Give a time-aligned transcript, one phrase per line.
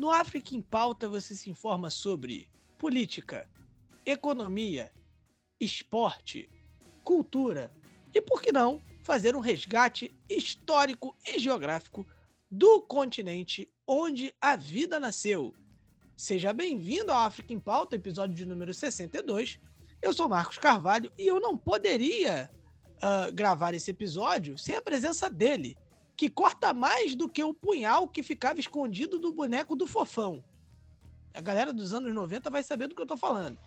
[0.00, 3.46] No África em Pauta você se informa sobre política,
[4.06, 4.90] economia,
[5.60, 6.48] esporte,
[7.04, 7.70] cultura
[8.14, 12.06] e, por que não, fazer um resgate histórico e geográfico
[12.50, 15.54] do continente onde a vida nasceu
[16.16, 19.60] Seja bem-vindo ao África em Pauta, episódio de número 62.
[20.00, 22.50] Eu sou Marcos Carvalho e eu não poderia
[22.96, 25.76] uh, gravar esse episódio sem a presença dele,
[26.20, 30.44] que corta mais do que o punhal que ficava escondido do boneco do fofão.
[31.32, 33.58] A galera dos anos 90 vai saber do que eu tô falando.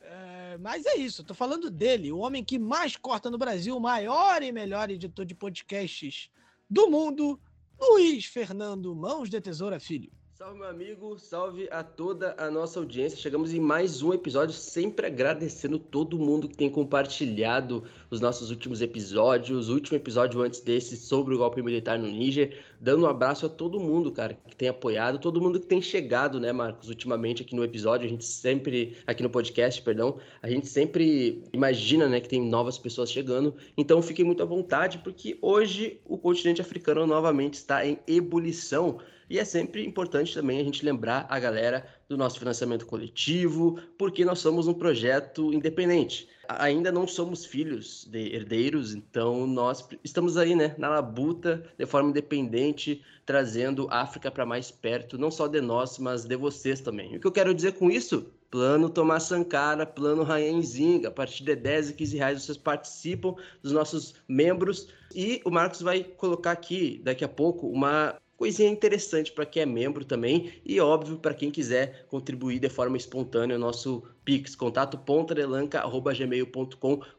[0.00, 3.80] É, mas é isso, tô falando dele, o homem que mais corta no Brasil, o
[3.80, 6.30] maior e melhor editor de podcasts
[6.70, 7.40] do mundo,
[7.80, 10.12] Luiz Fernando Mãos de Tesoura Filho.
[10.38, 13.18] Salve, meu amigo, salve a toda a nossa audiência.
[13.18, 18.80] Chegamos em mais um episódio, sempre agradecendo todo mundo que tem compartilhado os nossos últimos
[18.80, 22.56] episódios, o último episódio antes desse sobre o golpe militar no Níger.
[22.80, 26.38] Dando um abraço a todo mundo, cara, que tem apoiado, todo mundo que tem chegado,
[26.38, 28.06] né, Marcos, ultimamente aqui no episódio.
[28.06, 32.78] A gente sempre, aqui no podcast, perdão, a gente sempre imagina, né, que tem novas
[32.78, 33.56] pessoas chegando.
[33.76, 39.00] Então fiquem muito à vontade, porque hoje o continente africano novamente está em ebulição.
[39.28, 44.24] E é sempre importante também a gente lembrar a galera do nosso financiamento coletivo, porque
[44.24, 46.28] nós somos um projeto independente.
[46.48, 52.08] Ainda não somos filhos de herdeiros, então nós estamos aí, né, na labuta, de forma
[52.08, 57.16] independente, trazendo África para mais perto, não só de nós, mas de vocês também.
[57.16, 58.32] O que eu quero dizer com isso?
[58.50, 61.08] Plano Tomás Sankara, Plano Rainzinga.
[61.08, 64.88] A partir de 10 e 15 reais vocês participam dos nossos membros.
[65.14, 69.66] E o Marcos vai colocar aqui, daqui a pouco, uma coisinha interessante para quem é
[69.66, 74.96] membro também e óbvio para quem quiser contribuir de forma espontânea nosso Pix, contato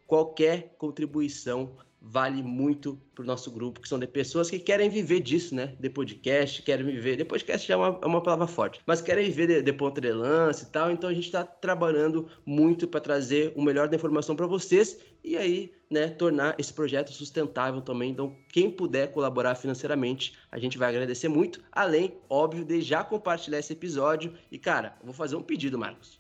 [0.08, 5.20] qualquer contribuição vale muito para o nosso grupo, que são de pessoas que querem viver
[5.20, 5.76] disso, né?
[5.80, 7.18] De podcast, querem viver.
[7.18, 10.00] De podcast já é uma, é uma palavra forte, mas querem viver de, de ponta
[10.00, 10.92] de lança e tal.
[10.92, 15.36] Então a gente está trabalhando muito para trazer o melhor da informação para vocês e
[15.36, 18.12] aí, né, tornar esse projeto sustentável também.
[18.12, 21.62] Então, quem puder colaborar financeiramente, a gente vai agradecer muito.
[21.72, 24.34] Além, óbvio, de já compartilhar esse episódio.
[24.50, 26.20] E, cara, vou fazer um pedido, Marcos.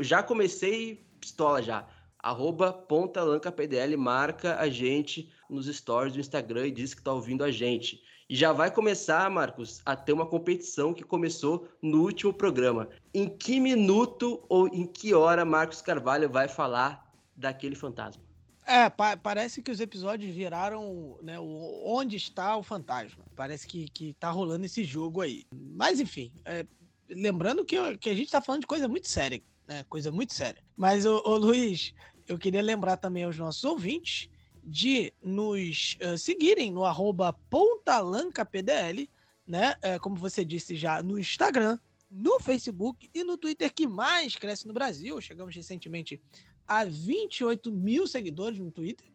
[0.00, 6.94] Já comecei pistola já arroba pontalancapdl, marca a gente nos stories do Instagram e diz
[6.94, 8.02] que está ouvindo a gente.
[8.28, 12.88] E já vai começar, Marcos, a ter uma competição que começou no último programa.
[13.14, 18.22] Em que minuto ou em que hora Marcos Carvalho vai falar daquele fantasma?
[18.66, 23.24] É, pa parece que os episódios viraram né, o, onde está o fantasma.
[23.34, 25.46] Parece que, que tá rolando esse jogo aí.
[25.50, 26.66] Mas enfim, é,
[27.08, 29.84] lembrando que, que a gente está falando de coisa muito séria, né?
[29.88, 30.64] Coisa muito séria.
[30.74, 31.92] Mas, ô, ô Luiz,
[32.26, 34.30] eu queria lembrar também aos nossos ouvintes
[34.64, 39.08] de nos uh, seguirem no arroba pontalancapdl,
[39.46, 39.74] né?
[39.76, 41.78] Uh, como você disse já, no Instagram,
[42.10, 45.20] no Facebook e no Twitter, que mais cresce no Brasil.
[45.20, 46.20] Chegamos recentemente
[46.66, 49.06] a 28 mil seguidores no Twitter,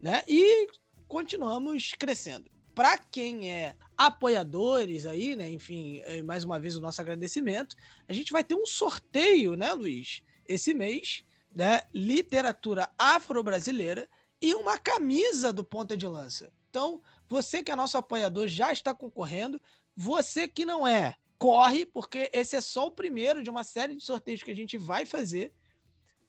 [0.00, 0.22] né?
[0.26, 0.68] E
[1.06, 2.50] continuamos crescendo.
[2.74, 5.50] Para quem é apoiadores aí, né?
[5.50, 7.74] Enfim, eh, mais uma vez o nosso agradecimento.
[8.08, 10.22] A gente vai ter um sorteio, né, Luiz?
[10.46, 14.08] Esse mês né, literatura afro-brasileira
[14.40, 16.52] e uma camisa do Ponta de Lança.
[16.70, 19.60] Então, você que é nosso apoiador já está concorrendo.
[19.96, 24.04] Você que não é, corre, porque esse é só o primeiro de uma série de
[24.04, 25.52] sorteios que a gente vai fazer.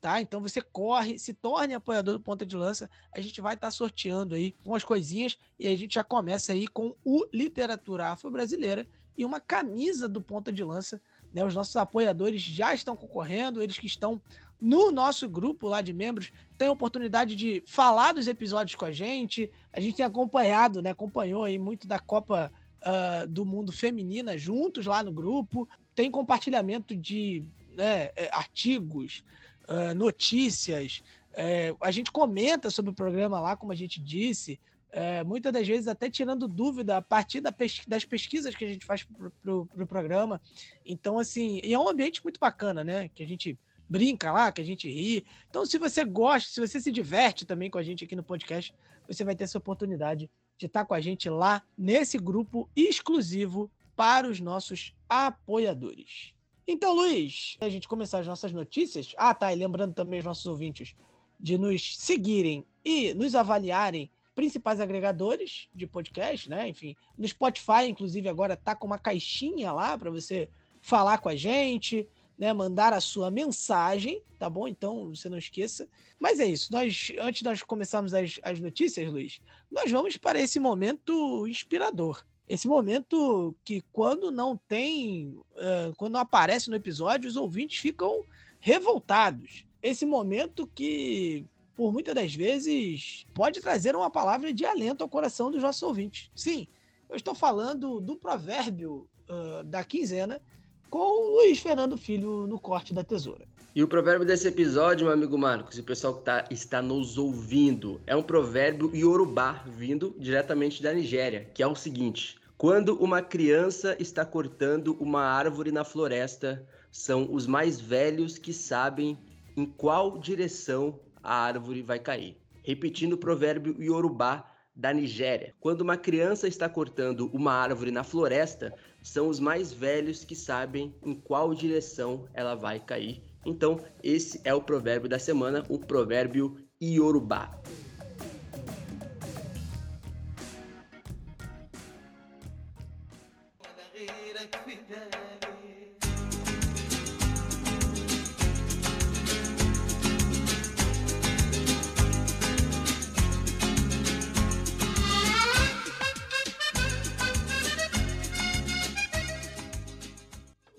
[0.01, 0.21] Tá?
[0.21, 2.89] Então você corre, se torne apoiador do Ponta de Lança.
[3.11, 6.67] A gente vai estar tá sorteando aí umas coisinhas e a gente já começa aí
[6.67, 8.87] com o Literatura Afro-Brasileira
[9.17, 11.01] e uma camisa do Ponta de Lança.
[11.33, 11.43] Né?
[11.43, 14.21] Os nossos apoiadores já estão concorrendo, eles que estão
[14.59, 18.91] no nosso grupo lá de membros, tem a oportunidade de falar dos episódios com a
[18.91, 19.49] gente.
[19.71, 20.91] A gente tem acompanhado, né?
[20.91, 25.67] Acompanhou aí muito da Copa uh, do Mundo Feminina juntos lá no grupo.
[25.95, 27.43] Tem compartilhamento de
[27.75, 29.23] né, é, artigos,
[29.69, 31.03] uh, notícias.
[31.33, 34.59] É, a gente comenta sobre o programa lá, como a gente disse.
[34.91, 38.67] É, muitas das vezes até tirando dúvida a partir da pes das pesquisas que a
[38.67, 40.41] gente faz para o pro, pro programa.
[40.83, 43.07] Então, assim, é um ambiente muito bacana, né?
[43.09, 43.57] Que a gente
[43.87, 45.25] brinca lá, que a gente ri.
[45.49, 48.73] Então, se você gosta, se você se diverte também com a gente aqui no podcast,
[49.07, 54.27] você vai ter essa oportunidade de estar com a gente lá nesse grupo exclusivo para
[54.27, 56.33] os nossos apoiadores.
[56.71, 59.15] Então, Luiz, a gente começar as nossas notícias.
[59.17, 59.51] Ah, tá.
[59.51, 60.95] E lembrando também os nossos ouvintes
[61.39, 66.69] de nos seguirem e nos avaliarem principais agregadores de podcast, né?
[66.69, 70.47] Enfim, no Spotify, inclusive, agora tá com uma caixinha lá para você
[70.79, 72.07] falar com a gente,
[72.37, 72.53] né?
[72.53, 74.67] Mandar a sua mensagem, tá bom?
[74.67, 75.89] Então, você não esqueça.
[76.19, 76.71] Mas é isso.
[76.71, 82.23] Nós, antes de nós começarmos as, as notícias, Luiz, nós vamos para esse momento inspirador.
[82.49, 88.25] Esse momento que, quando não tem, uh, quando não aparece no episódio, os ouvintes ficam
[88.59, 89.63] revoltados.
[89.81, 91.45] Esse momento que
[91.79, 96.29] por muitas das vezes, pode trazer uma palavra de alento ao coração dos nossos ouvintes.
[96.35, 96.67] Sim,
[97.09, 100.41] eu estou falando do provérbio uh, da quinzena
[100.89, 103.47] com o Luiz Fernando Filho no corte da tesoura.
[103.73, 107.17] E o provérbio desse episódio, meu amigo Marcos, e o pessoal que tá, está nos
[107.17, 113.21] ouvindo, é um provérbio iorubá vindo diretamente da Nigéria, que é o seguinte: Quando uma
[113.21, 119.17] criança está cortando uma árvore na floresta, são os mais velhos que sabem
[119.55, 122.35] em qual direção a árvore vai cair.
[122.61, 124.45] Repetindo o provérbio iorubá
[124.75, 125.55] da Nigéria.
[125.61, 130.93] Quando uma criança está cortando uma árvore na floresta, são os mais velhos que sabem
[131.01, 133.23] em qual direção ela vai cair.
[133.45, 137.57] Então, esse é o provérbio da semana, o provérbio iorubá.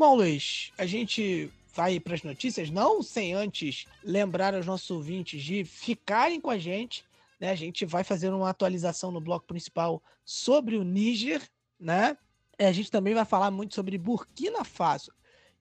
[0.00, 5.43] Bom, Luiz, a gente vai para as notícias, não sem antes lembrar aos nossos ouvintes
[5.43, 7.05] de ficarem com a gente.
[7.38, 7.50] Né?
[7.50, 11.47] A gente vai fazer uma atualização no bloco principal sobre o Níger,
[11.79, 12.17] né?
[12.58, 15.12] É, a gente também vai falar muito sobre Burkina Faso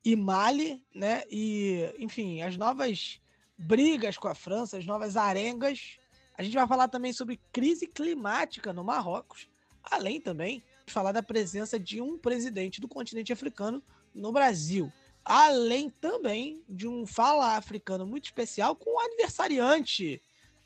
[0.05, 1.23] e Mali, né?
[1.29, 3.19] E, enfim, as novas
[3.57, 5.97] brigas com a França, as novas arengas.
[6.37, 9.49] A gente vai falar também sobre crise climática no Marrocos,
[9.83, 13.83] além também de falar da presença de um presidente do continente africano
[14.19, 14.91] no Brasil.
[15.23, 20.21] Além também de um fala africano muito especial com o aniversariante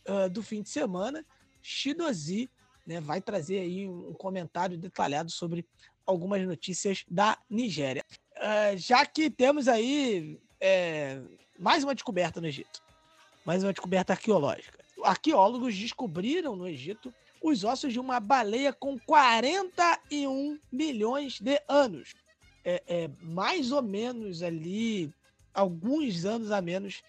[0.07, 1.25] uh, do fim de semana,
[1.61, 2.49] Shidozi,
[2.85, 5.65] né, vai trazer aí um comentário detalhado sobre
[6.05, 8.03] algumas notícias da Nigéria.
[8.35, 11.21] Uh, já que temos aí é,
[11.57, 12.81] mais uma descoberta no Egito,
[13.45, 14.83] mais uma descoberta arqueológica.
[15.03, 22.13] Arqueólogos descobriram no Egito os ossos de uma baleia com 41 milhões de anos
[22.63, 25.13] é, é, mais ou menos ali,
[25.53, 27.03] alguns anos a menos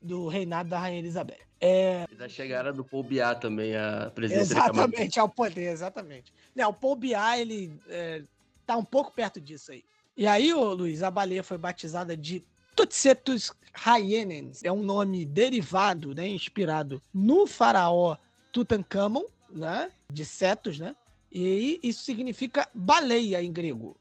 [0.00, 1.38] do reinado da Rainha Elizabeth.
[1.60, 2.06] É...
[2.16, 6.32] Da chegada do Paul Biá também, a presença Exatamente, ao poder, exatamente.
[6.54, 8.22] Não, o Paul Biá, ele é,
[8.66, 9.84] tá um pouco perto disso aí.
[10.16, 12.44] E aí, ô, Luiz, a baleia foi batizada de
[12.74, 14.62] Tutsetus Hyenens.
[14.64, 18.16] É um nome derivado, né, inspirado no faraó
[18.52, 20.94] Tutankhamon, né, de Cetus, né?
[21.32, 23.96] E isso significa baleia em grego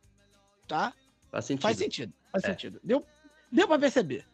[0.68, 0.94] tá?
[1.32, 1.62] Faz sentido.
[1.62, 2.48] Faz sentido, faz é.
[2.48, 2.80] sentido.
[2.84, 3.06] Deu,
[3.52, 4.26] deu pra perceber.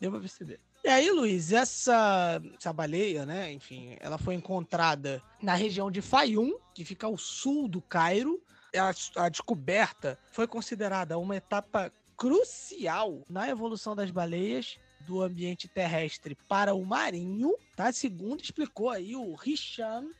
[0.00, 0.60] Deu pra perceber.
[0.82, 3.52] E aí, Luiz, essa, essa baleia, né?
[3.52, 8.42] Enfim, ela foi encontrada na região de Fayum, que fica ao sul do Cairo.
[8.74, 16.34] A, a descoberta foi considerada uma etapa crucial na evolução das baleias do ambiente terrestre
[16.48, 17.92] para o marinho, tá?
[17.92, 20.10] Segundo explicou aí o Hisham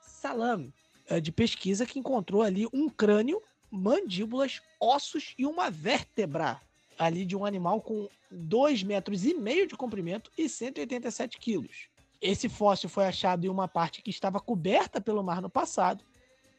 [0.00, 0.72] Salam,
[1.06, 6.60] é, de pesquisa, que encontrou ali um crânio mandíbulas, ossos e uma vértebra
[6.98, 11.88] ali de um animal com 2 metros e meio de comprimento e 187 quilos.
[12.20, 16.04] Esse fóssil foi achado em uma parte que estava coberta pelo mar no passado,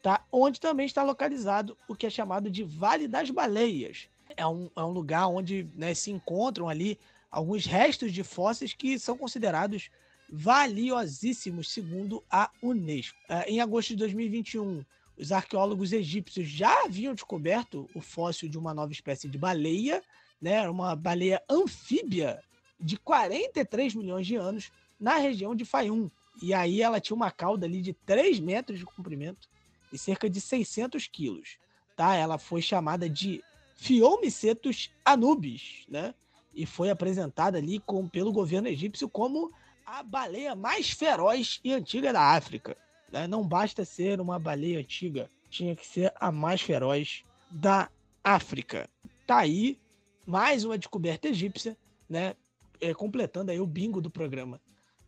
[0.02, 0.24] tá?
[0.30, 4.08] onde também está localizado o que é chamado de Vale das Baleias.
[4.36, 6.98] É um, é um lugar onde né, se encontram ali
[7.30, 9.90] alguns restos de fósseis que são considerados
[10.30, 13.18] valiosíssimos, segundo a Unesco.
[13.28, 14.84] Uh, em agosto de 2021,
[15.18, 20.02] os arqueólogos egípcios já haviam descoberto o fóssil de uma nova espécie de baleia,
[20.40, 22.42] né, uma baleia anfíbia
[22.78, 24.70] de 43 milhões de anos
[25.00, 26.10] na região de Fayum.
[26.42, 29.48] E aí ela tinha uma cauda ali de 3 metros de comprimento
[29.92, 31.58] e cerca de 600 quilos.
[31.96, 32.14] Tá?
[32.14, 33.42] Ela foi chamada de
[33.76, 36.14] Phiomicetus anubis, né?
[36.54, 39.52] E foi apresentada ali com, pelo governo egípcio como
[39.84, 42.76] a baleia mais feroz e antiga da África.
[43.10, 43.26] Né?
[43.26, 47.88] Não basta ser uma baleia antiga, tinha que ser a mais feroz da
[48.22, 48.88] África.
[49.26, 49.78] Tá aí
[50.26, 51.76] mais uma descoberta egípcia,
[52.08, 52.34] né?
[52.80, 54.60] É, completando aí o bingo do programa.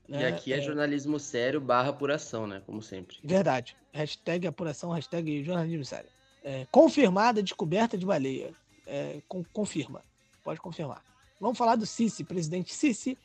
[0.08, 0.22] Né?
[0.22, 2.62] E aqui é, é, jornalismo sério barra apuração, né?
[2.64, 3.18] Como sempre.
[3.22, 3.76] Verdade.
[3.92, 6.08] Hashtag apuração, hashtag jornalismo sério.
[6.42, 8.54] É, confirmada a descoberta de baleia.
[8.86, 10.02] É, com, confirma.
[10.42, 11.04] pode confirmar.
[11.38, 13.18] Vamos falar do Sisi, presidente Sisi,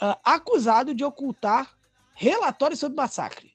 [0.00, 1.76] uh, acusado de ocultar
[2.14, 3.52] relatórios sobre massacre.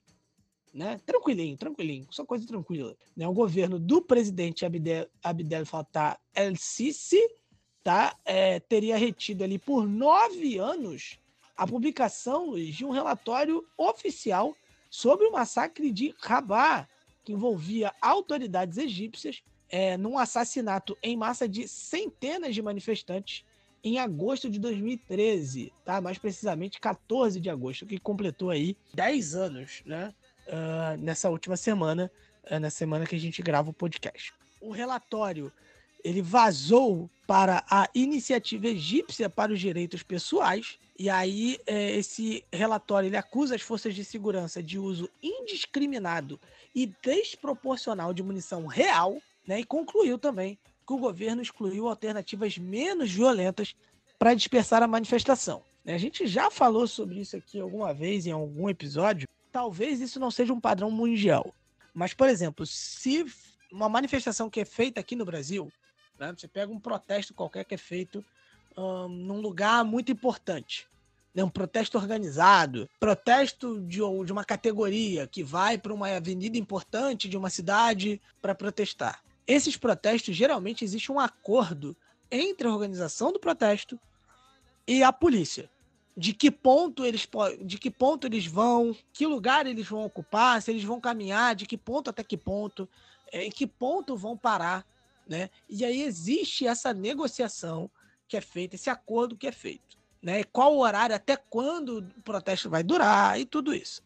[0.72, 1.00] Né?
[1.04, 2.96] Tranquilinho, tranquilinho, só coisa tranquila.
[3.16, 3.26] Né?
[3.26, 7.20] O governo do presidente Abdel, Abdel Fattah el-Sisi
[7.82, 11.18] tá, é, teria retido ali por nove anos
[11.56, 14.54] a publicação de um relatório oficial
[14.90, 16.88] sobre o massacre de Rabah,
[17.24, 23.44] que envolvia autoridades egípcias é, num assassinato em massa de centenas de manifestantes
[23.82, 26.00] em agosto de 2013, tá?
[26.00, 30.14] Mais precisamente 14 de agosto, que completou aí 10 anos, né?
[30.48, 32.10] Uh, nessa última semana,
[32.50, 34.32] uh, na semana que a gente grava o podcast.
[34.60, 35.52] O relatório
[36.02, 43.06] ele vazou para a iniciativa egípcia para os direitos pessoais e aí é, esse relatório
[43.06, 46.40] ele acusa as forças de segurança de uso indiscriminado
[46.74, 49.60] e desproporcional de munição real, né?
[49.60, 53.76] E concluiu também que o governo excluiu alternativas menos violentas
[54.18, 55.62] para dispersar a manifestação.
[55.86, 59.28] A gente já falou sobre isso aqui alguma vez em algum episódio.
[59.52, 61.54] Talvez isso não seja um padrão mundial.
[61.94, 63.24] Mas, por exemplo, se
[63.72, 65.72] uma manifestação que é feita aqui no Brasil,
[66.18, 66.34] né?
[66.36, 68.24] você pega um protesto qualquer que é feito
[68.76, 70.88] um, num lugar muito importante,
[71.34, 71.42] né?
[71.42, 77.36] um protesto organizado, protesto de, de uma categoria que vai para uma avenida importante de
[77.36, 79.22] uma cidade para protestar.
[79.46, 81.96] Esses protestos, geralmente, existe um acordo
[82.30, 83.98] entre a organização do protesto
[84.86, 85.70] e a polícia.
[86.18, 87.28] De que ponto eles
[87.64, 91.64] de que ponto eles vão, que lugar eles vão ocupar, se eles vão caminhar, de
[91.64, 92.88] que ponto até que ponto,
[93.30, 94.84] é, em que ponto vão parar,
[95.28, 95.48] né?
[95.68, 97.88] E aí existe essa negociação
[98.26, 100.42] que é feita, esse acordo que é feito, né?
[100.42, 104.02] Qual o horário, até quando o protesto vai durar e tudo isso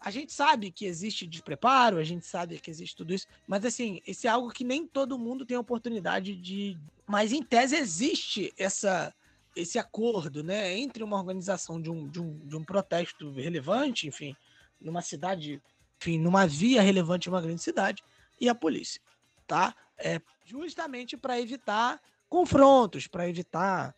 [0.00, 4.00] a gente sabe que existe despreparo, a gente sabe que existe tudo isso, mas assim,
[4.06, 6.76] esse é algo que nem todo mundo tem oportunidade de.
[7.06, 9.12] Mas em tese existe essa,
[9.56, 14.34] esse acordo, né, entre uma organização de um, de um, de um protesto relevante, enfim,
[14.80, 15.60] numa cidade,
[16.00, 18.02] enfim, numa via relevante em uma grande cidade,
[18.40, 19.00] e a polícia,
[19.46, 19.74] tá?
[19.98, 23.94] É justamente para evitar confrontos, para evitar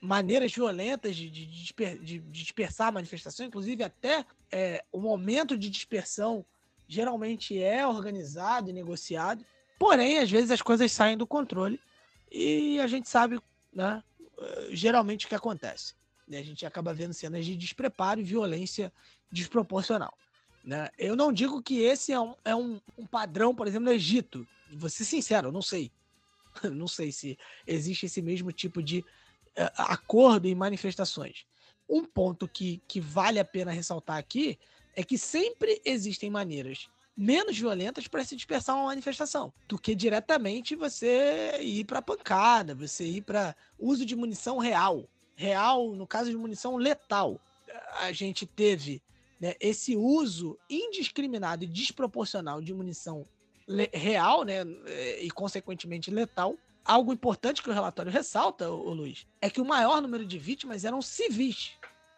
[0.00, 5.70] maneiras violentas de, de, de, de dispersar a manifestação, inclusive até é, o momento de
[5.70, 6.44] dispersão
[6.86, 9.44] geralmente é organizado e negociado,
[9.78, 11.80] porém, às vezes as coisas saem do controle
[12.30, 13.40] e a gente sabe,
[13.72, 14.02] né,
[14.70, 15.94] geralmente o que acontece.
[16.26, 16.38] Né?
[16.38, 18.92] A gente acaba vendo cenas de despreparo e violência
[19.30, 20.16] desproporcional.
[20.64, 20.88] Né?
[20.98, 24.46] Eu não digo que esse é um, é um, um padrão, por exemplo, no Egito.
[24.72, 25.90] Vou ser sincero, eu não sei.
[26.72, 31.46] não sei se existe esse mesmo tipo de uh, acordo em manifestações.
[31.88, 34.58] Um ponto que, que vale a pena ressaltar aqui
[34.94, 40.76] é que sempre existem maneiras menos violentas para se dispersar uma manifestação do que diretamente
[40.76, 45.04] você ir para pancada, você ir para uso de munição real.
[45.34, 47.40] Real, no caso de munição letal.
[48.00, 49.02] A gente teve
[49.40, 53.26] né, esse uso indiscriminado e desproporcional de munição
[53.92, 54.62] real, né,
[55.20, 60.00] e consequentemente letal, algo importante que o relatório ressalta, o Luiz, é que o maior
[60.00, 61.72] número de vítimas eram civis,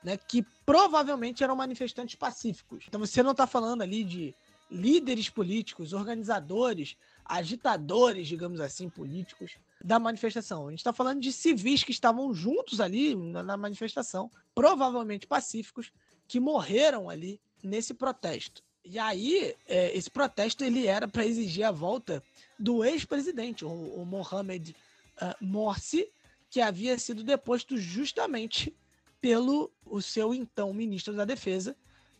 [0.04, 2.84] né, que provavelmente eram manifestantes pacíficos.
[2.86, 4.34] Então você não está falando ali de
[4.70, 10.66] líderes políticos, organizadores, agitadores, digamos assim, políticos da manifestação.
[10.66, 15.92] A gente está falando de civis que estavam juntos ali na manifestação, provavelmente pacíficos,
[16.28, 18.62] que morreram ali nesse protesto.
[18.84, 22.22] E aí, é, esse protesto ele era para exigir a volta
[22.58, 24.74] do ex-presidente, o, o Mohamed
[25.20, 26.10] uh, Morsi,
[26.48, 28.74] que havia sido deposto justamente
[29.20, 31.76] pelo o seu então ministro da Defesa,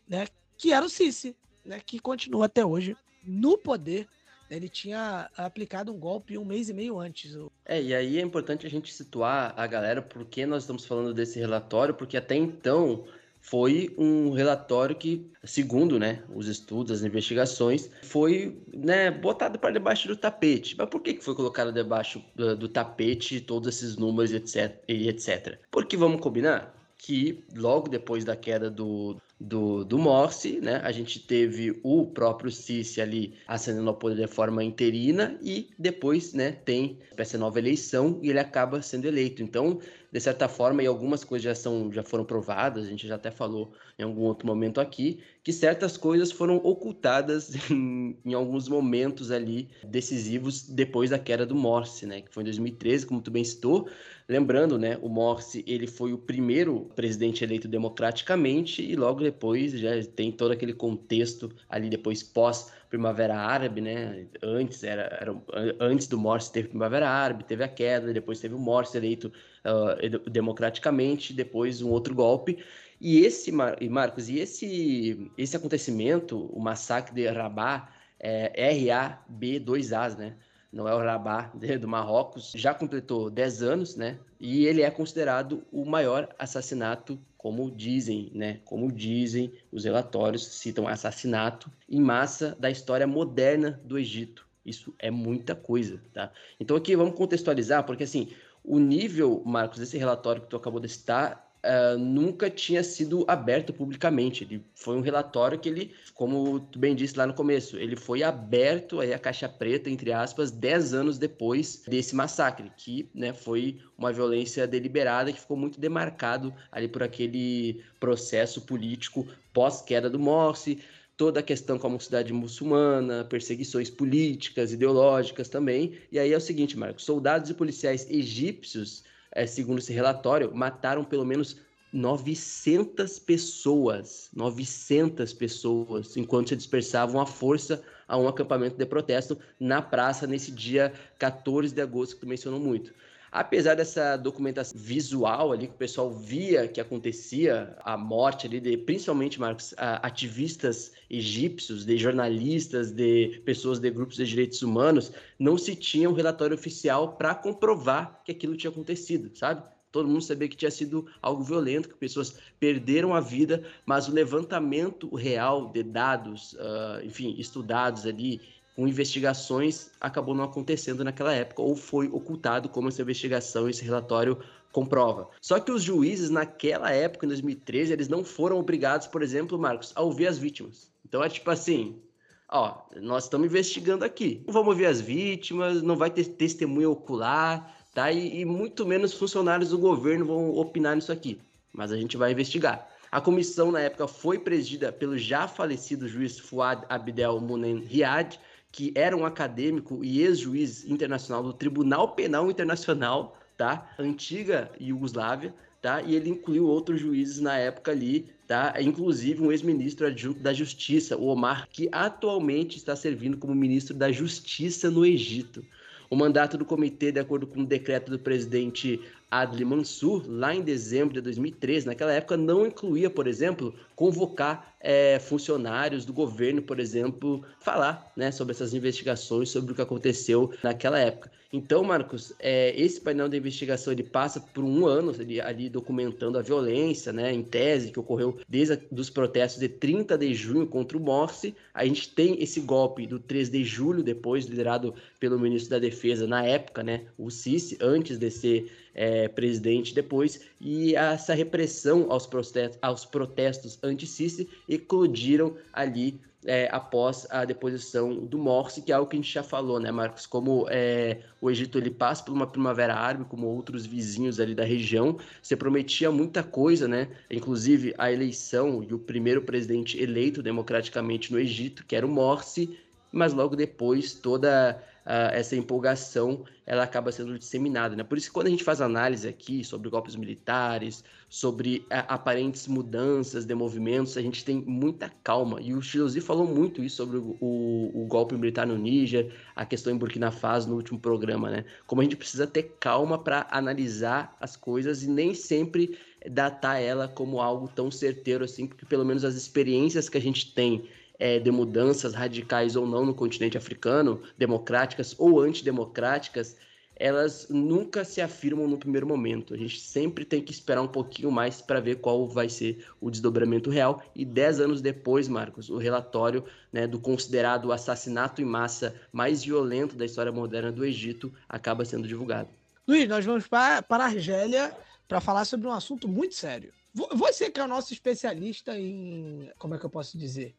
[0.07, 4.07] né, que era o Sisi, né, que continua até hoje no poder.
[4.51, 7.37] Ele tinha aplicado um golpe um mês e meio antes.
[7.65, 11.39] É, e aí é importante a gente situar a galera porque nós estamos falando desse
[11.39, 13.05] relatório, porque até então
[13.41, 20.09] foi um relatório que, segundo né, os estudos, as investigações, foi né, botado para debaixo
[20.09, 20.77] do tapete.
[20.77, 25.59] Mas por que foi colocado debaixo do, do tapete todos esses números etc, e etc?
[25.71, 30.83] Porque vamos combinar que logo depois da queda do, do, do Morsi, né?
[30.85, 36.35] A gente teve o próprio Sisi ali ascendendo ao poder de forma interina e depois,
[36.35, 39.43] né, tem essa nova eleição e ele acaba sendo eleito.
[39.43, 39.81] Então,
[40.13, 43.31] de certa forma, e algumas coisas já, são, já foram provadas, a gente já até
[43.31, 49.31] falou em algum outro momento aqui, que certas coisas foram ocultadas em, em alguns momentos
[49.31, 52.21] ali decisivos depois da queda do Morsi, né?
[52.23, 53.89] Que foi em 2013, como tu bem citou,
[54.31, 59.91] Lembrando, né, o Morsi, ele foi o primeiro presidente eleito democraticamente e logo depois já
[60.05, 64.27] tem todo aquele contexto ali depois pós Primavera Árabe, né?
[64.43, 65.43] Antes era, era
[65.81, 69.33] antes do Morsi teve Primavera Árabe, teve a queda, depois teve o Morsi eleito
[69.65, 72.59] uh, democraticamente, depois um outro golpe.
[73.01, 80.17] E esse, Marcos, e esse, esse acontecimento, o massacre de Rabat, é R-A-B 2 As,
[80.17, 80.37] né?
[80.73, 84.19] O Rabat do Marrocos, já completou 10 anos, né?
[84.39, 88.61] E ele é considerado o maior assassinato, como dizem, né?
[88.65, 94.47] Como dizem os relatórios, citam assassinato em massa da história moderna do Egito.
[94.65, 96.31] Isso é muita coisa, tá?
[96.59, 98.29] Então aqui vamos contextualizar, porque assim,
[98.63, 103.73] o nível, Marcos, desse relatório que tu acabou de citar uh, nunca tinha sido aberto
[103.73, 104.45] publicamente.
[104.45, 108.23] Ele foi um relatório que ele, como tu bem disse lá no começo, ele foi
[108.23, 113.79] aberto aí a caixa preta, entre aspas, 10 anos depois desse massacre, que né, foi
[113.97, 120.79] uma violência deliberada que ficou muito demarcado ali por aquele processo político pós-queda do Morsi,
[121.17, 125.99] toda a questão com a cidade muçulmana, perseguições políticas, ideológicas também.
[126.11, 131.05] E aí é o seguinte, Marcos, soldados e policiais egípcios é, segundo esse relatório, mataram
[131.05, 131.57] pelo menos
[131.93, 139.83] 900 pessoas, 900 pessoas, enquanto se dispersavam à força a um acampamento de protesto na
[139.83, 142.93] praça nesse dia 14 de agosto que tu mencionou muito.
[143.33, 148.77] Apesar dessa documentação visual ali, que o pessoal via que acontecia a morte ali de,
[148.77, 155.77] principalmente, Marcos, ativistas egípcios, de jornalistas, de pessoas de grupos de direitos humanos, não se
[155.77, 159.63] tinha um relatório oficial para comprovar que aquilo tinha acontecido, sabe?
[159.93, 164.13] Todo mundo sabia que tinha sido algo violento, que pessoas perderam a vida, mas o
[164.13, 168.41] levantamento real de dados, uh, enfim, estudados ali
[168.81, 174.39] com investigações acabou não acontecendo naquela época ou foi ocultado como essa investigação, esse relatório
[174.73, 175.29] comprova.
[175.39, 179.93] Só que os juízes naquela época, em 2013, eles não foram obrigados, por exemplo, Marcos,
[179.95, 180.91] a ouvir as vítimas.
[181.07, 182.01] Então é tipo assim,
[182.49, 184.43] ó, nós estamos investigando aqui.
[184.47, 188.11] Não vamos ouvir as vítimas, não vai ter testemunha ocular, tá?
[188.11, 191.39] E, e muito menos funcionários do governo vão opinar nisso aqui.
[191.71, 192.89] Mas a gente vai investigar.
[193.13, 198.39] A comissão, na época, foi presidida pelo já falecido juiz Fuad Abdel Munen Riad,
[198.73, 203.91] que era um acadêmico e ex-juiz internacional do Tribunal Penal Internacional, tá?
[203.99, 206.03] Antiga Iugoslávia, tá?
[206.03, 208.75] E ele incluiu outros juízes na época ali, tá?
[208.81, 214.13] Inclusive um ex-ministro adjunto da Justiça, o Omar, que atualmente está servindo como ministro da
[214.13, 215.65] Justiça no Egito.
[216.09, 219.01] O mandato do comitê, de acordo com o decreto do presidente
[219.31, 225.19] Adli Mansur, lá em dezembro de 2013, naquela época, não incluía, por exemplo, convocar é,
[225.19, 230.99] funcionários do governo, por exemplo, falar né, sobre essas investigações, sobre o que aconteceu naquela
[230.99, 231.31] época.
[231.53, 235.13] Então, Marcos, é, esse painel de investigação ele passa por um ano
[235.45, 240.33] ali, documentando a violência, né, em tese, que ocorreu desde os protestos de 30 de
[240.33, 241.55] junho contra o Morsi.
[241.75, 246.27] A gente tem esse golpe do 3 de julho, depois liderado pelo ministro da Defesa
[246.27, 252.27] na época, né, o Sisi, antes de ser é, presidente depois, e essa repressão aos
[252.27, 259.09] protestos, aos protestos anti-Sisi eclodiram ali é, após a deposição do Morsi, que é algo
[259.09, 260.27] que a gente já falou, né, Marcos?
[260.27, 264.65] Como é, o Egito ele passa por uma primavera árabe, como outros vizinhos ali da
[264.65, 267.09] região, você prometia muita coisa, né?
[267.31, 272.79] Inclusive a eleição e o primeiro presidente eleito democraticamente no Egito, que era o Morsi,
[273.13, 277.97] mas logo depois toda uh, essa empolgação ela acaba sendo disseminada.
[277.97, 278.05] Né?
[278.05, 282.69] Por isso que quando a gente faz análise aqui sobre golpes militares, sobre uh, aparentes
[282.69, 285.61] mudanças de movimentos, a gente tem muita calma.
[285.61, 289.67] E o Chilosi falou muito isso sobre o, o, o, golpe militar no Níger, a
[289.67, 291.65] questão em Burkina Faso no último programa, né?
[291.89, 295.99] Como a gente precisa ter calma para analisar as coisas e nem sempre
[296.31, 300.55] datar ela como algo tão certeiro assim, porque pelo menos as experiências que a gente
[300.55, 300.89] tem
[301.21, 306.57] é, de mudanças radicais ou não no continente africano, democráticas ou antidemocráticas,
[306.97, 309.55] elas nunca se afirmam no primeiro momento.
[309.55, 313.11] A gente sempre tem que esperar um pouquinho mais para ver qual vai ser o
[313.11, 314.03] desdobramento real.
[314.15, 319.97] E dez anos depois, Marcos, o relatório né, do considerado assassinato em massa mais violento
[319.97, 322.51] da história moderna do Egito acaba sendo divulgado.
[322.87, 324.77] Luiz, nós vamos para, para a Argélia
[325.09, 326.73] para falar sobre um assunto muito sério.
[326.93, 329.51] Você que é o nosso especialista em.
[329.59, 330.55] Como é que eu posso dizer?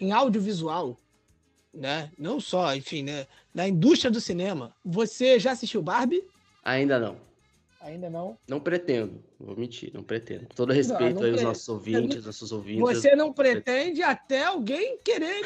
[0.00, 0.96] Em audiovisual,
[1.72, 2.10] né?
[2.18, 3.26] Não só, enfim, né?
[3.54, 4.74] Na indústria do cinema.
[4.84, 6.24] Você já assistiu Barbie?
[6.64, 7.16] Ainda não.
[7.80, 8.36] Ainda não?
[8.48, 9.22] Não pretendo.
[9.38, 10.46] Vou mentir, não pretendo.
[10.56, 12.26] Todo respeito não, não aos nossos ouvintes, não...
[12.26, 12.82] nossos ouvintes.
[12.82, 15.42] Você não pretende até alguém querer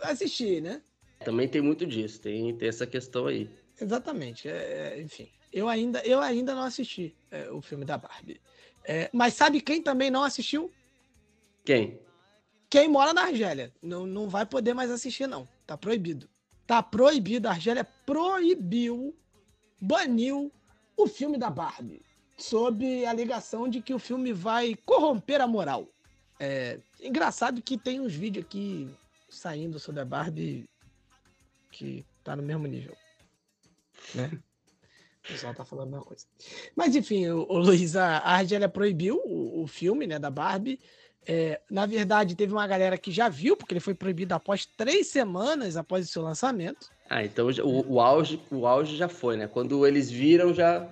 [0.00, 0.80] assistir, né?
[1.24, 3.50] Também tem muito disso, tem, tem essa questão aí.
[3.80, 5.28] Exatamente, é, é, enfim.
[5.52, 8.40] Eu ainda, eu ainda não assisti é, o filme da Barbie.
[8.84, 10.70] É, mas sabe quem também não assistiu?
[11.64, 11.98] Quem?
[12.70, 13.74] Quem mora na Argélia.
[13.82, 15.48] Não, não vai poder mais assistir, não.
[15.66, 16.30] Tá proibido.
[16.66, 17.48] Tá proibido.
[17.48, 19.14] A Argélia proibiu,
[19.80, 20.52] baniu
[20.96, 22.00] o filme da Barbie.
[22.38, 25.88] Sob a alegação de que o filme vai corromper a moral.
[26.38, 28.88] É engraçado que tem uns vídeos aqui
[29.28, 30.70] saindo sobre a Barbie
[31.70, 32.96] que tá no mesmo nível.
[34.14, 34.30] Né?
[35.22, 36.26] O pessoal tá falando a mesma coisa.
[36.74, 40.80] Mas enfim, o, o Luiz, a, Argélia proibiu o, o filme né, da Barbie.
[41.26, 45.08] É, na verdade, teve uma galera que já viu, porque ele foi proibido após três
[45.08, 46.88] semanas após o seu lançamento.
[47.08, 49.46] Ah, então o, o, auge, o auge já foi, né?
[49.46, 50.88] Quando eles viram, já,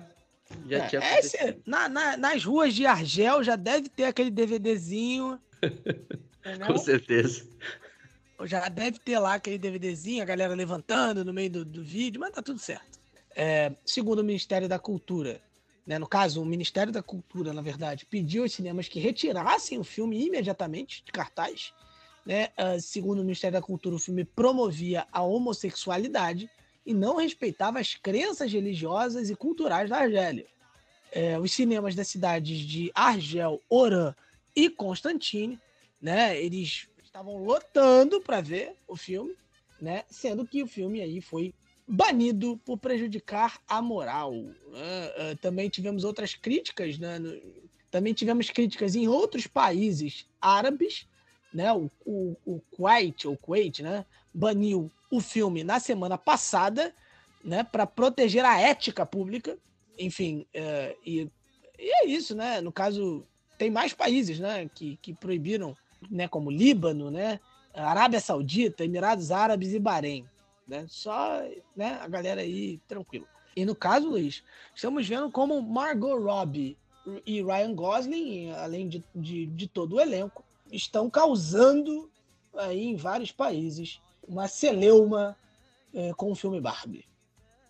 [0.67, 1.61] já é, tinha acontecido.
[1.65, 5.39] na, na, nas ruas de Argel já deve ter aquele DVDzinho.
[6.65, 7.47] Com certeza.
[8.45, 12.31] Já deve ter lá aquele DVDzinho, a galera levantando no meio do, do vídeo, mas
[12.31, 12.99] tá tudo certo.
[13.35, 15.41] É, segundo o Ministério da Cultura,
[15.89, 19.83] né, no caso, o Ministério da Cultura, na verdade, pediu aos cinemas que retirassem o
[19.83, 21.73] filme imediatamente de cartaz.
[22.23, 22.49] Né?
[22.49, 26.47] Uh, segundo o Ministério da Cultura, o filme promovia a homossexualidade
[26.85, 30.45] e não respeitava as crenças religiosas e culturais da Argélia.
[31.11, 34.13] É, os cinemas das cidades de Argel, Oran
[34.55, 35.59] e Constantine,
[35.99, 39.35] né, eles estavam lotando para ver o filme,
[39.81, 41.51] né, sendo que o filme aí foi
[41.89, 44.31] banido por prejudicar a moral.
[44.31, 47.17] Uh, uh, também tivemos outras críticas, né?
[47.17, 47.35] No,
[47.89, 51.07] também tivemos críticas em outros países árabes,
[51.51, 51.73] né?
[51.73, 54.05] O, o, o Kuwait, Kuwait, né?
[54.31, 56.93] Baniu o filme na semana passada,
[57.43, 57.63] né?
[57.63, 59.57] Para proteger a ética pública.
[59.97, 61.27] Enfim, uh, e,
[61.79, 62.61] e, é isso, né?
[62.61, 63.25] No caso,
[63.57, 64.69] tem mais países, né?
[64.75, 65.75] Que, que proibiram,
[66.07, 66.27] né?
[66.27, 67.39] Como Líbano, né?
[67.73, 70.27] Arábia Saudita, Emirados Árabes e Bahrein
[70.69, 70.85] né?
[70.87, 71.41] Só,
[71.75, 73.27] né, a galera aí tranquilo.
[73.55, 76.77] E no caso, Luiz, estamos vendo como Margot Robbie
[77.25, 82.09] e Ryan Gosling, além de, de, de todo o elenco, estão causando
[82.55, 85.35] aí em vários países uma celeuma
[85.93, 87.05] é, com o filme Barbie.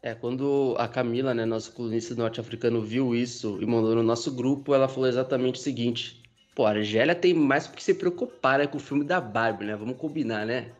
[0.01, 4.73] É, quando a Camila, né, nossa colunista norte-africano, viu isso e mandou no nosso grupo,
[4.73, 6.21] ela falou exatamente o seguinte:
[6.55, 9.75] pô, a Argélia tem mais porque se preocupar né, com o filme da Barbie, né?
[9.75, 10.71] Vamos combinar, né?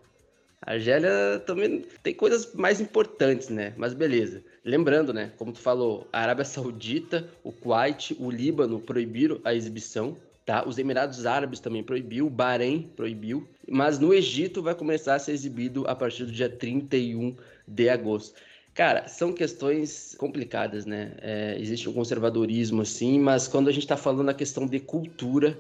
[0.62, 3.74] A Argélia também tem coisas mais importantes, né?
[3.78, 4.44] Mas beleza.
[4.64, 5.32] Lembrando, né?
[5.38, 10.68] Como tu falou, a Arábia Saudita, o Kuwait, o Líbano proibiram a exibição, tá?
[10.68, 15.32] Os Emirados Árabes também proibiu, o Bahrein proibiu, mas no Egito vai começar a ser
[15.32, 17.36] exibido a partir do dia 31
[17.68, 18.36] de agosto.
[18.74, 21.14] Cara, são questões complicadas, né?
[21.22, 25.58] É, existe um conservadorismo, assim, mas quando a gente está falando na questão de cultura,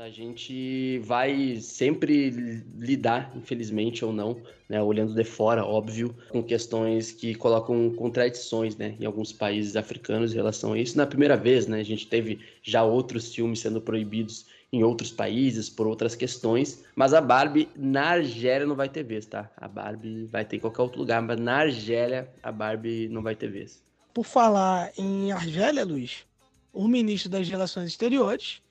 [0.00, 2.30] a gente vai sempre
[2.78, 8.96] lidar, infelizmente ou não, né, olhando de fora, óbvio, com questões que colocam contradições, né,
[8.98, 10.96] em alguns países africanos em relação a isso.
[10.96, 15.68] Na primeira vez, né, a gente teve já outros filmes sendo proibidos em outros países
[15.68, 19.50] por outras questões, mas a Barbie na Argélia não vai ter vez, tá?
[19.54, 23.34] A Barbie vai ter em qualquer outro lugar, mas na Argélia a Barbie não vai
[23.34, 23.82] ter vez.
[24.14, 26.24] Por falar em Argélia, Luiz,
[26.72, 28.62] o ministro das Relações Exteriores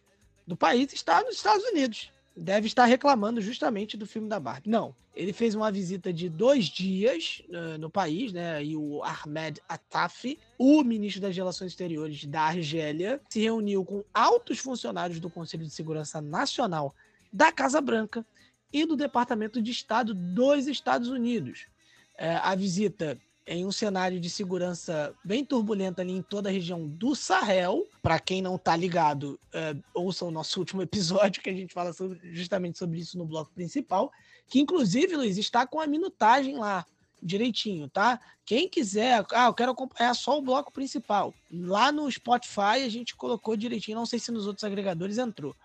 [0.49, 2.11] do país está nos Estados Unidos.
[2.35, 4.67] Deve estar reclamando justamente do filme da Barbie.
[4.67, 8.63] Não, ele fez uma visita de dois dias uh, no país, né?
[8.63, 14.57] E o Ahmed Atafi, o ministro das Relações Exteriores da Argélia, se reuniu com altos
[14.57, 16.95] funcionários do Conselho de Segurança Nacional
[17.31, 18.25] da Casa Branca
[18.73, 21.67] e do Departamento de Estado dos Estados Unidos.
[22.15, 26.87] Uh, a visita em um cenário de segurança bem turbulento ali em toda a região
[26.87, 27.83] do Sahel.
[27.99, 31.91] Para quem não está ligado, é, ouça o nosso último episódio que a gente fala
[31.91, 34.11] sobre, justamente sobre isso no bloco principal,
[34.47, 36.85] que inclusive, Luiz, está com a minutagem lá
[37.21, 38.21] direitinho, tá?
[38.45, 41.33] Quem quiser, ah, eu quero acompanhar só o bloco principal.
[41.51, 45.55] Lá no Spotify a gente colocou direitinho, não sei se nos outros agregadores entrou,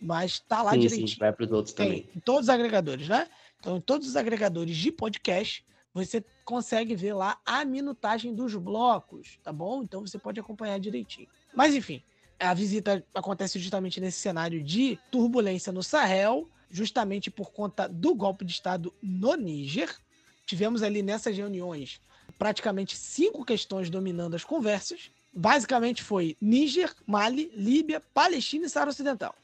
[0.00, 1.08] mas tá lá sim, direitinho.
[1.08, 2.08] Sim, vai para os outros Tem, também.
[2.14, 3.26] Em todos os agregadores, né?
[3.58, 9.38] Então, em todos os agregadores de podcast, você consegue ver lá a minutagem dos blocos,
[9.40, 9.84] tá bom?
[9.84, 11.28] Então você pode acompanhar direitinho.
[11.54, 12.02] Mas enfim,
[12.40, 18.44] a visita acontece justamente nesse cenário de turbulência no Sahel, justamente por conta do golpe
[18.44, 19.96] de Estado no Níger.
[20.44, 22.00] Tivemos ali nessas reuniões
[22.36, 25.12] praticamente cinco questões dominando as conversas.
[25.32, 29.36] Basicamente foi Níger, Mali, Líbia, Palestina e Saara Ocidental.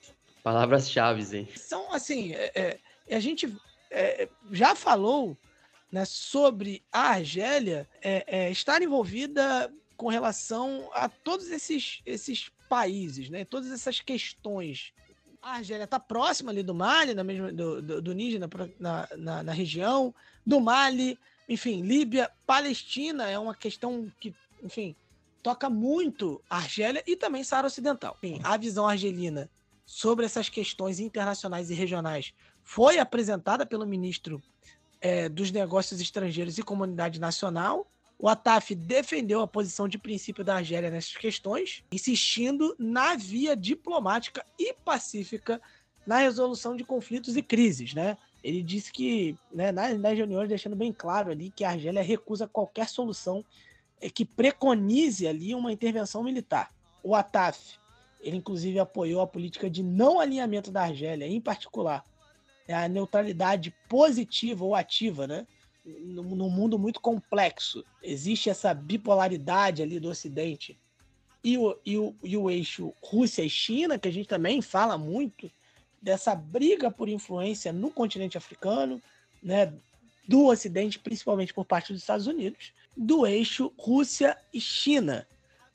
[0.43, 1.49] Palavras-chave, hein?
[1.55, 3.57] São assim, é, é, a gente
[3.93, 5.37] é, já falou
[5.91, 13.31] né, sobre a Argélia é, é, estar envolvida com relação a todos esses, esses países,
[13.31, 14.93] né, todas essas questões.
[15.41, 18.41] A Argélia está próxima ali do Mali, na mesma, do, do, do Níger,
[18.79, 21.19] na, na, na região, do Mali,
[21.49, 24.97] enfim, Líbia, Palestina é uma questão que, enfim,
[25.43, 28.19] toca muito Argélia e também Saara Ocidental.
[28.21, 29.49] Enfim, a visão argelina
[29.85, 34.43] sobre essas questões internacionais e regionais foi apresentada pelo ministro
[35.07, 37.87] é, dos Negócios Estrangeiros e Comunidade Nacional.
[38.19, 44.45] O Ataf defendeu a posição de princípio da Argélia nessas questões, insistindo na via diplomática
[44.59, 45.63] e pacífica
[46.05, 48.19] na resolução de conflitos e crises, né?
[48.43, 52.49] Ele disse que, né, nas, nas reuniões, deixando bem claro ali que a Argélia recusa
[52.49, 53.45] qualquer solução
[54.01, 56.73] é, que preconize ali uma intervenção militar.
[57.03, 57.79] O Ataf,
[58.21, 62.05] ele inclusive apoiou a política de não alinhamento da Argélia, em particular
[62.69, 65.47] é a neutralidade positiva ou ativa, né?
[65.85, 67.85] Num mundo muito complexo.
[68.03, 70.77] Existe essa bipolaridade ali do Ocidente
[71.45, 74.99] e o, e o, e o eixo Rússia e China, que a gente também fala
[74.99, 75.49] muito
[76.03, 79.01] dessa briga por influência no continente africano,
[79.41, 79.73] né?
[80.27, 85.25] Do Ocidente, principalmente por parte dos Estados Unidos, do eixo Rússia e China,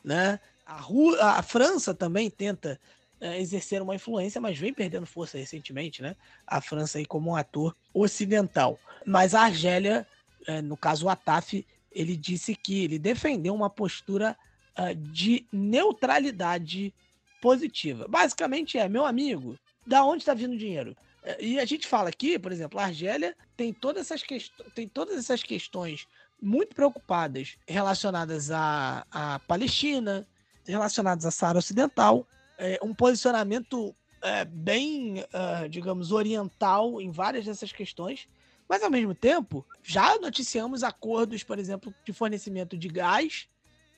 [0.04, 0.42] né?
[0.66, 2.78] A, Ru a França também tenta
[3.22, 6.16] é, exercer uma influência, mas vem perdendo força recentemente, né?
[6.46, 8.80] A França aí como um ator ocidental.
[9.06, 10.08] Mas a Argélia,
[10.48, 14.36] é, no caso o Ataf, ele disse que ele defendeu uma postura
[14.80, 16.94] uh, de neutralidade
[17.42, 18.08] positiva.
[18.08, 20.96] Basicamente é, meu amigo, da onde está vindo o dinheiro?
[21.24, 24.88] É, e a gente fala aqui, por exemplo, a Argélia tem todas essas, quest tem
[24.88, 26.08] todas essas questões
[26.42, 30.26] muito preocupadas relacionadas à, à Palestina,
[30.66, 32.26] relacionadas à Saara Ocidental,
[32.62, 38.30] é, um posicionamento é, bem, uh, digamos, oriental em várias dessas questões,
[38.70, 43.50] mas ao mesmo tempo já noticiamos acordos, por exemplo, de fornecimento de gás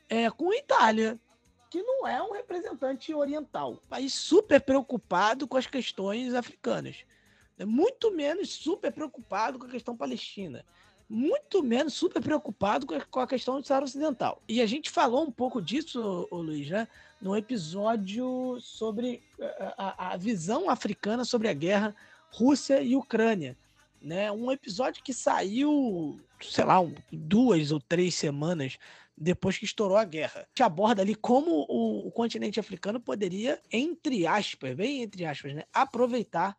[0.08, 1.20] é, com a Itália,
[1.70, 7.04] que não é um representante oriental, país super preocupado com as questões africanas,
[7.60, 10.64] é muito menos super preocupado com a questão palestina
[11.10, 14.42] muito menos super preocupado com a, questão do Saara Ocidental.
[14.48, 16.88] E a gente falou um pouco disso, ô, Luiz, né?
[17.22, 21.96] no episódio sobre eh, a, a, visão africana sobre a guerra
[22.32, 23.58] Rússia e Ucrânia.
[24.02, 24.30] Né?
[24.32, 28.78] Um episódio que saiu, sei lá, um, duas ou três semanas
[29.18, 30.46] depois que estourou a guerra.
[30.50, 35.64] Gente aborda ali como o, o continente africano poderia, entre aspas, bem entre aspas, né,
[35.72, 36.58] aproveitar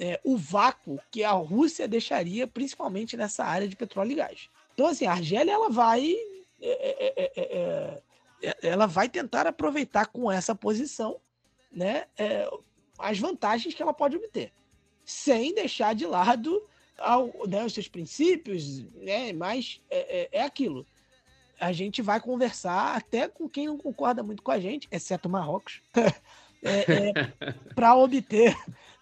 [0.00, 4.48] é, o vácuo que a Rússia deixaria, principalmente nessa área de petróleo e gás.
[4.72, 6.16] Então, assim, a Argélia ela vai,
[6.60, 8.02] é, é, é,
[8.42, 11.20] é ela vai tentar aproveitar com essa posição,
[11.70, 12.06] né,
[12.98, 14.50] as vantagens que ela pode obter,
[15.04, 16.66] sem deixar de lado
[16.98, 20.86] ao, né, os seus princípios, né, mas é, aquilo.
[21.60, 25.82] A gente vai conversar até com quem não concorda muito com a gente, exceto Marrocos,
[27.74, 28.56] para obter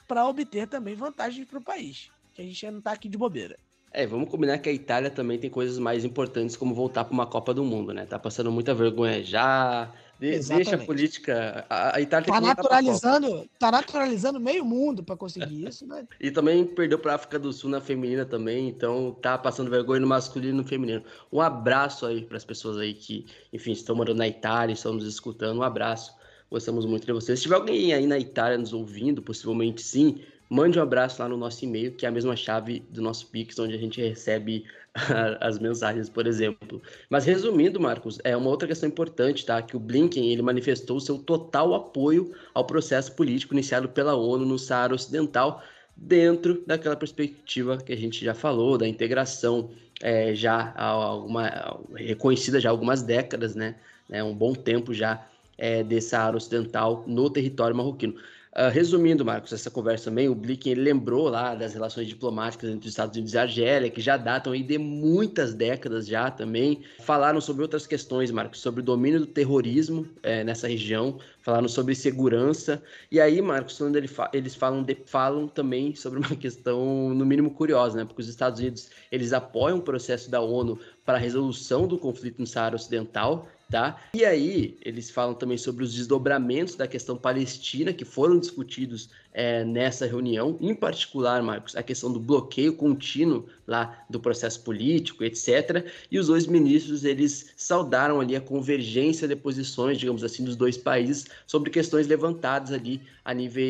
[0.08, 2.10] para obter também vantagens para o país.
[2.34, 3.56] Que a gente não está aqui de bobeira.
[3.92, 7.26] É, vamos combinar que a Itália também tem coisas mais importantes como voltar para uma
[7.26, 8.04] Copa do Mundo, né?
[8.04, 9.90] Tá passando muita vergonha já.
[10.20, 11.64] De, deixa a política.
[11.70, 16.06] A, a Itália tá naturalizando, tá naturalizando meio mundo para conseguir isso, né?
[16.20, 20.06] e também perdeu para África do Sul na feminina também, então tá passando vergonha no
[20.06, 21.02] masculino e no feminino.
[21.32, 25.06] Um abraço aí para as pessoas aí que, enfim, estão morando na Itália, estão nos
[25.06, 25.58] escutando.
[25.58, 26.17] Um abraço.
[26.50, 27.38] Gostamos muito de vocês.
[27.38, 31.36] Se tiver alguém aí na Itália nos ouvindo, possivelmente sim, mande um abraço lá no
[31.36, 34.64] nosso e-mail, que é a mesma chave do nosso Pix, onde a gente recebe
[35.40, 36.80] as mensagens, por exemplo.
[37.10, 39.60] Mas resumindo, Marcos, é uma outra questão importante, tá?
[39.60, 44.58] Que o Blinken ele manifestou seu total apoio ao processo político iniciado pela ONU no
[44.58, 45.62] Saara Ocidental,
[45.94, 52.68] dentro daquela perspectiva que a gente já falou, da integração é, já alguma, reconhecida já
[52.68, 53.74] há algumas décadas, né?
[54.10, 55.26] É um bom tempo já
[55.58, 58.14] é, desse Saara Ocidental no território marroquino.
[58.58, 62.92] Uh, resumindo, Marcos, essa conversa também, o Blinken lembrou lá das relações diplomáticas entre os
[62.92, 66.82] Estados Unidos e a Argélia, que já datam aí de muitas décadas já também.
[67.00, 71.94] Falaram sobre outras questões, Marcos, sobre o domínio do terrorismo é, nessa região, falaram sobre
[71.94, 72.82] segurança.
[73.12, 77.24] E aí, Marcos, quando ele fa eles falam, de, falam também sobre uma questão, no
[77.24, 78.04] mínimo, curiosa, né?
[78.04, 82.40] Porque os Estados Unidos eles apoiam o processo da ONU para a resolução do conflito
[82.40, 84.00] no Saara Ocidental, tá?
[84.14, 89.64] E aí eles falam também sobre os desdobramentos da questão palestina que foram discutidos é,
[89.64, 95.86] nessa reunião, em particular, Marcos, a questão do bloqueio contínuo lá do processo político, etc.
[96.10, 100.76] E os dois ministros eles saudaram ali a convergência de posições, digamos assim, dos dois
[100.76, 103.64] países sobre questões levantadas ali a nível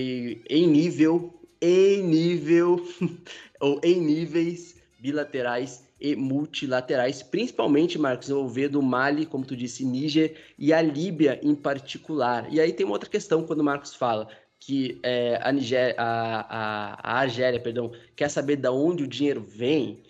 [0.48, 2.86] em nível em nível
[3.60, 10.36] ou em níveis bilaterais e multilaterais, principalmente, Marcos, envolvendo o Mali, como tu disse, Níger
[10.58, 12.46] e a Líbia em particular.
[12.52, 14.28] E aí tem uma outra questão quando o Marcos fala
[14.60, 19.40] que é, a, Niger, a, a, a Argélia perdão, quer saber de onde o dinheiro
[19.40, 20.02] vem.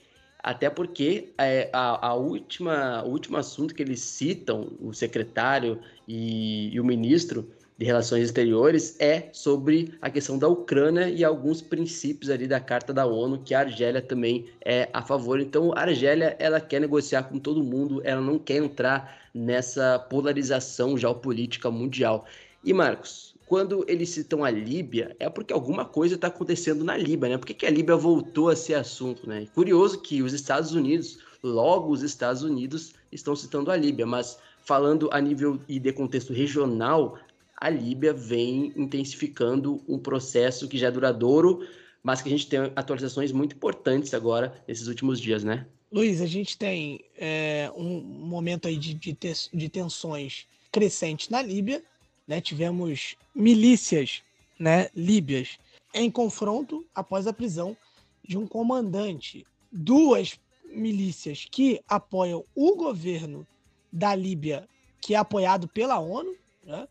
[0.43, 6.71] até porque é, a, a, última, o último assunto que eles citam, o secretário e,
[6.73, 12.29] e o ministro, de Relações Exteriores é sobre a questão da Ucrânia e alguns princípios
[12.29, 15.41] ali da Carta da ONU que a Argélia também é a favor.
[15.41, 20.99] Então, a Argélia ela quer negociar com todo mundo, ela não quer entrar nessa polarização
[20.99, 22.27] geopolítica mundial.
[22.65, 27.29] E Marcos, quando eles citam a Líbia, é porque alguma coisa está acontecendo na Líbia,
[27.29, 27.39] né?
[27.39, 29.47] Por que, que a Líbia voltou a ser assunto, né?
[29.55, 34.37] Curioso que os Estados Unidos, logo os Estados Unidos, estão citando a Líbia, mas
[34.69, 37.17] falando a nível e de contexto regional,
[37.61, 41.67] a Líbia vem intensificando um processo que já é duradouro,
[42.03, 45.67] mas que a gente tem atualizações muito importantes agora nesses últimos dias, né?
[45.91, 49.17] Luiz, a gente tem é, um momento aí de, de,
[49.53, 51.83] de tensões crescentes na Líbia,
[52.27, 52.41] né?
[52.41, 54.23] Tivemos milícias,
[54.59, 55.59] né, líbias
[55.95, 57.77] em confronto após a prisão
[58.23, 59.47] de um comandante.
[59.73, 60.39] Duas
[60.71, 63.47] milícias que apoiam o governo
[63.91, 64.69] da Líbia,
[65.01, 66.87] que é apoiado pela ONU, né?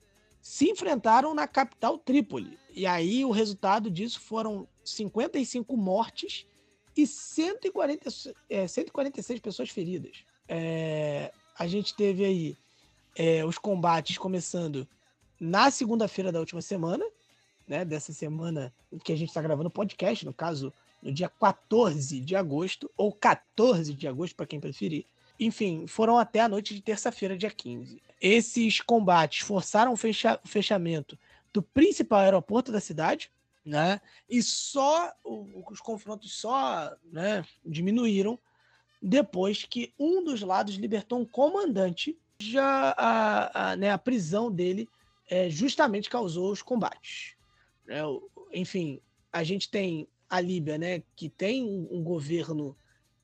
[0.48, 2.58] Se enfrentaram na capital Trípoli.
[2.74, 6.48] E aí o resultado disso foram 55 mortes
[6.96, 8.10] e 140,
[8.50, 10.24] é, 146 pessoas feridas.
[10.48, 12.58] É, a gente teve aí
[13.14, 14.88] é, os combates começando
[15.38, 17.04] na segunda-feira da última semana,
[17.68, 20.72] né, dessa semana que a gente está gravando o podcast, no caso,
[21.04, 25.06] no dia 14 de agosto, ou 14 de agosto, para quem preferir.
[25.40, 28.02] Enfim, foram até a noite de terça-feira, dia 15.
[28.20, 31.18] Esses combates forçaram o fecha fechamento
[31.54, 33.32] do principal aeroporto da cidade,
[33.64, 34.02] né?
[34.30, 38.40] E só os confrontos só né, diminuíram
[39.02, 42.18] depois que um dos lados libertou um comandante.
[42.40, 44.88] Já a, a, né, a prisão dele
[45.30, 47.36] é, justamente causou os combates.
[47.88, 48.02] É,
[48.54, 49.00] enfim,
[49.32, 52.76] a gente tem a Líbia, né, que tem um, um governo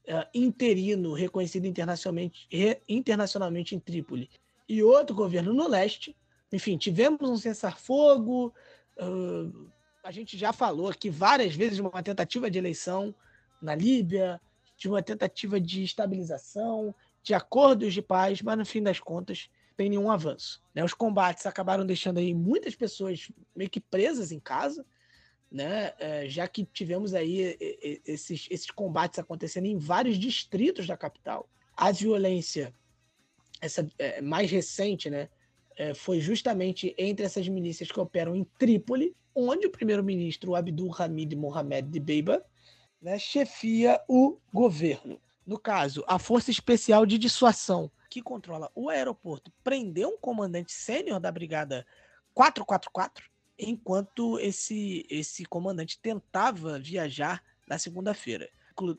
[0.07, 4.29] uh, interino reconhecido internacionalmente, re, internacionalmente em Trípoli
[4.67, 6.15] e outro governo no leste.
[6.51, 8.53] Enfim, tivemos um cessar-fogo.
[8.97, 9.69] Uh,
[10.03, 13.13] a gente já falou aqui várias vezes de uma tentativa de eleição
[13.61, 14.39] na Líbia,
[14.77, 19.89] de uma tentativa de estabilização, de acordos de paz, mas no fim das contas tem
[19.89, 20.61] nenhum avanço.
[20.75, 20.83] Né?
[20.83, 24.85] Os combates acabaram deixando aí muitas pessoas meio que presas em casa,
[25.53, 25.93] né?
[25.99, 27.55] É, já que tivemos aí
[28.05, 31.47] esses, esses combates acontecendo em vários distritos da capital.
[31.77, 32.73] A violência
[33.61, 35.29] essa é, mais recente, né,
[35.77, 41.35] é, foi justamente entre essas milícias que operam em Trípoli, onde o primeiro-ministro Abdul Hamid
[41.35, 42.45] Mohamed de Beiba
[43.01, 45.19] né, chefia o governo.
[45.45, 51.19] No caso, a Força Especial de Dissuasão, que controla o aeroporto, prendeu um comandante sênior
[51.19, 51.85] da Brigada
[52.33, 58.49] 444, enquanto esse, esse comandante tentava viajar na segunda-feira.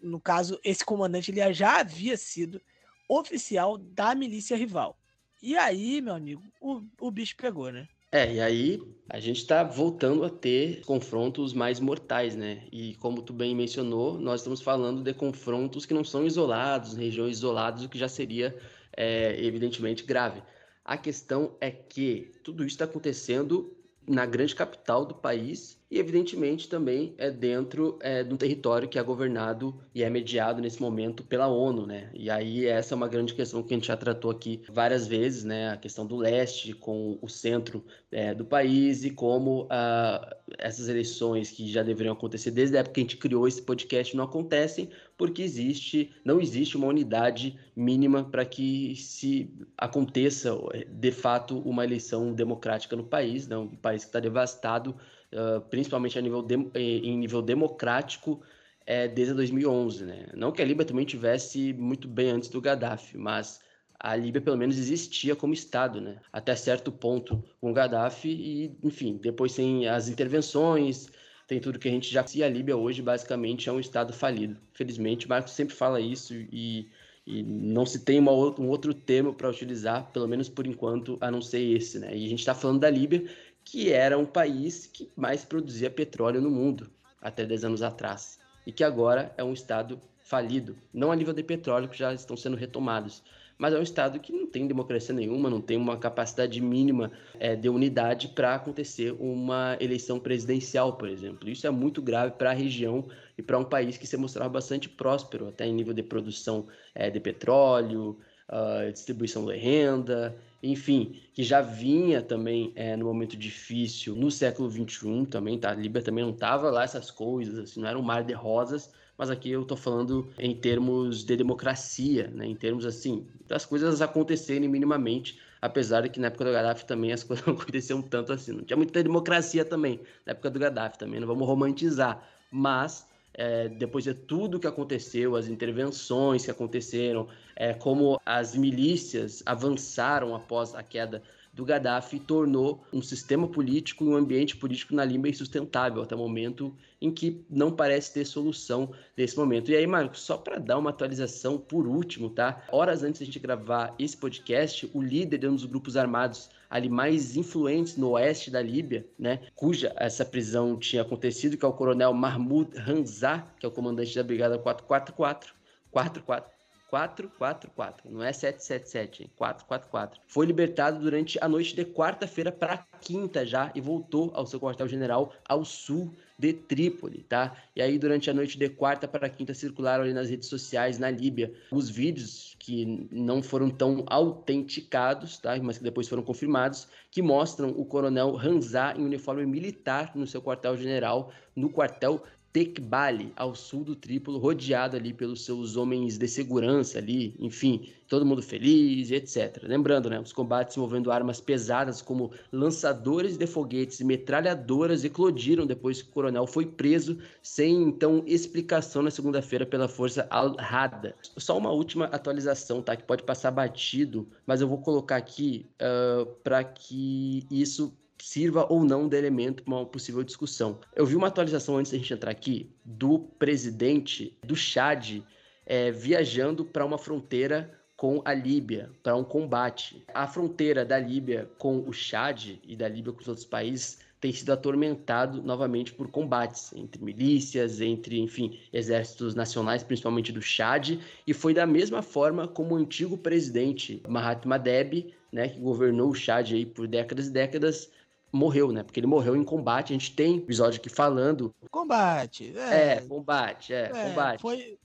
[0.03, 2.61] No caso, esse comandante ele já havia sido
[3.09, 4.97] oficial da milícia rival.
[5.43, 7.87] E aí, meu amigo, o, o bicho pegou, né?
[8.11, 12.63] É, e aí a gente está voltando a ter confrontos mais mortais, né?
[12.71, 17.39] E como tu bem mencionou, nós estamos falando de confrontos que não são isolados, regiões
[17.39, 18.57] isoladas, o que já seria
[18.97, 20.41] é, evidentemente grave.
[20.85, 26.69] A questão é que tudo isso está acontecendo na grande capital do país e, evidentemente,
[26.69, 31.23] também é dentro é, de um território que é governado e é mediado nesse momento
[31.23, 32.11] pela ONU, né?
[32.13, 35.45] E aí essa é uma grande questão que a gente já tratou aqui várias vezes,
[35.45, 35.71] né?
[35.71, 41.51] A questão do leste com o centro é, do país e como ah, essas eleições
[41.51, 44.91] que já deveriam acontecer desde a época que a gente criou esse podcast não acontecem
[45.17, 50.51] porque existe, não existe uma unidade mínima para que se aconteça
[50.89, 53.57] de fato uma eleição democrática no país, né?
[53.57, 54.97] um país que está devastado
[55.35, 58.41] uh, principalmente a nível de, eh, em nível democrático,
[58.87, 60.05] é, desde 2011.
[60.05, 60.27] Né?
[60.35, 63.61] Não que a Líbia também tivesse muito bem antes do Gaddafi, mas
[63.99, 66.19] a Líbia pelo menos existia como Estado, né?
[66.33, 71.09] até certo ponto com o Gaddafi, e enfim, depois tem as intervenções,
[71.47, 72.27] tem tudo que a gente já.
[72.27, 74.57] Se a Líbia hoje basicamente é um Estado falido.
[74.73, 76.89] Felizmente, Marcos sempre fala isso e,
[77.27, 81.43] e não se tem um outro termo para utilizar, pelo menos por enquanto, a não
[81.43, 81.99] ser esse.
[81.99, 82.17] Né?
[82.17, 83.25] E a gente está falando da Líbia,
[83.65, 88.73] que era um país que mais produzia petróleo no mundo até 10 anos atrás e
[88.73, 92.57] que agora é um estado falido, não a nível de petróleo que já estão sendo
[92.57, 93.23] retomados,
[93.57, 97.55] mas é um estado que não tem democracia nenhuma, não tem uma capacidade mínima é,
[97.55, 101.49] de unidade para acontecer uma eleição presidencial, por exemplo.
[101.49, 103.07] Isso é muito grave para a região
[103.39, 107.11] e para um país que se mostrava bastante próspero, até em nível de produção é,
[107.11, 114.15] de petróleo, uh, distribuição de renda, enfim, que já vinha também é, no momento difícil
[114.15, 115.71] no século XXI também, tá?
[115.71, 118.93] A Líbia também não tava lá essas coisas, assim, não era um mar de rosas,
[119.17, 122.47] mas aqui eu estou falando em termos de democracia, né?
[122.47, 127.13] em termos assim, das coisas acontecerem minimamente, apesar de que na época do Gaddafi também
[127.13, 128.53] as coisas não aconteciam tanto assim.
[128.53, 133.69] Não tinha muita democracia também na época do Gaddafi também, não vamos romantizar, mas é,
[133.69, 140.75] depois de tudo que aconteceu, as intervenções que aconteceram, é, como as milícias avançaram após
[140.75, 141.23] a queda
[141.55, 146.19] do Gaddafi tornou um sistema político e um ambiente político na Líbia insustentável até o
[146.19, 149.71] momento em que não parece ter solução nesse momento.
[149.71, 152.65] E aí, Marcos, só para dar uma atualização por último, tá?
[152.73, 156.51] Horas antes de a gente gravar esse podcast, o líder de um dos grupos armados
[156.69, 161.69] ali mais influentes no oeste da Líbia, né, cuja essa prisão tinha acontecido, que é
[161.69, 165.55] o coronel Mahmoud Hanzah, que é o comandante da brigada 444,
[165.93, 166.54] 44
[166.95, 170.21] 444, não é 777, 444.
[170.29, 175.33] Foi libertado durante a noite de quarta-feira para quinta já e voltou ao seu quartel-general
[175.49, 177.57] ao sul de Trípoli, tá?
[177.75, 181.11] E aí durante a noite de quarta para quinta circularam ali nas redes sociais na
[181.11, 185.57] Líbia os vídeos que não foram tão autenticados, tá?
[185.61, 190.41] Mas que depois foram confirmados, que mostram o coronel Hanzá em uniforme militar no seu
[190.41, 192.23] quartel-general, no quartel
[192.55, 198.25] Tekbali, ao sul do Trípolo, rodeado ali pelos seus homens de segurança ali, enfim, todo
[198.25, 199.61] mundo feliz etc.
[199.65, 206.01] Lembrando, né, os combates envolvendo armas pesadas como lançadores de foguetes e metralhadoras eclodiram depois
[206.01, 211.17] que o coronel foi preso sem então explicação na segunda-feira pela força Al-Hada.
[211.37, 216.23] Só uma última atualização, tá, que pode passar batido, mas eu vou colocar aqui uh,
[216.23, 217.93] ah, para que isso
[218.25, 220.81] sirva ou não de elemento para uma possível discussão.
[220.97, 225.21] Eu vi uma atualização antes da gente entrar aqui do presidente do Chad
[225.67, 230.03] é, viajando para uma fronteira com a Líbia, para um combate.
[230.15, 234.33] A fronteira da Líbia com o Chad e da Líbia com os outros países tem
[234.33, 241.35] sido atormentado novamente por combates entre milícias, entre, enfim, exércitos nacionais, principalmente do Chad, e
[241.35, 246.53] foi da mesma forma como o antigo presidente Mahatma Deb, né, que governou o Chad
[246.53, 247.91] aí por décadas e décadas,
[248.35, 248.83] morreu, né?
[248.83, 249.93] Porque ele morreu em combate.
[249.93, 251.55] A gente tem episódio aqui falando.
[251.71, 252.53] Combate.
[252.59, 254.41] É, é combate, é, é, combate.
[254.41, 254.79] Foi,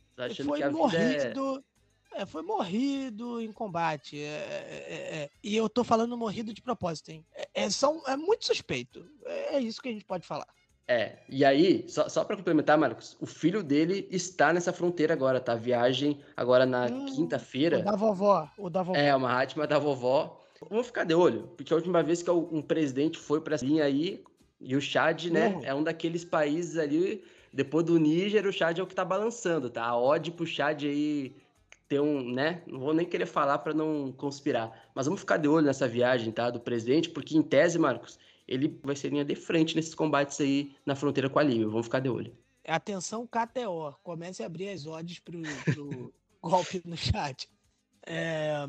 [0.46, 1.64] foi é morrido.
[2.14, 2.26] É...
[2.26, 4.22] foi morrido em combate.
[4.22, 7.26] É, é, é, e eu tô falando morrido de propósito, hein?
[7.54, 9.06] É, são, é muito suspeito.
[9.26, 10.48] É, isso que a gente pode falar.
[10.88, 15.40] É, e aí, só, só para complementar, Marcos, o filho dele está nessa fronteira agora,
[15.40, 15.54] tá?
[15.54, 17.78] Viagem agora na hum, quinta-feira.
[17.78, 18.98] O da vovó, o da vovó.
[18.98, 20.40] É, uma Mahatma da vovó.
[20.70, 23.84] Vamos ficar de olho, porque a última vez que um presidente foi para essa linha
[23.84, 24.24] aí,
[24.60, 25.64] e o Chad, né, uhum.
[25.64, 29.70] é um daqueles países ali, depois do Níger, o Chad é o que tá balançando,
[29.70, 29.86] tá?
[29.86, 31.36] A odd pro Chad aí
[31.88, 32.62] ter um, né?
[32.68, 36.32] Não vou nem querer falar para não conspirar, mas vamos ficar de olho nessa viagem,
[36.32, 36.50] tá?
[36.50, 40.76] Do presidente, porque em tese, Marcos, ele vai ser linha de frente nesses combates aí
[40.86, 41.68] na fronteira com a Líbia.
[41.68, 42.36] Vamos ficar de olho.
[42.68, 43.96] Atenção, KTO.
[44.04, 47.50] Comece a abrir as odds pro, pro golpe no chat.
[48.06, 48.68] É,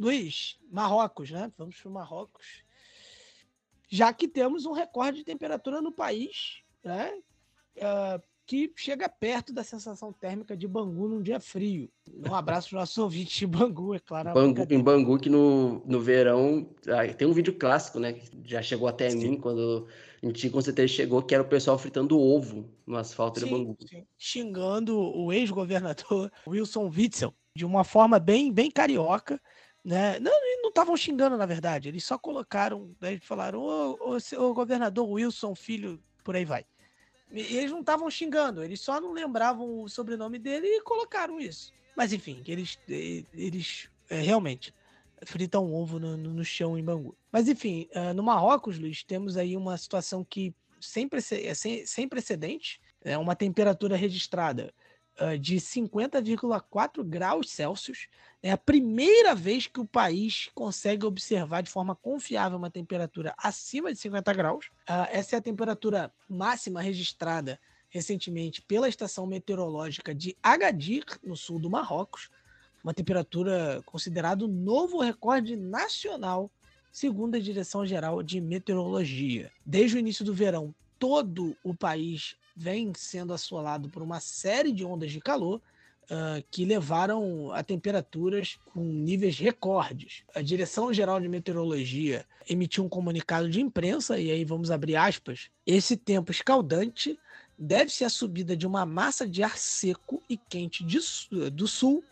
[0.00, 1.52] Luiz, Marrocos, né?
[1.58, 2.64] Vamos para o Marrocos.
[3.86, 7.12] Já que temos um recorde de temperatura no país, né?
[7.76, 11.90] Uh, que chega perto da sensação térmica de Bangu num dia frio.
[12.26, 14.32] Um abraço para o nosso ouvinte de Bangu, é claro.
[14.32, 16.66] Bangu, em Bangu, que no, no verão.
[16.88, 18.14] Ah, tem um vídeo clássico, né?
[18.14, 19.18] Que já chegou até sim.
[19.18, 19.86] mim quando
[20.22, 23.52] a gente com certeza chegou, que era o pessoal fritando ovo no asfalto sim, de
[23.52, 23.76] Bangu.
[23.86, 24.06] Sim.
[24.16, 29.40] Xingando o ex-governador Wilson Witzel de uma forma bem, bem carioca.
[29.84, 30.18] Né?
[30.20, 31.88] Não, não estavam xingando, na verdade.
[31.88, 36.64] Eles só colocaram, né, falaram, ô, ô, governador Wilson, filho, por aí vai.
[37.32, 41.72] E eles não estavam xingando, eles só não lembravam o sobrenome dele e colocaram isso.
[41.96, 44.74] Mas enfim, eles, eles é, realmente
[45.24, 47.16] fritam ovo no, no, chão em Bangu.
[47.30, 51.08] Mas enfim, uh, no Marrocos, Luiz, temos aí uma situação que sem,
[51.44, 54.72] é sem, sem precedente, é uma temperatura registrada
[55.20, 58.08] uh, de 50,4 graus Celsius
[58.42, 63.92] é a primeira vez que o país consegue observar de forma confiável uma temperatura acima
[63.92, 64.66] de 50 graus.
[64.88, 67.60] Uh, essa é a temperatura máxima registrada
[67.90, 72.30] recentemente pela estação meteorológica de Agadir, no sul do Marrocos.
[72.82, 76.50] Uma temperatura considerada o novo recorde nacional,
[76.90, 79.50] segundo a Direção Geral de Meteorologia.
[79.66, 84.84] Desde o início do verão, todo o país vem sendo assolado por uma série de
[84.84, 85.60] ondas de calor
[86.10, 90.24] uh, que levaram a temperaturas com níveis recordes.
[90.34, 95.50] A Direção Geral de Meteorologia emitiu um comunicado de imprensa, e aí vamos abrir aspas.
[95.66, 97.18] Esse tempo escaldante
[97.56, 100.98] deve-se à subida de uma massa de ar seco e quente de,
[101.50, 102.02] do sul,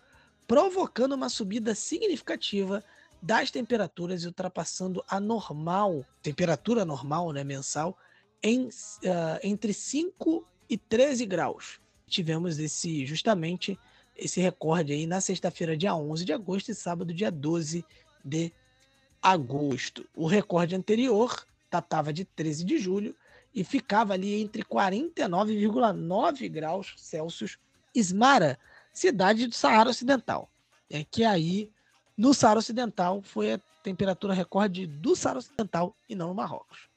[0.46, 2.84] provocando uma subida significativa
[3.20, 7.98] das temperaturas e ultrapassando a normal, temperatura normal né, mensal,
[8.42, 8.70] em, uh,
[9.42, 13.78] entre 5 e 13 graus tivemos esse justamente
[14.16, 17.84] esse recorde aí na sexta-feira, dia 11 de agosto, e sábado, dia 12
[18.24, 18.52] de
[19.22, 20.04] agosto.
[20.12, 23.14] O recorde anterior datava de 13 de julho
[23.54, 27.58] e ficava ali entre 49,9 graus Celsius.
[27.94, 28.58] Ismara,
[28.92, 30.50] cidade do Saara Ocidental.
[30.90, 31.70] É que aí,
[32.16, 36.88] no Saara Ocidental, foi a temperatura recorde do Saara Ocidental e não no Marrocos.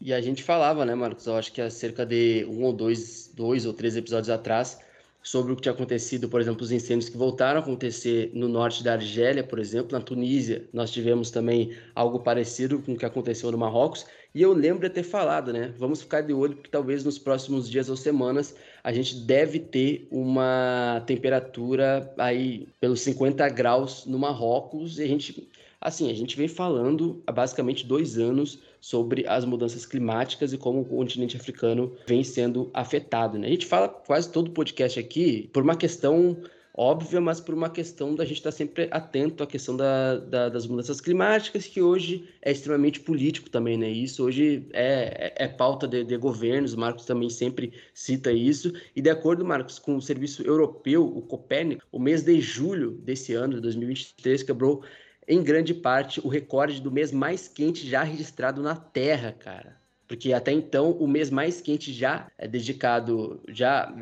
[0.00, 1.26] E a gente falava, né, Marcos?
[1.26, 4.78] Eu acho que há cerca de um ou dois, dois ou três episódios atrás,
[5.22, 8.84] sobre o que tinha acontecido, por exemplo, os incêndios que voltaram a acontecer no norte
[8.84, 13.50] da Argélia, por exemplo, na Tunísia, nós tivemos também algo parecido com o que aconteceu
[13.50, 15.74] no Marrocos, e eu lembro de ter falado, né?
[15.76, 20.06] Vamos ficar de olho, porque talvez nos próximos dias ou semanas a gente deve ter
[20.10, 25.48] uma temperatura aí pelos 50 graus no Marrocos, e a gente
[25.80, 30.80] Assim, a gente vem falando há basicamente dois anos sobre as mudanças climáticas e como
[30.80, 33.38] o continente africano vem sendo afetado.
[33.38, 33.46] Né?
[33.46, 36.36] A gente fala quase todo o podcast aqui por uma questão
[36.78, 40.64] óbvia, mas por uma questão da gente estar sempre atento à questão da, da, das
[40.64, 43.90] mudanças climáticas, que hoje é extremamente político também, né?
[43.90, 48.72] Isso hoje é, é, é pauta de, de, governos, o Marcos também sempre cita isso.
[48.94, 53.34] E de acordo, Marcos, com o serviço europeu, o Copérnico, o mês de julho desse
[53.34, 54.84] ano, de 2023, quebrou
[55.28, 59.76] em grande parte, o recorde do mês mais quente já registrado na Terra, cara.
[60.08, 63.94] Porque até então, o mês mais quente já é dedicado, já,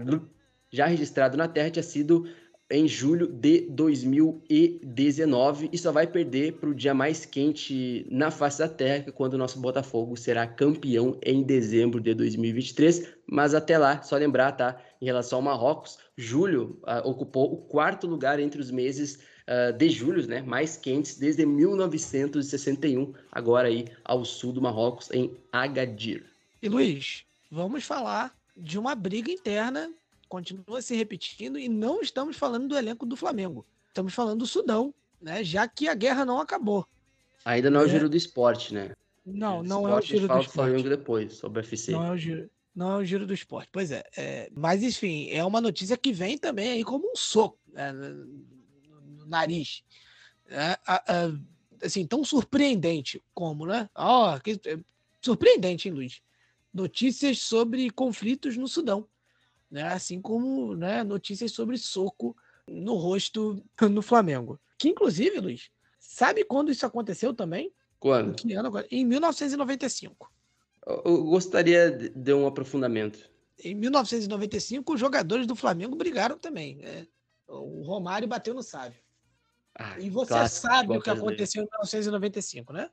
[0.70, 2.28] já registrado na Terra tinha sido
[2.70, 8.58] em julho de 2019 e só vai perder para o dia mais quente na face
[8.60, 13.08] da Terra, é quando o nosso Botafogo será campeão em dezembro de 2023.
[13.28, 14.80] Mas até lá, só lembrar, tá?
[15.00, 19.88] Em relação ao Marrocos, julho uh, ocupou o quarto lugar entre os meses uh, de
[19.88, 26.24] julho, né, mais quentes desde 1961, agora aí ao sul do Marrocos, em Agadir.
[26.62, 29.92] E Luiz, vamos falar de uma briga interna,
[30.28, 33.64] continua se repetindo, e não estamos falando do elenco do Flamengo.
[33.88, 36.86] Estamos falando do Sudão, né, já que a guerra não acabou.
[37.44, 37.90] Ainda não é o é.
[37.90, 38.92] giro do esporte, né?
[39.24, 40.50] Não, não é o giro do esporte.
[40.50, 41.92] Flamengo depois, sobre o UFC.
[41.92, 42.50] Não é o giro.
[42.74, 43.70] Não é o giro do esporte.
[43.72, 47.58] Pois é, é, Mas, enfim, é uma notícia que vem também aí como um soco.
[47.72, 47.92] Né?
[49.26, 49.82] Nariz.
[50.48, 50.78] É,
[51.82, 53.88] assim, tão surpreendente como, né?
[53.94, 54.78] Oh, que, é,
[55.20, 56.22] surpreendente, hein, Luiz?
[56.72, 59.08] Notícias sobre conflitos no Sudão.
[59.70, 59.82] Né?
[59.82, 62.36] Assim como né, notícias sobre soco
[62.68, 64.60] no rosto no Flamengo.
[64.78, 67.72] Que, inclusive, Luiz, sabe quando isso aconteceu também?
[67.98, 68.30] Quando?
[68.30, 68.86] Em, que ano agora?
[68.90, 70.30] em 1995.
[71.04, 73.28] Eu gostaria de um aprofundamento.
[73.58, 76.76] Em 1995, os jogadores do Flamengo brigaram também.
[76.76, 77.06] Né?
[77.48, 79.00] O Romário bateu no Sávio.
[79.78, 82.90] Ah, e você sabe o que aconteceu em 1995, né?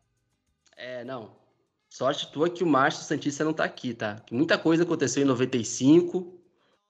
[0.76, 1.32] É, não.
[1.90, 4.22] Sorte tua que o Márcio Santista não tá aqui, tá?
[4.32, 6.40] Muita coisa aconteceu em 95.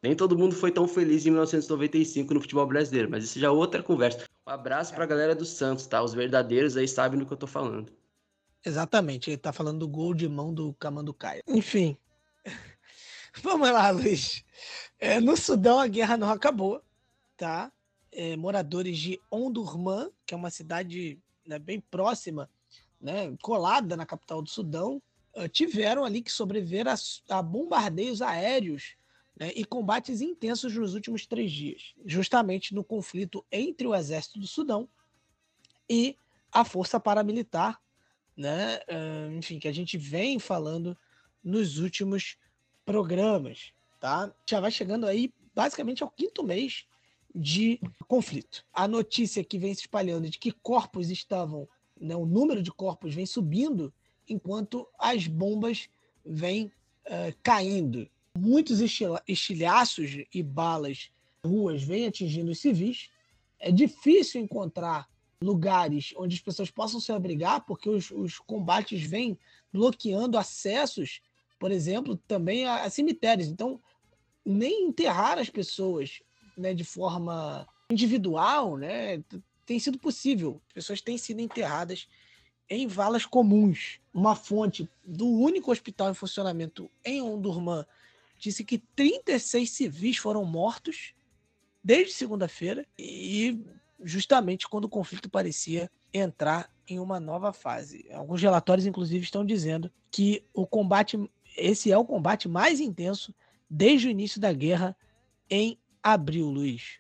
[0.02, 3.50] Nem todo mundo foi tão feliz em 1995 no futebol brasileiro, mas isso já é
[3.50, 4.26] outra conversa.
[4.46, 6.02] Um abraço pra galera do Santos, tá?
[6.02, 7.91] Os verdadeiros aí sabem do que eu tô falando.
[8.66, 11.44] Exatamente, ele tá falando do gol de mão do Camanducaia.
[11.48, 11.98] Enfim.
[13.44, 14.44] Vamos lá, Luiz.
[15.00, 16.82] É, no Sudão a guerra não acabou,
[17.36, 17.72] tá?
[18.16, 22.49] É, moradores de Ondurman, que é uma cidade né, bem próxima,
[22.99, 25.01] né, colada na capital do Sudão,
[25.36, 26.95] uh, tiveram ali que sobreviver a,
[27.30, 28.95] a bombardeios aéreos
[29.38, 34.47] né, e combates intensos nos últimos três dias, justamente no conflito entre o exército do
[34.47, 34.88] Sudão
[35.89, 36.16] e
[36.51, 37.82] a força paramilitar,
[38.38, 40.97] né, uh, enfim, que a gente vem falando
[41.43, 42.38] nos últimos
[42.86, 44.34] programas, tá?
[44.47, 46.86] Já vai chegando aí basicamente ao quinto mês
[47.34, 48.66] de conflito.
[48.72, 51.68] A notícia que vem se espalhando de que corpos estavam,
[52.00, 53.94] né, o número de corpos vem subindo,
[54.28, 55.90] enquanto as bombas
[56.26, 56.72] vêm
[57.08, 58.08] uh, caindo.
[58.38, 58.80] Muitos
[59.28, 61.12] estilhaços e balas
[61.46, 63.10] ruas vêm atingindo os civis.
[63.60, 65.10] É difícil encontrar
[65.42, 69.38] lugares onde as pessoas possam se abrigar, porque os, os combates vêm
[69.72, 71.22] bloqueando acessos,
[71.60, 73.50] por exemplo, também a, a cemitérios.
[73.50, 73.80] Então,
[74.46, 76.22] nem enterrar as pessoas
[76.58, 79.24] né, de forma individual, né,
[79.66, 80.62] tem sido possível.
[80.68, 82.08] As pessoas têm sido enterradas
[82.70, 83.99] em valas comuns.
[84.14, 87.86] Uma fonte do único hospital em funcionamento em Ondurman
[88.38, 91.14] disse que 36 civis foram mortos
[91.84, 93.60] desde segunda-feira e
[94.04, 98.06] justamente quando o conflito parecia entrar em uma nova fase.
[98.12, 101.18] Alguns relatórios, inclusive, estão dizendo que o combate,
[101.58, 103.34] esse é o combate mais intenso
[103.70, 104.95] desde o início da guerra
[105.49, 106.99] em abril, Luiz?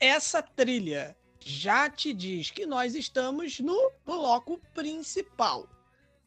[0.00, 5.68] Essa trilha já te diz que nós estamos no bloco principal.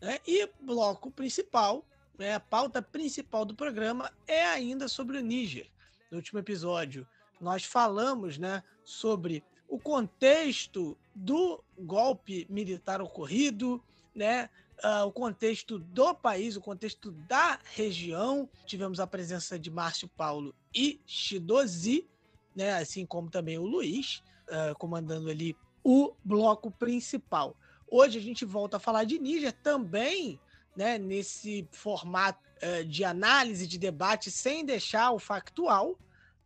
[0.02, 0.20] Né?
[0.28, 1.84] E bloco principal,
[2.20, 5.68] né, a pauta principal do programa é ainda sobre o Níger.
[6.12, 7.08] No último episódio,
[7.40, 13.82] nós falamos né, sobre o contexto do golpe militar ocorrido,
[14.14, 14.50] né,
[14.84, 18.50] uh, o contexto do país, o contexto da região.
[18.66, 22.06] Tivemos a presença de Márcio Paulo e Shidozi,
[22.54, 27.56] né, assim como também o Luiz, uh, comandando ali o bloco principal.
[27.88, 30.38] Hoje a gente volta a falar de Níger também,
[30.76, 35.98] né, nesse formato uh, de análise, de debate, sem deixar o factual,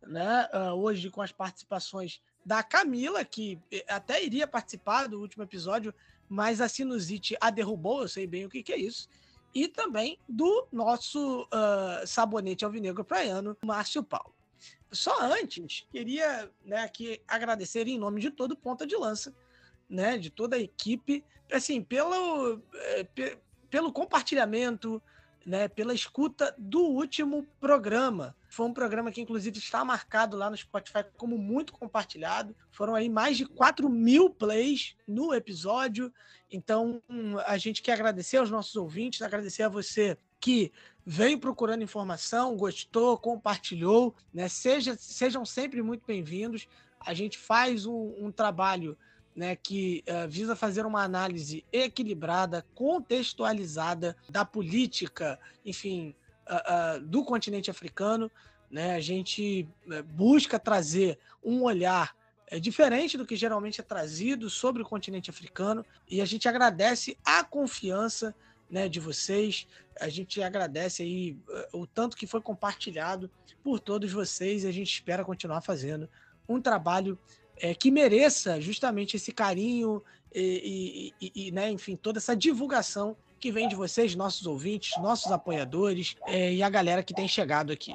[0.02, 5.44] né, uh, hoje com as participações da Camila, que eh, até iria participar do último
[5.44, 5.94] episódio,
[6.28, 9.08] mas a sinusite a derrubou, eu sei bem o que, que é isso,
[9.54, 14.34] e também do nosso uh, sabonete alvinegro praiano, Márcio Paulo.
[14.90, 19.34] Só antes, queria né, aqui agradecer em nome de todo Ponta de Lança,
[19.88, 23.06] né, de toda a equipe, assim, pelo, eh,
[23.74, 25.02] pelo compartilhamento,
[25.44, 28.36] né, pela escuta do último programa.
[28.48, 32.54] Foi um programa que, inclusive, está marcado lá no Spotify como muito compartilhado.
[32.70, 36.12] Foram aí mais de 4 mil plays no episódio.
[36.52, 37.02] Então,
[37.46, 40.70] a gente quer agradecer aos nossos ouvintes, agradecer a você que
[41.04, 44.14] veio procurando informação, gostou, compartilhou.
[44.32, 44.48] Né?
[44.48, 46.68] Seja, sejam sempre muito bem-vindos.
[47.00, 48.96] A gente faz um, um trabalho
[49.34, 56.14] né, que uh, visa fazer uma análise equilibrada, contextualizada da política, enfim,
[56.48, 58.30] uh, uh, do continente africano.
[58.70, 58.94] Né?
[58.94, 62.16] A gente eh, busca trazer um olhar
[62.48, 67.16] é diferente do que geralmente é trazido sobre o continente africano e a gente agradece
[67.24, 68.34] a confiança
[68.68, 69.66] né, de vocês,
[70.00, 71.38] a gente agradece aí
[71.72, 73.30] o tanto que foi compartilhado
[73.62, 76.08] por todos vocês e a gente espera continuar fazendo
[76.48, 77.18] um trabalho
[77.56, 80.02] é, que mereça justamente esse carinho
[80.34, 85.30] e, e, e, né, enfim, toda essa divulgação que vem de vocês, nossos ouvintes, nossos
[85.30, 87.94] apoiadores é, e a galera que tem chegado aqui.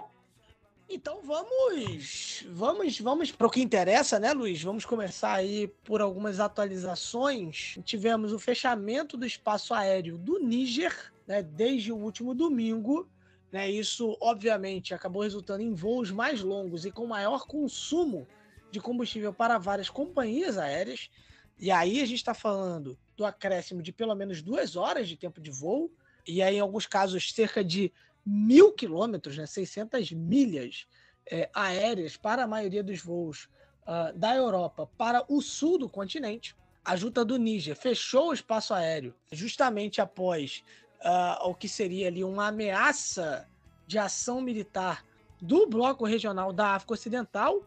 [0.92, 4.62] Então vamos, vamos, vamos para o que interessa, né, Luiz?
[4.64, 7.78] Vamos começar aí por algumas atualizações.
[7.84, 13.08] Tivemos o fechamento do espaço aéreo do Níger, né, desde o último domingo.
[13.52, 18.28] Né, isso, obviamente, acabou resultando em voos mais longos e com maior consumo
[18.72, 21.10] de combustível para várias companhias aéreas.
[21.58, 25.42] E aí a gente está falando do acréscimo de pelo menos duas horas de tempo
[25.42, 25.92] de voo,
[26.28, 27.92] e aí, em alguns casos, cerca de
[28.26, 30.86] mil quilômetros, né, 600 milhas
[31.30, 33.50] é, aéreas para a maioria dos voos
[33.88, 36.56] uh, da Europa para o sul do continente.
[36.86, 40.64] A junta do Níger fechou o espaço aéreo justamente após
[41.02, 43.48] uh, o que seria ali uma ameaça
[43.88, 45.04] de ação militar
[45.42, 47.64] do bloco regional da África Ocidental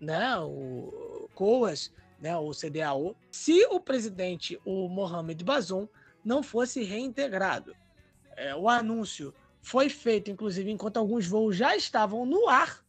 [0.00, 5.88] né, o COAS, né, o CDAO, se o presidente, o Mohamed Bazoum,
[6.24, 7.74] não fosse reintegrado.
[8.36, 12.84] É, o anúncio foi feito, inclusive, enquanto alguns voos já estavam no ar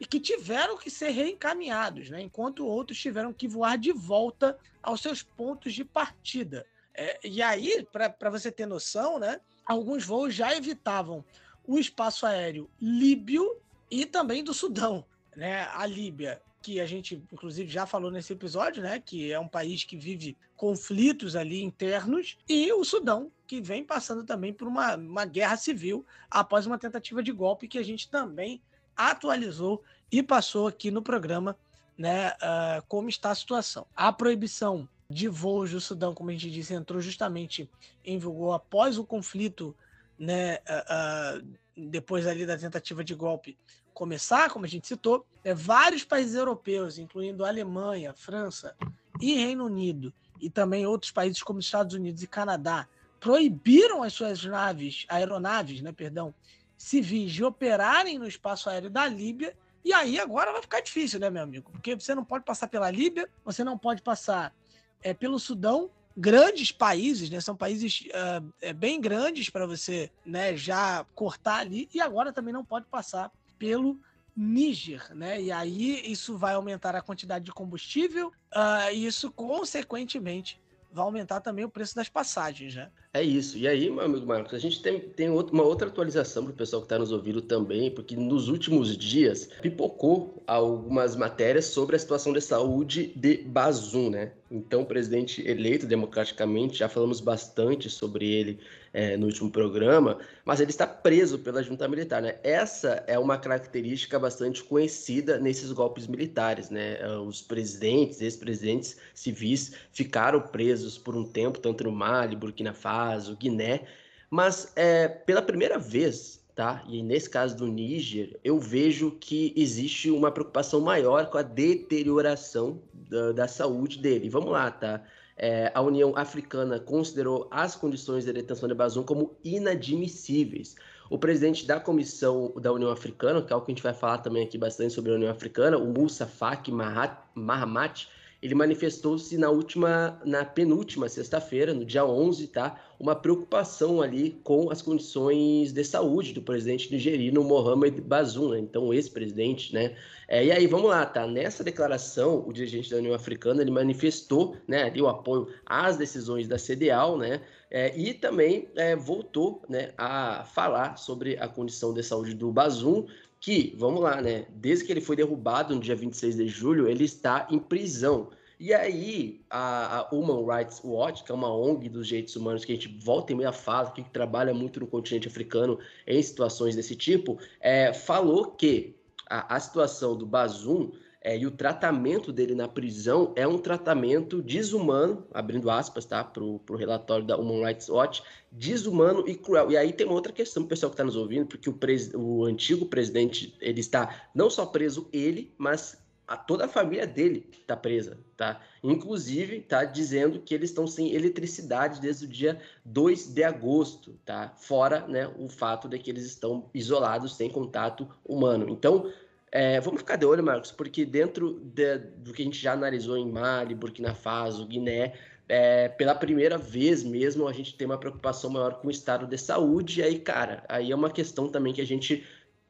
[0.00, 5.00] e que tiveram que ser reencaminhados, né, enquanto outros tiveram que voar de volta aos
[5.00, 6.66] seus pontos de partida.
[6.94, 11.24] É, e aí, para você ter noção, né, alguns voos já evitavam
[11.66, 13.60] o espaço aéreo líbio
[13.90, 15.04] e também do Sudão.
[15.36, 15.62] Né?
[15.72, 19.00] A Líbia que a gente, inclusive, já falou nesse episódio, né?
[19.00, 24.24] Que é um país que vive conflitos ali internos, e o Sudão, que vem passando
[24.24, 28.62] também por uma, uma guerra civil após uma tentativa de golpe que a gente também
[28.96, 31.58] atualizou e passou aqui no programa,
[31.98, 32.30] né?
[32.30, 33.86] Uh, como está a situação.
[33.96, 37.68] A proibição de voos do Sudão, como a gente disse, entrou justamente
[38.04, 39.76] em vigor após o conflito,
[40.18, 40.58] né?
[40.58, 43.56] Uh, uh, depois ali da tentativa de golpe
[43.94, 48.74] começar, como a gente citou, é, vários países europeus, incluindo Alemanha, França
[49.20, 52.88] e Reino Unido, e também outros países como Estados Unidos e Canadá,
[53.20, 56.34] proibiram as suas naves, aeronaves, né, perdão,
[56.76, 59.56] civis de operarem no espaço aéreo da Líbia.
[59.84, 61.70] E aí agora vai ficar difícil, né, meu amigo?
[61.70, 64.52] Porque você não pode passar pela Líbia, você não pode passar
[65.00, 67.40] é, pelo Sudão, grandes países, né?
[67.40, 70.56] São países uh, bem grandes para você, né?
[70.56, 73.98] Já cortar ali e agora também não pode passar pelo
[74.36, 75.40] Níger, né?
[75.40, 80.60] E aí isso vai aumentar a quantidade de combustível uh, e isso, consequentemente,
[80.90, 82.90] vai aumentar também o preço das passagens, né?
[83.14, 83.58] É isso.
[83.58, 86.80] E aí, meu amigo Marcos, a gente tem, tem uma outra atualização para o pessoal
[86.80, 92.32] que está nos ouvindo também, porque nos últimos dias pipocou algumas matérias sobre a situação
[92.32, 94.32] de saúde de Bazum, né?
[94.50, 98.60] Então, presidente eleito democraticamente, já falamos bastante sobre ele
[98.92, 102.36] é, no último programa, mas ele está preso pela junta militar, né?
[102.42, 106.98] Essa é uma característica bastante conhecida nesses golpes militares, né?
[107.00, 113.01] É, os presidentes, ex-presidentes civis ficaram presos por um tempo, tanto no Mali, Burkina Faso,
[113.38, 113.86] Guiné,
[114.30, 116.84] mas é, pela primeira vez tá?
[116.86, 122.82] E nesse caso do Níger, eu vejo que existe uma preocupação maior com a deterioração
[122.92, 124.28] da, da saúde dele.
[124.28, 125.02] Vamos lá, tá?
[125.36, 130.76] é, a União Africana considerou as condições de detenção de Bazoum como inadmissíveis.
[131.10, 134.18] O presidente da Comissão da União Africana, que é algo que a gente vai falar
[134.18, 138.08] também aqui bastante sobre a União Africana, o Moussa Faki Mahamat,
[138.42, 142.76] ele manifestou-se na última, na penúltima sexta-feira, no dia 11, tá?
[142.98, 148.58] Uma preocupação ali com as condições de saúde do presidente nigerino Mohamed Bazoum, né?
[148.58, 149.94] então ex-presidente, né?
[150.26, 151.24] É, e aí, vamos lá, tá?
[151.26, 156.48] Nessa declaração, o dirigente da União Africana, ele manifestou, né, ali o apoio às decisões
[156.48, 157.42] da CDAO, né?
[157.70, 163.06] É, e também é, voltou, né, a falar sobre a condição de saúde do Bazoum,
[163.42, 164.46] que, vamos lá, né?
[164.54, 168.30] Desde que ele foi derrubado no dia 26 de julho, ele está em prisão.
[168.58, 172.70] E aí, a, a, Human Rights Watch, que é uma ONG dos direitos humanos que
[172.70, 175.76] a gente volta e meia fala, que trabalha muito no continente africano
[176.06, 178.94] em situações desse tipo, é, falou que
[179.28, 180.92] a, a situação do Bazum
[181.24, 186.42] é, e o tratamento dele na prisão é um tratamento desumano, abrindo aspas, tá, para
[186.42, 189.70] o relatório da Human Rights Watch, desumano e cruel.
[189.70, 192.44] E aí tem uma outra questão, pessoal que está nos ouvindo, porque o, pres, o
[192.44, 195.96] antigo presidente, ele está não só preso ele, mas
[196.26, 198.60] a toda a família dele está presa, tá?
[198.82, 204.52] Inclusive, tá dizendo que eles estão sem eletricidade desde o dia 2 de agosto, tá?
[204.56, 208.68] Fora, né, o fato de que eles estão isolados, sem contato humano.
[208.70, 209.12] Então,
[209.52, 213.18] é, vamos ficar de olho, Marcos, porque dentro de, do que a gente já analisou
[213.18, 215.12] em Mali, Burkina Faso, Guiné,
[215.46, 219.36] é, pela primeira vez mesmo, a gente tem uma preocupação maior com o estado de
[219.36, 220.00] saúde.
[220.00, 222.24] E aí, cara, aí é uma questão também que a gente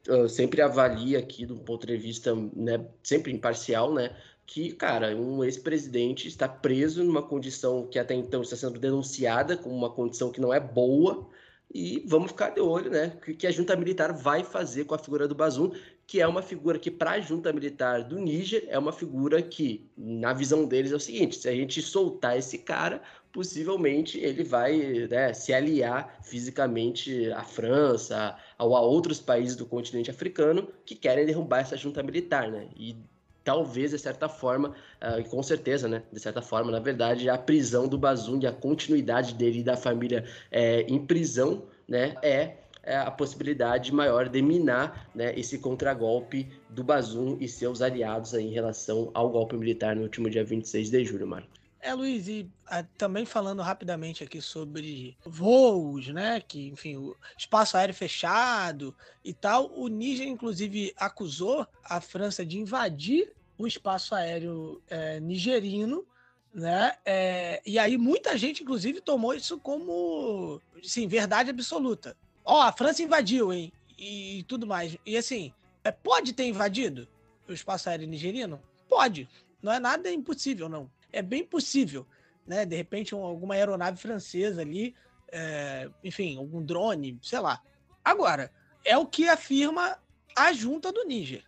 [0.09, 4.13] uh, sempre avalia aqui do ponto de vista, né, sempre imparcial, né?
[4.45, 9.73] Que, cara, um ex-presidente está preso numa condição que até então está sendo denunciada como
[9.73, 11.29] uma condição que não é boa,
[11.73, 13.17] e vamos ficar de olho, né?
[13.27, 15.71] O que a junta militar vai fazer com a figura do Bazum,
[16.05, 19.89] que é uma figura que, para a junta militar do Níger, é uma figura que,
[19.97, 23.01] na visão deles, é o seguinte: se a gente soltar esse cara,
[23.31, 30.11] possivelmente ele vai né, se aliar fisicamente à França ou a outros países do continente
[30.11, 32.67] africano que querem derrubar essa junta militar, né?
[32.77, 32.95] E
[33.43, 34.69] talvez, de certa forma,
[35.01, 36.03] uh, com certeza, né?
[36.11, 39.75] De certa forma, na verdade, a prisão do Bazum e a continuidade dele e da
[39.75, 42.15] família é, em prisão, né?
[42.21, 48.49] É, a possibilidade maior de minar né, esse contragolpe do Bazum e seus aliados em
[48.49, 51.63] relação ao golpe militar no último dia 26 de julho, Marco.
[51.83, 56.39] É, Luiz, e a, ah, também falando rapidamente aqui sobre voos, né?
[56.39, 59.69] Que, enfim, o espaço aéreo fechado e tal.
[59.75, 66.05] O Níger, inclusive, acusou a França de invadir o espaço aéreo é, nigerino,
[66.53, 66.95] né?
[67.05, 72.15] É, e aí muita gente, inclusive, tomou isso como, sim, verdade absoluta.
[72.45, 73.71] Ó, a França invadiu, hein?
[73.97, 74.97] E, e tudo mais.
[75.05, 77.07] E assim, é, pode ter invadido
[77.47, 78.61] o espaço aéreo nigeriano?
[78.87, 79.29] Pode.
[79.61, 80.89] Não é nada impossível, não.
[81.11, 82.05] É bem possível.
[82.45, 82.65] Né?
[82.65, 84.95] De repente, um, alguma aeronave francesa ali,
[85.31, 87.61] é, enfim, algum drone, sei lá.
[88.03, 88.51] Agora,
[88.83, 89.97] é o que afirma
[90.35, 91.43] a junta do Níger.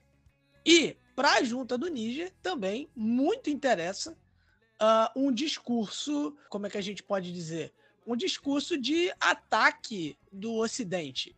[0.66, 4.18] E para a junta do Níger também muito interessa
[4.82, 7.74] uh, um discurso, como é que a gente pode dizer?
[8.06, 11.36] Um discurso de ataque do Ocidente,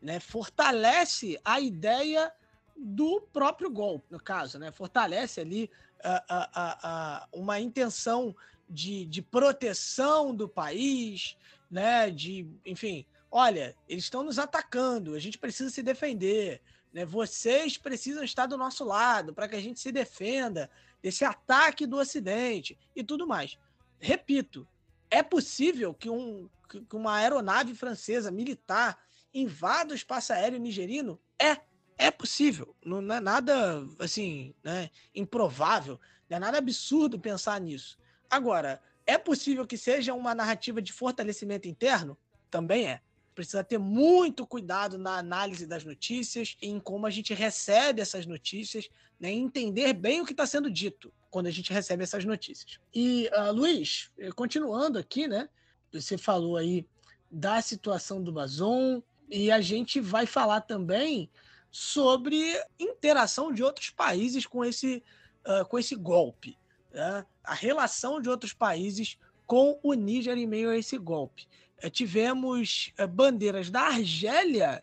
[0.00, 0.20] né?
[0.20, 2.32] Fortalece a ideia
[2.76, 4.70] do próprio golpe, no caso, né?
[4.70, 8.34] Fortalece ali uh, uma intenção
[8.68, 11.36] de, de proteção do país,
[11.70, 12.10] né?
[12.10, 16.60] De, enfim, olha, eles estão nos atacando, a gente precisa se defender,
[16.92, 17.04] né?
[17.04, 20.70] Vocês precisam estar do nosso lado para que a gente se defenda
[21.02, 23.58] desse ataque do Ocidente e tudo mais.
[23.98, 24.66] Repito,
[25.14, 28.98] é possível que, um, que uma aeronave francesa militar
[29.32, 31.20] invada o espaço aéreo nigerino?
[31.38, 31.60] É,
[31.96, 32.74] é possível.
[32.84, 37.96] Não, não é nada assim, né, improvável, não é nada absurdo pensar nisso.
[38.28, 42.18] Agora, é possível que seja uma narrativa de fortalecimento interno?
[42.50, 43.00] Também é.
[43.34, 48.88] Precisa ter muito cuidado na análise das notícias, em como a gente recebe essas notícias,
[49.18, 52.78] né, entender bem o que está sendo dito quando a gente recebe essas notícias.
[52.94, 55.48] E, uh, Luiz, eh, continuando aqui, né?
[55.92, 56.86] Você falou aí
[57.30, 61.28] da situação do Bazon e a gente vai falar também
[61.70, 65.02] sobre interação de outros países com esse,
[65.44, 66.56] uh, com esse golpe.
[66.92, 67.26] Né?
[67.42, 71.48] A relação de outros países com o Níger em meio a esse golpe.
[71.84, 74.82] Uh, tivemos uh, bandeiras da Argélia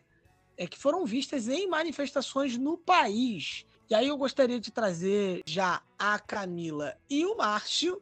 [0.56, 3.66] é, que foram vistas em manifestações no país.
[3.90, 8.00] E aí eu gostaria de trazer já a Camila e o Márcio,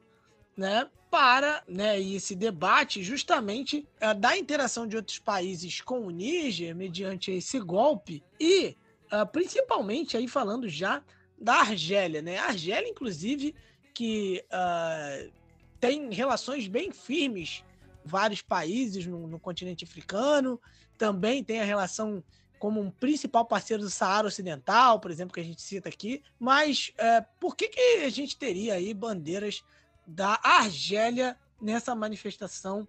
[0.56, 3.88] né, para né, esse debate justamente
[4.18, 8.76] da interação de outros países com o Níger mediante esse golpe e
[9.10, 11.02] uh, principalmente aí falando já
[11.38, 12.38] da Argélia, né?
[12.38, 13.54] A Argélia, inclusive,
[13.94, 15.32] que uh,
[15.80, 17.64] tem relações bem firmes
[18.04, 20.60] vários países no, no continente africano,
[20.96, 22.22] também tem a relação
[22.58, 26.22] como um principal parceiro do Saara Ocidental, por exemplo, que a gente cita aqui.
[26.38, 29.64] Mas é, por que, que a gente teria aí bandeiras
[30.06, 32.86] da Argélia nessa manifestação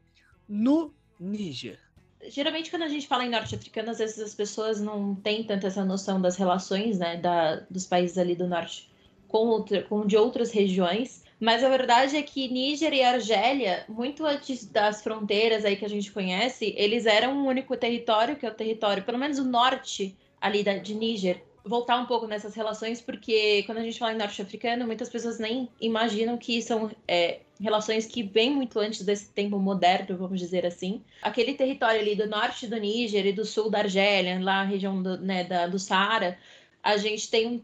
[0.47, 1.79] no Níger?
[2.27, 5.83] Geralmente, quando a gente fala em norte-africano, às vezes as pessoas não têm tanto essa
[5.83, 8.91] noção das relações né, da, dos países ali do norte
[9.27, 11.23] com, outra, com de outras regiões.
[11.41, 15.89] Mas a verdade é que Níger e Argélia, muito antes das fronteiras aí que a
[15.89, 20.15] gente conhece, eles eram um único território, que é o território, pelo menos o norte
[20.39, 21.43] ali da, de Níger.
[21.65, 25.67] Voltar um pouco nessas relações, porque quando a gente fala em norte-africano, muitas pessoas nem
[25.79, 31.01] imaginam que são é, relações que vêm muito antes desse tempo moderno, vamos dizer assim.
[31.23, 35.01] Aquele território ali do norte do Níger e do sul da Argélia, lá na região
[35.01, 36.37] do, né, da, do Saara,
[36.83, 37.63] a gente tem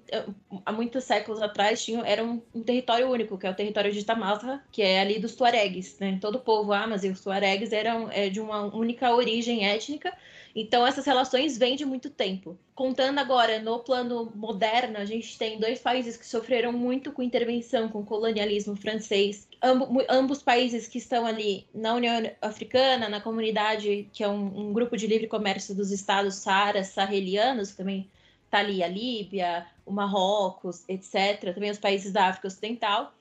[0.66, 4.04] há muitos séculos atrás tinha era um, um, território único que é o território de
[4.04, 6.18] Tamasra que é ali dos Tuaregs né?
[6.22, 10.14] Todo o povo Amas e os Tuaregs eram é, de uma única origem étnica.
[10.56, 12.58] Então essas relações vêm de muito tempo.
[12.74, 17.90] Contando agora no plano moderno a gente tem dois países que sofreram muito com intervenção
[17.90, 19.48] com colonialismo francês.
[19.62, 24.74] Ambo, ambos países que estão ali na União Africana na comunidade que é um, um
[24.74, 28.10] grupo de livre comércio dos estados Saara sahelianos também
[28.50, 33.14] tá ali a Líbia, o Marrocos, etc., também os países da África Ocidental.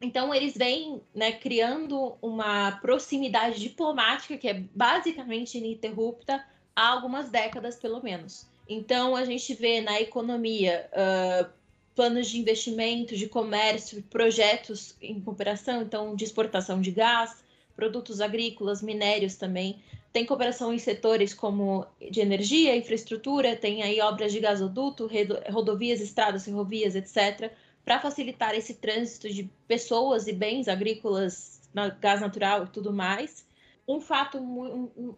[0.00, 6.44] Então, eles vêm né, criando uma proximidade diplomática que é basicamente ininterrupta
[6.74, 8.46] há algumas décadas, pelo menos.
[8.68, 11.50] Então, a gente vê na economia uh,
[11.94, 17.42] planos de investimento, de comércio, projetos em cooperação, então, de exportação de gás,
[17.76, 19.78] produtos agrícolas, minérios também.
[20.12, 25.08] Tem cooperação em setores como de energia, infraestrutura, tem aí obras de gasoduto,
[25.50, 27.52] rodovias, estradas, ferrovias, etc.,
[27.84, 31.60] para facilitar esse trânsito de pessoas e bens agrícolas,
[32.00, 33.46] gás natural e tudo mais.
[33.88, 34.38] Um fato,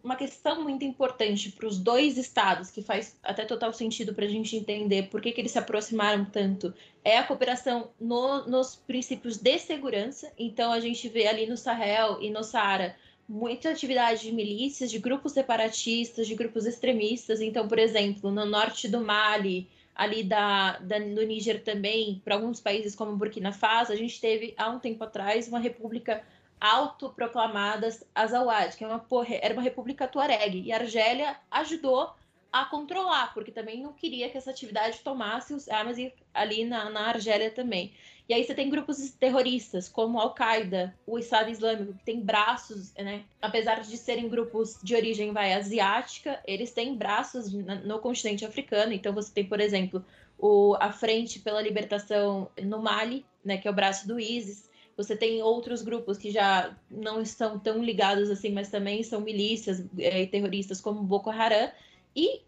[0.04, 4.28] uma questão muito importante para os dois estados, que faz até total sentido para a
[4.28, 9.38] gente entender por que, que eles se aproximaram tanto, é a cooperação no, nos princípios
[9.38, 10.30] de segurança.
[10.38, 12.94] Então, a gente vê ali no Sahel e no Saara
[13.28, 17.40] muita atividade de milícias, de grupos separatistas, de grupos extremistas.
[17.40, 22.60] Então, por exemplo, no norte do Mali, ali da, da, do Níger também, para alguns
[22.60, 26.22] países como Burkina Faso, a gente teve há um tempo atrás uma república
[26.60, 29.04] autoproclamada Azawad, que é uma,
[29.40, 32.14] era uma república tuareg, e a Argélia ajudou
[32.52, 35.98] a controlar, porque também não queria que essa atividade tomasse os armas
[36.32, 37.92] ali na, na Argélia também.
[38.28, 43.24] E aí você tem grupos terroristas, como Al-Qaeda, o Estado Islâmico, que tem braços, né?
[43.40, 48.92] Apesar de serem grupos de origem vai, asiática, eles têm braços no continente africano.
[48.92, 50.04] Então você tem, por exemplo,
[50.38, 54.67] o, a Frente pela Libertação no Mali, né, que é o braço do ISIS.
[54.98, 59.82] Você tem outros grupos que já não estão tão ligados assim, mas também são milícias
[59.96, 61.70] é, terroristas, como Boko Haram.
[62.14, 62.42] E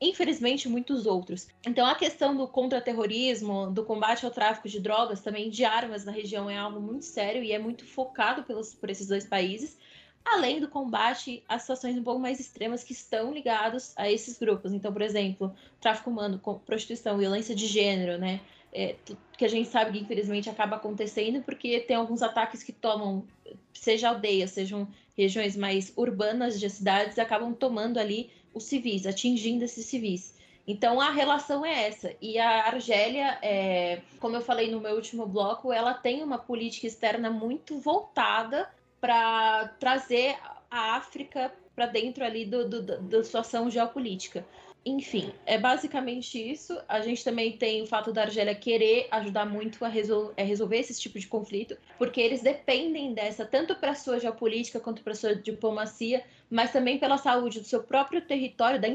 [0.00, 1.48] infelizmente, muitos outros.
[1.66, 6.12] Então, a questão do contra-terrorismo, do combate ao tráfico de drogas, também de armas na
[6.12, 9.78] região, é algo muito sério e é muito focado pelos, por esses dois países,
[10.24, 14.72] além do combate a situações um pouco mais extremas que estão ligados a esses grupos.
[14.72, 18.40] Então, por exemplo, tráfico humano, prostituição, violência de gênero, né?
[18.78, 18.94] É,
[19.38, 23.24] que a gente sabe que infelizmente acaba acontecendo porque tem alguns ataques que tomam,
[23.72, 29.86] seja aldeias, sejam regiões mais urbanas de cidades, acabam tomando ali os civis, atingindo esses
[29.86, 30.34] civis.
[30.66, 32.12] Então a relação é essa.
[32.20, 36.86] E a Argélia, é, como eu falei no meu último bloco, ela tem uma política
[36.86, 38.68] externa muito voltada
[39.00, 40.36] para trazer
[40.70, 44.46] a África para dentro ali do, do, da situação geopolítica.
[44.88, 46.80] Enfim, é basicamente isso.
[46.88, 50.78] A gente também tem o fato da Argélia querer ajudar muito a, resol a resolver
[50.78, 55.34] esse tipo de conflito, porque eles dependem dessa tanto para sua geopolítica quanto para sua
[55.34, 58.86] diplomacia, mas também pela saúde do seu próprio território, da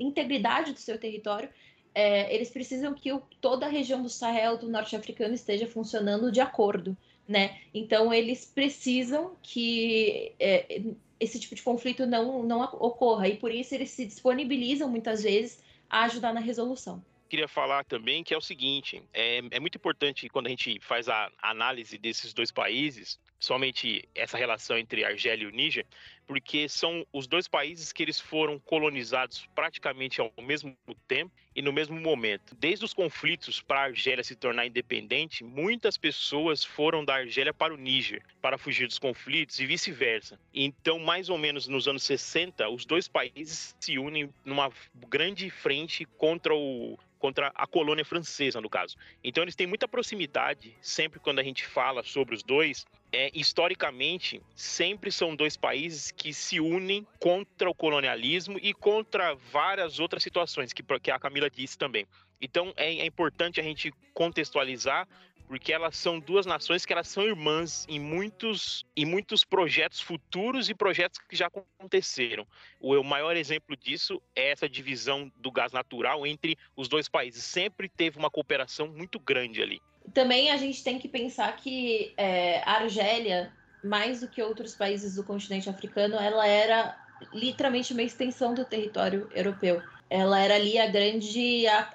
[0.00, 1.50] integridade do seu território.
[1.94, 6.32] É, eles precisam que o, toda a região do Sahel, do norte africano, esteja funcionando
[6.32, 7.58] de acordo, né?
[7.72, 10.82] Então, eles precisam que é,
[11.18, 13.28] esse tipo de conflito não, não ocorra.
[13.28, 17.02] E por isso eles se disponibilizam muitas vezes a ajudar na resolução
[17.34, 21.08] queria falar também que é o seguinte: é, é, muito importante quando a gente faz
[21.08, 25.84] a análise desses dois países, somente essa relação entre Argélia e o Níger,
[26.26, 31.72] porque são os dois países que eles foram colonizados praticamente ao mesmo tempo e no
[31.72, 32.54] mesmo momento.
[32.56, 37.74] Desde os conflitos para a Argélia se tornar independente, muitas pessoas foram da Argélia para
[37.74, 40.38] o Níger para fugir dos conflitos e vice-versa.
[40.52, 44.70] Então, mais ou menos nos anos 60, os dois países se unem numa
[45.08, 48.98] grande frente contra o contra a colônia francesa, no caso.
[49.24, 54.42] Então eles têm muita proximidade, sempre quando a gente fala sobre os dois, é, historicamente,
[54.54, 60.72] sempre são dois países que se unem contra o colonialismo e contra várias outras situações,
[60.72, 62.06] que, que a Camila disse também.
[62.40, 65.08] Então é, é importante a gente contextualizar
[65.46, 70.68] porque elas são duas nações que elas são irmãs em muitos, em muitos projetos futuros
[70.68, 72.46] e projetos que já aconteceram.
[72.80, 77.44] O, o maior exemplo disso é essa divisão do gás natural entre os dois países.
[77.44, 79.80] Sempre teve uma cooperação muito grande ali.
[80.12, 83.52] Também a gente tem que pensar que é, a Argélia,
[83.82, 86.96] mais do que outros países do continente africano, ela era
[87.32, 91.88] literalmente uma extensão do território europeu ela era ali a grande, a,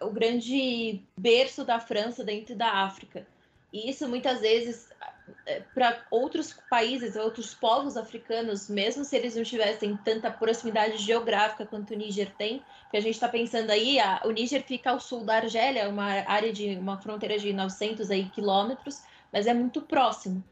[0.00, 3.26] a, o grande berço da França dentro da África.
[3.72, 4.88] E isso muitas vezes
[5.74, 11.92] para outros países, outros povos africanos, mesmo se eles não tivessem tanta proximidade geográfica quanto
[11.92, 15.24] o Níger tem, que a gente está pensando aí, a, o Níger fica ao sul
[15.24, 19.02] da Argélia, uma área de uma fronteira de 900 aí, quilômetros,
[19.32, 20.42] mas é muito próximo.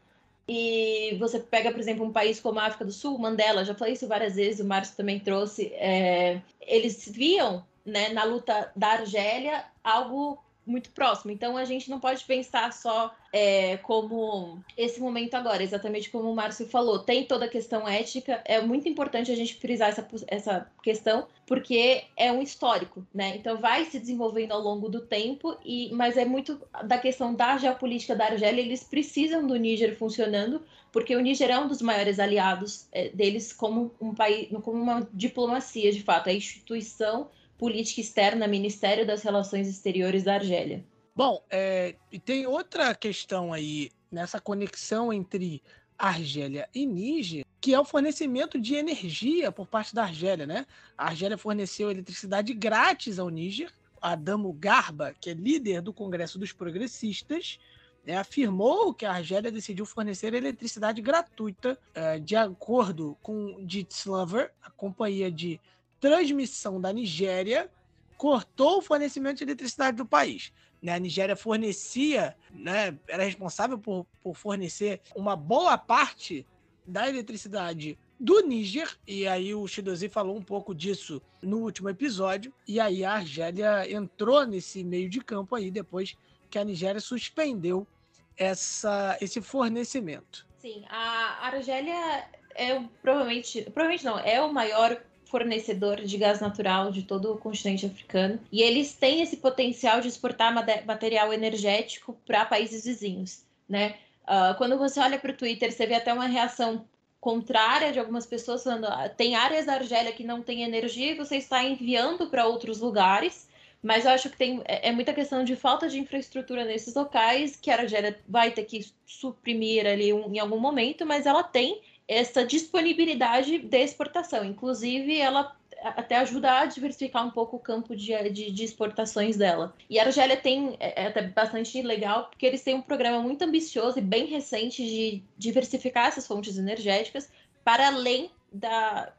[0.47, 3.93] E você pega, por exemplo, um país como a África do Sul, Mandela, já falei
[3.93, 5.67] isso várias vezes, o Márcio também trouxe.
[5.75, 11.31] É, eles viam né, na luta da Argélia algo muito próximo.
[11.31, 16.35] Então a gente não pode pensar só é, como esse momento agora, exatamente como o
[16.35, 16.99] Márcio falou.
[16.99, 22.03] Tem toda a questão ética, é muito importante a gente frisar essa, essa questão, porque
[22.15, 23.35] é um histórico, né?
[23.35, 27.57] Então vai se desenvolvendo ao longo do tempo, e mas é muito da questão da
[27.57, 30.61] geopolítica da Argélia, eles precisam do Níger funcionando,
[30.91, 35.07] porque o Níger é um dos maiores aliados é, deles como um país, como uma
[35.11, 37.29] diplomacia, de fato, a instituição
[37.63, 40.83] política externa, Ministério das Relações Exteriores da Argélia.
[41.15, 45.63] Bom, é, e tem outra questão aí nessa conexão entre
[45.97, 50.65] Argélia e Níger, que é o fornecimento de energia por parte da Argélia, né?
[50.97, 53.71] A Argélia forneceu eletricidade grátis ao Níger.
[54.01, 57.59] Adamo Garba, que é líder do Congresso dos Progressistas,
[58.05, 64.69] né, afirmou que a Argélia decidiu fornecer eletricidade gratuita é, de acordo com Jitslover, a
[64.69, 65.61] companhia de
[66.03, 67.71] transmissão da Nigéria
[68.17, 70.51] cortou o fornecimento de eletricidade do país.
[70.81, 70.93] Né?
[70.93, 76.45] A Nigéria fornecia, né, era responsável por, por fornecer uma boa parte
[76.85, 82.53] da eletricidade do Níger, e aí o Shidozi falou um pouco disso no último episódio,
[82.67, 86.17] e aí a Argélia entrou nesse meio de campo aí depois
[86.49, 87.87] que a Nigéria suspendeu
[88.35, 90.45] essa, esse fornecimento.
[90.57, 95.01] Sim, a Argélia é provavelmente, provavelmente não, é o maior
[95.33, 98.39] fornecedor de gás natural de todo o continente africano.
[98.51, 100.53] E eles têm esse potencial de exportar
[100.85, 103.95] material energético para países vizinhos, né?
[104.25, 106.85] Uh, quando você olha para o Twitter, você vê até uma reação
[107.19, 111.17] contrária de algumas pessoas falando ah, tem áreas da Argélia que não tem energia e
[111.17, 113.49] você está enviando para outros lugares.
[113.81, 117.55] Mas eu acho que tem, é, é muita questão de falta de infraestrutura nesses locais
[117.55, 121.81] que a Argélia vai ter que suprimir ali um, em algum momento, mas ela tem
[122.07, 124.43] essa disponibilidade de exportação.
[124.43, 129.75] Inclusive, ela até ajuda a diversificar um pouco o campo de, de, de exportações dela.
[129.89, 133.43] E a Argélia tem, é, é, até bastante legal, porque eles têm um programa muito
[133.43, 137.29] ambicioso e bem recente de diversificar essas fontes energéticas
[137.63, 139.11] para além da,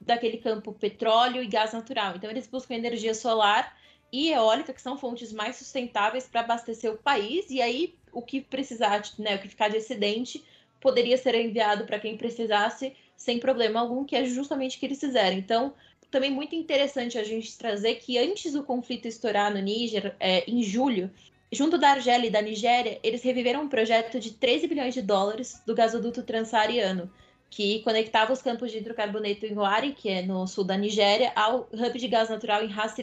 [0.00, 2.14] daquele campo petróleo e gás natural.
[2.16, 3.76] Então, eles buscam energia solar
[4.12, 8.42] e eólica, que são fontes mais sustentáveis para abastecer o país, e aí o que
[8.42, 10.44] precisar, né, o que ficar de excedente
[10.82, 14.98] poderia ser enviado para quem precisasse sem problema algum, que é justamente o que eles
[14.98, 15.38] fizeram.
[15.38, 15.72] Então,
[16.10, 20.62] também muito interessante a gente trazer que antes do conflito estourar no Níger, é, em
[20.62, 21.08] julho,
[21.50, 25.62] junto da Argélia e da Nigéria, eles reviveram um projeto de 13 bilhões de dólares
[25.64, 27.10] do gasoduto transsaariano,
[27.48, 31.68] que conectava os campos de hidrocarboneto em Oari, que é no sul da Nigéria, ao
[31.72, 32.94] hub de gás natural em Ras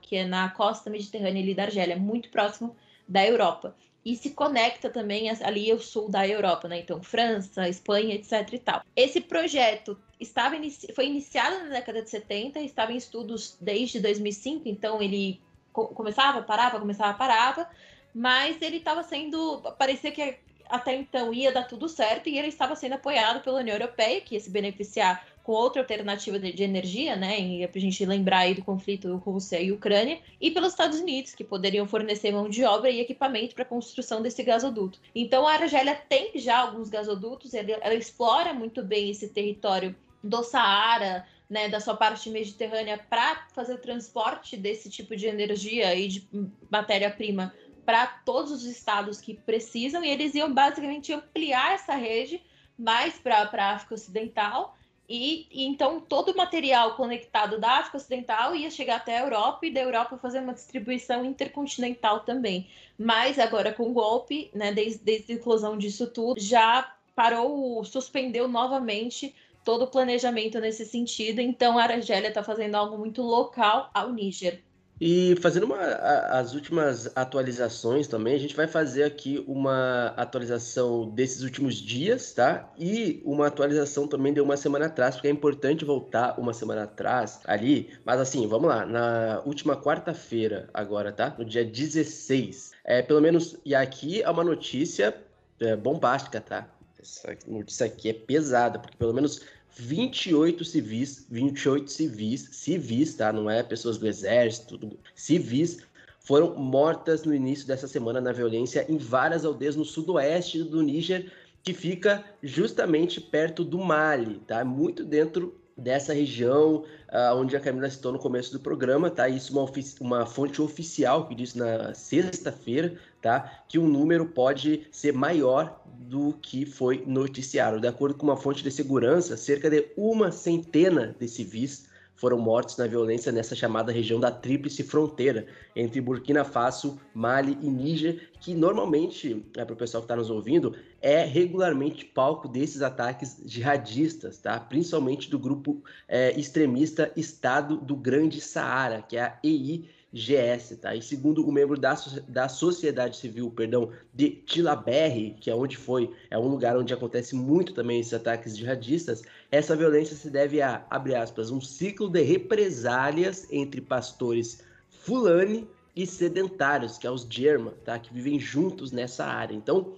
[0.00, 2.74] que é na costa mediterrânea ali da Argélia, muito próximo
[3.06, 3.76] da Europa
[4.06, 6.78] e se conecta também ali ao sul da Europa, né?
[6.78, 8.82] Então, França, Espanha, etc e tal.
[8.94, 14.68] Esse projeto estava inici foi iniciado na década de 70, estava em estudos desde 2005,
[14.68, 15.40] então ele
[15.72, 17.68] co começava, parava, começava, parava,
[18.14, 20.38] mas ele estava sendo, parecia que
[20.68, 24.36] até então ia dar tudo certo e ele estava sendo apoiado pela União Europeia, que
[24.36, 27.38] ia se beneficiar com outra alternativa de, de energia, né?
[27.38, 31.36] E é pra gente lembrar aí do conflito Rússia e Ucrânia, e pelos Estados Unidos,
[31.36, 34.98] que poderiam fornecer mão de obra e equipamento para a construção desse gasoduto.
[35.14, 40.42] Então a Argélia tem já alguns gasodutos, ela, ela explora muito bem esse território do
[40.42, 46.08] Saara, né, da sua parte mediterrânea para fazer o transporte desse tipo de energia e
[46.08, 46.28] de
[46.68, 52.42] matéria-prima para todos os estados que precisam, e eles iam basicamente ampliar essa rede
[52.76, 54.76] mais para a África Ocidental
[55.08, 59.66] e, e, então todo o material conectado da África Ocidental ia chegar até a Europa
[59.66, 62.68] e da Europa fazer uma distribuição intercontinental também.
[62.98, 68.48] Mas agora com o golpe, né, desde, desde a inclusão disso tudo, já parou, suspendeu
[68.48, 69.34] novamente
[69.64, 71.40] todo o planejamento nesse sentido.
[71.40, 74.62] Então a Argélia está fazendo algo muito local ao Níger.
[74.98, 81.42] E fazendo uma, as últimas atualizações também, a gente vai fazer aqui uma atualização desses
[81.42, 82.72] últimos dias, tá?
[82.78, 87.40] E uma atualização também de uma semana atrás, porque é importante voltar uma semana atrás
[87.44, 87.90] ali.
[88.06, 91.34] Mas assim, vamos lá, na última quarta-feira agora, tá?
[91.36, 92.72] No dia 16.
[92.82, 95.14] É, pelo menos, e aqui é uma notícia
[95.60, 96.66] é, bombástica, tá?
[96.98, 99.42] Essa notícia aqui é pesada, porque pelo menos
[99.78, 103.32] 28 civis, 28 civis, civis, tá?
[103.32, 105.78] Não é pessoas do exército, civis
[106.20, 111.30] foram mortas no início dessa semana na violência em várias aldeias no sudoeste do Níger,
[111.62, 114.64] que fica justamente perto do Mali, tá?
[114.64, 119.28] Muito dentro dessa região uh, onde a Camila citou no começo do programa, tá?
[119.28, 119.70] Isso uma,
[120.00, 123.64] uma fonte oficial que disse na sexta-feira, tá?
[123.68, 127.80] Que o número pode ser maior do que foi noticiado.
[127.80, 131.86] De acordo com uma fonte de segurança, cerca de uma centena de civis
[132.16, 135.46] foram mortos na violência nessa chamada região da Tríplice Fronteira
[135.76, 140.30] entre Burkina Faso, Mali e Níger, que normalmente, é, para o pessoal que está nos
[140.30, 144.58] ouvindo, é regularmente palco desses ataques jihadistas, tá?
[144.58, 150.94] principalmente do grupo é, extremista Estado do Grande Saara, que é a EI GS, tá?
[150.94, 151.94] E segundo o membro da,
[152.26, 157.36] da sociedade civil, perdão, de Tilaberre, que é onde foi, é um lugar onde acontece
[157.36, 162.22] muito também esses ataques jihadistas, essa violência se deve a, abre aspas, um ciclo de
[162.22, 167.98] represálias entre pastores fulani e sedentários, que é os Germa, tá?
[167.98, 169.54] Que vivem juntos nessa área.
[169.54, 169.94] Então,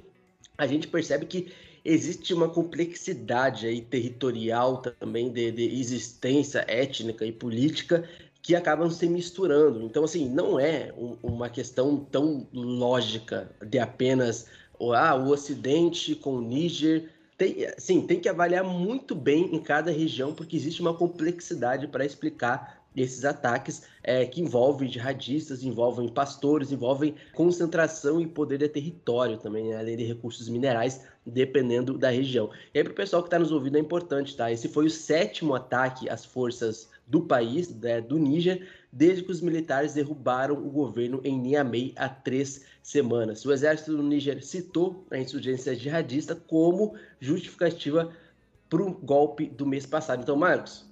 [0.56, 1.52] a gente percebe que
[1.84, 8.04] existe uma complexidade aí territorial também de, de existência étnica e política
[8.48, 9.82] que acabam se misturando.
[9.82, 14.46] Então, assim, não é um, uma questão tão lógica de apenas
[14.96, 17.10] ah, o Ocidente com o Níger.
[17.36, 22.06] Tem, sim, tem que avaliar muito bem em cada região, porque existe uma complexidade para
[22.06, 29.36] explicar esses ataques é, que envolvem jihadistas, envolvem pastores, envolvem concentração e poder de território
[29.36, 29.76] também, né?
[29.76, 32.50] além de recursos minerais, dependendo da região.
[32.72, 34.50] E aí, para o pessoal que está nos ouvindo, é importante, tá?
[34.50, 39.40] Esse foi o sétimo ataque às forças do país, né, do Níger, desde que os
[39.40, 43.44] militares derrubaram o governo em Niamey há três semanas.
[43.44, 48.12] O exército do Níger citou a insurgência jihadista como justificativa
[48.68, 50.22] para o golpe do mês passado.
[50.22, 50.86] Então, Marcos,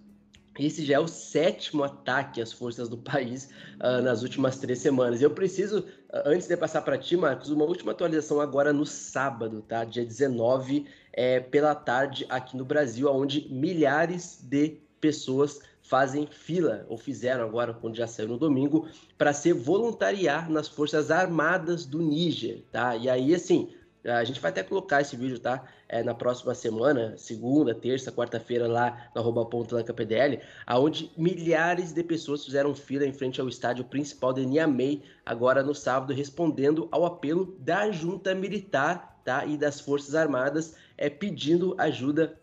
[0.59, 5.21] esse já é o sétimo ataque às forças do país uh, nas últimas três semanas.
[5.21, 9.63] Eu preciso, uh, antes de passar para ti, Marcos, uma última atualização agora no sábado,
[9.69, 9.85] tá?
[9.85, 16.99] Dia 19, é, pela tarde, aqui no Brasil, onde milhares de pessoas fazem fila, ou
[16.99, 22.63] fizeram agora, quando já saiu no domingo, para se voluntariar nas Forças Armadas do Níger,
[22.73, 22.97] tá?
[22.97, 23.73] E aí, assim,
[24.05, 25.65] a gente vai até colocar esse vídeo, tá?
[25.89, 32.45] É, na próxima semana, segunda, terça, quarta-feira, lá no arroba PDL, aonde milhares de pessoas
[32.45, 37.57] fizeram fila em frente ao estádio principal de Niamey, agora no sábado, respondendo ao apelo
[37.61, 39.47] da junta militar, tá?
[39.47, 42.37] E das Forças Armadas, é, pedindo ajuda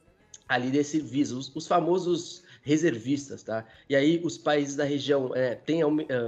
[0.47, 1.37] ali desse viso.
[1.37, 3.65] Os, os famosos reservistas, tá?
[3.90, 5.85] E aí os países da região é, têm é,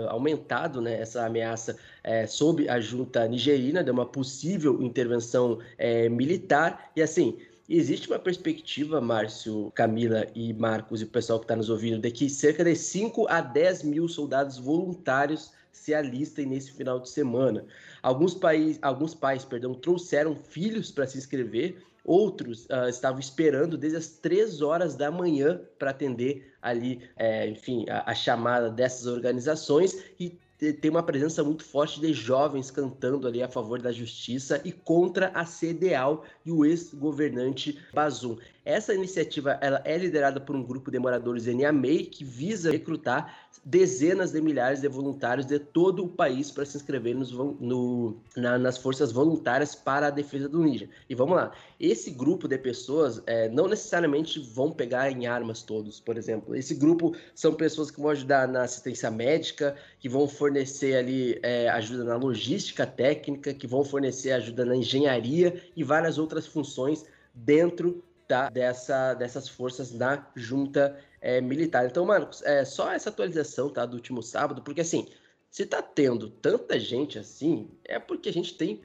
[0.09, 6.91] aumentado né, essa ameaça é, sob a junta nigerina de uma possível intervenção é, militar
[6.95, 11.67] e assim Existe uma perspectiva, Márcio, Camila e Marcos e o pessoal que está nos
[11.67, 16.99] ouvindo, de que cerca de 5 a 10 mil soldados voluntários se alistem nesse final
[16.99, 17.65] de semana.
[18.03, 23.97] Alguns, país, alguns pais perdão, trouxeram filhos para se inscrever Outros uh, estavam esperando desde
[23.97, 29.97] as três horas da manhã para atender ali, é, enfim, a, a chamada dessas organizações
[30.19, 34.71] e tem uma presença muito forte de jovens cantando ali a favor da justiça e
[34.71, 38.37] contra a CDAO e o ex-governante Bazum.
[38.63, 43.44] Essa iniciativa ela é liderada por um grupo de moradores em Niamey que visa recrutar
[43.65, 48.59] dezenas de milhares de voluntários de todo o país para se inscrever nos, no, na,
[48.59, 50.87] nas forças voluntárias para a defesa do Níger.
[51.09, 55.99] E vamos lá, esse grupo de pessoas é, não necessariamente vão pegar em armas todos,
[55.99, 56.55] por exemplo.
[56.55, 61.67] Esse grupo são pessoas que vão ajudar na assistência médica, que vão fornecer ali é,
[61.69, 68.03] ajuda na logística técnica, que vão fornecer ajuda na engenharia e várias outras funções dentro
[68.27, 71.85] da, dessa, dessas forças na junta é, militar.
[71.85, 75.07] Então, Marcos, é só essa atualização tá, do último sábado, porque assim,
[75.49, 78.81] se tá tendo tanta gente assim, é porque a gente tem,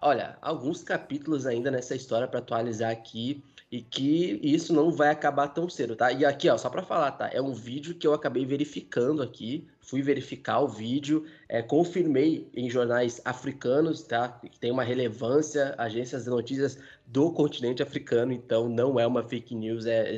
[0.00, 5.46] olha, alguns capítulos ainda nessa história para atualizar aqui e que isso não vai acabar
[5.48, 6.10] tão cedo, tá?
[6.10, 7.30] E aqui, ó, só para falar, tá?
[7.32, 12.68] É um vídeo que eu acabei verificando aqui, fui verificar o vídeo, é, confirmei em
[12.68, 14.28] jornais africanos, tá?
[14.28, 19.54] Que tem uma relevância, agências de notícias do continente africano, então não é uma fake
[19.54, 20.16] news, é,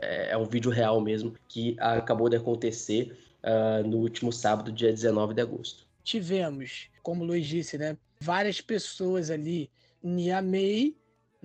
[0.00, 4.90] é, é um vídeo real mesmo que acabou de acontecer uh, no último sábado, dia
[4.90, 5.86] 19 de agosto.
[6.02, 9.70] Tivemos, como o Luiz disse, né, várias pessoas ali
[10.02, 10.96] Niamey,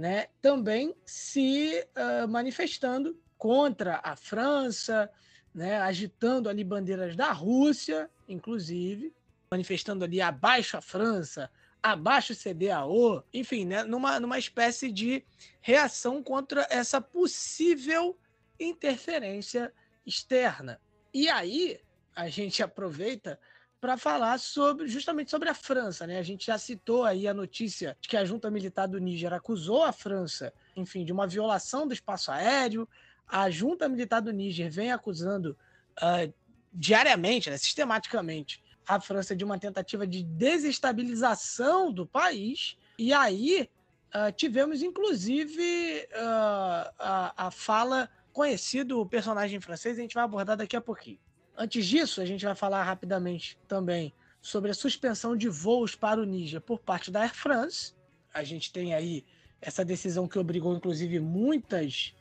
[0.01, 5.07] né, também se uh, manifestando contra a França,
[5.53, 9.13] né, agitando ali bandeiras da Rússia, inclusive,
[9.51, 11.51] manifestando ali abaixo a França,
[11.83, 15.23] abaixo o CDAO, enfim, né, numa, numa espécie de
[15.61, 18.17] reação contra essa possível
[18.59, 19.71] interferência
[20.03, 20.81] externa.
[21.13, 21.79] E aí
[22.15, 23.39] a gente aproveita
[23.81, 26.19] para falar sobre justamente sobre a França, né?
[26.19, 29.83] A gente já citou aí a notícia de que a junta militar do Níger acusou
[29.83, 32.87] a França, enfim, de uma violação do espaço aéreo.
[33.27, 35.57] A junta militar do Níger vem acusando
[35.97, 36.31] uh,
[36.71, 42.77] diariamente, né, sistematicamente, a França de uma tentativa de desestabilização do país.
[42.99, 43.67] E aí
[44.13, 50.75] uh, tivemos, inclusive, uh, a, a fala conhecido personagem francês, a gente vai abordar daqui
[50.75, 51.19] a pouquinho.
[51.61, 54.11] Antes disso, a gente vai falar rapidamente também
[54.41, 57.93] sobre a suspensão de voos para o Níger por parte da Air France.
[58.33, 59.23] A gente tem aí
[59.61, 62.15] essa decisão que obrigou, inclusive, muitas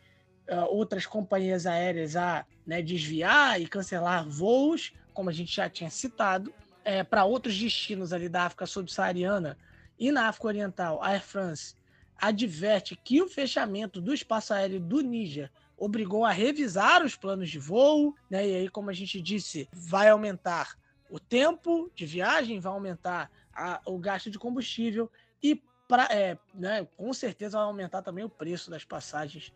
[0.47, 5.89] uh, outras companhias aéreas a né, desviar e cancelar voos, como a gente já tinha
[5.89, 6.53] citado
[6.85, 9.57] é, para outros destinos ali da África subsaariana
[9.99, 11.75] e na África Oriental, a Air France
[12.21, 15.51] adverte que o fechamento do espaço aéreo do Níger
[15.81, 18.47] obrigou a revisar os planos de voo, né?
[18.47, 20.79] E aí, como a gente disse, vai aumentar
[21.09, 25.11] o tempo de viagem, vai aumentar a, o gasto de combustível
[25.43, 29.49] e pra, é, né, com certeza vai aumentar também o preço das passagens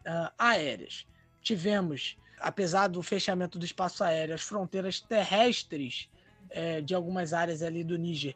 [0.00, 1.06] uh, aéreas.
[1.42, 6.08] Tivemos, apesar do fechamento do espaço aéreo, as fronteiras terrestres
[6.50, 8.34] é, de algumas áreas ali do Níger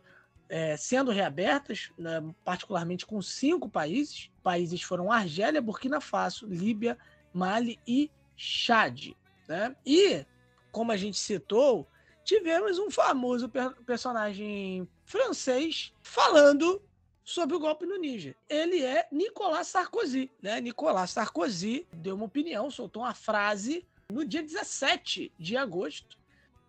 [0.50, 4.28] é, sendo reabertas, né, particularmente com cinco países.
[4.42, 6.98] Países foram Argélia, Burkina Faso, Líbia,
[7.32, 9.12] Mali e Chad.
[9.48, 9.74] Né?
[9.84, 10.24] E,
[10.70, 11.86] como a gente citou,
[12.24, 16.82] tivemos um famoso per personagem francês falando
[17.24, 18.36] sobre o golpe no Níger.
[18.48, 20.30] Ele é Nicolas Sarkozy.
[20.42, 20.60] Né?
[20.60, 26.18] Nicolas Sarkozy deu uma opinião, soltou uma frase no dia 17 de agosto,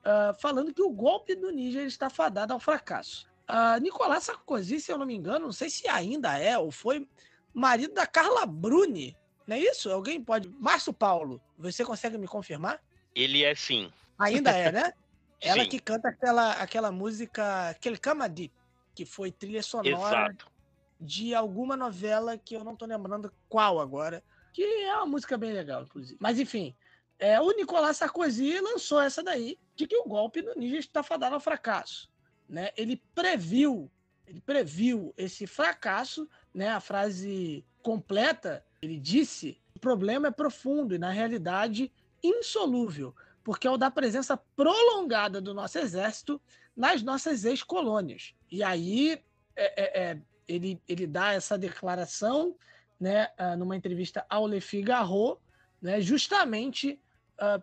[0.02, 3.32] uh, falando que o golpe do Níger está fadado ao fracasso.
[3.50, 7.08] Uh, Nicolás Sarkozy, se eu não me engano, não sei se ainda é ou foi
[7.54, 9.18] marido da Carla Bruni.
[9.52, 9.92] Não é isso?
[9.92, 10.48] Alguém pode.
[10.48, 12.82] Márcio Paulo, você consegue me confirmar?
[13.14, 13.92] Ele é sim.
[14.18, 14.94] Ainda é, né?
[15.42, 15.70] Ela sim.
[15.70, 18.50] que canta aquela, aquela música, aquele Kamadi,
[18.96, 20.50] que foi trilha sonora Exato.
[20.98, 24.24] de alguma novela que eu não tô lembrando qual agora,
[24.54, 26.18] que é uma música bem legal, inclusive.
[26.22, 26.74] Mas enfim,
[27.20, 31.36] é, o Nicolas Sarkozy lançou essa daí, de que o golpe no Níger está fadado
[31.36, 32.10] ao fracasso.
[32.48, 32.70] Né?
[32.78, 33.92] Ele previu,
[34.26, 36.70] ele previu esse fracasso, né?
[36.70, 41.92] A frase completa, ele disse: o problema é profundo e, na realidade,
[42.24, 46.42] insolúvel, porque é o da presença prolongada do nosso exército
[46.76, 48.34] nas nossas ex-colônias.
[48.50, 49.22] E aí
[49.56, 52.56] é, é, é, ele, ele dá essa declaração
[53.00, 55.40] né, ah, numa entrevista ao Le Figaro,
[55.82, 57.00] né, justamente
[57.40, 57.62] uh,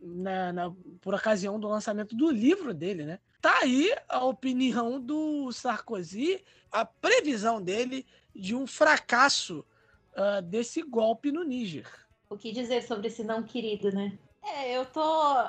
[0.00, 3.20] na, na, por ocasião do lançamento do livro dele, né?
[3.40, 9.64] Tá aí a opinião do Sarkozy, a previsão dele de um fracasso
[10.20, 11.86] uh, desse golpe no Níger.
[12.28, 14.12] O que dizer sobre esse não querido, né?
[14.42, 15.02] É, eu tô.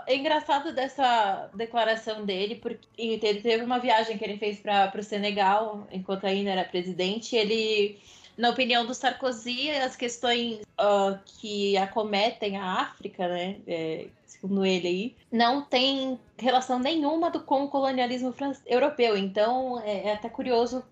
[0.08, 5.04] É engraçado dessa declaração dele, porque ele teve uma viagem que ele fez para o
[5.04, 7.36] Senegal, enquanto ainda era presidente.
[7.36, 8.00] Ele
[8.38, 14.88] na opinião do Sarkozy, as questões uh, que acometem a África, né, é, segundo ele
[14.88, 18.34] aí, não tem relação nenhuma do, com o colonialismo
[18.66, 19.16] europeu.
[19.18, 20.84] Então, é, é até curioso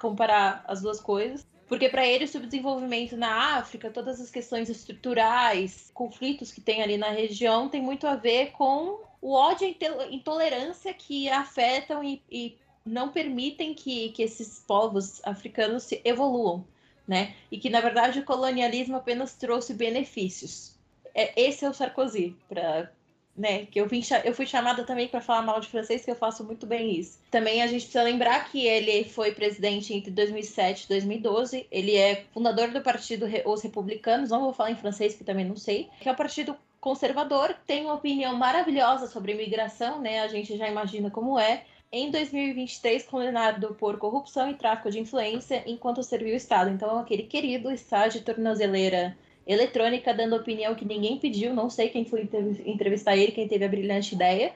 [0.00, 1.46] comparar as duas coisas.
[1.66, 6.96] Porque para ele o subdesenvolvimento na África, todas as questões estruturais, conflitos que tem ali
[6.96, 12.58] na região, tem muito a ver com o ódio e intolerância que afetam e, e
[12.84, 16.66] não permitem que, que esses povos africanos se evoluam,
[17.08, 17.34] né?
[17.50, 20.74] E que na verdade o colonialismo apenas trouxe benefícios.
[21.14, 22.92] É, esse é o Sarkozy, para
[23.36, 23.66] né?
[23.66, 26.44] Que eu, vim, eu fui chamada também para falar mal de francês, que eu faço
[26.44, 27.18] muito bem isso.
[27.30, 31.66] Também a gente precisa lembrar que ele foi presidente entre 2007 e 2012.
[31.70, 35.56] Ele é fundador do partido Os Republicanos, não vou falar em francês, que também não
[35.56, 40.20] sei, que é o partido conservador, tem uma opinião maravilhosa sobre imigração, né?
[40.20, 41.64] A gente já imagina como é.
[41.90, 46.68] Em 2023, condenado por corrupção e tráfico de influência enquanto serviu o Estado.
[46.68, 49.16] Então, aquele querido está de tornozeleira
[49.46, 51.54] eletrônica, dando opinião que ninguém pediu.
[51.54, 52.28] Não sei quem foi
[52.64, 54.52] entrevistar ele, quem teve a brilhante ideia.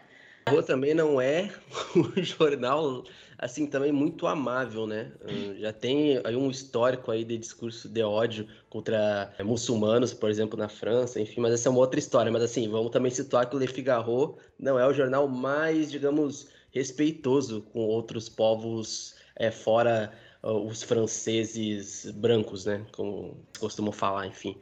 [0.53, 1.51] O também não é
[1.95, 3.05] um jornal
[3.39, 5.13] assim também muito amável, né?
[5.59, 10.69] Já tem aí um histórico aí de discurso de ódio contra muçulmanos, por exemplo, na
[10.69, 12.33] França, enfim, mas essa é uma outra história.
[12.33, 16.49] Mas assim, vamos também situar que o Le Figaro não é o jornal mais, digamos,
[16.73, 20.13] respeitoso com outros povos é, fora
[20.43, 22.85] uh, os franceses brancos, né?
[22.93, 24.57] Como costumam falar, enfim.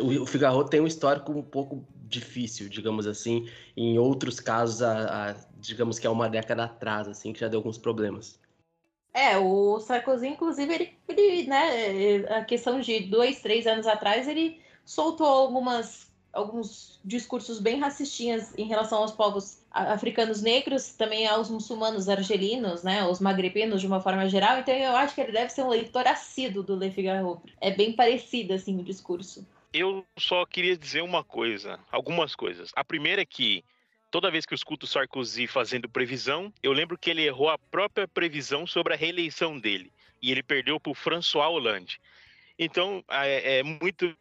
[0.00, 3.48] O Figaro tem um histórico um pouco difícil, digamos assim.
[3.76, 7.58] Em outros casos, a, a, digamos que é uma década atrás, assim, que já deu
[7.58, 8.38] alguns problemas.
[9.12, 14.60] É, o Sarkozy, inclusive, ele, ele né, a questão de dois, três anos atrás, ele
[14.84, 22.08] soltou algumas alguns discursos bem racistinhas em relação aos povos africanos negros, também aos muçulmanos
[22.08, 24.58] argelinos, né, os magrebinos de uma forma geral.
[24.58, 27.40] Então eu acho que ele deve ser um leitor assíduo do Le Figaro.
[27.60, 32.70] É bem parecido assim o discurso eu só queria dizer uma coisa, algumas coisas.
[32.76, 33.64] A primeira é que
[34.08, 38.06] toda vez que eu escuto Sarkozy fazendo previsão, eu lembro que ele errou a própria
[38.06, 39.92] previsão sobre a reeleição dele
[40.22, 42.00] e ele perdeu para o François Hollande.
[42.56, 44.16] Então, é, é muito,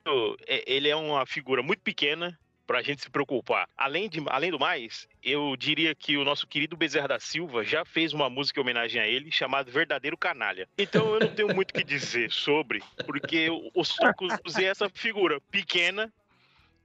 [0.47, 3.67] é, ele é uma figura muito pequena, para a gente se preocupar.
[3.77, 7.83] Além, de, além do mais, eu diria que o nosso querido Bezerra da Silva já
[7.85, 10.67] fez uma música em homenagem a ele, chamada Verdadeiro Canalha.
[10.77, 15.39] Então eu não tenho muito o que dizer sobre, porque o Sarkozy é essa figura
[15.51, 16.11] pequena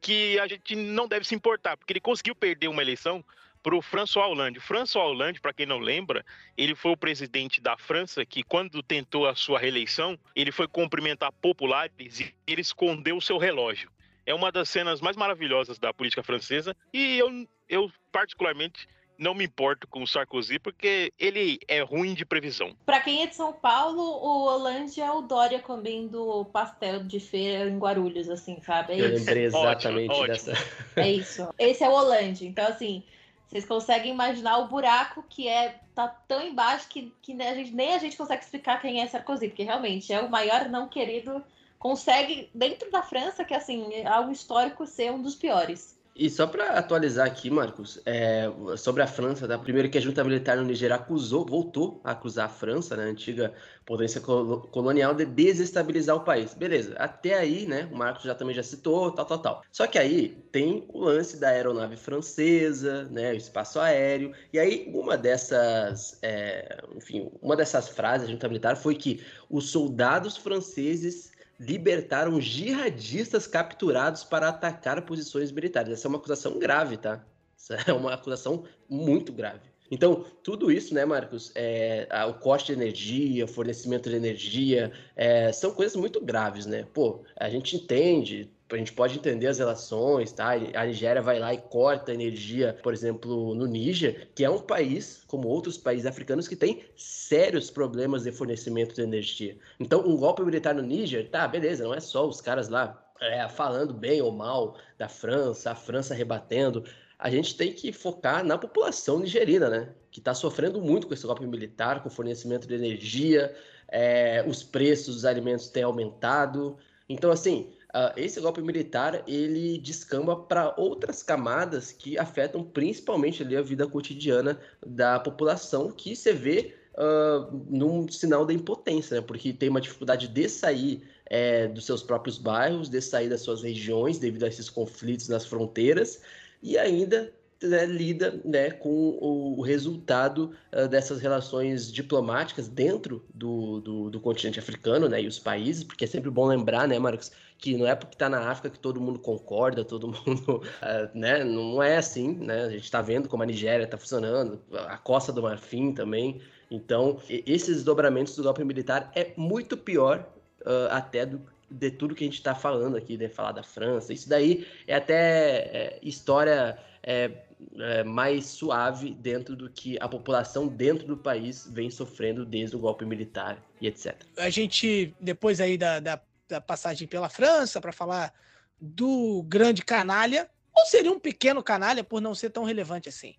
[0.01, 3.25] que a gente não deve se importar, porque ele conseguiu perder uma eleição
[3.63, 4.61] para o François Hollande.
[4.61, 6.25] François Hollande, para quem não lembra,
[6.57, 11.33] ele foi o presidente da França que, quando tentou a sua reeleição, ele foi cumprimentar
[11.33, 13.91] populares e ele escondeu o seu relógio
[14.29, 18.87] é uma das cenas mais maravilhosas da política francesa e eu, eu particularmente
[19.17, 22.77] não me importo com o Sarkozy porque ele é ruim de previsão.
[22.85, 27.71] Para quem é de São Paulo, o Hollande é o Dória comendo pastel de feira
[27.71, 28.93] em Guarulhos, assim, sabe?
[28.93, 30.53] É eu lembrei exatamente ótimo, dessa.
[30.95, 31.49] É isso.
[31.59, 32.47] Esse é o Hollande.
[32.47, 33.03] Então, assim,
[33.49, 37.95] vocês conseguem imaginar o buraco que é tá tão embaixo que, que a gente, nem
[37.95, 41.43] a gente consegue explicar quem é Sarkozy, porque realmente é o maior não querido
[41.79, 45.99] consegue, dentro da França, que assim, é algo histórico, ser um dos piores.
[46.19, 49.57] E só para atualizar aqui, Marcos, é, sobre a França, tá?
[49.57, 53.07] primeiro que a junta militar no Niger acusou, voltou a acusar a França, né, a
[53.07, 53.55] antiga
[53.87, 56.55] potência colonial, de desestabilizar o país.
[56.55, 59.63] Beleza, até aí, né, o Marcos já também já citou, tal, tal, tal.
[59.71, 64.91] Só que aí tem o lance da aeronave francesa, né, o espaço aéreo, e aí
[64.93, 71.31] uma dessas, é, enfim, uma dessas frases da junta militar foi que os soldados franceses
[71.59, 75.93] libertaram jihadistas capturados para atacar posições militares.
[75.93, 77.25] Essa é uma acusação grave, tá?
[77.57, 79.69] Essa é uma acusação muito grave.
[79.91, 81.51] Então, tudo isso, né, Marcos?
[81.55, 86.87] É, o custo de energia, fornecimento de energia, é, são coisas muito graves, né?
[86.93, 90.51] Pô, a gente entende, a gente pode entender as relações, tá?
[90.75, 95.23] A Nigéria vai lá e corta energia, por exemplo, no Níger, que é um país,
[95.27, 99.57] como outros países africanos, que tem sérios problemas de fornecimento de energia.
[99.81, 103.49] Então, um golpe militar no Níger, tá, beleza, não é só os caras lá é,
[103.49, 106.85] falando bem ou mal da França, a França rebatendo.
[107.19, 109.89] A gente tem que focar na população nigerina, né?
[110.11, 113.55] Que está sofrendo muito com esse golpe militar, com fornecimento de energia,
[113.89, 116.77] é, os preços dos alimentos têm aumentado.
[117.09, 123.57] Então, assim, Uh, esse golpe militar ele descamba para outras camadas que afetam principalmente ali
[123.57, 124.57] a vida cotidiana
[124.87, 129.21] da população, que você vê uh, num sinal da impotência, né?
[129.21, 133.65] porque tem uma dificuldade de sair é, dos seus próprios bairros, de sair das suas
[133.65, 136.21] regiões devido a esses conflitos nas fronteiras,
[136.63, 144.11] e ainda né, lida né, com o resultado uh, dessas relações diplomáticas dentro do, do,
[144.11, 147.77] do, continente africano né, e os países, porque é sempre bom lembrar, né, Marcos, que
[147.77, 151.83] não é porque está na África que todo mundo concorda, todo mundo, uh, né, não
[151.83, 155.43] é assim, né, a gente está vendo como a Nigéria está funcionando, a Costa do
[155.43, 156.41] Marfim também,
[156.71, 160.27] então esses desdobramentos do golpe militar é muito pior
[160.63, 161.41] uh, até do,
[161.71, 164.13] de tudo que a gente está falando aqui, de falar da França.
[164.13, 167.31] Isso daí é até é, história é,
[167.79, 172.79] é, mais suave dentro do que a população dentro do país vem sofrendo desde o
[172.79, 174.15] golpe militar e etc.
[174.37, 178.33] A gente, depois aí da, da, da passagem pela França, para falar
[178.81, 183.35] do grande canalha, ou seria um pequeno canalha por não ser tão relevante assim?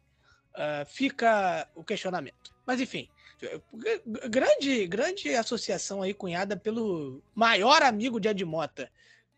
[0.53, 2.53] Uh, fica o questionamento.
[2.65, 3.07] Mas enfim,
[4.29, 8.91] grande, grande associação aí cunhada pelo maior amigo de Edmota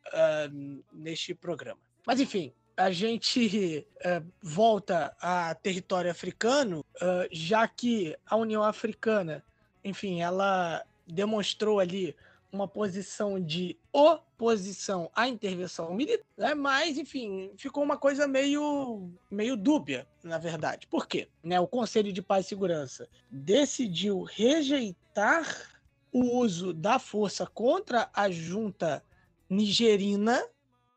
[0.07, 1.79] uh, neste programa.
[2.05, 9.43] Mas enfim, a gente uh, volta a território africano, uh, já que a União Africana,
[9.83, 12.15] enfim, ela demonstrou ali
[12.51, 16.53] uma posição de oposição à intervenção militar, né?
[16.53, 20.87] mas, enfim, ficou uma coisa meio, meio dúbia, na verdade.
[20.87, 21.29] Por quê?
[21.43, 21.59] Né?
[21.59, 29.03] O Conselho de Paz e Segurança decidiu rejeitar o uso da força contra a junta
[29.49, 30.45] nigerina.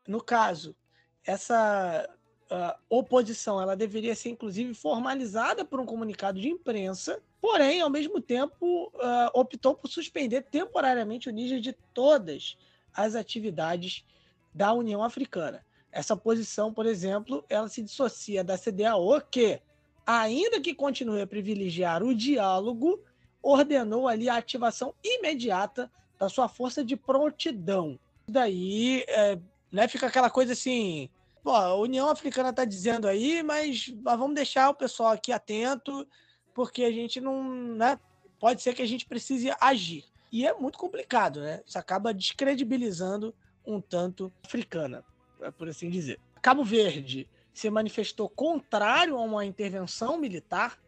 [0.07, 0.75] No caso,
[1.23, 2.07] essa
[2.51, 8.19] uh, oposição ela deveria ser, inclusive, formalizada por um comunicado de imprensa Porém, ao mesmo
[8.19, 12.57] tempo, uh, optou por suspender temporariamente o Níger de todas
[12.91, 14.03] as atividades
[14.51, 15.63] da União Africana.
[15.91, 19.61] Essa posição, por exemplo, ela se dissocia da CDAO, que,
[20.07, 22.99] ainda que continue a privilegiar o diálogo,
[23.43, 27.99] ordenou ali a ativação imediata da sua força de prontidão.
[28.27, 29.37] Daí é,
[29.71, 31.11] né, fica aquela coisa assim:
[31.45, 36.07] pô, a União Africana está dizendo aí, mas, mas vamos deixar o pessoal aqui atento
[36.55, 37.43] porque a gente não,
[37.75, 37.99] né?
[38.39, 40.05] Pode ser que a gente precise agir.
[40.31, 41.61] E é muito complicado, né?
[41.63, 45.05] Isso acaba descredibilizando um tanto africana,
[45.39, 46.19] é por assim dizer.
[46.41, 50.79] Cabo Verde se manifestou contrário a uma intervenção militar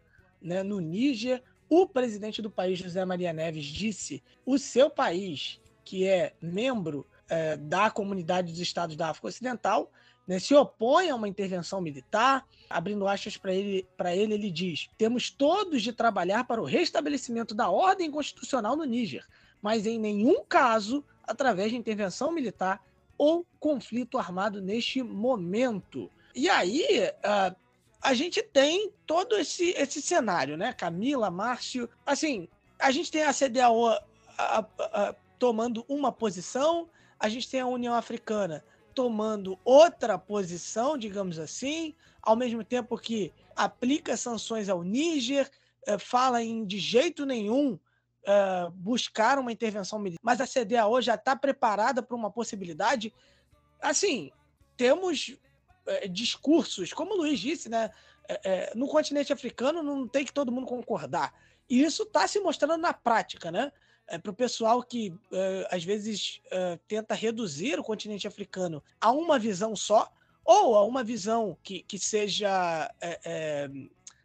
[0.41, 1.43] né, no Níger.
[1.69, 7.57] O presidente do país, José Maria Neves, disse o seu país, que é membro é,
[7.57, 9.91] da comunidade dos estados da África Ocidental,
[10.27, 12.45] né, se opõe a uma intervenção militar.
[12.69, 17.69] Abrindo aspas para ele, ele, ele diz: temos todos de trabalhar para o restabelecimento da
[17.69, 19.25] ordem constitucional no Níger,
[19.61, 22.83] mas em nenhum caso através de intervenção militar
[23.17, 26.11] ou conflito armado neste momento.
[26.35, 27.55] E aí, uh,
[28.01, 30.71] a gente tem todo esse, esse cenário, né?
[30.71, 31.89] Camila, Márcio.
[32.05, 32.47] Assim,
[32.77, 34.03] a gente tem a CDAO a,
[34.37, 36.87] a, a, tomando uma posição,
[37.19, 38.63] a gente tem a União Africana
[38.97, 45.47] tomando outra posição, digamos assim, ao mesmo tempo que aplica sanções ao Níger,
[45.85, 47.77] eh, fala em de jeito nenhum
[48.25, 53.13] eh, buscar uma intervenção militar, mas a CDAO já está preparada para uma possibilidade.
[53.79, 54.31] Assim,
[54.75, 55.37] temos
[55.85, 57.91] eh, discursos, como o Luiz disse, né?
[58.75, 61.33] no continente africano não tem que todo mundo concordar.
[61.69, 63.71] E isso está se mostrando na prática, né?
[64.07, 69.11] É, para o pessoal que é, às vezes é, tenta reduzir o continente africano a
[69.11, 70.11] uma visão só,
[70.45, 73.69] ou a uma visão que, que seja é, é,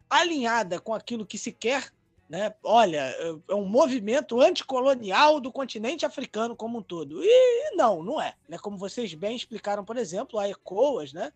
[0.09, 1.93] alinhada com aquilo que se quer.
[2.29, 2.55] Né?
[2.63, 7.23] Olha, é, é um movimento anticolonial do continente africano como um todo.
[7.25, 8.35] E não, não é.
[8.49, 8.57] Né?
[8.59, 11.33] Como vocês bem explicaram, por exemplo, a ECOAS, né?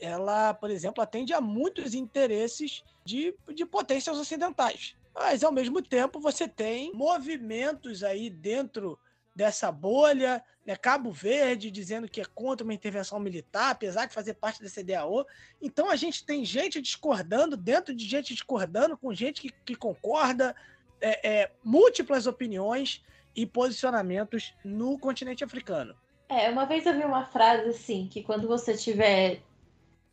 [0.00, 4.96] ela, por exemplo, atende a muitos interesses de, de potências ocidentais.
[5.14, 8.98] Mas, ao mesmo tempo, você tem movimentos aí dentro
[9.34, 10.76] dessa bolha, né?
[10.76, 15.26] Cabo Verde dizendo que é contra uma intervenção militar, apesar de fazer parte da CDAO.
[15.60, 20.54] Então, a gente tem gente discordando, dentro de gente discordando, com gente que, que concorda,
[21.00, 23.02] é, é, múltiplas opiniões
[23.36, 25.94] e posicionamentos no continente africano.
[26.28, 29.42] É, uma vez eu vi uma frase assim, que quando você tiver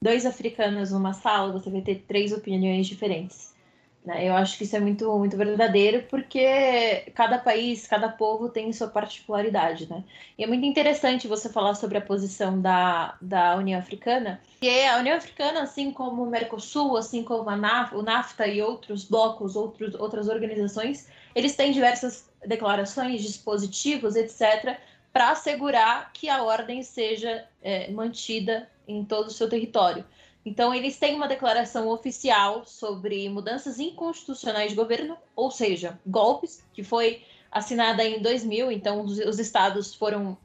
[0.04, 3.51] dois africanos numa sala, você vai ter três opiniões diferentes.
[4.06, 4.28] Né?
[4.28, 8.88] Eu acho que isso é muito, muito verdadeiro, porque cada país, cada povo tem sua
[8.88, 9.88] particularidade.
[9.90, 10.04] Né?
[10.38, 14.90] E é muito interessante você falar sobre a posição da, da União Africana, que é
[14.90, 19.04] a União Africana, assim como o Mercosul, assim como a NAF, o NAFTA e outros
[19.04, 24.78] blocos, outros, outras organizações, eles têm diversas declarações, dispositivos, etc.,
[25.14, 30.06] para assegurar que a ordem seja é, mantida em todo o seu território.
[30.46, 36.84] Então, eles têm uma declaração oficial sobre mudanças inconstitucionais de governo, ou seja, golpes, que
[36.84, 38.72] foi assinada em 2000.
[38.72, 40.38] Então, os, os estados foram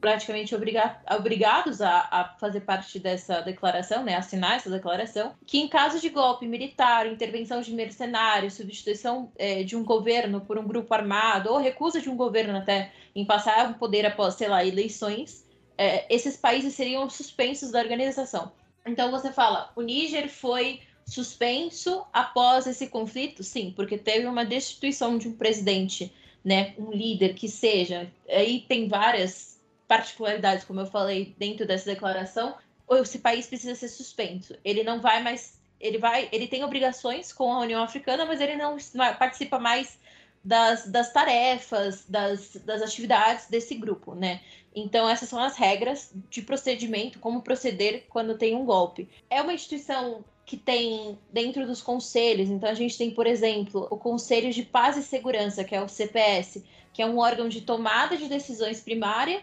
[0.00, 5.68] praticamente obriga obrigados a, a, fazer parte dessa declaração, né, assinar essa declaração, que em
[5.68, 10.92] caso de golpe militar, intervenção de mercenários, substituição é, de um governo por um grupo
[10.94, 15.46] armado, ou recusa de um governo até em passar o poder após, sei lá, eleições,
[15.76, 18.52] é, esses países seriam suspensos da organização.
[18.86, 23.42] Então você fala, o Níger foi suspenso após esse conflito?
[23.42, 26.12] Sim, porque teve uma destituição de um presidente
[26.44, 32.56] né, um líder que seja, aí tem várias particularidades, como eu falei, dentro dessa declaração,
[32.90, 34.54] esse país precisa ser suspenso.
[34.64, 38.56] Ele não vai mais, ele vai, ele tem obrigações com a União Africana, mas ele
[38.56, 38.76] não
[39.18, 39.98] participa mais
[40.44, 44.40] das, das tarefas, das, das atividades desse grupo, né?
[44.74, 49.08] Então, essas são as regras de procedimento, como proceder quando tem um golpe.
[49.28, 53.96] É uma instituição que tem dentro dos conselhos, então a gente tem, por exemplo, o
[53.96, 56.62] Conselho de Paz e Segurança, que é o CPS,
[56.92, 59.42] que é um órgão de tomada de decisões primária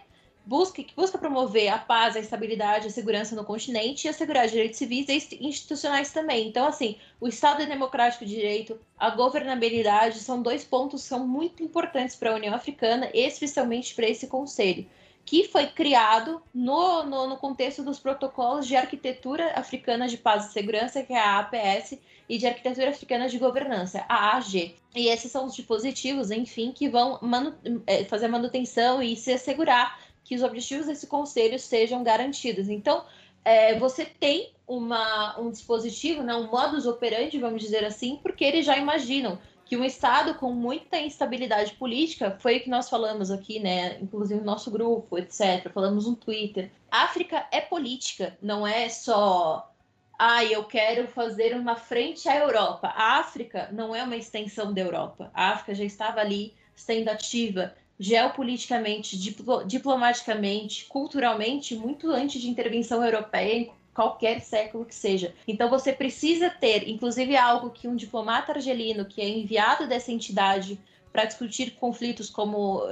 [0.49, 4.79] busca, que busca promover a paz, a estabilidade, a segurança no continente e assegurar direitos
[4.79, 6.47] civis e institucionais também.
[6.47, 11.61] Então, assim, o Estado Democrático de Direito, a governabilidade são dois pontos que são muito
[11.61, 14.87] importantes para a União Africana, especialmente para esse conselho,
[15.29, 20.53] que foi criado no, no, no contexto dos protocolos de arquitetura africana de paz e
[20.53, 24.75] segurança, que é a APS, e de arquitetura africana de governança, a AG.
[24.95, 27.53] E esses são os dispositivos, enfim, que vão manu
[27.85, 32.67] é, fazer manutenção e se assegurar que os objetivos desse conselho sejam garantidos.
[32.67, 33.05] Então,
[33.45, 38.65] é, você tem uma, um dispositivo, né, um modus operandi, vamos dizer assim, porque eles
[38.65, 39.37] já imaginam
[39.69, 44.39] que um Estado com muita instabilidade política, foi o que nós falamos aqui, né, inclusive
[44.39, 46.71] no nosso grupo, etc., falamos no Twitter.
[46.89, 49.71] África é política, não é só
[50.17, 52.87] ah, eu quero fazer uma frente à Europa.
[52.95, 55.29] A África não é uma extensão da Europa.
[55.35, 63.05] A África já estava ali sendo ativa geopoliticamente, diplo, diplomaticamente, culturalmente, muito antes de intervenção
[63.05, 63.69] europeia
[63.99, 65.35] qualquer século que seja.
[65.45, 70.79] Então você precisa ter, inclusive algo que um diplomata argelino que é enviado dessa entidade
[71.11, 72.83] para discutir conflitos como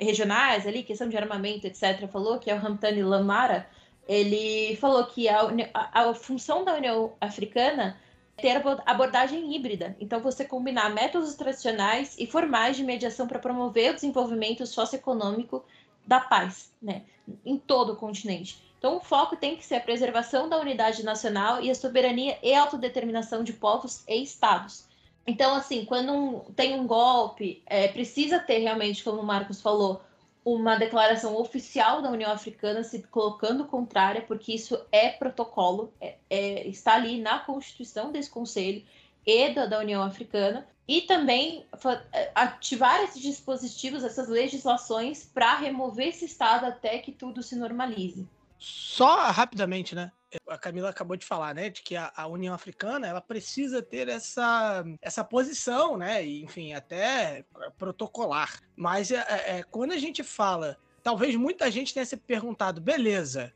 [0.00, 3.68] regionais ali, questão de armamento, etc., falou que é o Hamtani Lamara,
[4.06, 5.40] ele falou que a,
[5.74, 7.98] a, a função da União Africana
[8.36, 9.96] ter abordagem híbrida.
[9.98, 15.64] Então, você combinar métodos tradicionais e formais de mediação para promover o desenvolvimento socioeconômico
[16.06, 17.02] da paz, né,
[17.44, 18.63] em todo o continente.
[18.84, 22.52] Então, o foco tem que ser a preservação da unidade nacional e a soberania e
[22.52, 24.84] autodeterminação de povos e estados.
[25.26, 30.02] Então, assim, quando um, tem um golpe, é, precisa ter realmente, como o Marcos falou,
[30.44, 36.68] uma declaração oficial da União Africana se colocando contrária, porque isso é protocolo, é, é,
[36.68, 38.84] está ali na Constituição desse Conselho
[39.24, 41.64] e da, da União Africana, e também
[42.12, 48.28] é, ativar esses dispositivos, essas legislações, para remover esse Estado até que tudo se normalize.
[48.64, 50.10] Só rapidamente, né?
[50.48, 54.08] a Camila acabou de falar, né, de que a, a, União Africana ela precisa ter
[54.08, 57.44] essa, essa posição, né, e, enfim, até
[57.78, 58.60] protocolar.
[58.74, 63.52] Mas é, é, é, quando a gente fala, talvez muita gente tenha se perguntado, beleza,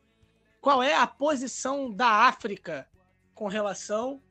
[0.61, 2.87] qual é a posição da África
[3.35, 4.23] com relação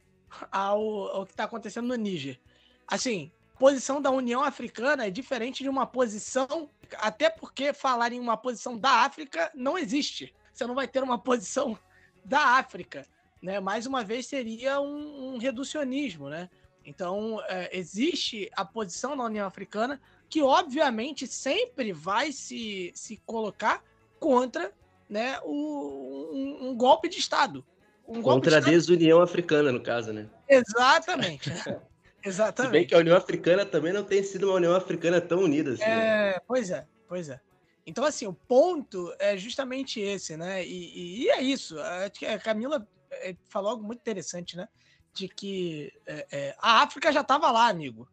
[0.52, 2.40] ao, ao que está acontecendo no Níger?
[2.88, 8.38] Assim, posição da União Africana é diferente de uma posição, até porque falar em uma
[8.38, 10.34] posição da África não existe.
[10.58, 11.78] Você não vai ter uma posição
[12.26, 13.06] da África.
[13.42, 13.60] Né?
[13.60, 16.30] Mais uma vez, seria um, um reducionismo.
[16.30, 16.50] Né?
[16.84, 23.84] Então, é, existe a posição da União Africana que, obviamente, sempre vai se, se colocar
[24.20, 24.74] contra
[25.08, 27.64] né, o, um, um golpe de Estado.
[28.08, 30.28] Um contra a desunião africana, no caso, né?
[30.50, 31.52] Exatamente.
[32.24, 32.72] Exatamente.
[32.72, 35.74] Se bem que a União Africana também não tem sido uma União Africana tão unida
[35.74, 35.84] assim.
[35.84, 36.40] É, né?
[36.48, 37.40] pois é, pois é.
[37.88, 40.64] Então, assim, o ponto é justamente esse, né?
[40.68, 41.78] E, e é isso.
[41.80, 44.68] A Camila é, falou algo muito interessante, né?
[45.14, 48.06] De que é, é, a África já estava lá, amigo.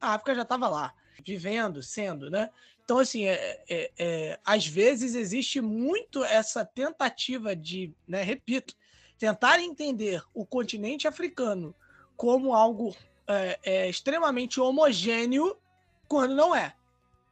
[0.00, 2.48] A África já estava lá, vivendo, sendo, né?
[2.82, 8.74] Então, assim, é, é, é, às vezes existe muito essa tentativa de, né, repito,
[9.18, 11.74] tentar entender o continente africano
[12.16, 12.96] como algo
[13.88, 15.56] extremamente homogêneo
[16.08, 16.74] quando não é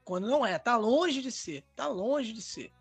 [0.09, 0.59] quando não é.
[0.59, 2.73] Tá longe de ser, tá longe de ser.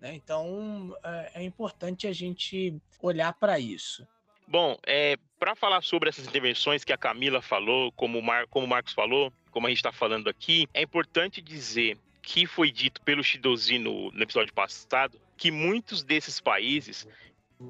[0.00, 0.14] Né?
[0.14, 4.08] Então é, é, importante a gente olhar para isso.
[4.48, 8.66] Bom, é, para falar sobre essas intervenções que a Camila falou, como o, Mar, como
[8.66, 13.22] Marcos falou, como a gente está falando aqui, é importante dizer que foi dito pelo
[13.22, 17.06] Shidozi no, no episódio passado que muitos desses países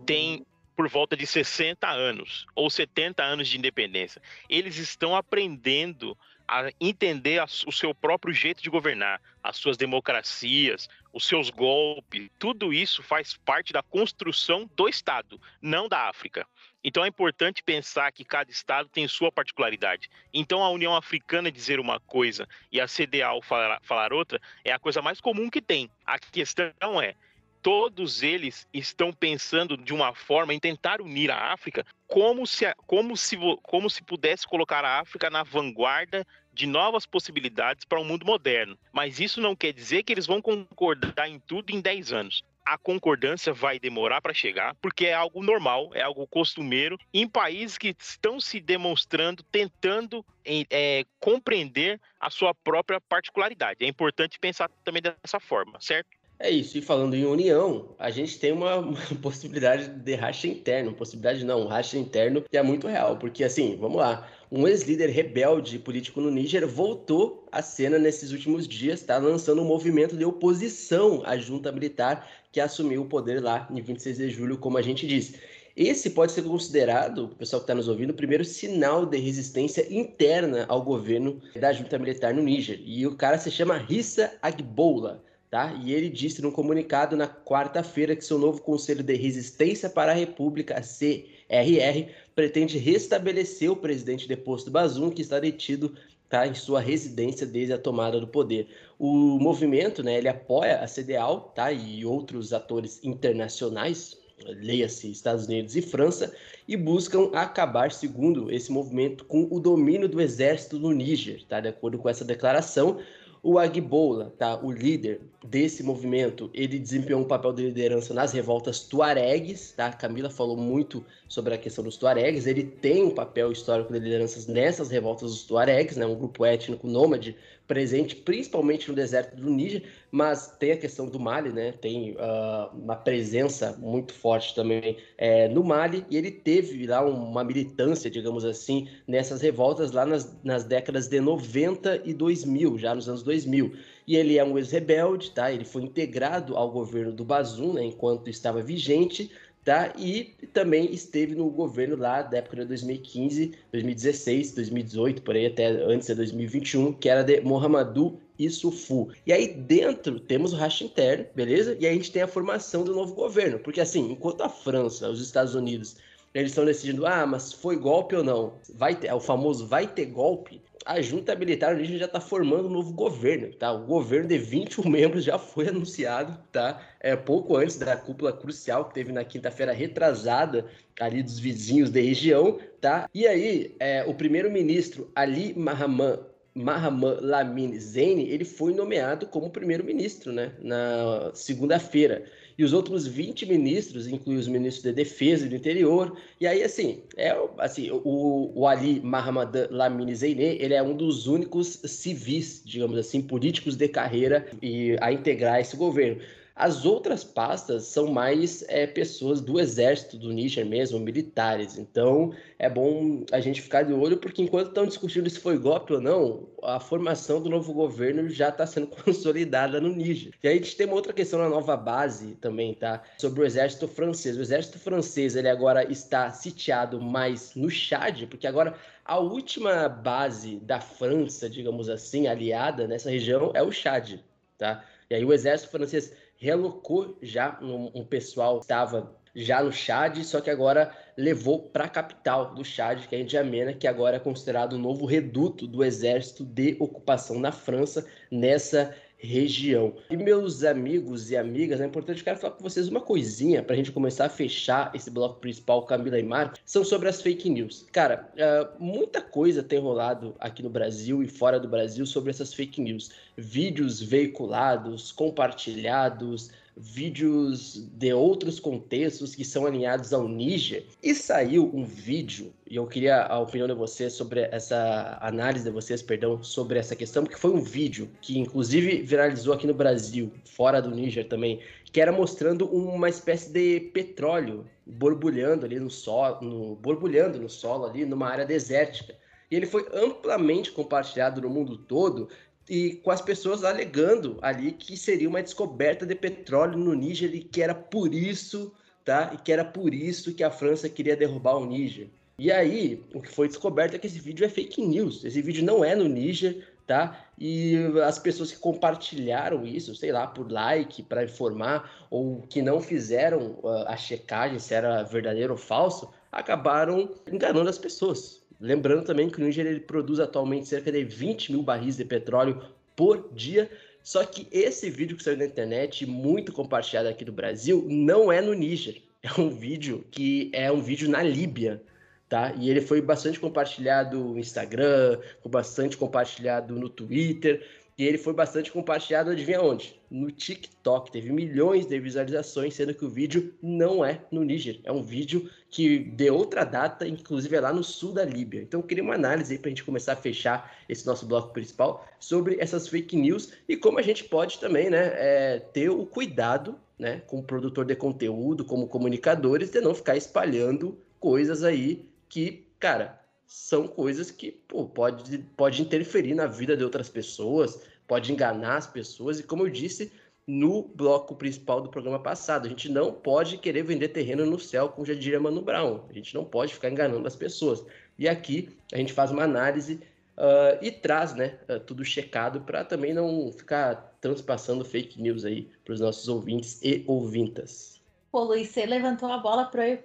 [0.07, 0.47] têm
[0.77, 4.23] por volta de 60 anos ou 70 anos de independência.
[4.49, 6.16] Eles estão aprendendo
[6.51, 12.28] a entender a, o seu próprio jeito de governar, as suas democracias, os seus golpes,
[12.40, 16.44] tudo isso faz parte da construção do Estado, não da África.
[16.82, 20.10] Então é importante pensar que cada Estado tem sua particularidade.
[20.35, 24.78] Então a União Africana dizer uma coisa e a CDAO falar, falar outra é a
[24.78, 25.89] coisa mais comum que tem.
[26.05, 27.14] A questão é,
[27.62, 33.16] todos eles estão pensando de uma forma em tentar unir a África como se, como
[33.16, 36.27] se, como se pudesse colocar a África na vanguarda
[36.61, 38.77] de novas possibilidades para o um mundo moderno.
[38.93, 42.78] Mas isso não quer dizer que eles vão concordar em tudo em 10 anos a
[42.78, 47.97] concordância vai demorar para chegar, porque é algo normal, é algo costumeiro, em países que
[47.99, 53.85] estão se demonstrando, tentando é, compreender a sua própria particularidade.
[53.85, 56.11] É importante pensar também dessa forma, certo?
[56.42, 60.94] É isso, e falando em união, a gente tem uma, uma, possibilidade de racha interno,
[60.94, 65.78] possibilidade não, racha interno que é muito real, porque assim, vamos lá, um ex-líder rebelde
[65.78, 71.22] político no Níger voltou à cena nesses últimos dias, está lançando um movimento de oposição
[71.26, 75.06] à junta militar que assumiu o poder lá em 26 de julho, como a gente
[75.06, 75.38] disse.
[75.76, 79.86] Esse pode ser considerado, o pessoal que está nos ouvindo, o primeiro sinal de resistência
[79.92, 82.80] interna ao governo da junta militar no Níger.
[82.82, 85.74] E o cara se chama Rissa Agbola tá?
[85.82, 90.14] E ele disse num comunicado na quarta-feira que seu novo Conselho de Resistência para a
[90.14, 95.94] República, CRR, pretende restabelecer o presidente deposto Bazoum, que está detido
[96.28, 98.68] tá, em sua residência desde a tomada do poder.
[98.97, 104.16] O movimento, né, ele apoia a CDAO, tá, e outros atores internacionais,
[104.47, 106.32] leia-se Estados Unidos e França,
[106.68, 111.60] e buscam acabar, segundo esse movimento, com o domínio do exército no Níger, tá?
[111.60, 113.01] De acordo com essa declaração,
[113.42, 118.80] o Agbola, tá, o líder desse movimento, ele desempenhou um papel de liderança nas revoltas
[118.80, 119.90] tuaregues, tá?
[119.90, 122.46] Camila falou muito sobre a questão dos tuaregues.
[122.46, 126.04] Ele tem um papel histórico de liderança nessas revoltas dos tuaregues, né?
[126.04, 127.34] Um grupo étnico nômade
[127.66, 131.73] presente principalmente no deserto do Níger, mas tem a questão do Mali, né?
[131.73, 137.45] Tem uh, uma presença muito forte também é, no Mali e ele teve lá uma
[137.45, 143.09] militância, digamos assim, nessas revoltas lá nas, nas décadas de 90 e 2000, já nos
[143.09, 143.73] anos 2000.
[144.07, 145.53] E ele é um ex-rebelde, tá?
[145.53, 149.31] Ele foi integrado ao governo do Bazoum, né, enquanto estava vigente,
[149.65, 149.93] tá?
[149.97, 155.66] E também esteve no governo lá da época de 2015, 2016, 2018, por aí até
[155.66, 159.10] antes de 2021, que era de Mohamedou Issoufou.
[159.26, 161.76] E aí dentro temos o racha interno, beleza?
[161.80, 165.08] E aí a gente tem a formação do novo governo, porque assim, enquanto a França,
[165.08, 165.96] os Estados Unidos
[166.32, 168.54] eles estão decidindo, ah, mas foi golpe ou não?
[168.74, 172.66] Vai ter, é o famoso vai ter golpe a junta militar origem já está formando
[172.66, 173.70] um novo governo, tá?
[173.72, 176.80] O governo de 21 membros já foi anunciado, tá?
[176.98, 180.66] É pouco antes da cúpula crucial que teve na quinta-feira retrasada
[180.98, 183.08] ali dos vizinhos da região, tá?
[183.14, 186.18] E aí, é, o primeiro-ministro Ali Mahaman
[186.55, 190.52] Mahaman Lamine Zene, ele foi nomeado como primeiro-ministro, né?
[190.60, 192.24] Na segunda-feira
[192.60, 196.14] e os outros 20 ministros, incluem os ministros de defesa e do interior.
[196.39, 201.27] E aí, assim, é assim o, o Ali Mahamad Lamine Zeine, ele é um dos
[201.27, 206.20] únicos civis, digamos assim, políticos de carreira e a integrar esse governo.
[206.61, 211.78] As outras pastas são mais é, pessoas do exército do Níger mesmo, militares.
[211.78, 215.95] Então é bom a gente ficar de olho, porque enquanto estão discutindo se foi golpe
[215.95, 220.35] ou não, a formação do novo governo já está sendo consolidada no Níger.
[220.43, 223.03] E aí a gente tem uma outra questão na nova base também, tá?
[223.16, 224.37] Sobre o exército francês.
[224.37, 230.57] O exército francês ele agora está sitiado mais no Chad, porque agora a última base
[230.57, 234.20] da França, digamos assim, aliada nessa região é o Chad,
[234.59, 234.85] tá?
[235.09, 240.24] E aí o exército francês relocou já um, um pessoal que estava já no Chad,
[240.24, 244.18] só que agora levou para a capital do Chad, que é N'Djamena, que agora é
[244.18, 249.94] considerado o novo reduto do exército de ocupação na França nessa região.
[250.10, 253.76] E meus amigos e amigas, é importante quero falar com vocês uma coisinha para a
[253.76, 257.86] gente começar a fechar esse bloco principal, Camila e Marco, são sobre as fake news.
[257.92, 262.55] Cara, uh, muita coisa tem rolado aqui no Brasil e fora do Brasil sobre essas
[262.55, 263.10] fake news.
[263.36, 266.51] Vídeos veiculados, compartilhados,
[266.81, 270.86] vídeos de outros contextos que são alinhados ao Níger.
[271.02, 275.70] E saiu um vídeo, e eu queria a opinião de vocês sobre essa análise de
[275.70, 280.32] vocês, perdão, sobre essa questão, porque foi um vídeo que inclusive viralizou aqui no Brasil,
[280.44, 281.61] fora do Níger também,
[281.93, 287.85] que era mostrando uma espécie de petróleo borbulhando ali no solo, no, borbulhando no solo
[287.85, 289.15] ali numa área desértica.
[289.51, 292.28] E ele foi amplamente compartilhado no mundo todo
[292.70, 297.40] e com as pessoas alegando ali que seria uma descoberta de petróleo no Níger e
[297.40, 298.72] que era por isso,
[299.05, 299.32] tá?
[299.34, 302.06] E que era por isso que a França queria derrubar o Níger.
[302.38, 305.24] E aí, o que foi descoberto é que esse vídeo é fake news.
[305.24, 307.26] Esse vídeo não é no Níger, tá?
[307.36, 307.74] E
[308.06, 313.59] as pessoas que compartilharam isso, sei lá, por like, para informar, ou que não fizeram
[313.64, 318.39] uh, a checagem se era verdadeiro ou falso, acabaram enganando as pessoas.
[318.61, 322.62] Lembrando também que o Níger ele produz atualmente cerca de 20 mil barris de petróleo
[322.95, 323.70] por dia.
[324.03, 328.41] Só que esse vídeo que saiu na internet, muito compartilhado aqui do Brasil, não é
[328.41, 329.03] no Níger.
[329.23, 331.82] É um vídeo que é um vídeo na Líbia,
[332.27, 332.55] tá?
[332.59, 337.62] E ele foi bastante compartilhado no Instagram, foi bastante compartilhado no Twitter,
[337.99, 339.99] e ele foi bastante compartilhado, adivinha onde?
[340.11, 341.12] No TikTok.
[341.12, 344.81] Teve milhões de visualizações, sendo que o vídeo não é no Níger.
[344.82, 348.61] É um vídeo que de outra data, inclusive é lá no sul da Líbia.
[348.61, 352.07] Então eu queria uma análise para a gente começar a fechar esse nosso bloco principal
[352.19, 356.77] sobre essas fake news e como a gente pode também né, é, ter o cuidado
[356.99, 363.20] né, como produtor de conteúdo, como comunicadores, de não ficar espalhando coisas aí que, cara,
[363.47, 367.81] são coisas que pô, pode, pode interferir na vida de outras pessoas,
[368.11, 370.11] pode enganar as pessoas, e como eu disse
[370.45, 374.89] no bloco principal do programa passado, a gente não pode querer vender terreno no céu,
[374.89, 377.87] como já diria Mano Brown, a gente não pode ficar enganando as pessoas.
[378.19, 380.01] E aqui a gente faz uma análise
[380.37, 385.70] uh, e traz né, uh, tudo checado para também não ficar transpassando fake news aí
[385.85, 388.01] para os nossos ouvintes e ouvintas.
[388.32, 389.99] Pô, Luiz, você levantou a bola para eu,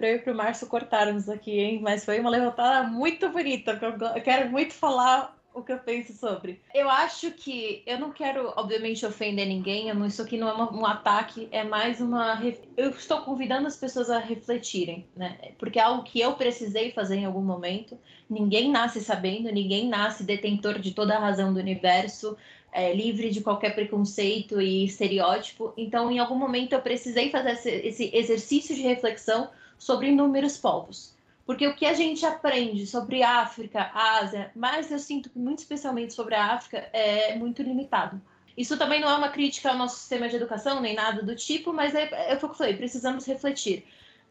[0.00, 1.80] e pro Márcio cortarmos aqui, hein?
[1.80, 3.78] Mas foi uma levantada muito bonita,
[4.16, 6.60] eu quero muito falar o que eu penso sobre.
[6.74, 9.90] Eu acho que eu não quero, obviamente, ofender ninguém.
[10.06, 12.40] Isso aqui não é uma, um ataque, é mais uma.
[12.76, 15.38] Eu estou convidando as pessoas a refletirem, né?
[15.58, 17.98] Porque é algo que eu precisei fazer em algum momento.
[18.28, 22.36] Ninguém nasce sabendo, ninguém nasce detentor de toda a razão do universo.
[22.74, 25.74] É, livre de qualquer preconceito e estereótipo.
[25.76, 31.14] Então, em algum momento, eu precisei fazer esse, esse exercício de reflexão sobre inúmeros povos.
[31.44, 36.14] Porque o que a gente aprende sobre África, Ásia, mas eu sinto que muito especialmente
[36.14, 38.20] sobre a África, é muito limitado.
[38.56, 41.72] Isso também não é uma crítica ao nosso sistema de educação, nem nada do tipo,
[41.72, 43.84] mas é, é o que eu falei, precisamos refletir.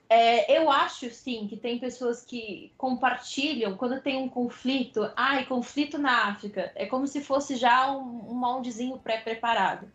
[0.07, 5.09] É, eu acho, sim, que tem pessoas que compartilham quando tem um conflito.
[5.15, 6.71] Ai, conflito na África.
[6.75, 9.89] É como se fosse já um, um moldezinho pré-preparado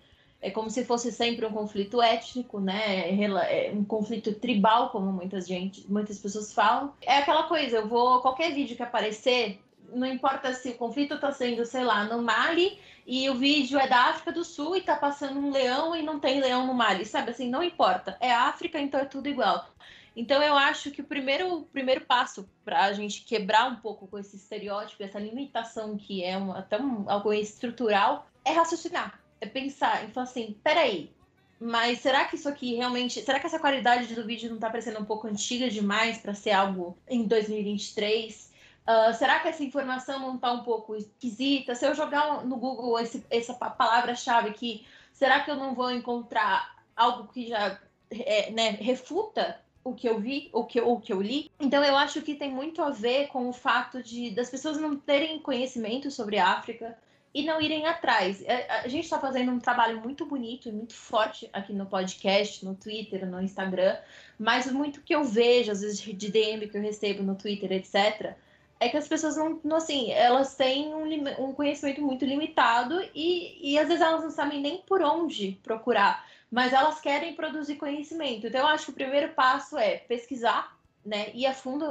[0.47, 3.11] é como se fosse sempre um conflito étnico, né?
[3.11, 6.95] É um conflito tribal, como muitas gente, muitas pessoas falam.
[7.03, 9.59] É aquela coisa, eu vou qualquer vídeo que aparecer,
[9.93, 13.89] não importa se o conflito está sendo, sei lá, no Mali e o vídeo é
[13.89, 17.05] da África do Sul e está passando um leão e não tem leão no Mali,
[17.05, 17.33] sabe?
[17.33, 18.17] Assim, não importa.
[18.21, 19.69] É África, então é tudo igual.
[20.15, 24.07] Então eu acho que o primeiro, o primeiro passo para a gente quebrar um pouco
[24.07, 29.47] com esse estereótipo, essa limitação que é uma, até um, algo estrutural, é raciocinar é
[29.47, 31.11] pensar e falar assim, peraí,
[31.59, 33.23] mas será que isso aqui realmente.
[33.23, 36.51] Será que essa qualidade do vídeo não tá parecendo um pouco antiga demais para ser
[36.51, 38.53] algo em 2023?
[38.87, 41.75] Uh, será que essa informação não tá um pouco esquisita?
[41.75, 46.77] Se eu jogar no Google esse, essa palavra-chave aqui, será que eu não vou encontrar
[46.95, 47.81] algo que já
[48.11, 51.51] é, né, refuta o que eu vi, o que, o que eu li?
[51.59, 54.97] Então eu acho que tem muito a ver com o fato de das pessoas não
[54.97, 56.99] terem conhecimento sobre a África,
[57.37, 58.43] e não irem atrás.
[58.47, 62.65] É, a gente está fazendo um trabalho muito bonito e muito forte aqui no podcast,
[62.65, 63.95] no Twitter, no Instagram,
[64.39, 68.35] mas muito que eu vejo, às vezes, de DM que eu recebo no Twitter, etc.,
[68.81, 71.05] é que as pessoas não, não assim, elas têm um,
[71.45, 76.27] um conhecimento muito limitado e, e às vezes elas não sabem nem por onde procurar,
[76.51, 78.47] mas elas querem produzir conhecimento.
[78.47, 81.87] Então, eu acho que o primeiro passo é pesquisar, né, ir a fundo,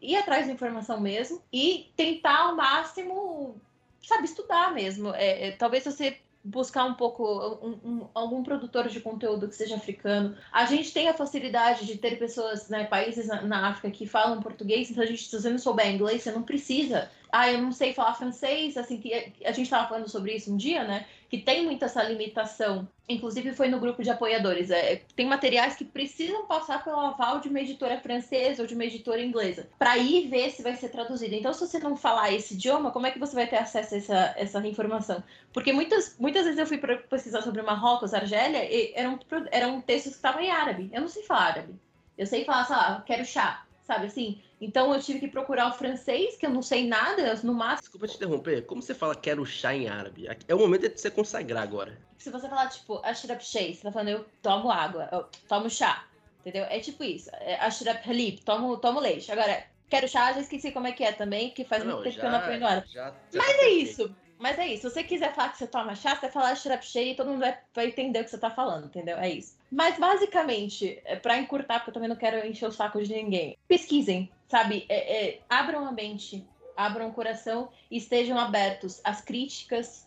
[0.00, 3.60] ir atrás da informação mesmo e tentar ao máximo
[4.06, 5.14] sabe, estudar mesmo.
[5.14, 7.24] É, é, talvez você buscar um pouco
[7.62, 10.36] um, um, algum produtor de conteúdo que seja africano.
[10.52, 14.42] A gente tem a facilidade de ter pessoas, né, países na, na África que falam
[14.42, 17.10] português, então a gente, se você não souber inglês, você não precisa.
[17.36, 19.12] Ah, eu não sei falar francês, assim que
[19.44, 21.06] a gente estava falando sobre isso um dia, né?
[21.28, 24.70] Que tem muita essa limitação inclusive foi no grupo de apoiadores.
[24.70, 28.84] É, tem materiais que precisam passar pelo aval de uma editora francesa ou de uma
[28.84, 31.34] editora inglesa, para ir ver se vai ser traduzido.
[31.34, 33.98] Então, se você não falar esse idioma, como é que você vai ter acesso a
[33.98, 35.22] essa, essa informação?
[35.52, 39.18] Porque muitas, muitas vezes eu fui pesquisar sobre Marrocos, Argélia, e eram,
[39.50, 40.90] eram textos que estavam em árabe.
[40.92, 41.74] Eu não sei falar árabe.
[42.16, 44.42] Eu sei falar, sei lá, quero chá, sabe assim?
[44.60, 47.82] Então eu tive que procurar o francês, que eu não sei nada, no máximo.
[47.82, 50.26] Desculpa te interromper, como você fala quero chá em árabe?
[50.48, 51.98] É o momento de você consagrar agora.
[52.18, 56.06] Se você falar, tipo, ashrab shay, você tá falando eu tomo água, eu tomo chá,
[56.40, 56.64] entendeu?
[56.64, 57.30] É tipo isso.
[57.40, 59.30] É ashrab halib, tomo, tomo leite.
[59.30, 62.16] Agora, quero chá, já esqueci como é que é também, que faz não, muito tempo
[62.16, 62.88] já, que eu não aprendo árabe.
[63.34, 64.16] Mas é isso.
[64.44, 64.82] Mas é isso.
[64.82, 67.40] Se você quiser falar que você toma chá, você fala ashrab shay, todo mundo
[67.74, 69.16] vai, entender o que você tá falando, entendeu?
[69.16, 69.56] É isso.
[69.72, 73.56] Mas basicamente, é para encurtar, porque eu também não quero encher o saco de ninguém.
[73.66, 74.84] Pesquisem, sabe?
[74.90, 76.46] É, é, abram a mente,
[76.76, 80.06] abram o coração e estejam abertos às críticas.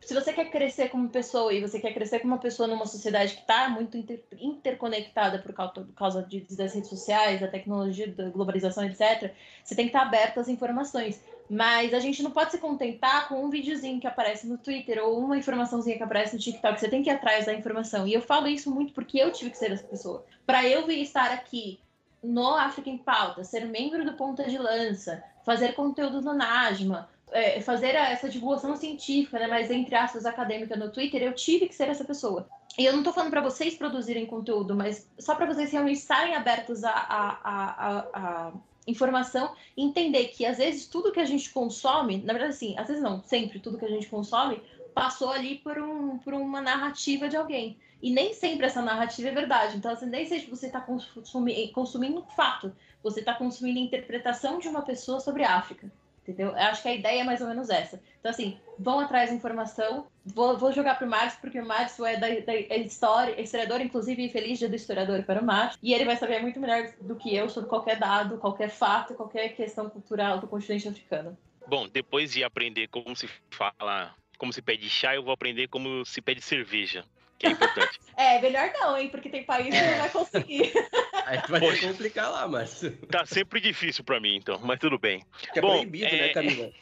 [0.00, 3.34] Se você quer crescer como pessoa e você quer crescer como uma pessoa numa sociedade
[3.34, 4.20] que está muito inter...
[4.38, 9.96] interconectada por causa, de, das redes sociais, da tecnologia, da globalização, etc., você tem que
[9.96, 11.20] estar aberto às informações.
[11.50, 15.18] Mas a gente não pode se contentar com um videozinho que aparece no Twitter ou
[15.18, 16.80] uma informaçãozinha que aparece no TikTok.
[16.80, 18.06] Você tem que ir atrás da informação.
[18.06, 20.24] E eu falo isso muito porque eu tive que ser essa pessoa.
[20.46, 21.78] Para eu vir estar aqui
[22.22, 27.60] no África em Pauta, ser membro do Ponta de Lança, fazer conteúdo no Najma, é,
[27.60, 31.88] fazer essa divulgação científica, né, mas entre aspas acadêmica no Twitter, eu tive que ser
[31.88, 32.46] essa pessoa.
[32.78, 36.34] E eu não estou falando para vocês produzirem conteúdo, mas só para vocês realmente estarem
[36.34, 38.52] abertos a, a, a, a,
[38.86, 43.02] informação entender que às vezes tudo que a gente consome, na verdade, assim, às vezes
[43.02, 44.60] não, sempre tudo que a gente consome
[44.94, 47.76] passou ali por, um, por uma narrativa de alguém.
[48.02, 49.76] E nem sempre essa narrativa é verdade.
[49.76, 54.58] Então, assim, nem sempre você está consumi consumindo um fato, você está consumindo a interpretação
[54.58, 55.90] de uma pessoa sobre a África.
[56.22, 56.52] Entendeu?
[56.52, 58.00] Eu acho que a ideia é mais ou menos essa.
[58.20, 60.06] Então, assim, vão atrás de informação.
[60.24, 63.80] Vou, vou jogar pro Márcio, porque o Márcio é da, da é história, é historiador,
[63.80, 65.78] inclusive, feliz dia do historiador para o Márcio.
[65.82, 69.48] E ele vai saber muito melhor do que eu sobre qualquer dado, qualquer fato, qualquer
[69.56, 71.36] questão cultural do continente africano.
[71.66, 76.04] Bom, depois de aprender como se fala, como se pede chá, eu vou aprender como
[76.04, 77.04] se pede cerveja
[77.42, 78.00] que é importante.
[78.14, 79.08] É, melhor não, hein?
[79.08, 80.70] Porque tem país que não vai conseguir.
[81.26, 82.84] Aí vai Poxa, ter complicar lá, mas.
[83.10, 85.24] Tá sempre difícil pra mim, então, mas tudo bem.
[85.50, 86.26] Que é Bom, proibido, né, é...
[86.26, 86.72] né, Camila?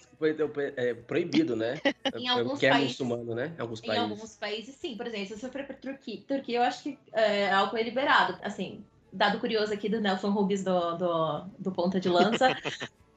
[0.76, 1.80] É proibido, né?
[2.18, 3.54] em alguns que é muçulmano, né?
[3.56, 3.96] Em alguns países.
[3.96, 4.96] Em alguns países, sim.
[4.96, 8.36] Por exemplo, se você for pra Turquia, Turquia eu acho que é, álcool é liberado.
[8.42, 12.56] Assim, dado curioso aqui do Nelson Rubens do, do, do Ponta de Lança,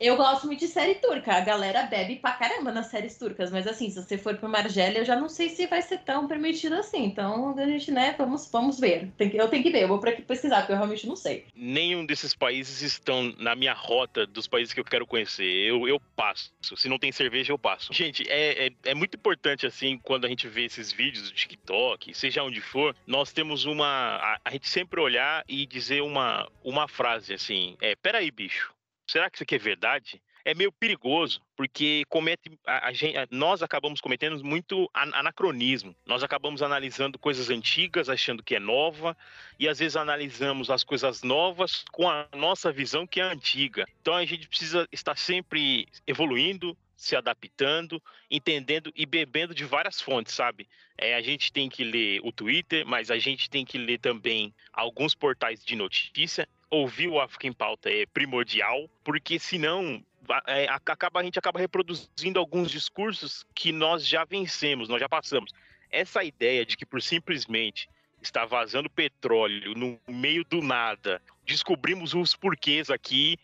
[0.04, 1.34] Eu gosto muito de série turca.
[1.34, 5.00] A galera bebe pra caramba nas séries turcas, mas assim, se você for pra Margélia,
[5.00, 7.06] eu já não sei se vai ser tão permitido assim.
[7.06, 9.10] Então, a gente, né, vamos, vamos ver.
[9.18, 11.46] Que, eu tenho que ver, eu vou pesquisar, porque eu realmente não sei.
[11.56, 15.46] Nenhum desses países estão na minha rota dos países que eu quero conhecer.
[15.46, 16.52] Eu, eu passo.
[16.62, 17.94] Se não tem cerveja, eu passo.
[17.94, 22.14] Gente, é, é, é muito importante, assim, quando a gente vê esses vídeos do TikTok,
[22.14, 24.18] seja onde for, nós temos uma.
[24.18, 28.73] A, a gente sempre olhar e dizer uma, uma frase assim: é, peraí, bicho
[29.08, 30.22] será que isso aqui é verdade?
[30.46, 32.92] É meio perigoso, porque comete, a, a
[33.32, 35.96] nós acabamos cometendo muito anacronismo.
[36.06, 39.16] Nós acabamos analisando coisas antigas, achando que é nova,
[39.58, 43.86] e às vezes analisamos as coisas novas com a nossa visão que é antiga.
[44.02, 50.34] Então a gente precisa estar sempre evoluindo, se adaptando, entendendo e bebendo de várias fontes,
[50.34, 50.68] sabe?
[50.98, 54.54] É, a gente tem que ler o Twitter, mas a gente tem que ler também
[54.72, 60.04] alguns portais de notícia ouvir o África em Pauta é primordial, porque senão
[60.48, 65.52] é, acaba, a gente acaba reproduzindo alguns discursos que nós já vencemos, nós já passamos.
[65.92, 67.88] Essa ideia de que por simplesmente
[68.22, 73.38] estar vazando petróleo no meio do nada, descobrimos os porquês aqui,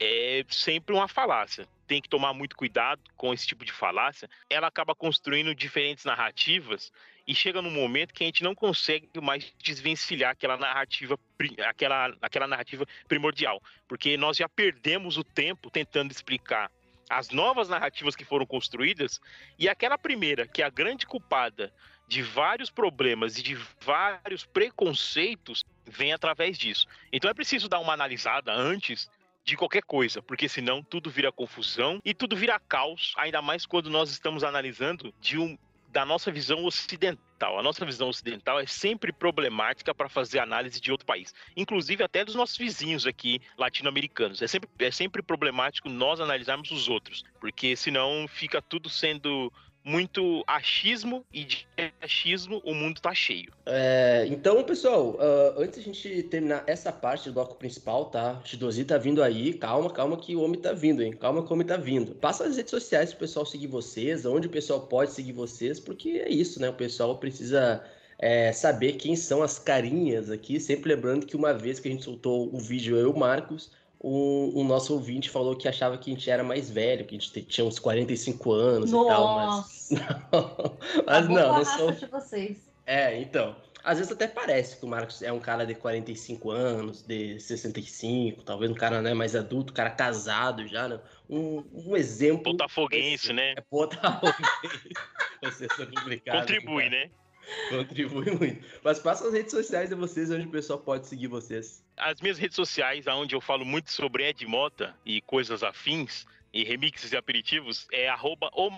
[0.00, 1.68] é sempre uma falácia.
[1.86, 4.28] Tem que tomar muito cuidado com esse tipo de falácia.
[4.50, 6.90] Ela acaba construindo diferentes narrativas
[7.26, 11.18] e chega num momento que a gente não consegue mais desvencilhar aquela narrativa,
[11.66, 16.70] aquela, aquela narrativa primordial, porque nós já perdemos o tempo tentando explicar
[17.08, 19.20] as novas narrativas que foram construídas
[19.58, 21.72] e aquela primeira, que é a grande culpada
[22.08, 26.86] de vários problemas e de vários preconceitos, vem através disso.
[27.12, 29.10] Então é preciso dar uma analisada antes
[29.44, 33.90] de qualquer coisa, porque senão tudo vira confusão e tudo vira caos, ainda mais quando
[33.90, 35.58] nós estamos analisando de um
[35.92, 37.58] da nossa visão ocidental.
[37.58, 42.24] A nossa visão ocidental é sempre problemática para fazer análise de outro país, inclusive até
[42.24, 44.40] dos nossos vizinhos aqui latino-americanos.
[44.40, 49.52] É sempre, é sempre problemático nós analisarmos os outros, porque senão fica tudo sendo
[49.84, 51.66] muito achismo e de
[52.00, 53.52] achismo o mundo tá cheio.
[53.66, 58.40] É, então, pessoal, uh, antes a gente terminar essa parte do bloco principal, tá?
[58.44, 61.12] O Shidozi tá vindo aí, calma, calma que o homem tá vindo, hein?
[61.12, 62.14] Calma que o homem tá vindo.
[62.14, 66.10] Passa as redes sociais pro pessoal seguir vocês, onde o pessoal pode seguir vocês, porque
[66.10, 66.68] é isso, né?
[66.68, 67.82] O pessoal precisa
[68.18, 72.04] é, saber quem são as carinhas aqui, sempre lembrando que uma vez que a gente
[72.04, 73.70] soltou o vídeo eu e o Marcos,
[74.02, 77.18] o, o, nosso ouvinte falou que achava que a gente era mais velho, que a
[77.18, 79.06] gente tinha uns 45 anos Nossa.
[79.06, 79.72] e tal, mas.
[80.32, 81.92] Não, mas não, não sou.
[81.92, 82.56] De vocês.
[82.86, 83.54] É, então.
[83.84, 88.42] Às vezes até parece que o Marcos é um cara de 45 anos, de 65,
[88.44, 91.00] talvez um cara né, mais adulto, um cara casado já, né?
[91.28, 92.52] Um, um exemplo.
[92.52, 93.54] Botafoguense, né?
[93.56, 94.94] É Botafoguense.
[95.42, 96.40] Você é complicado.
[96.40, 97.10] Contribui, né?
[97.70, 98.64] Contribui muito.
[98.82, 101.84] Mas passa as redes sociais de vocês, onde o pessoal pode seguir vocês.
[101.96, 106.62] As minhas redes sociais, onde eu falo muito sobre Ed Mota e coisas afins, e
[106.64, 108.70] remixes e aperitivos, é arroba o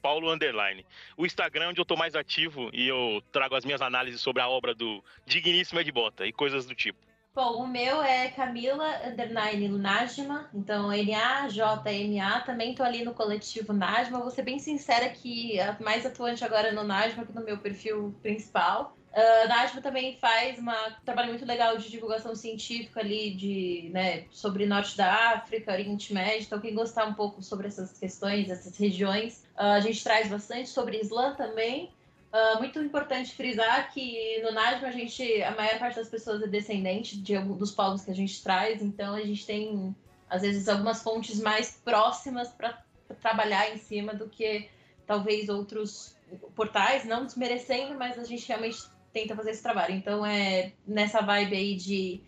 [0.00, 0.86] Paulo Underline.
[1.16, 4.48] O Instagram, onde eu tô mais ativo e eu trago as minhas análises sobre a
[4.48, 7.09] obra do digníssimo Ed Mota e coisas do tipo.
[7.32, 12.40] Bom, o meu é Camila Underline Najma, então N-A-J-M-A.
[12.40, 14.18] Também tô ali no coletivo Najma.
[14.18, 18.12] Vou ser bem sincera que é mais atuante agora no Najma que no meu perfil
[18.20, 18.96] principal.
[19.12, 20.66] Uh, Najma também faz um
[21.04, 26.46] trabalho muito legal de divulgação científica ali de, né, sobre Norte da África, Oriente Médio.
[26.46, 30.68] Então, quem gostar um pouco sobre essas questões, essas regiões, uh, a gente traz bastante
[30.68, 31.92] sobre Islã também.
[32.32, 36.46] Uh, muito importante frisar que no NASM a gente, a maior parte das pessoas é
[36.46, 39.94] descendente de dos povos que a gente traz, então a gente tem
[40.28, 42.84] às vezes algumas fontes mais próximas para
[43.20, 44.68] trabalhar em cima do que
[45.04, 46.16] talvez outros
[46.54, 48.78] portais, não desmerecendo, mas a gente realmente
[49.12, 49.96] tenta fazer esse trabalho.
[49.96, 52.22] Então é nessa vibe aí de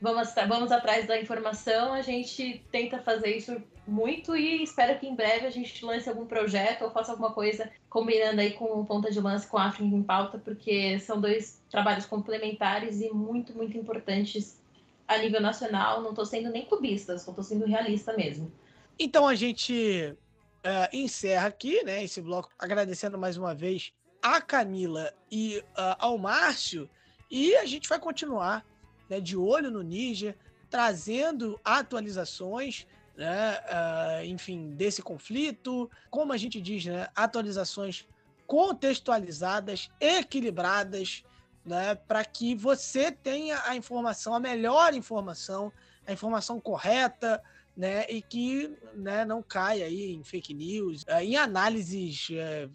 [0.00, 5.14] vamos, vamos atrás da informação, a gente tenta fazer isso muito e espero que em
[5.14, 9.20] breve a gente lance algum projeto ou faça alguma coisa combinando aí com Ponta de
[9.20, 14.60] Lance com África em Pauta, porque são dois trabalhos complementares e muito, muito importantes
[15.06, 16.02] a nível nacional.
[16.02, 18.50] Não estou sendo nem cubista, estou sendo realista mesmo.
[18.98, 20.16] Então a gente
[20.64, 23.92] uh, encerra aqui, né, esse bloco, agradecendo mais uma vez
[24.22, 26.88] a Camila e uh, ao Márcio,
[27.30, 28.64] e a gente vai continuar
[29.08, 30.36] né, de olho no Níger,
[30.70, 32.86] trazendo atualizações,
[33.16, 38.06] né, uh, enfim, desse conflito, como a gente diz, né, atualizações
[38.46, 41.24] contextualizadas, equilibradas,
[41.64, 45.72] né, para que você tenha a informação, a melhor informação,
[46.06, 47.42] a informação correta,
[47.76, 52.68] né, e que né, não caia aí em fake news, eh, em análises é,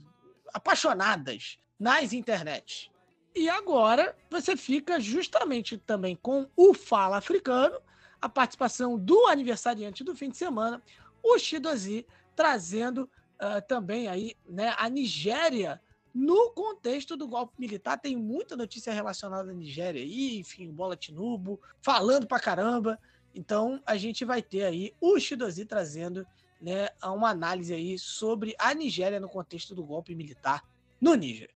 [0.53, 2.91] apaixonadas nas internet.
[3.34, 7.80] E agora você fica justamente também com o Fala Africano,
[8.22, 10.82] a participação do aniversariante do fim de semana,
[11.24, 12.06] o Shidozi,
[12.36, 15.82] trazendo uh, também aí né, a Nigéria
[16.14, 17.98] no contexto do golpe militar.
[17.98, 23.00] Tem muita notícia relacionada à Nigéria aí, enfim, Bola Tinubo, falando pra caramba.
[23.34, 26.26] Então a gente vai ter aí o Shidozi trazendo
[26.62, 30.64] né, uma análise aí sobre a Nigéria no contexto do golpe militar
[31.00, 31.50] no Níger.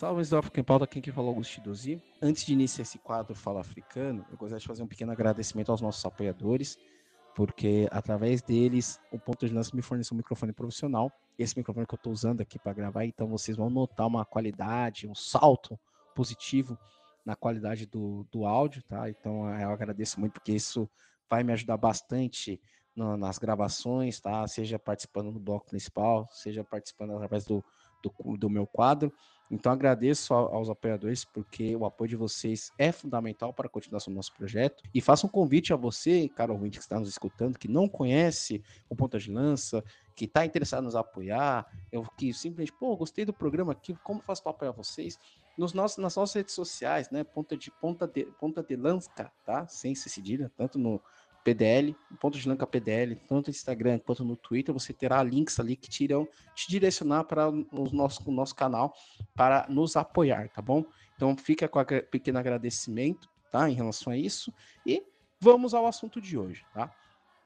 [0.00, 2.02] Salve, do África em Pauta, quem que falou Augusto Dozi.
[2.22, 5.82] Antes de iniciar esse quadro Fala Africano, eu gostaria de fazer um pequeno agradecimento aos
[5.82, 6.78] nossos apoiadores,
[7.34, 11.12] porque através deles o Ponto de Lança me forneceu um microfone profissional.
[11.38, 15.06] Esse microfone que eu estou usando aqui para gravar, então vocês vão notar uma qualidade,
[15.06, 15.78] um salto
[16.14, 16.78] positivo
[17.22, 19.10] na qualidade do, do áudio, tá?
[19.10, 20.88] Então eu agradeço muito, porque isso
[21.28, 22.58] vai me ajudar bastante
[22.96, 24.48] no, nas gravações, tá?
[24.48, 27.62] Seja participando do bloco principal, seja participando através do,
[28.02, 29.12] do, do meu quadro.
[29.50, 34.16] Então agradeço aos apoiadores porque o apoio de vocês é fundamental para a continuação do
[34.16, 34.82] nosso projeto.
[34.94, 38.62] E faço um convite a você, caro ouvinte que está nos escutando, que não conhece
[38.88, 39.82] o Ponta de Lança,
[40.14, 44.20] que está interessado em nos apoiar, eu, que simplesmente, pô, gostei do programa aqui, como
[44.20, 45.18] faço para apoiar vocês?
[45.58, 47.24] Nos nossos, nas nossas redes sociais, né?
[47.24, 49.10] Ponta de Ponta de Ponta de Lança,
[49.44, 49.66] tá?
[49.66, 51.02] Sem cedilha, tanto no
[51.44, 55.76] PDL, ponto de lanca PDL, tanto no Instagram quanto no Twitter, você terá links ali
[55.76, 58.94] que te irão te direcionar para o nosso, o nosso canal
[59.34, 60.84] para nos apoiar, tá bom?
[61.16, 63.68] Então fica com aquele pequeno agradecimento, tá?
[63.68, 64.52] Em relação a isso.
[64.86, 65.02] E
[65.40, 66.94] vamos ao assunto de hoje, tá?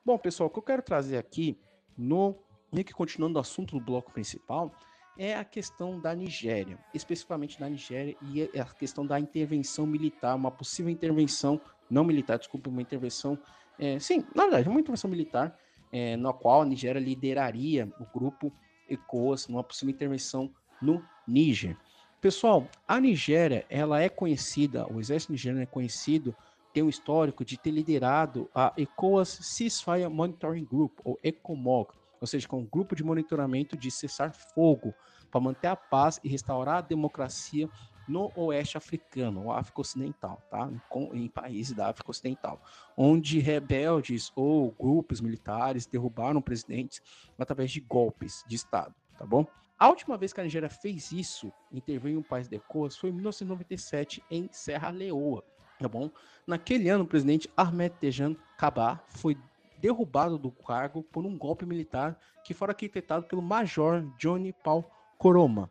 [0.04, 1.58] Bom, pessoal, o que eu quero trazer aqui,
[1.96, 2.36] no
[2.72, 4.74] meio que continuando o assunto do bloco principal,
[5.16, 10.34] é a questão da Nigéria, especificamente da Nigéria e é a questão da intervenção militar,
[10.34, 13.38] uma possível intervenção, não militar, desculpa, uma intervenção
[13.78, 15.58] é, sim, na verdade, uma intervenção militar
[15.92, 18.52] é, na qual a Nigéria lideraria o grupo
[18.88, 21.76] ECOWAS numa possível intervenção no Níger.
[22.20, 26.34] Pessoal, a Nigéria, ela é conhecida, o exército nigeriano é conhecido,
[26.72, 31.90] tem um histórico de ter liderado a ECOWAS Ceasefire Monitoring Group, ou ECOMOG,
[32.20, 34.94] ou seja, com é um grupo de monitoramento de cessar fogo
[35.30, 37.68] para manter a paz e restaurar a democracia
[38.08, 40.70] no oeste africano, ou África Ocidental, tá?
[41.12, 42.62] Em, países da África Ocidental,
[42.96, 47.00] onde rebeldes ou grupos militares derrubaram presidentes
[47.38, 49.46] através de golpes de Estado, tá bom?
[49.78, 53.10] A última vez que a Nigéria fez isso, interveio em um país de ECOWAS, foi
[53.10, 55.44] em 1997 em Serra Leoa,
[55.78, 56.10] tá bom?
[56.46, 59.36] Naquele ano, o presidente Ahmed Tejan Kabah foi
[59.78, 64.84] derrubado do cargo por um golpe militar que foi arquitetado pelo Major Johnny Paul
[65.18, 65.70] Koroma,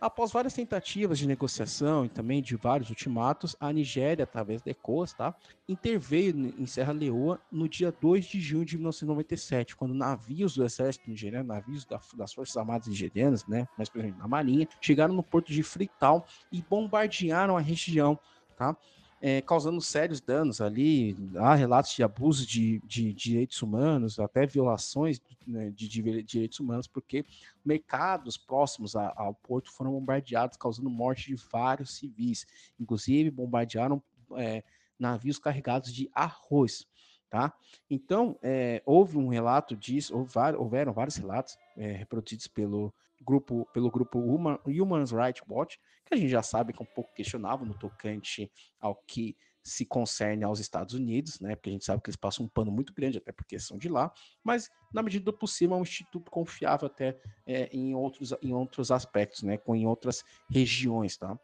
[0.00, 5.12] Após várias tentativas de negociação e também de vários ultimatos, a Nigéria, através da ECOWAS,
[5.12, 5.34] tá,
[5.68, 11.10] interveio em Serra Leoa no dia 2 de junho de 1997, quando navios do exército
[11.10, 15.52] nigeriano, navios da, das Forças Armadas nigerianas, né, mais precisamente da Marinha, chegaram no porto
[15.52, 18.18] de Freetown e bombardearam a região,
[18.56, 18.74] tá?
[19.20, 21.16] É, causando sérios danos ali.
[21.36, 26.86] Há relatos de abuso de, de, direitos humanos, até violações né, de, de, direitos humanos,
[26.86, 27.24] porque
[27.64, 32.46] mercados próximos a, ao porto foram bombardeados, causando morte de vários civis.
[32.78, 34.02] Inclusive, bombardearam
[34.36, 34.64] é,
[34.98, 36.86] navios carregados de arroz.
[37.28, 37.52] Tá?
[37.88, 42.92] Então, é, houve um relato disso, houveram vários relatos é, reproduzidos pelo
[43.22, 45.78] grupo, pelo grupo Human, Human Rights Watch,
[46.10, 48.50] que a gente já sabe que é um pouco questionável no tocante
[48.80, 51.54] ao que se concerne aos Estados Unidos, né?
[51.54, 53.88] Porque a gente sabe que eles passam um pano muito grande, até porque são de
[53.88, 54.12] lá,
[54.42, 58.90] mas na medida do possível é um instituto confiável até é, em, outros, em outros
[58.90, 59.56] aspectos, né?
[59.56, 61.38] Com em outras regiões, tá?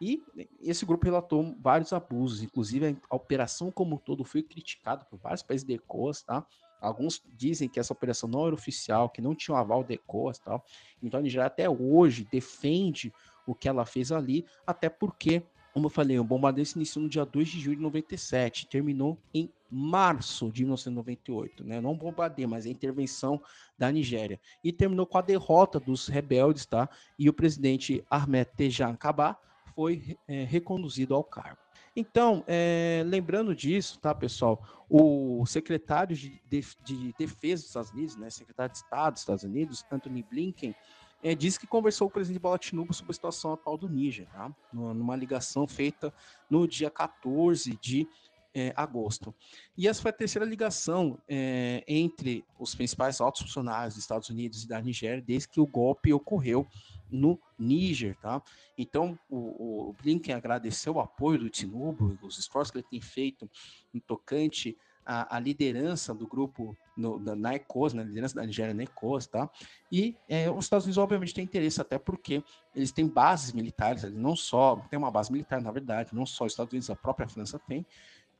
[0.00, 0.20] E
[0.60, 5.42] esse grupo relatou vários abusos, inclusive a operação como um todo foi criticada por vários
[5.42, 6.44] países de ECOAS, tá?
[6.80, 10.40] Alguns dizem que essa operação não era oficial, que não tinha um aval de ECOAS,
[10.40, 10.64] tal.
[11.00, 13.12] Então a Nigéria até hoje defende
[13.46, 15.42] o que ela fez ali, até porque,
[15.72, 19.18] como eu falei, o bombardeio se iniciou no dia 2 de julho de 97, terminou
[19.32, 21.80] em março de 1998, né?
[21.80, 23.40] Não bombardeio, mas a intervenção
[23.78, 24.38] da Nigéria.
[24.62, 26.88] E terminou com a derrota dos rebeldes, tá?
[27.18, 29.38] E o presidente Ahmed Tejan Kabah
[29.74, 31.58] foi é, reconduzido ao cargo.
[31.94, 34.62] Então, é, lembrando disso, tá, pessoal?
[34.88, 39.84] O secretário de, de, Defesa dos Estados Unidos, né, secretário de Estado dos Estados Unidos,
[39.90, 40.74] Anthony Blinken,
[41.22, 44.26] é, disse que conversou com o presidente Bola Tinubu sobre a situação atual do Níger,
[44.26, 44.52] tá?
[44.72, 46.12] numa ligação feita
[46.50, 48.08] no dia 14 de
[48.54, 49.34] é, agosto.
[49.76, 54.64] E essa foi a terceira ligação é, entre os principais altos funcionários dos Estados Unidos
[54.64, 56.66] e da Nigéria desde que o golpe ocorreu
[57.10, 58.42] no Níger, tá?
[58.76, 63.48] Então, o, o, Blinken agradeceu o apoio do Tinubu, os esforços que ele tem feito
[63.94, 68.74] em tocante à, à liderança do grupo no, da, na ECOS, na liderança da Nigéria
[68.74, 69.48] na ECOS, tá?
[69.90, 72.42] E é, os Estados Unidos, obviamente, têm interesse, até porque
[72.74, 76.52] eles têm bases militares, não só, tem uma base militar, na verdade, não só os
[76.52, 77.86] Estados Unidos, a própria França tem,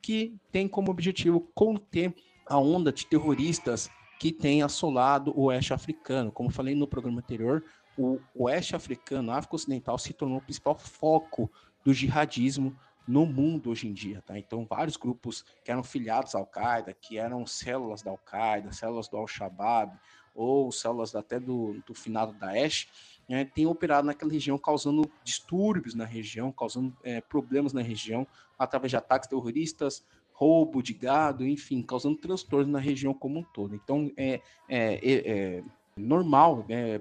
[0.01, 2.13] que tem como objetivo conter
[2.45, 3.89] a onda de terroristas
[4.19, 6.31] que tem assolado o oeste africano.
[6.31, 7.63] Como falei no programa anterior,
[7.97, 11.51] o oeste africano, a África Ocidental, se tornou o principal foco
[11.83, 12.75] do jihadismo
[13.07, 14.37] no mundo hoje em dia, tá?
[14.37, 19.17] Então, vários grupos que eram filiados à Al-Qaeda, que eram células da Al-Qaeda, células do
[19.17, 19.97] Al-Shabaab,
[20.35, 22.87] ou células até do, do finado Daesh,
[23.27, 28.27] né, têm operado naquela região, causando distúrbios na região, causando é, problemas na região,
[28.57, 33.75] através de ataques terroristas, roubo de gado, enfim, causando transtorno na região como um todo.
[33.75, 35.63] Então, é, é, é, é
[35.95, 36.99] normal, é,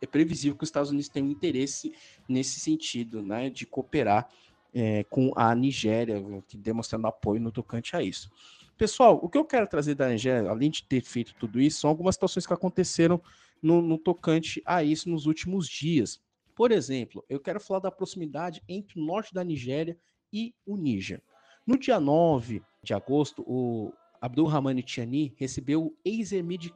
[0.00, 1.92] é previsível que os Estados Unidos tenham interesse
[2.28, 4.28] nesse sentido, né, de cooperar
[4.74, 6.22] é, com a Nigéria,
[6.54, 8.30] demonstrando apoio no tocante a isso.
[8.76, 11.90] Pessoal, o que eu quero trazer da Nigéria, além de ter feito tudo isso, são
[11.90, 13.20] algumas situações que aconteceram
[13.62, 16.20] no, no tocante a isso nos últimos dias.
[16.54, 19.96] Por exemplo, eu quero falar da proximidade entre o norte da Nigéria
[20.32, 21.22] e o Níger.
[21.66, 26.72] No dia 9 de agosto, o Abdul Rahman Tiani recebeu o ex-emir de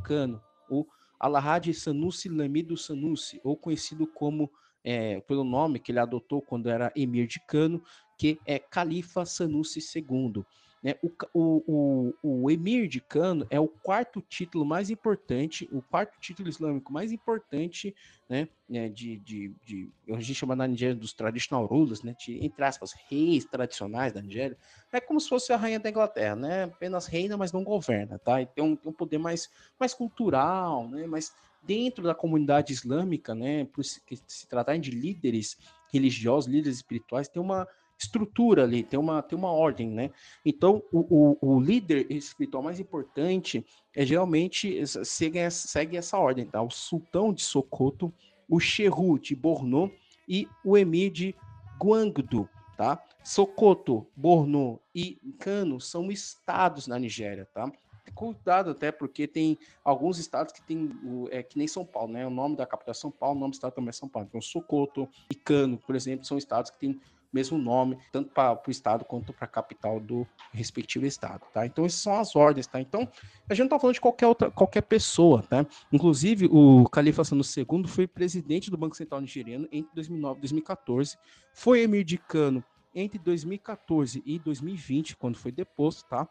[0.69, 0.87] o
[1.19, 4.51] Alahad Sanusi Lamido Sanusi, ou conhecido como
[4.87, 7.83] é, pelo nome que ele adotou quando era emir de Cano,
[8.17, 10.45] que é Califa Sanusi II.
[10.81, 10.95] Né?
[11.03, 12.15] O, o, o,
[12.45, 17.11] o, emir de Cano é o quarto título mais importante, o quarto título islâmico mais
[17.11, 17.93] importante,
[18.29, 22.45] né, né de, de, de a gente chama na Nigéria dos traditional rulers, né, de,
[22.45, 24.57] entre aspas, reis tradicionais da Nigéria,
[24.93, 28.41] é como se fosse a rainha da Inglaterra, né, apenas reina, mas não governa, tá,
[28.41, 29.51] e tem um, tem um poder mais,
[29.81, 31.33] mais cultural, né, mas
[31.67, 35.57] dentro da comunidade islâmica, né, por se, se tratarem de líderes
[35.93, 37.67] religiosos, líderes espirituais, tem uma
[37.99, 40.11] estrutura ali, tem uma, tem uma ordem, né?
[40.45, 43.65] Então, o, o, o líder espiritual mais importante
[43.95, 46.61] é geralmente segue, segue essa ordem, tá?
[46.61, 48.13] O sultão de Sokoto,
[48.49, 49.91] o Shehu de Borno
[50.29, 51.35] e o emir de
[51.81, 53.03] Guangdu, tá?
[53.25, 57.73] Sokoto, Borno e Kano são estados na Nigéria, tá?
[58.15, 60.91] Cuidado até porque tem alguns estados que tem
[61.31, 62.27] é que nem São Paulo, né?
[62.27, 64.27] O nome da capital é São Paulo, o nome do estado também é São Paulo.
[64.29, 67.01] Então, Sokoto e Cano, por exemplo, são estados que têm
[67.33, 71.67] mesmo nome, tanto para o estado quanto para a capital do respectivo estado, tá?
[71.67, 72.81] Então, essas são as ordens, tá?
[72.81, 73.09] Então,
[73.49, 75.67] a gente não está falando de qualquer outra, qualquer pessoa, tá?
[75.93, 81.19] Inclusive, o Califa Sano II foi presidente do Banco Central Nigeriano entre 2009 e 2014,
[81.53, 82.65] foi emir de Cano
[82.95, 86.27] entre 2014 e 2020, quando foi deposto, tá?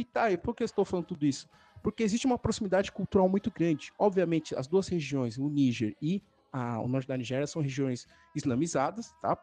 [0.00, 1.46] E tá, e por que eu estou falando tudo isso?
[1.82, 3.92] Porque existe uma proximidade cultural muito grande.
[3.98, 9.12] Obviamente, as duas regiões, o Níger e a, o norte da Nigéria, são regiões islamizadas,
[9.20, 9.38] tá?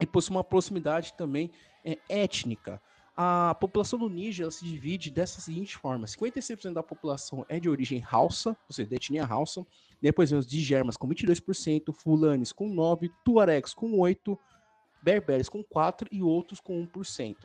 [0.00, 1.50] e possui uma proximidade também
[1.84, 2.80] é, étnica.
[3.16, 8.04] A população do Níger se divide dessa seguinte forma: 56% da população é de origem
[8.08, 9.66] Hausa, ou seja, de etnia Hausa.
[10.00, 14.38] Depois vem os Digermas com 22%, Fulanes com 9%, Tuaregs com 8%,
[15.02, 17.36] berberes com 4% e outros com 1%.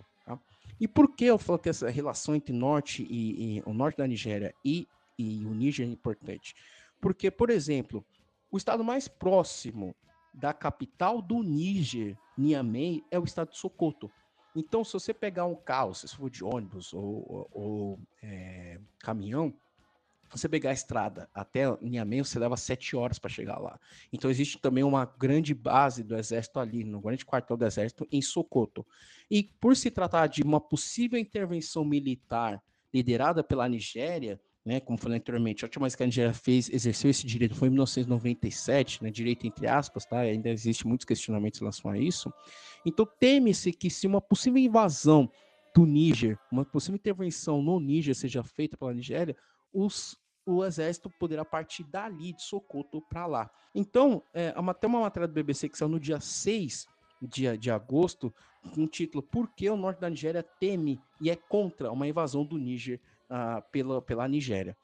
[0.80, 4.08] E por que eu falo que essa relação entre norte e, e o norte da
[4.08, 4.88] Nigéria e,
[5.18, 6.56] e o Níger é importante?
[7.02, 8.06] Porque, por exemplo,
[8.52, 9.95] o estado mais próximo
[10.34, 14.12] da capital do Níger, Niamey, é o estado de Sokoto.
[14.56, 19.54] Então, se você pegar um carro, se for de ônibus ou, ou, ou é, caminhão,
[20.30, 23.80] você pegar a estrada até Niamey, você leva sete horas para chegar lá.
[24.12, 28.22] Então existe também uma grande base do exército ali, no grande quartel do exército em
[28.22, 28.86] Sokoto.
[29.30, 32.62] E por se tratar de uma possível intervenção militar
[32.94, 37.10] liderada pela Nigéria, né, como falei anteriormente, a última vez que a Nigéria fez, exerceu
[37.10, 40.20] esse direito foi em 1997, né, direito entre aspas, tá?
[40.20, 42.34] Ainda existe muitos questionamentos em relação a isso.
[42.86, 45.32] Então teme-se que se uma possível invasão
[45.74, 49.38] do Níger, uma possível intervenção no Níger seja feita pela Nigéria,
[49.73, 53.52] os, o exército poderá partir dali de Socoto para lá.
[53.73, 56.88] Então, é, até uma matéria do BBC que saiu no dia 6
[57.22, 58.34] de, de agosto,
[58.73, 62.45] com o título Por que o norte da Nigéria teme e é contra uma invasão
[62.45, 62.99] do Níger
[63.30, 64.76] uh, pela, pela Nigéria?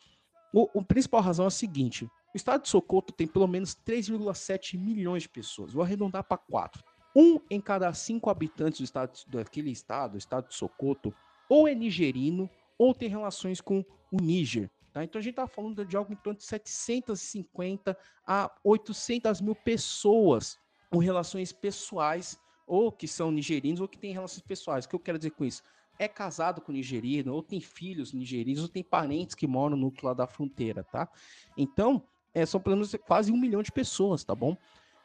[0.54, 4.78] O, o principal razão é a seguinte: o estado de Socoto tem pelo menos 3,7
[4.78, 5.74] milhões de pessoas.
[5.74, 6.84] Vou arredondar para 4.
[7.16, 11.14] Um em cada cinco habitantes do estado, daquele estado, o estado de Socoto,
[11.48, 14.70] ou é nigerino ou tem relações com o Níger.
[14.92, 15.04] Tá?
[15.04, 17.98] Então a gente está falando de algo em torno de 750
[18.28, 20.60] a 800 mil pessoas
[20.90, 24.86] com relações pessoais, ou que são nigerinos, ou que têm relações pessoais.
[24.86, 25.64] O que eu quero dizer com isso?
[25.98, 30.06] É casado com nigerino, ou tem filhos nigerinos, ou tem parentes que moram no outro
[30.06, 31.10] lado da fronteira, tá?
[31.58, 34.56] Então, é, são pelo menos quase um milhão de pessoas, tá bom?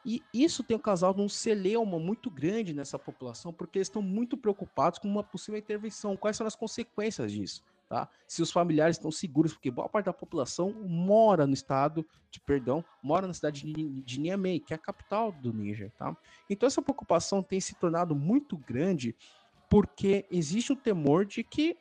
[0.05, 4.99] E isso tem causado um celeuma muito grande nessa população, porque eles estão muito preocupados
[4.99, 6.15] com uma possível intervenção.
[6.15, 7.63] Quais são as consequências disso?
[7.89, 8.07] Tá?
[8.27, 12.85] Se os familiares estão seguros, porque boa parte da população mora no estado de perdão,
[13.01, 16.15] mora na cidade de, de Niamey, que é a capital do Níger, tá?
[16.47, 19.15] Então essa preocupação tem se tornado muito grande
[19.67, 21.75] porque existe o temor de que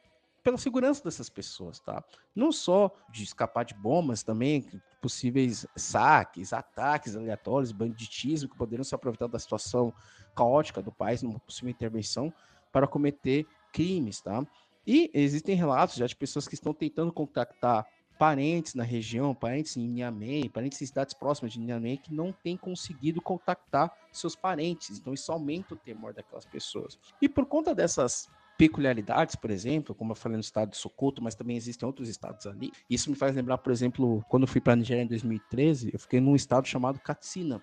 [0.48, 2.02] pela segurança dessas pessoas, tá?
[2.34, 4.66] Não só de escapar de bombas, também
[4.98, 9.92] possíveis saques, ataques aleatórios, banditismo que poderiam se aproveitar da situação
[10.34, 12.32] caótica do país numa possível intervenção
[12.72, 14.42] para cometer crimes, tá?
[14.86, 17.86] E existem relatos já de pessoas que estão tentando contactar
[18.18, 22.56] parentes na região, parentes em Niamey, parentes em cidades próximas de Niamey, que não têm
[22.56, 24.98] conseguido contactar seus parentes.
[24.98, 26.98] Então isso aumenta o temor daquelas pessoas.
[27.20, 31.36] E por conta dessas peculiaridades, por exemplo, como eu falei no estado de Sokoto, mas
[31.36, 32.72] também existem outros estados ali.
[32.90, 35.98] Isso me faz lembrar, por exemplo, quando eu fui para a Nigéria em 2013, eu
[35.98, 37.62] fiquei num estado chamado Katsina.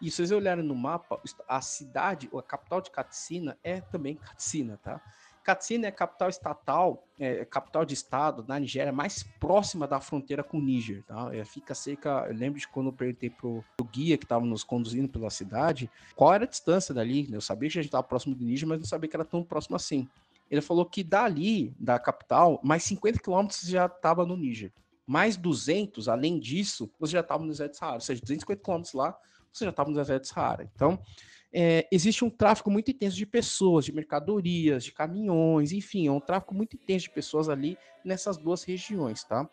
[0.00, 1.18] E se vocês olharem no mapa,
[1.48, 5.00] a cidade, a capital de Katsina é também Katsina, tá?
[5.42, 10.42] Katsina é a capital estatal, é, capital de estado da Nigéria mais próxima da fronteira
[10.42, 11.30] com o Níger, tá?
[11.34, 14.64] É, fica cerca, eu lembro de quando eu perguntei pro, pro guia que estava nos
[14.64, 18.34] conduzindo pela cidade, qual era a distância dali, eu sabia que a gente estava próximo
[18.34, 20.06] do Níger, mas não sabia que era tão próximo assim.
[20.50, 24.72] Ele falou que dali, da capital, mais 50 quilômetros já estava no Níger.
[25.06, 27.94] Mais 200, além disso, você já estava no deserto de Saara.
[27.94, 29.16] Ou seja, 250 quilômetros lá,
[29.52, 30.70] você já estava no deserto de Saara.
[30.74, 30.98] Então,
[31.52, 36.20] é, existe um tráfego muito intenso de pessoas, de mercadorias, de caminhões, enfim, é um
[36.20, 39.48] tráfego muito intenso de pessoas ali nessas duas regiões, tá?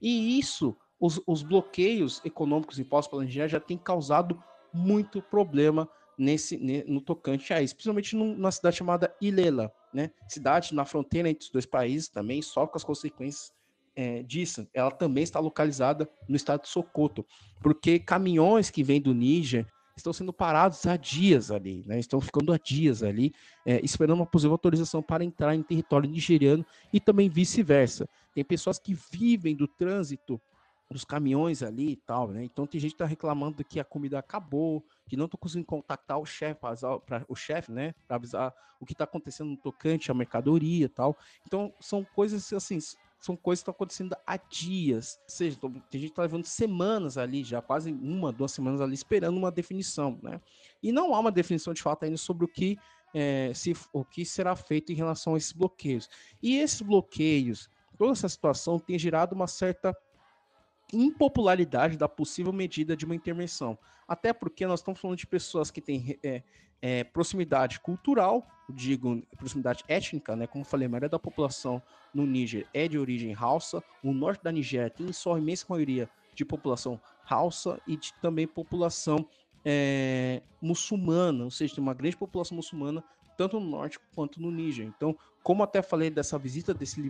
[0.00, 4.42] E isso, os, os bloqueios econômicos impostos pela Nigéria já tem causado
[4.72, 5.88] muito problema
[6.18, 6.56] nesse
[6.86, 10.10] no tocante a isso, principalmente numa cidade chamada Ilela, né?
[10.28, 13.52] Cidade na fronteira entre os dois países também sofre com as consequências
[13.96, 14.66] é, disso.
[14.74, 17.24] Ela também está localizada no estado de Socoto,
[17.62, 19.66] porque caminhões que vêm do Níger
[19.96, 22.00] estão sendo parados há dias ali, né?
[22.00, 23.32] Estão ficando há dias ali,
[23.64, 28.08] é, esperando uma possível autorização para entrar em território nigeriano e também vice-versa.
[28.34, 30.40] Tem pessoas que vivem do trânsito
[30.90, 32.44] dos caminhões ali e tal, né?
[32.44, 36.18] Então tem gente que está reclamando que a comida acabou, que não estão conseguindo contactar
[36.18, 36.60] o chefe
[37.28, 37.94] o chefe, né?
[38.06, 41.16] Para avisar o que está acontecendo no tocante à mercadoria e tal.
[41.46, 42.78] Então são coisas assim,
[43.18, 45.18] são coisas que estão acontecendo há dias.
[45.22, 48.94] Ou seja, tem gente que está levando semanas ali, já quase uma, duas semanas ali,
[48.94, 50.40] esperando uma definição, né?
[50.82, 52.78] E não há uma definição de fato ainda sobre o que,
[53.14, 56.08] é, se, o que será feito em relação a esses bloqueios.
[56.42, 59.96] E esses bloqueios, toda essa situação tem gerado uma certa
[60.92, 63.78] impopularidade da possível medida de uma intervenção.
[64.06, 66.42] Até porque nós estamos falando de pessoas que têm é,
[66.80, 70.46] é, proximidade cultural, digo proximidade étnica, né?
[70.46, 71.82] Como falei, a maioria da população
[72.12, 73.82] no Níger é de origem Hausa.
[74.02, 78.46] O norte da Nigéria tem só a imensa maioria de população Hausa e de, também
[78.46, 79.26] população
[79.64, 83.02] é, muçulmana, ou seja, tem uma grande população muçulmana
[83.36, 84.86] tanto no norte quanto no Níger.
[84.86, 87.00] Então, como até falei dessa visita desse,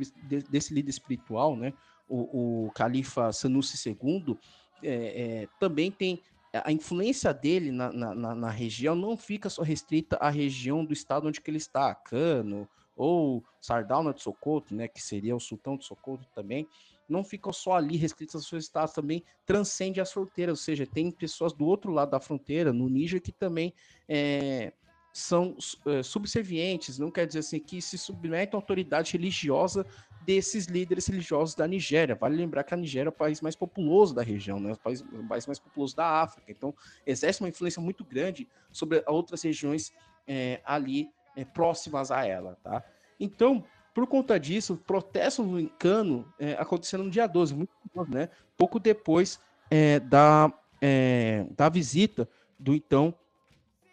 [0.48, 1.72] desse líder espiritual, né?
[2.08, 4.36] O, o califa Sanusi II,
[4.82, 6.20] é, é, também tem
[6.52, 11.26] a influência dele na, na, na, região não fica só restrita à região do estado
[11.26, 16.28] onde ele está, Cano, ou Sardauna de Socoto, né, que seria o sultão de Socoto
[16.32, 16.68] também,
[17.08, 21.10] não ficam só ali restritos aos seus estados, também transcende as fronteiras, ou seja, tem
[21.10, 23.74] pessoas do outro lado da fronteira, no Níger, que também
[24.08, 24.72] é,
[25.12, 25.56] são
[25.86, 29.84] é, subservientes, não quer dizer assim, que se submetem à autoridade religiosa
[30.24, 32.14] desses líderes religiosos da Nigéria.
[32.14, 34.72] Vale lembrar que a Nigéria é o país mais populoso da região, né?
[34.72, 36.50] o, país, o país mais populoso da África.
[36.50, 36.74] Então,
[37.06, 39.92] exerce uma influência muito grande sobre outras regiões
[40.26, 42.58] é, ali é, próximas a ela.
[42.62, 42.82] Tá?
[43.20, 46.58] Então, por conta disso, protestos no Encano é,
[46.96, 47.72] no dia 12, muito,
[48.08, 48.28] né?
[48.56, 49.38] pouco depois
[49.70, 52.28] é, da, é, da visita
[52.58, 53.14] do então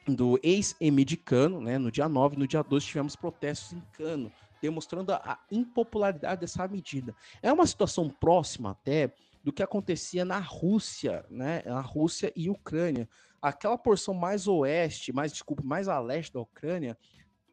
[0.08, 1.78] do ex-emir de Cano, né?
[1.78, 4.32] no dia 9, no dia 12 tivemos protestos em Cano,
[4.62, 7.16] demonstrando a impopularidade dessa medida.
[7.42, 9.14] É uma situação próxima até
[9.44, 11.64] do que acontecia na Rússia, né?
[11.66, 13.10] Na Rússia e Ucrânia.
[13.42, 16.96] Aquela porção mais oeste, mais desculpa, mais a leste da Ucrânia,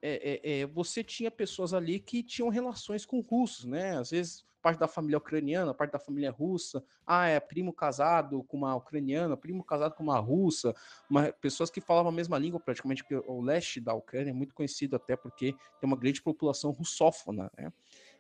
[0.02, 3.96] é, é, é, você tinha pessoas ali que tinham relações com russos, né?
[3.96, 6.84] Às vezes parte da família ucraniana, parte da família russa.
[7.06, 10.74] Ah, é primo casado com uma ucraniana, primo casado com uma russa,
[11.08, 14.54] uma, pessoas que falavam a mesma língua praticamente, porque o leste da Ucrânia é muito
[14.54, 17.72] conhecido até porque tem uma grande população russófona, né?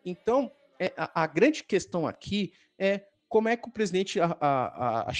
[0.02, 5.10] Então, é, a, a grande questão aqui é como é que o presidente a, a,
[5.10, 5.12] a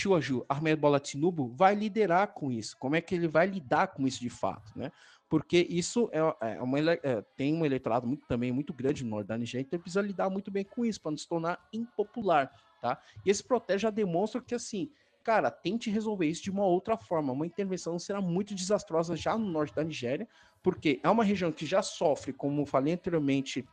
[0.49, 2.75] Ahmed Bola Tinubu, vai liderar com isso?
[2.79, 4.91] Como é que ele vai lidar com isso de fato, né?
[5.29, 6.19] Porque isso é,
[6.55, 9.79] é uma, é, tem um eleitorado muito, também muito grande no norte da Nigéria, então
[9.79, 12.51] precisa lidar muito bem com isso, para não se tornar impopular,
[12.81, 13.01] tá?
[13.25, 14.91] E esse protege já demonstra que, assim,
[15.23, 19.47] cara, tente resolver isso de uma outra forma, uma intervenção será muito desastrosa já no
[19.51, 20.27] norte da Nigéria,
[20.63, 23.67] porque é uma região que já sofre, como falei anteriormente,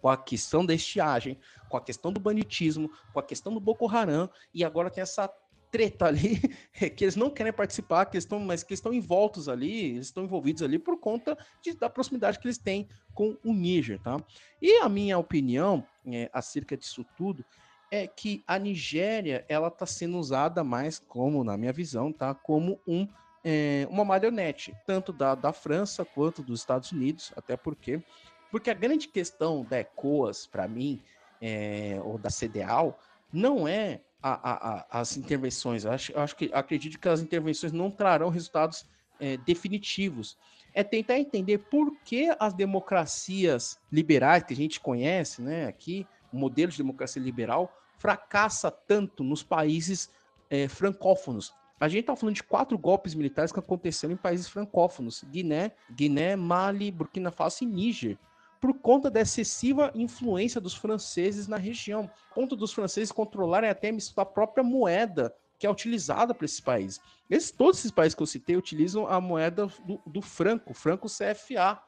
[0.00, 1.38] com a questão da estiagem,
[1.68, 5.32] com a questão do banditismo, com a questão do Boko Haram, e agora tem essa
[5.72, 6.38] treta ali,
[6.94, 10.62] que eles não querem participar, que estão, mas que estão envoltos ali, eles estão envolvidos
[10.62, 14.22] ali por conta de, da proximidade que eles têm com o Níger, tá?
[14.60, 17.44] E a minha opinião é, acerca disso tudo
[17.90, 22.34] é que a Nigéria, ela está sendo usada mais como, na minha visão, tá?
[22.34, 23.08] Como um,
[23.42, 28.02] é, uma marionete, tanto da, da França quanto dos Estados Unidos, até porque,
[28.50, 31.02] porque a grande questão da ECOAS, para mim,
[31.40, 32.98] é, ou da CDAO,
[33.32, 35.84] não é a, a, as intervenções.
[35.84, 38.84] Acho, acho que acredito que as intervenções não trarão resultados
[39.18, 40.38] é, definitivos.
[40.72, 46.36] É tentar entender por que as democracias liberais que a gente conhece, né, aqui, o
[46.36, 50.10] modelo de democracia liberal, fracassa tanto nos países
[50.48, 51.52] é, francófonos.
[51.78, 56.36] A gente está falando de quatro golpes militares que aconteceram em países francófonos: Guiné, Guiné,
[56.36, 58.16] Mali, Burkina Faso e Níger
[58.62, 64.24] por conta da excessiva influência dos franceses na região, ponto dos franceses controlarem até a
[64.24, 67.00] própria moeda que é utilizada para esses países.
[67.28, 71.82] Esses, todos esses países que eu citei utilizam a moeda do, do franco, franco CFA,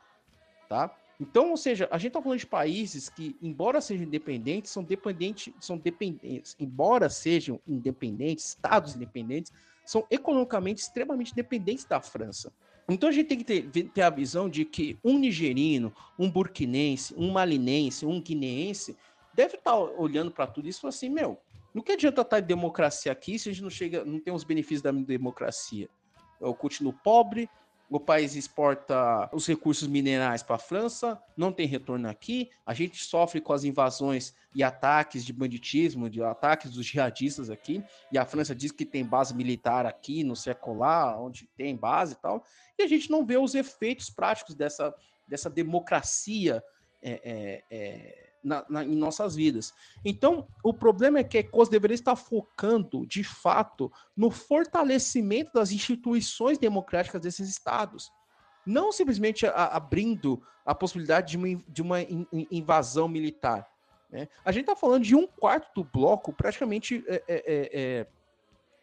[0.69, 0.93] tá?
[1.21, 5.55] Então, ou seja, a gente está falando de países que, embora sejam independentes, são dependentes,
[5.61, 9.53] são dependentes, embora sejam independentes, estados independentes,
[9.87, 12.53] são economicamente extremamente dependentes da França.
[12.89, 17.15] Então a gente tem que ter, ter, a visão de que um nigerino, um burkinense,
[17.17, 18.97] um malinense, um guineense
[19.33, 21.41] deve estar olhando para tudo isso e assim, meu,
[21.73, 24.45] não que adianta estar de democracia aqui se a gente não chega, não tem os
[24.45, 25.89] benefícios da democracia.
[26.41, 27.49] Eu continuo pobre,
[27.95, 33.05] o país exporta os recursos minerais para a França, não tem retorno aqui, a gente
[33.05, 38.27] sofre com as invasões e ataques de banditismo, de ataques dos jihadistas aqui, e a
[38.27, 42.45] França diz que tem base militar aqui no secular, onde tem base e tal,
[42.77, 44.93] e a gente não vê os efeitos práticos dessa,
[45.29, 46.65] dessa democracia
[47.01, 49.73] é, é, é, na, na, em nossas vidas.
[50.05, 55.73] Então, o problema é que a ECOS deveria estar focando, de fato, no fortalecimento das
[55.73, 58.13] instituições democráticas desses estados.
[58.67, 63.69] Não simplesmente a, abrindo a possibilidade de uma, de uma in, invasão militar.
[64.11, 64.29] Né?
[64.45, 68.07] A gente está falando de um quarto do bloco praticamente é, é, é, é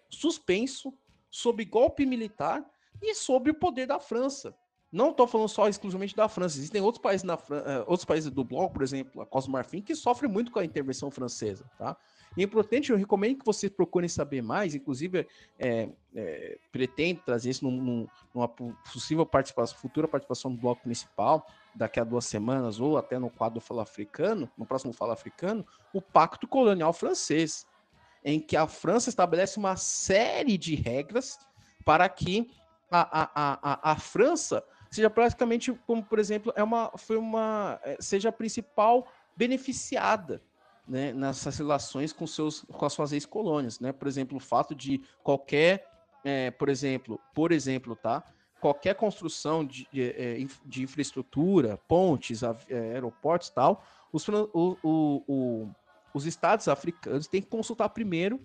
[0.10, 0.94] suspenso
[1.30, 2.66] sob golpe militar
[3.02, 4.56] e sobre o poder da França.
[4.92, 7.40] Não estou falando só exclusivamente da França, existem outros países, na, uh,
[7.88, 11.10] outros países do bloco, por exemplo, a Costa Marfim, que sofrem muito com a intervenção
[11.10, 11.96] francesa, tá?
[12.36, 15.28] E é importante, eu recomendo que vocês procurem saber mais, inclusive
[15.60, 21.46] é, é, pretendo trazer isso num, numa possível participação, futura participação do bloco principal,
[21.76, 26.02] daqui a duas semanas, ou até no quadro Fala Africano, no próximo Fala Africano, o
[26.02, 27.66] Pacto Colonial Francês,
[28.24, 31.38] em que a França estabelece uma série de regras
[31.84, 32.50] para que
[32.90, 33.60] a, a,
[33.90, 38.32] a, a França seja praticamente como, por exemplo, é uma, foi uma, é, seja a
[38.32, 40.42] principal beneficiada
[40.88, 43.80] né, nessas relações com, seus, com as suas ex-colônias.
[43.80, 43.92] Né?
[43.92, 45.90] Por exemplo, o fato de qualquer
[46.24, 48.24] é, por exemplo, por exemplo, tá?
[48.60, 55.70] Qualquer construção de, de, é, de infraestrutura, pontes, é, aeroportos tal, os, o, o, o,
[56.14, 58.40] os estados africanos têm que consultar primeiro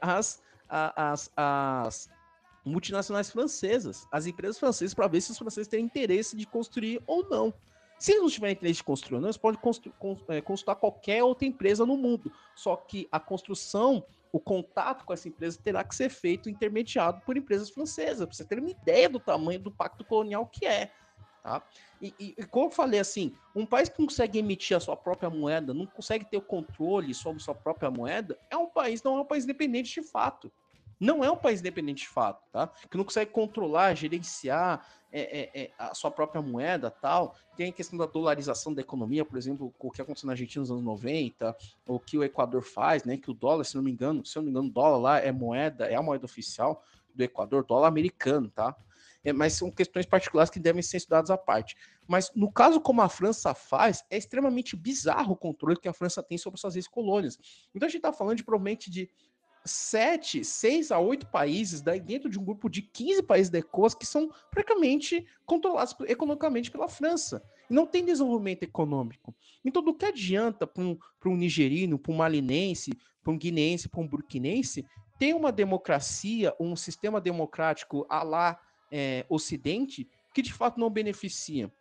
[0.00, 2.08] as, as, as
[2.64, 7.28] multinacionais francesas, as empresas francesas, para ver se os franceses têm interesse de construir ou
[7.28, 7.52] não.
[7.98, 9.60] Se eles não tiverem interesse de construir ou não, eles podem
[10.28, 12.32] é, consultar qualquer outra empresa no mundo.
[12.54, 17.36] Só que a construção, o contato com essa empresa terá que ser feito intermediado por
[17.36, 20.90] empresas francesas, para você ter uma ideia do tamanho do pacto colonial que é.
[21.42, 21.62] Tá?
[22.00, 24.96] E, e, e, como eu falei assim, um país que não consegue emitir a sua
[24.96, 29.18] própria moeda, não consegue ter o controle sobre sua própria moeda, é um país, não
[29.18, 30.50] é um país independente de fato
[31.04, 32.68] não é um país independente de fato, tá?
[32.90, 37.36] Que não consegue controlar, gerenciar é, é, é, a sua própria moeda tal.
[37.56, 40.70] Tem a questão da dolarização da economia, por exemplo, o que aconteceu na Argentina nos
[40.70, 41.56] anos 90,
[41.86, 43.16] o que o Equador faz, né?
[43.16, 45.30] Que o dólar, se não me engano, se eu não me engano, dólar lá é
[45.30, 46.82] moeda, é a moeda oficial
[47.14, 48.74] do Equador, dólar americano, tá?
[49.22, 51.76] É, mas são questões particulares que devem ser estudadas à parte.
[52.06, 56.22] Mas no caso como a França faz, é extremamente bizarro o controle que a França
[56.22, 57.38] tem sobre suas ex-colônias.
[57.74, 59.10] Então a gente está falando de provavelmente de
[59.64, 64.04] sete, seis a oito países dentro de um grupo de 15 países da ECOWAS que
[64.04, 67.42] são praticamente controlados economicamente pela França.
[67.68, 69.34] E não tem desenvolvimento econômico.
[69.64, 72.92] Então, do que adianta para um, um nigerino, para um malinense,
[73.22, 74.84] para um guineense, para um burkinense,
[75.18, 78.60] ter uma democracia, um sistema democrático a lá
[78.90, 81.72] é, Ocidente, que de fato não beneficia?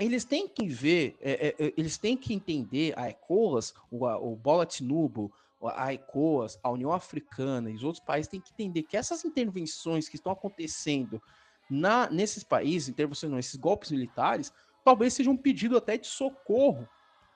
[0.00, 4.64] eles têm que ver, é, é, eles têm que entender a ECOWAS, o, o Bola
[4.64, 5.30] Tinubu,
[5.68, 10.08] a ECOAS, a União Africana e os outros países têm que entender que essas intervenções
[10.08, 11.22] que estão acontecendo
[11.68, 14.52] na, nesses países, intervenções, esses golpes militares,
[14.84, 16.88] talvez seja um pedido até de socorro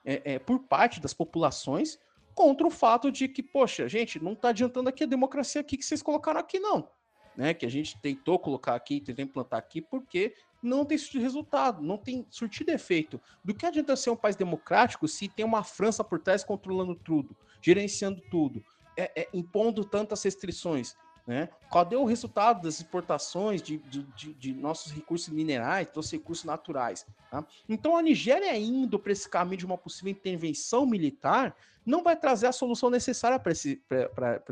[0.05, 1.99] é, é, por parte das populações
[2.35, 5.85] contra o fato de que, poxa, gente, não está adiantando aqui a democracia aqui que
[5.85, 6.89] vocês colocaram aqui, não.
[7.37, 10.35] Né, que a gente tentou colocar aqui, tentou implantar aqui, porque
[10.65, 13.21] não tem surtido resultado, não tem surtido efeito.
[13.45, 17.37] Do que adianta ser um país democrático se tem uma França por trás controlando tudo?
[17.65, 18.63] gerenciando tudo,
[18.95, 20.95] é, é, impondo tantas restrições.
[21.27, 21.49] Né?
[21.73, 27.07] Cadê o resultado das exportações de, de, de, de nossos recursos minerais, dos recursos naturais?
[27.31, 27.43] Tá?
[27.67, 32.47] Então, a Nigéria indo para esse caminho de uma possível intervenção militar não vai trazer
[32.47, 33.83] a solução necessária para esse,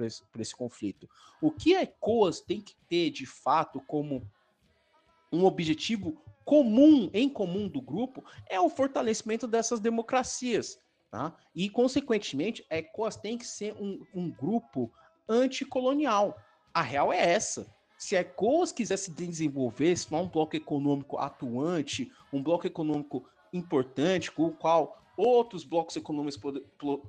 [0.02, 1.08] esse, esse conflito.
[1.40, 4.26] O que a ECOAS tem que ter, de fato, como
[5.32, 10.78] um objetivo comum, em comum do grupo, é o fortalecimento dessas democracias.
[11.10, 11.34] Tá?
[11.54, 14.90] E, consequentemente, a ECOWAS tem que ser um, um grupo
[15.28, 16.36] anticolonial.
[16.72, 17.66] A real é essa.
[17.98, 23.24] Se a ECOWAS quiser se desenvolver, se não um bloco econômico atuante, um bloco econômico
[23.52, 26.40] importante, com o qual outros blocos econômicos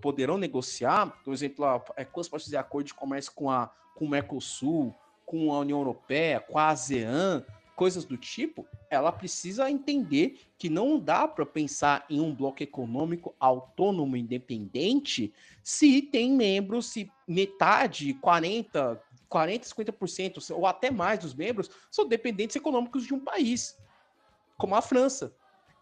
[0.02, 4.10] poderão negociar, por exemplo, a ECOWAS pode fazer acordo de comércio com, a, com o
[4.10, 4.94] Mercosul,
[5.26, 7.44] com a União Europeia, com a ASEAN,
[7.76, 13.36] coisas do tipo, ela precisa entender que não dá para pensar em um bloco econômico
[13.40, 15.34] autônomo independente
[15.64, 22.56] se tem membros, se metade, 40, 40, 50% ou até mais dos membros são dependentes
[22.56, 23.78] econômicos de um país,
[24.58, 25.36] como a França.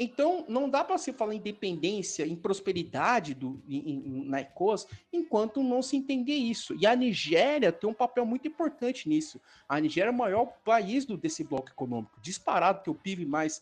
[0.04, 4.88] Então, não dá para se falar em independência, em prosperidade do, em, em, na ECOS,
[5.14, 6.76] enquanto não se entender isso.
[6.82, 9.40] E a Nigéria tem um papel muito importante nisso.
[9.70, 13.62] A Nigéria é o maior país do, desse bloco econômico, disparado, que o PIB mais,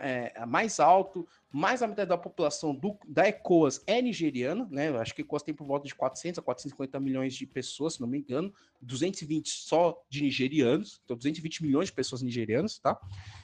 [0.00, 4.96] é, mais alto, mais da metade da população do, da ECOAS é nigeriana, né?
[4.96, 8.00] Acho que a ECOAS tem por volta de 400 a 450 milhões de pessoas, se
[8.00, 12.96] não me engano, 220 só de nigerianos, então 220 milhões de pessoas nigerianas, tá?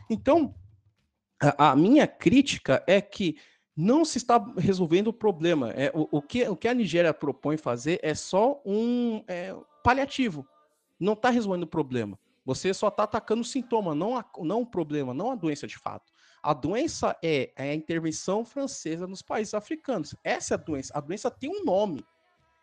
[0.09, 0.55] Então,
[1.41, 3.37] a, minha crítica é que
[3.77, 5.71] não se está resolvendo o problema.
[5.73, 9.55] É, o, o, que, o que a Nigéria propõe fazer é só um é,
[9.85, 10.47] paliativo.
[10.99, 12.19] Não está resolvendo o problema.
[12.45, 15.77] Você só está atacando o sintoma, não, a, não o problema, não a doença de
[15.77, 16.13] fato.
[16.43, 20.15] A doença é, é, a intervenção francesa nos países africanos.
[20.23, 20.93] Essa é a doença.
[20.97, 22.05] A doença tem um nome.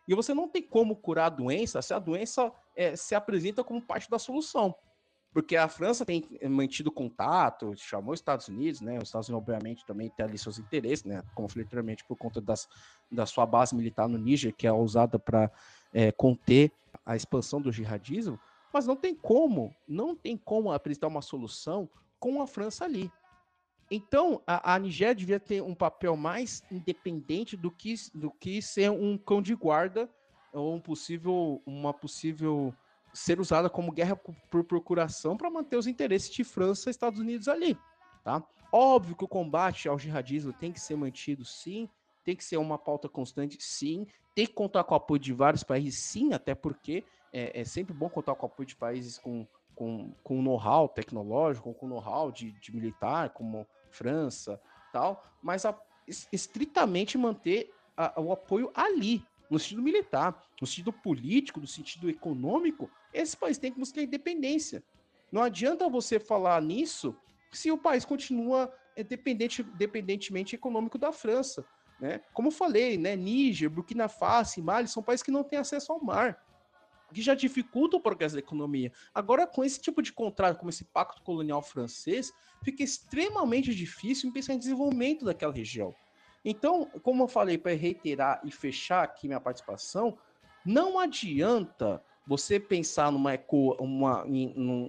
[0.08, 3.80] E você não tem como curar a doença se a doença é, se apresenta como
[3.80, 4.74] parte da solução
[5.34, 8.98] porque a França tem mantido contato, chamou os Estados Unidos, né?
[8.98, 11.24] Os Estados Unidos, obviamente, também tem ali seus interesses, né?
[11.34, 12.68] Conflitoriamente por conta das,
[13.10, 15.50] da sua base militar no Níger, que é usada para
[15.92, 16.70] é, conter
[17.04, 18.38] a expansão do jihadismo,
[18.72, 21.90] mas não tem como, não tem como apresentar uma solução
[22.20, 23.10] com a França ali.
[23.90, 28.88] Então, a, a Nigéria devia ter um papel mais independente do que, do que ser
[28.88, 30.08] um cão de guarda
[30.52, 32.72] ou um possível, uma possível
[33.14, 37.48] ser usada como guerra por procuração para manter os interesses de França e Estados Unidos
[37.48, 37.78] ali,
[38.22, 38.42] tá?
[38.72, 41.88] Óbvio que o combate ao jihadismo tem que ser mantido, sim,
[42.24, 44.06] tem que ser uma pauta constante, sim.
[44.34, 47.94] Tem que contar com o apoio de vários países, sim, até porque é, é sempre
[47.94, 49.46] bom contar com o apoio de países com,
[49.76, 54.60] com, com know-how tecnológico, com know-how de, de, militar, como França
[54.92, 55.78] tal, mas a,
[56.32, 62.90] estritamente manter a, o apoio ali, no sentido militar, no sentido político, no sentido econômico,
[63.14, 64.82] esse país tem que buscar independência.
[65.32, 67.16] Não adianta você falar nisso
[67.52, 68.72] se o país continua
[69.08, 71.64] dependente, dependentemente econômico da França.
[72.00, 72.20] Né?
[72.32, 76.44] Como falei, né, Níger, Burkina Faso Mali são países que não têm acesso ao mar,
[77.12, 78.92] que já dificultam o progresso da economia.
[79.14, 82.32] Agora, com esse tipo de contrato, como esse pacto colonial francês,
[82.62, 85.94] fica extremamente difícil pensar em desenvolvimento daquela região.
[86.44, 90.18] Então, como eu falei, para reiterar e fechar aqui minha participação,
[90.64, 94.24] não adianta você pensar numa, eco, uma,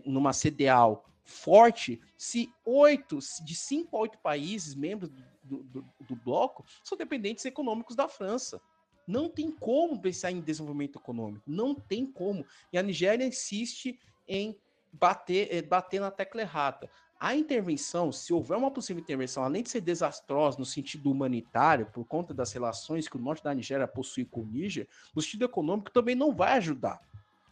[0.05, 5.11] numa CDAO forte se oito, de cinco a oito países membros
[5.43, 8.61] do, do, do, bloco são dependentes econômicos da França.
[9.07, 12.45] Não tem como pensar em desenvolvimento econômico, não tem como.
[12.71, 14.57] E a Nigéria insiste em
[14.91, 16.89] bater, eh, bater na tecla errada.
[17.19, 22.05] A intervenção, se houver uma possível intervenção, além de ser desastrosa no sentido humanitário, por
[22.05, 25.91] conta das relações que o norte da Nigéria possui com o Níger, no sentido econômico
[25.91, 27.01] também não vai ajudar.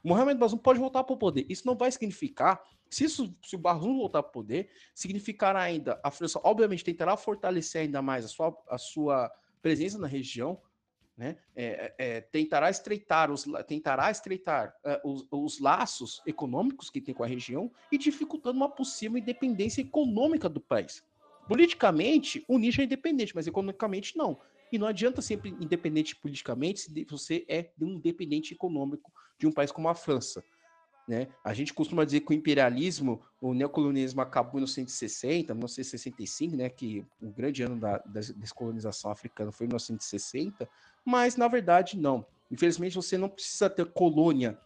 [0.03, 1.45] Mohamed Bazoum pode voltar para o poder.
[1.49, 5.99] Isso não vai significar, se, isso, se o Bazoum voltar para o poder, significará ainda,
[6.03, 9.31] a França obviamente tentará fortalecer ainda mais a sua, a sua
[9.61, 10.59] presença na região,
[11.15, 11.37] né?
[11.55, 17.23] É, é, tentará estreitar os, tentará estreitar uh, os, os, laços econômicos que tem com
[17.23, 21.03] a região e dificultando uma possível independência econômica do país.
[21.47, 24.39] Politicamente, o Níger é independente, mas economicamente não.
[24.73, 29.71] E não adianta sempre independente politicamente se você é um dependente econômico de um país
[29.71, 30.43] como a França.
[31.07, 31.27] Né?
[31.43, 36.69] A gente costuma dizer que o imperialismo, o neocolonialismo acabou em 1960, 1965, né?
[36.69, 40.67] que o grande ano da, da descolonização africana foi em 1960,
[41.05, 42.25] mas na verdade não.
[42.49, 44.59] Infelizmente você não precisa ter colônia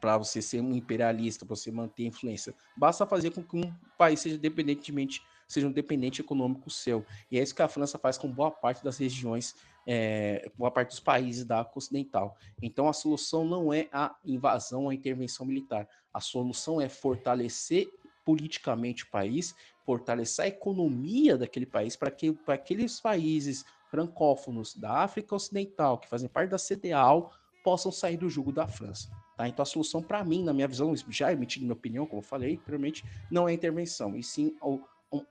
[0.00, 2.54] para você ser um imperialista, para você manter influência.
[2.74, 5.22] Basta fazer com que um país seja dependentemente
[5.54, 7.04] seja um dependente econômico seu.
[7.30, 9.54] E é isso que a França faz com boa parte das regiões,
[9.86, 12.36] é, boa parte dos países da África Ocidental.
[12.60, 15.88] Então a solução não é a invasão, a intervenção militar.
[16.12, 17.88] A solução é fortalecer
[18.24, 19.54] politicamente o país,
[19.84, 26.08] fortalecer a economia daquele país para que para aqueles países francófonos da África Ocidental que
[26.08, 27.30] fazem parte da CDAO
[27.62, 29.08] possam sair do jugo da França.
[29.36, 29.48] Tá?
[29.48, 32.54] Então a solução para mim, na minha visão, já emitindo minha opinião, como eu falei
[32.54, 34.54] anteriormente, não é intervenção, e sim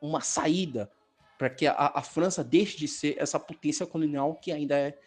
[0.02, 0.90] uma saída
[1.38, 4.98] para que a, a, França deixe de ser essa potência colonial que ainda é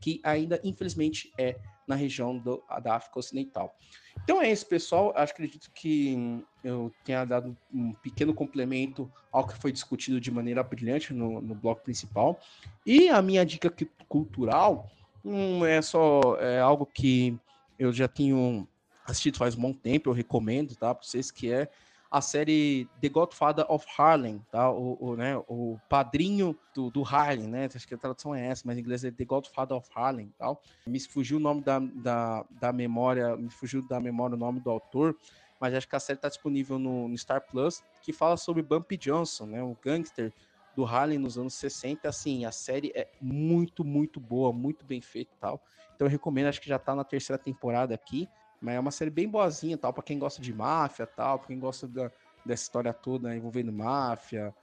[0.00, 3.74] que ainda infelizmente é na região do, da África Ocidental.
[4.22, 5.12] Então é isso, pessoal.
[5.16, 10.62] Acho acredito que eu tenha dado um pequeno complemento ao que foi discutido de maneira
[10.62, 12.40] brilhante no, no bloco principal.
[12.84, 13.72] E a minha dica
[14.08, 14.90] cultural
[15.24, 17.38] hum, é só é algo que
[17.78, 18.66] eu já tenho
[19.06, 20.94] assistido faz um bom tempo, eu recomendo, tá?
[20.94, 21.68] Para vocês que é
[22.10, 24.70] a série The Godfather of Harlem, tá?
[24.70, 27.68] O, o, né, o padrinho do, do, Harlem, né?
[27.72, 30.62] Acho que a tradução é essa, mas em inglês é The Godfather of Harlem, tal.
[30.86, 34.70] Me fugiu o nome da, da, da memória, me fugiu da memória o nome do
[34.70, 35.16] autor,
[35.60, 38.96] mas acho que a série está disponível no, no, Star Plus, que fala sobre Bumpy
[38.96, 39.62] Johnson, né?
[39.62, 40.32] O gangster
[40.76, 45.32] do Harlem nos anos 60, assim, a série é muito, muito boa, muito bem feita
[45.40, 45.60] tal.
[45.94, 48.28] Então eu recomendo, acho que já está na terceira temporada aqui.
[48.60, 51.58] Mas é uma série bem boazinha, tal, para quem gosta de máfia, tal, para quem
[51.58, 52.10] gosta da,
[52.44, 54.54] dessa história toda envolvendo máfia,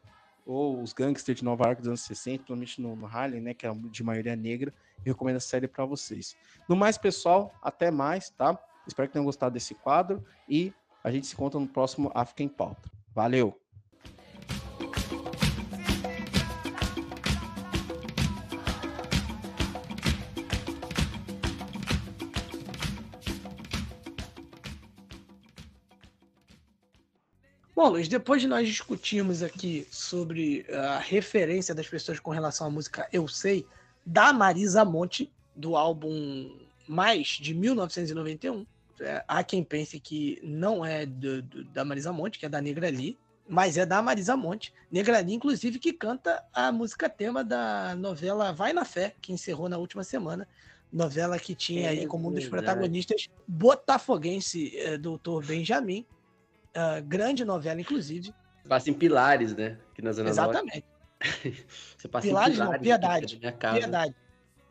[0.45, 3.65] ou os gangsters de Nova York dos anos 60, principalmente no, no Harlem, né, que
[3.65, 4.73] é de maioria negra.
[5.05, 6.35] Eu recomendo a série para vocês.
[6.67, 8.57] No mais, pessoal, até mais, tá?
[8.87, 12.49] Espero que tenham gostado desse quadro e a gente se encontra no próximo África em
[12.49, 12.89] Pauta.
[13.13, 13.62] Valeu!
[27.75, 32.69] Bom, Luiz, depois de nós discutirmos aqui sobre a referência das pessoas com relação à
[32.69, 33.65] música Eu Sei,
[34.05, 36.55] da Marisa Monte, do álbum
[36.87, 38.63] Mais, de 1991,
[38.99, 42.61] é, há quem pense que não é do, do, da Marisa Monte, que é da
[42.61, 43.17] Negra Lee,
[43.47, 44.71] mas é da Marisa Monte.
[44.91, 49.67] Negra Lee, inclusive, que canta a música tema da novela Vai na Fé, que encerrou
[49.67, 50.47] na última semana.
[50.91, 56.05] Novela que tinha é aí como um dos protagonistas botafoguense, é, doutor Benjamin,
[56.75, 58.33] Uh, grande novela, inclusive.
[58.67, 59.77] Passa em Pilares, né?
[59.91, 60.85] Aqui na Zona Exatamente.
[61.97, 63.37] Você passa Pilares, em Pilares, não, Piedade.
[63.37, 64.15] Piedade.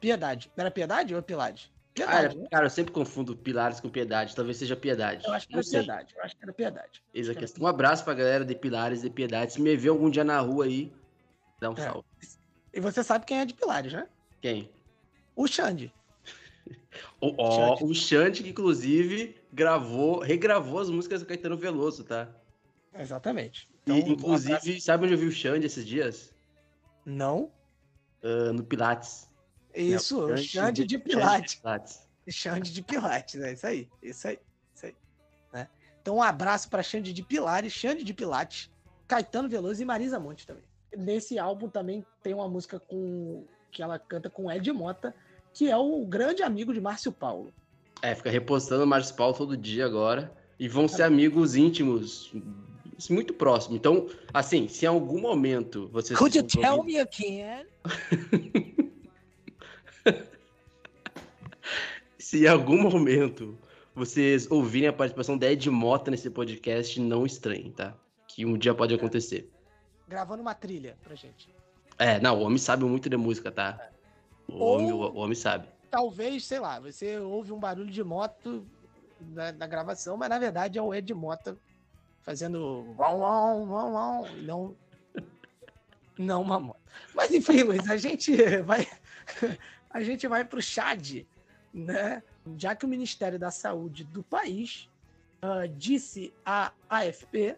[0.01, 0.53] Piedade.
[0.57, 1.73] Era Piedade ou Piedade?
[1.95, 2.49] Piedade, ah, né?
[2.51, 4.35] Cara, eu sempre confundo Pilares com Piedade.
[4.35, 5.25] Talvez seja Piedade.
[5.27, 6.15] Eu acho que era Piedade.
[6.17, 7.03] Eu acho que era Piedade.
[7.13, 7.65] Eis a questão.
[7.65, 9.53] Um abraço pra galera de Pilares e Piedade.
[9.53, 10.93] Se me ver algum dia na rua aí,
[11.61, 11.83] dá um é.
[11.83, 12.05] salve.
[12.73, 14.09] E você sabe quem é de Pilares, né?
[14.41, 14.71] Quem?
[15.37, 15.93] O Xande.
[17.21, 22.29] O, ó, o Xande, que inclusive gravou, regravou as músicas do Caetano Veloso, tá?
[22.99, 23.69] Exatamente.
[23.87, 26.35] E, Então, um inclusive, abraço- sabe onde eu vi o Xande esses dias?
[27.05, 27.51] Não.
[28.23, 29.29] Ah, no Pilates.
[29.75, 31.55] Isso, Não, o Xande de Pilates.
[31.57, 32.09] Pilates.
[32.29, 34.39] Xande de Pilates, é isso aí, isso aí,
[34.75, 34.95] isso aí.
[35.53, 35.69] Né?
[36.01, 38.71] Então, um abraço para Xande de Pilares, Xande de Pilates,
[39.09, 40.63] Caetano Veloso e Marisa Monte também.
[40.97, 45.15] Nesse álbum também tem uma música com que ela canta com Ed Mota,
[45.53, 47.53] que é o grande amigo de Márcio Paulo.
[48.01, 50.33] É, fica repostando o Márcio Paulo todo dia agora.
[50.59, 52.33] E vão ser amigos íntimos
[53.11, 53.77] muito próximos.
[53.77, 56.19] Então, assim, se em algum momento vocês.
[56.19, 57.67] Could you tell me again?
[62.19, 63.59] Se em algum momento
[63.95, 67.95] vocês ouvirem a participação da Ed Mota nesse podcast, não estranhem, tá?
[68.27, 69.51] Que um dia pode acontecer.
[70.09, 71.55] Gravando uma trilha pra gente.
[71.99, 73.92] É, não, o homem sabe muito de música, tá?
[74.53, 75.69] O, Ou- homem, o, homem sabe.
[75.91, 78.67] Talvez, sei lá, você ouve um barulho de moto
[79.21, 81.57] na, na gravação, mas na verdade é o Ed Mota
[82.23, 84.77] fazendo uau, uau, uau, uau, e não,
[86.19, 86.81] não uma moto.
[87.15, 88.87] Mas enfim, Luiz, a gente vai
[89.91, 91.27] a gente vai para o Chad,
[91.73, 92.23] né?
[92.57, 94.89] Já que o Ministério da Saúde do país
[95.41, 97.57] ah, disse à AFP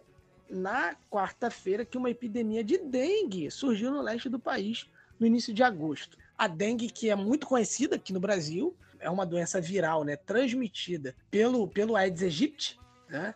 [0.49, 4.89] na quarta-feira que uma epidemia de dengue surgiu no leste do país
[5.19, 6.17] no início de agosto.
[6.37, 11.15] A dengue, que é muito conhecida aqui no Brasil, é uma doença viral, né, transmitida
[11.29, 12.79] pelo, pelo Aedes aegypti,
[13.09, 13.33] né?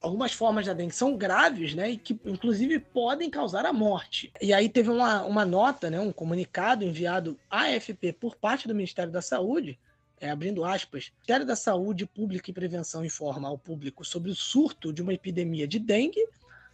[0.00, 4.32] Algumas formas da dengue são graves, né, e que inclusive podem causar a morte.
[4.40, 8.74] E aí teve uma, uma nota, né, um comunicado enviado à AFP por parte do
[8.74, 9.78] Ministério da Saúde,
[10.18, 14.92] é, abrindo aspas, Ministério da Saúde Pública e Prevenção informa ao público sobre o surto
[14.92, 16.26] de uma epidemia de dengue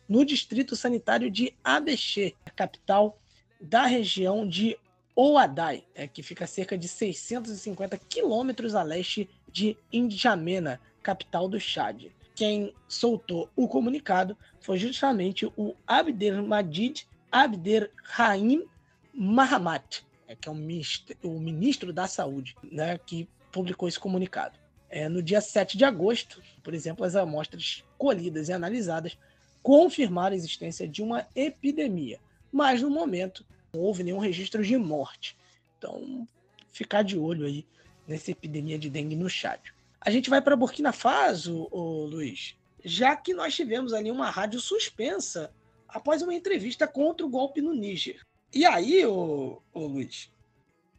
[0.09, 3.19] no distrito sanitário de Abexê, capital
[3.61, 4.79] da região de
[5.19, 11.59] Ouadai, é, que fica a cerca de 650 quilômetros a leste de N'Djamena, capital do
[11.59, 12.09] Chad.
[12.35, 18.67] Quem soltou o comunicado foi justamente o Abdelmajid Abderrahim
[19.15, 24.59] Mahamat, é, que é o ministro, o ministro da Saúde, né, que publicou esse comunicado.
[24.91, 29.17] É, no dia 7 de agosto, por exemplo, as amostras colhidas e analisadas
[29.63, 32.21] confirmaram a existência de uma epidemia,
[32.53, 33.47] mas no momento
[33.77, 35.37] não houve nenhum registro de morte.
[35.77, 36.27] Então,
[36.73, 37.67] ficar de olho aí
[38.09, 39.61] nessa epidemia de dengue no Chad.
[40.01, 44.61] A gente vai para Burkina Faso, ô, Luiz, já que nós tivemos ali uma rádio
[44.61, 45.53] suspensa
[45.89, 48.25] após uma entrevista contra o golpe no Níger.
[48.55, 50.31] E aí, ô, ô Luiz,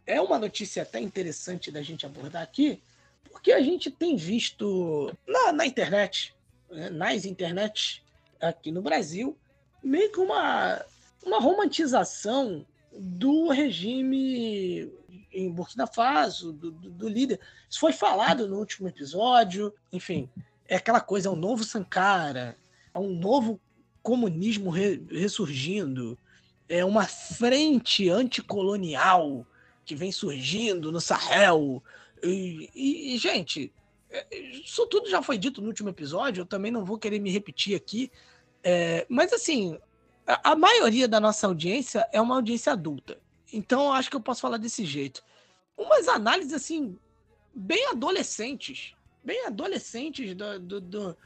[0.06, 2.82] é uma notícia até interessante da gente abordar aqui,
[3.32, 6.36] porque a gente tem visto na, na internet,
[6.70, 8.04] né, nas internet
[8.40, 9.38] aqui no Brasil,
[9.82, 10.84] meio que uma,
[11.26, 14.91] uma romantização do regime
[15.31, 17.39] em Burkina Faso, do, do, do líder.
[17.69, 20.30] Isso foi falado no último episódio, enfim,
[20.68, 22.57] é aquela coisa, é um novo Sankara,
[22.94, 23.60] é um novo
[24.02, 26.18] comunismo re, ressurgindo,
[26.68, 29.45] é uma frente anticolonial
[29.85, 31.84] que vem surgindo no Sahel.
[32.23, 33.72] E, e, e, gente,
[34.64, 37.75] isso tudo já foi dito no último episódio, eu também não vou querer me repetir
[37.75, 38.11] aqui.
[38.64, 39.77] É, mas assim,
[40.27, 43.17] a, maioria da nossa audiência é uma audiência adulta.
[43.51, 45.23] Então acho que eu posso falar desse jeito.
[45.77, 46.97] Umas análises assim,
[47.56, 48.93] bem adolescentes.
[49.23, 51.17] Bem adolescentes do, do, do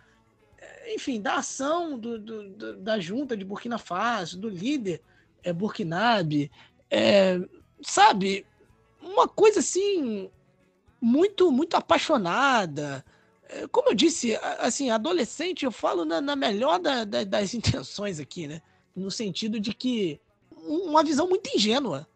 [0.93, 5.01] enfim, da ação do, do, da junta de Burkina Faso, do líder
[5.43, 6.51] é, Burkinabe.
[6.89, 7.39] É,
[7.81, 8.45] sabe,
[9.01, 10.29] uma coisa assim
[11.01, 13.03] muito muito apaixonada
[13.71, 18.47] como eu disse assim adolescente eu falo na, na melhor da, da, das intenções aqui
[18.47, 18.61] né
[18.95, 20.19] no sentido de que
[20.51, 22.07] uma visão muito ingênua.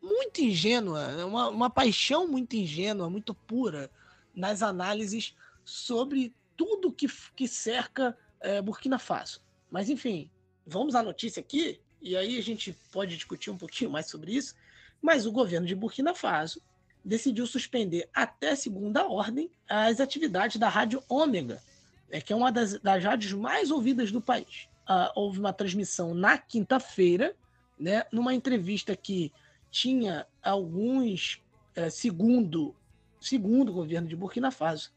[0.00, 3.88] Muito ingênua uma, uma paixão muito ingênua muito pura
[4.34, 5.34] nas análises
[5.64, 9.40] sobre tudo que, que cerca é, Burkina Faso.
[9.70, 10.28] Mas enfim
[10.66, 14.54] vamos à notícia aqui e aí a gente pode discutir um pouquinho mais sobre isso.
[15.00, 16.60] Mas o governo de Burkina Faso
[17.04, 21.62] decidiu suspender até segunda ordem as atividades da Rádio Ômega,
[22.08, 24.68] né, que é uma das, das rádios mais ouvidas do país.
[24.88, 27.34] Uh, houve uma transmissão na quinta-feira,
[27.78, 29.32] né, numa entrevista que
[29.70, 31.40] tinha alguns,
[31.74, 32.74] eh, segundo,
[33.20, 34.92] segundo o governo de Burkina Faso,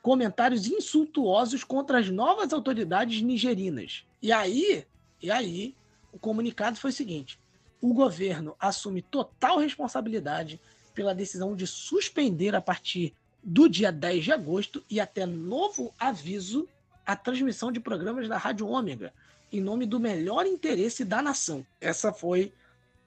[0.00, 4.06] comentários insultuosos contra as novas autoridades nigerinas.
[4.22, 4.86] E aí,
[5.20, 5.74] e aí,
[6.12, 7.38] o comunicado foi o seguinte:
[7.80, 10.60] o governo assume total responsabilidade
[10.94, 13.12] pela decisão de suspender a partir
[13.42, 16.68] do dia 10 de agosto e até novo aviso
[17.06, 19.12] a transmissão de programas da Rádio Ômega,
[19.52, 21.64] em nome do melhor interesse da nação.
[21.80, 22.52] Essa foi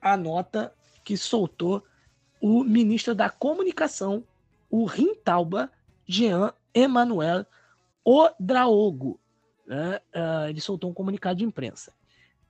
[0.01, 1.83] a nota que soltou
[2.39, 4.23] o ministro da Comunicação,
[4.69, 5.71] o Rintauba
[6.05, 7.45] Jean Emmanuel
[8.03, 9.19] Odraogo.
[9.65, 9.99] Né?
[10.15, 11.91] Uh, ele soltou um comunicado de imprensa.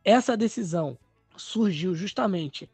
[0.03, 0.97] Essa decisão
[1.35, 2.69] surgiu justamente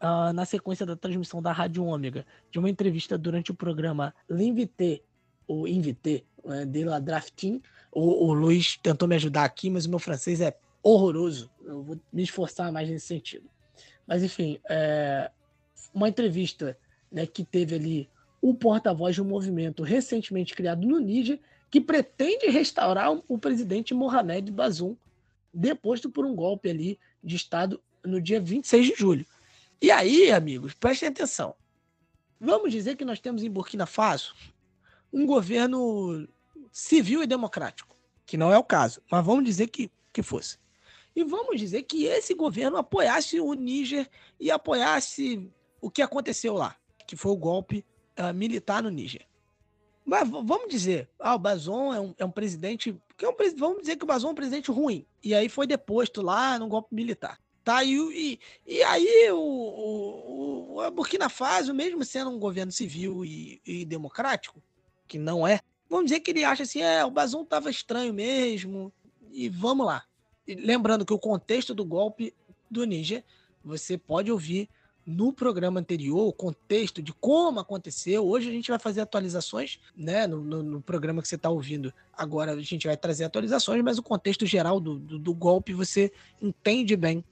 [0.00, 5.02] uh, na sequência da transmissão da Rádio Ômega de uma entrevista durante o programa L'Invité,
[5.46, 7.62] ou Invité, né, de la Drafting.
[7.94, 11.50] O, o Luiz tentou me ajudar aqui, mas o meu francês é horroroso.
[11.64, 13.48] Eu vou me esforçar mais nesse sentido.
[14.06, 15.30] Mas, enfim, é
[15.92, 16.76] uma entrevista
[17.10, 18.10] né, que teve ali
[18.42, 21.40] o porta-voz de um movimento recentemente criado no Níger
[21.70, 24.96] que pretende restaurar o presidente Mohamed Bazoum,
[25.52, 29.26] deposto por um golpe ali de Estado no dia 26 de julho.
[29.80, 31.54] E aí, amigos, prestem atenção.
[32.40, 34.34] Vamos dizer que nós temos em Burkina Faso
[35.12, 36.28] um governo
[36.74, 37.96] civil e democrático,
[38.26, 40.58] que não é o caso, mas vamos dizer que, que fosse.
[41.14, 45.48] E vamos dizer que esse governo apoiasse o Níger e apoiasse
[45.80, 47.86] o que aconteceu lá, que foi o golpe
[48.18, 49.24] uh, militar no Níger.
[50.04, 52.94] Mas vamos dizer, ah, o Bazon é um, é um presidente.
[53.16, 55.06] Que é um, vamos dizer que o Bazon é um presidente ruim.
[55.22, 57.40] E aí foi deposto lá no golpe militar.
[57.62, 57.82] Tá?
[57.82, 63.62] E, e, e aí o, o, o, Burkina Faso, mesmo sendo um governo civil e,
[63.64, 64.62] e, democrático,
[65.08, 68.92] que não é, vamos dizer que ele acha assim, é, o Bazon estava estranho mesmo,
[69.32, 70.04] e vamos lá.
[70.46, 72.34] E lembrando que o contexto do golpe
[72.70, 73.24] do Níger,
[73.64, 74.68] você pode ouvir
[75.06, 78.26] no programa anterior, o contexto de como aconteceu.
[78.26, 80.26] Hoje a gente vai fazer atualizações, né?
[80.26, 83.98] No, no, no programa que você está ouvindo agora, a gente vai trazer atualizações, mas
[83.98, 87.22] o contexto geral do, do, do, golpe você entende bem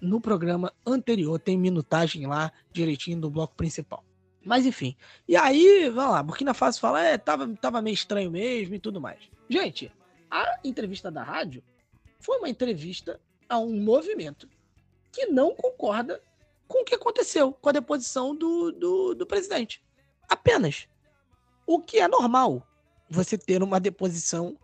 [0.00, 1.38] no programa anterior.
[1.38, 4.04] Tem minutagem lá direitinho do bloco principal.
[4.44, 4.96] Mas enfim.
[5.26, 9.00] E aí, vamos lá, Burkina Faso fala, é, tava, tava meio estranho mesmo e tudo
[9.00, 9.20] mais.
[9.48, 9.90] Gente,
[10.30, 11.62] a entrevista da rádio
[12.20, 14.48] foi uma entrevista a um movimento
[15.12, 16.20] que não concorda
[16.66, 19.82] com o que aconteceu com a deposição do, do, do presidente.
[20.28, 20.88] Apenas.
[21.66, 22.66] O que é normal
[23.08, 24.58] você ter uma deposição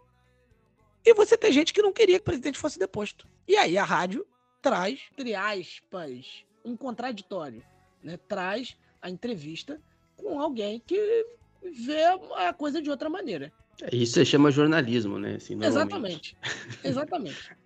[1.04, 3.26] e você ter gente que não queria que o presidente fosse deposto.
[3.46, 4.26] E aí a rádio
[4.60, 7.62] traz, entre aspas, um contraditório.
[8.02, 8.18] Né?
[8.28, 9.80] Traz a entrevista
[10.16, 11.26] com alguém que
[11.62, 12.04] vê
[12.36, 13.52] a coisa de outra maneira.
[13.92, 15.36] Isso se chama jornalismo, né?
[15.36, 16.36] Assim, Exatamente.
[16.84, 17.56] Exatamente.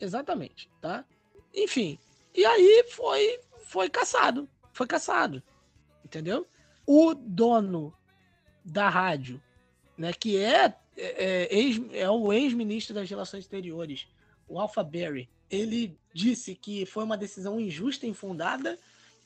[0.00, 1.04] Exatamente, tá?
[1.52, 1.98] Enfim,
[2.34, 4.48] e aí foi foi caçado.
[4.72, 5.42] Foi caçado.
[6.04, 6.46] Entendeu?
[6.86, 7.92] O dono
[8.64, 9.42] da rádio,
[9.96, 14.06] né, que é, é, é, ex, é o ex-ministro das Relações Exteriores,
[14.46, 18.78] o Alpha Berry, ele disse que foi uma decisão injusta e infundada,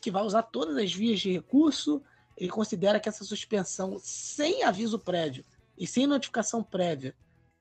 [0.02, 2.02] que vai usar todas as vias de recurso.
[2.36, 5.44] Ele considera que essa suspensão sem aviso prévio
[5.78, 7.14] e sem notificação prévia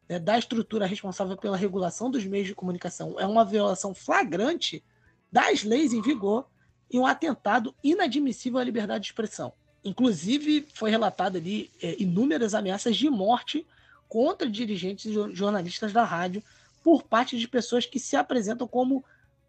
[0.09, 4.83] né, da estrutura responsável pela regulação dos meios de comunicação é uma violação flagrante
[5.31, 6.47] das leis em vigor
[6.89, 9.53] e um atentado inadmissível à liberdade de expressão.
[9.83, 13.65] Inclusive, foi relatado ali é, inúmeras ameaças de morte
[14.09, 16.43] contra dirigentes e jornalistas da rádio
[16.83, 19.05] por parte de pessoas que se apresentam como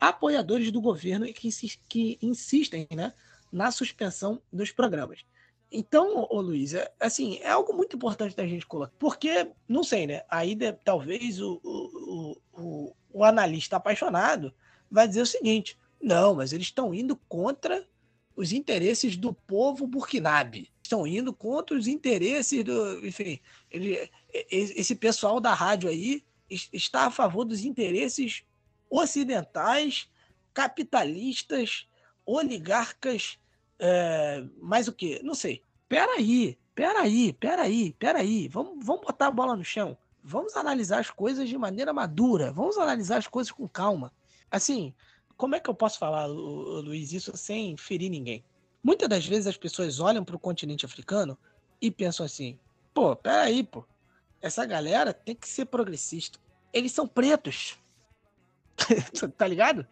[0.09, 1.49] apoiadores do governo que,
[1.89, 3.13] que insistem né,
[3.53, 5.21] na suspensão dos programas.
[5.71, 10.09] Então, ô Luiz, é, assim, é algo muito importante da gente colocar, porque, não sei,
[10.09, 10.23] né?
[10.29, 14.53] Aí de, talvez o, o, o, o analista apaixonado
[14.91, 17.87] vai dizer o seguinte: não, mas eles estão indo contra
[18.35, 20.69] os interesses do povo burkinabe.
[20.83, 23.07] Estão indo contra os interesses do.
[23.07, 23.39] Enfim,
[23.71, 24.11] ele,
[24.51, 28.45] esse pessoal da rádio aí está a favor dos interesses
[28.93, 30.09] ocidentais,
[30.53, 31.89] capitalistas,
[32.27, 33.39] oligarcas,
[33.79, 35.21] é, mais o quê?
[35.25, 35.63] Não sei.
[35.89, 38.49] Peraí, peraí, peraí, peraí.
[38.49, 39.97] Vamos, vamos botar a bola no chão.
[40.23, 42.53] Vamos analisar as coisas de maneira madura.
[42.53, 44.13] Vamos analisar as coisas com calma.
[44.51, 44.95] Assim,
[45.37, 48.45] como é que eu posso falar, Luiz, isso sem ferir ninguém?
[48.85, 51.37] Muitas das vezes as pessoas olham para o continente africano
[51.81, 52.59] e pensam assim:
[52.93, 53.85] pô, peraí, pô,
[54.41, 56.39] essa galera tem que ser progressista.
[56.73, 57.79] Eles são pretos.
[59.37, 59.87] tá ligado?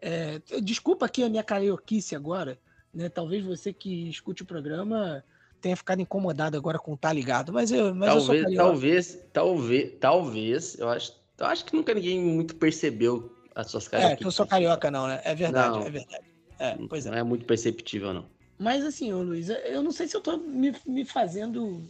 [0.00, 2.58] É, desculpa aqui a minha carioquice agora,
[2.92, 3.08] né?
[3.08, 5.24] Talvez você que escute o programa
[5.60, 10.78] tenha ficado incomodado agora com tá ligado, mas eu, mas talvez, eu talvez, talvez, talvez,
[10.78, 14.46] eu acho, eu acho que nunca ninguém muito percebeu as suas É, que eu sou
[14.46, 15.22] carioca, não, né?
[15.24, 16.24] É verdade, não, é verdade.
[16.58, 17.10] É, pois é.
[17.10, 18.26] Não é muito perceptível, não.
[18.58, 21.82] Mas assim, Luiz, eu não sei se eu tô me, me fazendo.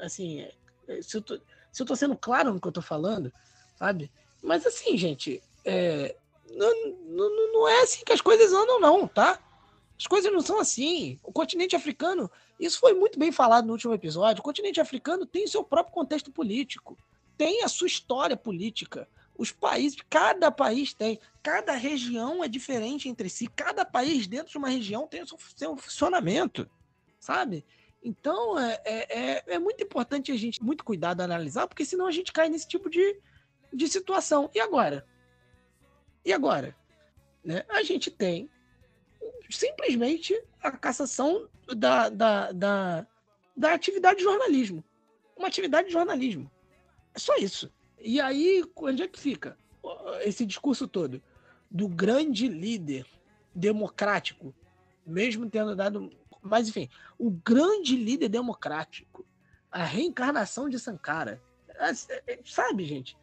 [0.00, 0.46] Assim,
[1.02, 1.40] se eu, tô,
[1.72, 3.32] se eu tô sendo claro no que eu tô falando,
[3.76, 4.10] sabe?
[4.42, 6.14] Mas assim, gente, é,
[6.50, 9.38] não, não, não é assim que as coisas andam, não, tá?
[9.98, 11.18] As coisas não são assim.
[11.24, 14.40] O continente africano, isso foi muito bem falado no último episódio.
[14.40, 16.96] O continente africano tem o seu próprio contexto político,
[17.36, 23.28] tem a sua história política Os países, cada país tem, cada região é diferente entre
[23.28, 26.68] si, cada país dentro de uma região tem o seu, seu funcionamento,
[27.20, 27.64] sabe?
[28.02, 32.10] Então é, é, é, é muito importante a gente muito cuidado analisar, porque senão a
[32.10, 33.20] gente cai nesse tipo de,
[33.72, 34.50] de situação.
[34.54, 35.06] E agora?
[36.24, 36.76] E agora?
[37.44, 37.64] Né?
[37.68, 38.50] A gente tem
[39.50, 43.06] simplesmente a cassação da, da, da,
[43.56, 44.84] da atividade de jornalismo.
[45.36, 46.50] Uma atividade de jornalismo.
[47.14, 47.72] É só isso.
[47.98, 49.56] E aí, onde é que fica
[50.22, 51.22] esse discurso todo?
[51.70, 53.06] Do grande líder
[53.54, 54.54] democrático,
[55.06, 56.10] mesmo tendo dado.
[56.42, 56.88] Mas, enfim,
[57.18, 59.26] o grande líder democrático,
[59.70, 61.42] a reencarnação de Sankara.
[61.68, 63.16] É, é, sabe, gente?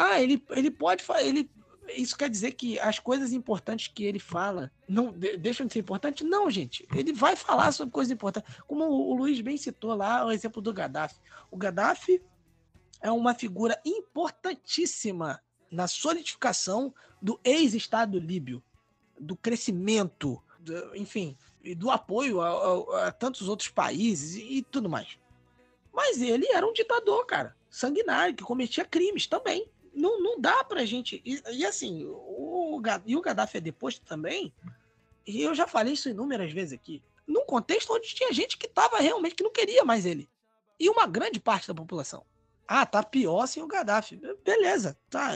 [0.00, 1.02] Ah, ele, ele pode.
[1.22, 1.50] Ele,
[1.96, 6.24] isso quer dizer que as coisas importantes que ele fala não deixam de ser importantes?
[6.24, 6.86] Não, gente.
[6.94, 8.54] Ele vai falar sobre coisas importantes.
[8.64, 11.18] Como o Luiz bem citou lá o exemplo do Gaddafi.
[11.50, 12.22] O Gaddafi
[13.00, 18.62] é uma figura importantíssima na solidificação do ex-Estado líbio,
[19.18, 24.62] do crescimento, do, enfim, e do apoio a, a, a, tantos outros países e, e
[24.62, 25.18] tudo mais.
[25.92, 29.68] Mas ele era um ditador, cara, sanguinário, que cometia crimes também.
[29.98, 31.20] Não, não dá pra gente.
[31.24, 34.52] E, e assim, o, e o Gaddafi é deposto também,
[35.26, 38.98] e eu já falei isso inúmeras vezes aqui, num contexto onde tinha gente que estava
[38.98, 40.28] realmente que não queria mais ele.
[40.78, 42.24] E uma grande parte da população.
[42.66, 44.20] Ah, tá pior sem o Gaddafi.
[44.44, 45.32] Beleza, tá.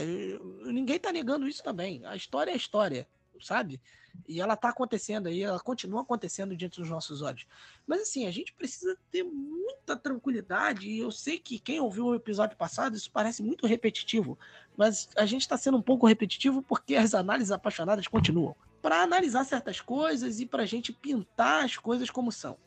[0.64, 2.04] Ninguém tá negando isso também.
[2.04, 3.08] A história é a história,
[3.42, 3.80] sabe?
[4.28, 7.46] E ela tá acontecendo aí, ela continua acontecendo diante dos nossos olhos.
[7.86, 10.88] Mas assim, a gente precisa ter muita tranquilidade.
[10.88, 14.38] E eu sei que quem ouviu o episódio passado, isso parece muito repetitivo.
[14.76, 18.54] Mas a gente está sendo um pouco repetitivo porque as análises apaixonadas continuam.
[18.80, 22.58] Para analisar certas coisas e para a gente pintar as coisas como são.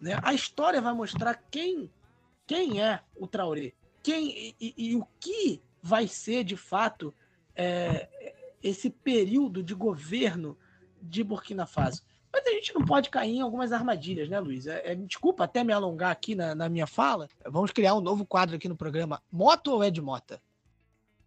[0.00, 0.18] Né?
[0.22, 1.90] A história vai mostrar quem,
[2.46, 3.72] quem é o Traoré
[4.06, 7.12] quem e, e, o que vai ser de fato
[7.56, 8.08] é,
[8.62, 10.56] esse período de governo
[11.00, 12.02] de Burkina Faso.
[12.32, 14.66] Mas a gente não pode cair em algumas armadilhas, né, Luiz?
[14.66, 17.28] É, é, desculpa até me alongar aqui na, na, minha fala.
[17.46, 19.22] Vamos criar um novo quadro aqui no programa.
[19.32, 20.42] Moto ou é de mota?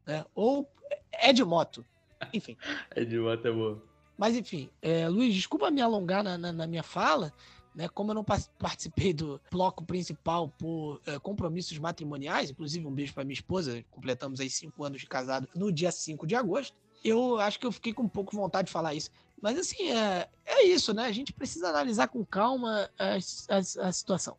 [0.06, 0.70] É, ou
[1.12, 1.84] é de moto.
[2.32, 2.56] Enfim.
[2.96, 3.84] é de moto é boa.
[4.18, 7.34] Mas enfim, é, Luiz, desculpa me alongar na, na, na minha fala,
[7.74, 7.88] né?
[7.88, 13.34] Como eu não participei do bloco principal por compromissos matrimoniais, inclusive um beijo para minha
[13.34, 17.66] esposa, completamos aí cinco anos de casado no dia 5 de agosto, eu acho que
[17.66, 19.10] eu fiquei com um pouco vontade de falar isso.
[19.42, 21.06] Mas assim, é, é isso, né?
[21.06, 24.36] A gente precisa analisar com calma a, a, a situação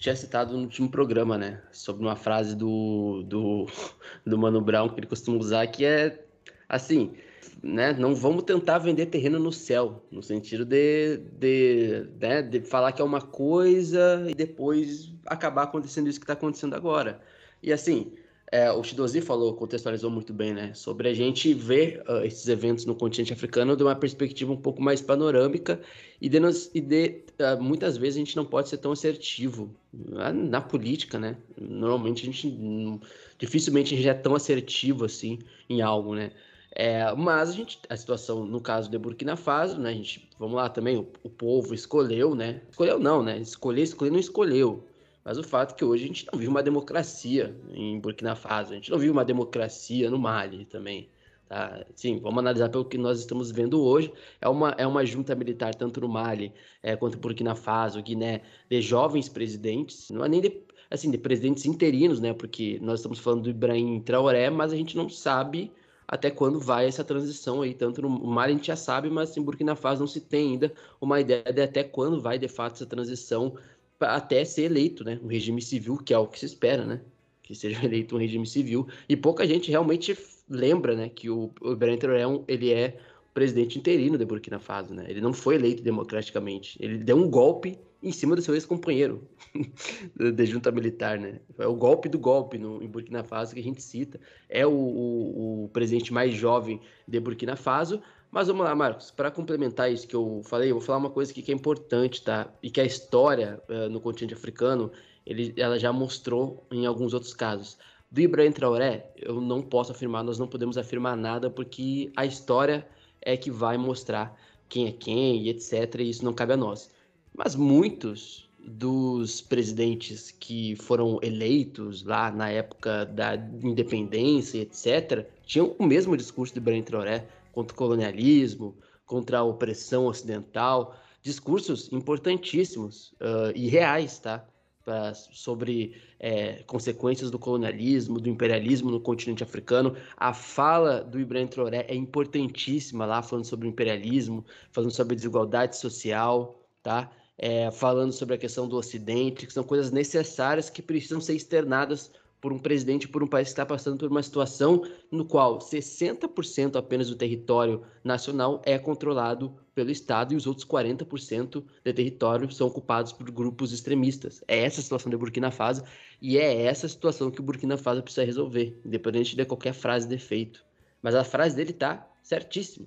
[0.00, 1.62] tinha citado no último programa, né?
[1.72, 3.66] Sobre uma frase do, do,
[4.26, 6.22] do Mano Brown que ele costuma usar, que é
[6.68, 7.14] assim:
[7.62, 12.92] né, não vamos tentar vender terreno no céu, no sentido de, de, né, de falar
[12.92, 17.20] que é uma coisa e depois acabar acontecendo isso que está acontecendo agora.
[17.62, 18.12] E assim,
[18.52, 22.84] é, o Shidozi falou, contextualizou muito bem, né, sobre a gente ver uh, esses eventos
[22.84, 25.80] no continente africano de uma perspectiva um pouco mais panorâmica
[26.20, 29.74] e, de, nos, e de uh, muitas vezes a gente não pode ser tão assertivo
[29.92, 31.36] na, na política, né?
[31.60, 33.00] Normalmente a gente
[33.36, 36.30] dificilmente a gente é tão assertivo assim em algo, né?
[36.78, 39.90] É, mas a gente, a situação no caso de Burkina Faso, né?
[39.90, 42.60] A gente, vamos lá também, o, o povo escolheu, né?
[42.70, 43.38] Escolheu não, né?
[43.38, 44.86] Escolher, escolher não escolheu.
[45.26, 48.70] Mas o fato é que hoje a gente não vive uma democracia em Burkina Faso,
[48.70, 51.08] a gente não vive uma democracia no Mali também.
[51.48, 51.84] Tá?
[51.96, 54.12] Sim, vamos analisar pelo que nós estamos vendo hoje.
[54.40, 58.80] É uma, é uma junta militar, tanto no Mali é, quanto Burkina Faso, Guiné, de
[58.80, 62.32] jovens presidentes, não é nem de, assim, de presidentes interinos, né?
[62.32, 65.72] Porque nós estamos falando do Ibrahim Traoré, mas a gente não sabe
[66.06, 69.42] até quando vai essa transição aí, tanto no Mali a gente já sabe, mas em
[69.42, 72.86] Burkina Faso não se tem ainda uma ideia de até quando vai de fato essa
[72.86, 73.56] transição
[74.00, 77.00] até ser eleito, né, um regime civil, que é o que se espera, né,
[77.42, 80.16] que seja eleito um regime civil, e pouca gente realmente
[80.48, 82.98] lembra, né, que o, o Ibrahim Traoré, ele é
[83.32, 87.78] presidente interino de Burkina Faso, né, ele não foi eleito democraticamente, ele deu um golpe
[88.02, 89.26] em cima do seu ex-companheiro
[90.14, 91.40] de junta militar, né?
[91.58, 94.20] É o golpe do golpe no, em Burkina Faso que a gente cita.
[94.48, 98.00] É o, o, o presidente mais jovem de Burkina Faso.
[98.30, 101.32] Mas vamos lá, Marcos, para complementar isso que eu falei, eu vou falar uma coisa
[101.32, 102.48] que é importante, tá?
[102.62, 104.90] E que a história uh, no continente africano,
[105.24, 107.78] ele, ela já mostrou em alguns outros casos.
[108.10, 112.86] Do Ibrahim Traoré, eu não posso afirmar, nós não podemos afirmar nada, porque a história
[113.20, 114.36] é que vai mostrar
[114.68, 115.96] quem é quem e etc.
[116.00, 116.90] E isso não cabe a nós.
[117.34, 125.86] Mas muitos dos presidentes que foram eleitos lá na época da independência, etc., tinham o
[125.86, 128.76] mesmo discurso de Ibrahim Traoré contra o colonialismo,
[129.06, 134.46] contra a opressão ocidental, discursos importantíssimos uh, e reais, tá?
[134.84, 139.96] pra, sobre é, consequências do colonialismo, do imperialismo no continente africano.
[140.18, 145.16] A fala do Ibrahim Traoré é importantíssima lá, falando sobre o imperialismo, falando sobre a
[145.16, 147.10] desigualdade social, tá?
[147.38, 152.12] É, falando sobre a questão do Ocidente, que são coisas necessárias que precisam ser externadas
[152.46, 156.76] por um presidente, por um país que está passando por uma situação no qual 60%
[156.76, 162.68] apenas do território nacional é controlado pelo Estado e os outros 40% de território são
[162.68, 164.44] ocupados por grupos extremistas.
[164.46, 165.82] É essa a situação de Burkina Faso
[166.22, 170.06] e é essa a situação que o Burkina Faso precisa resolver, independente de qualquer frase
[170.06, 170.64] de efeito.
[171.02, 172.86] Mas a frase dele está certíssima.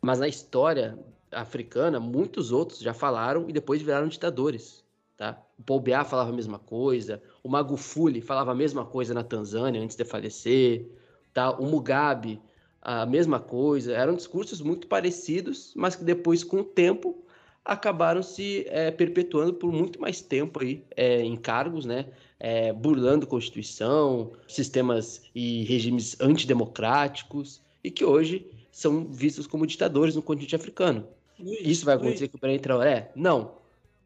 [0.00, 0.98] Mas na história
[1.30, 4.86] africana, muitos outros já falaram e depois viraram ditadores.
[5.16, 5.42] Tá?
[5.58, 9.80] O Paul Biá falava a mesma coisa, o Magufuli falava a mesma coisa na Tanzânia
[9.80, 10.84] antes de falecer,
[11.32, 11.52] tá?
[11.52, 12.40] o Mugabe,
[12.82, 13.92] a mesma coisa.
[13.92, 17.16] Eram discursos muito parecidos, mas que depois, com o tempo,
[17.64, 22.06] acabaram se é, perpetuando por muito mais tempo aí é, em cargos, né?
[22.40, 30.22] É, burlando Constituição, sistemas e regimes antidemocráticos, e que hoje são vistos como ditadores no
[30.22, 31.06] continente africano.
[31.38, 33.12] Isso vai acontecer com o Ibrahim Traoré?
[33.14, 33.52] Não.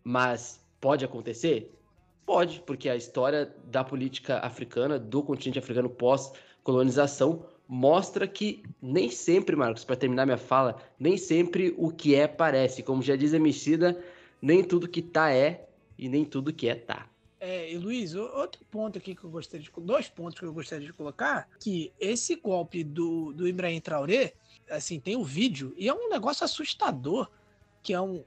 [0.04, 1.70] Mas Pode acontecer?
[2.30, 9.56] Pode, porque a história da política africana, do continente africano pós-colonização, mostra que nem sempre,
[9.56, 12.84] Marcos, para terminar minha fala, nem sempre o que é parece.
[12.84, 14.00] Como já diz a Emicida,
[14.40, 15.66] nem tudo que tá é
[15.98, 17.08] e nem tudo que é tá.
[17.40, 20.86] É, e Luiz, outro ponto aqui que eu gostaria de dois pontos que eu gostaria
[20.86, 24.34] de colocar, que esse golpe do, do Ibrahim Traoré,
[24.70, 27.28] assim, tem o um vídeo e é um negócio assustador,
[27.82, 28.22] que é um,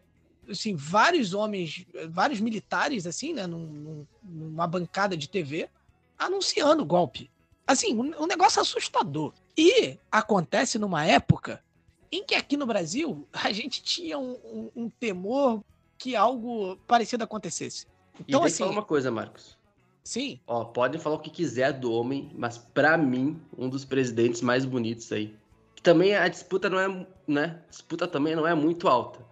[0.49, 5.69] assim, vários homens, vários militares, assim, né, num, numa bancada de TV,
[6.17, 7.29] anunciando o golpe.
[7.65, 9.33] Assim, um, um negócio assustador.
[9.57, 11.63] E acontece numa época
[12.11, 15.63] em que aqui no Brasil a gente tinha um, um, um temor
[15.97, 17.87] que algo parecido acontecesse.
[18.19, 18.63] Então, e assim.
[18.63, 19.57] uma coisa, Marcos.
[20.03, 20.39] Sim.
[20.45, 24.65] Ó, podem falar o que quiser do homem, mas para mim, um dos presidentes mais
[24.65, 25.33] bonitos aí.
[25.81, 27.61] Também a disputa não é, né?
[27.67, 29.25] A disputa também não é muito alta.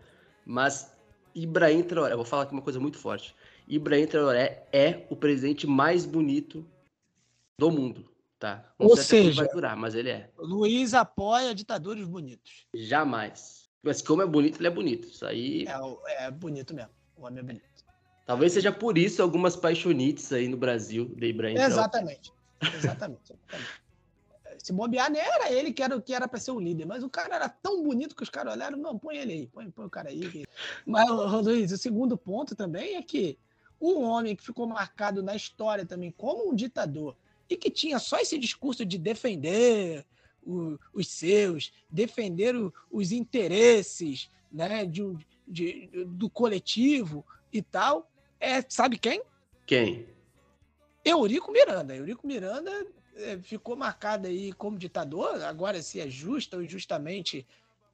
[0.46, 0.92] Mas
[1.36, 3.36] Ibrahim Traoré, vou falar aqui uma coisa muito forte.
[3.68, 6.66] Ibrahim Traoré é o presidente mais bonito
[7.58, 8.74] do mundo, tá?
[8.80, 10.30] Não Ou seja, vai durar, mas ele é.
[10.38, 12.66] Luiz apoia ditadores bonitos.
[12.76, 13.70] Jamais.
[13.84, 15.08] Mas como é bonito, ele é bonito.
[15.08, 15.66] Isso aí.
[15.68, 16.92] É, é bonito mesmo.
[17.16, 17.66] O homem é bonito.
[18.26, 22.32] Talvez seja por isso algumas paixonites aí no Brasil de Ibrahim Exatamente.
[22.62, 23.34] Exatamente.
[23.34, 23.81] exatamente
[24.62, 27.10] se bobear, nem era ele que era que era para ser o líder, mas o
[27.10, 29.90] cara era tão bonito que os caras olharam, não, põe ele aí, põe, põe o
[29.90, 30.46] cara aí.
[30.86, 33.38] Mas, Luiz, o segundo ponto também é que
[33.80, 37.16] um homem que ficou marcado na história também como um ditador
[37.50, 40.06] e que tinha só esse discurso de defender
[40.44, 45.02] o, os seus, defender o, os interesses né, de,
[45.48, 48.10] de, do coletivo e tal,
[48.40, 49.24] é sabe quem?
[49.66, 50.06] Quem?
[51.04, 51.96] Eurico Miranda.
[51.96, 52.86] Eurico Miranda
[53.44, 55.42] ficou marcado aí como ditador.
[55.44, 57.46] Agora, se é justa ou injustamente,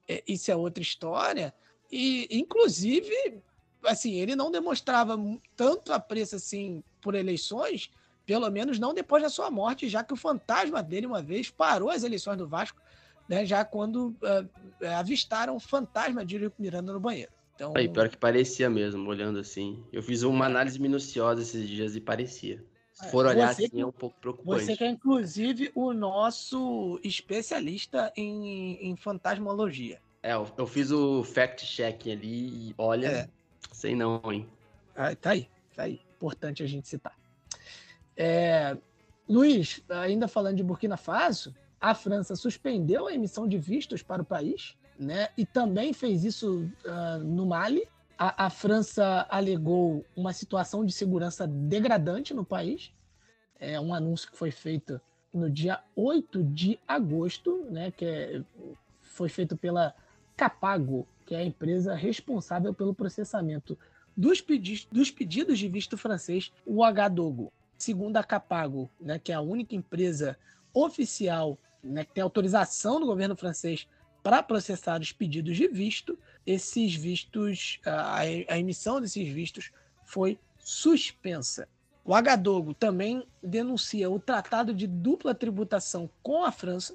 [0.07, 1.53] é, isso é outra história.
[1.91, 3.41] E, inclusive,
[3.83, 5.17] assim, ele não demonstrava
[5.55, 7.89] tanto apreço assim por eleições,
[8.25, 11.89] pelo menos não depois da sua morte, já que o fantasma dele uma vez parou
[11.89, 12.81] as eleições do Vasco,
[13.27, 17.31] né, já quando uh, avistaram o fantasma de Eurico Miranda no banheiro.
[17.55, 19.83] Então, Aí, pior que parecia mesmo, olhando assim.
[19.91, 22.63] Eu fiz uma análise minuciosa esses dias e parecia.
[22.97, 24.65] Se for olhar você, assim, é um pouco preocupante.
[24.65, 30.01] Você que é, inclusive, o nosso especialista em, em fantasmologia.
[30.23, 33.29] É, eu fiz o fact-checking ali e olha, é.
[33.71, 34.49] sei não, hein?
[34.95, 36.01] Ah, tá aí, tá aí.
[36.15, 37.15] Importante a gente citar.
[38.15, 38.75] É,
[39.29, 44.25] Luiz, ainda falando de Burkina Faso, a França suspendeu a emissão de vistos para o
[44.25, 45.29] país, né?
[45.37, 47.87] E também fez isso uh, no Mali,
[48.17, 52.91] a, a, França alegou uma situação de segurança degradante no país.
[53.59, 54.99] É um anúncio que foi feito
[55.33, 58.41] no dia 8 de agosto, né, que é,
[59.01, 59.93] foi feito pela
[60.35, 63.77] Capago, que é a empresa responsável pelo processamento
[64.15, 67.51] dos, pedi dos pedidos de visto francês, o Hdogo.
[67.77, 70.35] Segundo a Capago, né, que é a única empresa
[70.73, 73.87] oficial né, que tem autorização do governo francês
[74.27, 79.71] para processar os pedidos de visto, esses vistos, a, a emissão desses vistos
[80.05, 81.65] foi suspensa.
[82.03, 86.93] O Agadogo também denuncia o tratado de dupla tributação com a França,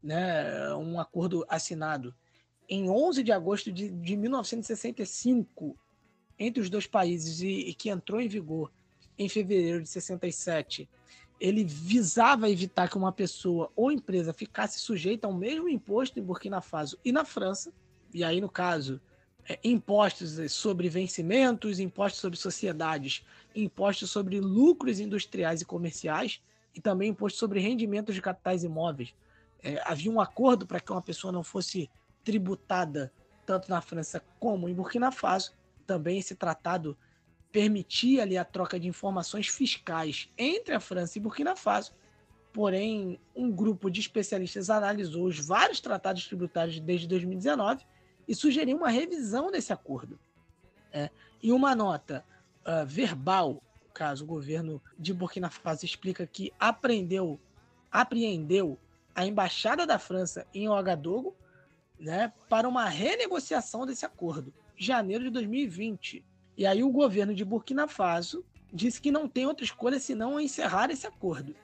[0.00, 2.14] né, um acordo assinado
[2.68, 5.76] em 11 de agosto de, de 1965
[6.38, 8.70] entre os dois países e, e, que entrou em vigor
[9.18, 10.88] em fevereiro de 67.
[11.40, 16.60] Ele visava evitar que uma pessoa ou empresa ficasse sujeita ao mesmo imposto em Burkina
[16.60, 17.72] Faso e na França,
[18.12, 19.00] e aí, no caso,
[19.48, 26.40] é, impostos sobre vencimentos, impostos sobre sociedades, impostos sobre lucros industriais e comerciais
[26.74, 29.14] e também imposto sobre rendimentos de capitais imóveis.
[29.62, 31.90] É, havia um acordo para que uma pessoa não fosse
[32.22, 33.12] tributada
[33.46, 35.56] tanto na França como em Burkina Faso.
[35.86, 36.96] Também esse tratado
[37.50, 41.92] permitia ali a troca de informações fiscais entre a França e Burkina Faso.
[42.52, 47.84] Porém, um grupo de especialistas analisou os vários tratados tributários desde 2019
[48.26, 50.18] e sugeriu uma revisão desse acordo.
[50.92, 51.10] É,
[51.42, 52.24] em uma nota
[52.66, 53.62] uh, verbal,
[53.94, 57.38] caso o governo de Burkina Faso explica que aprendeu,
[57.90, 58.78] apreendeu
[59.14, 61.36] a embaixada da França em Ouagadougou,
[61.98, 66.24] né, para uma renegociação desse acordo, janeiro de 2020.
[66.58, 70.90] E aí o governo de Burkina Faso disse que não tem outra escolha senão encerrar
[70.90, 71.54] esse acordo.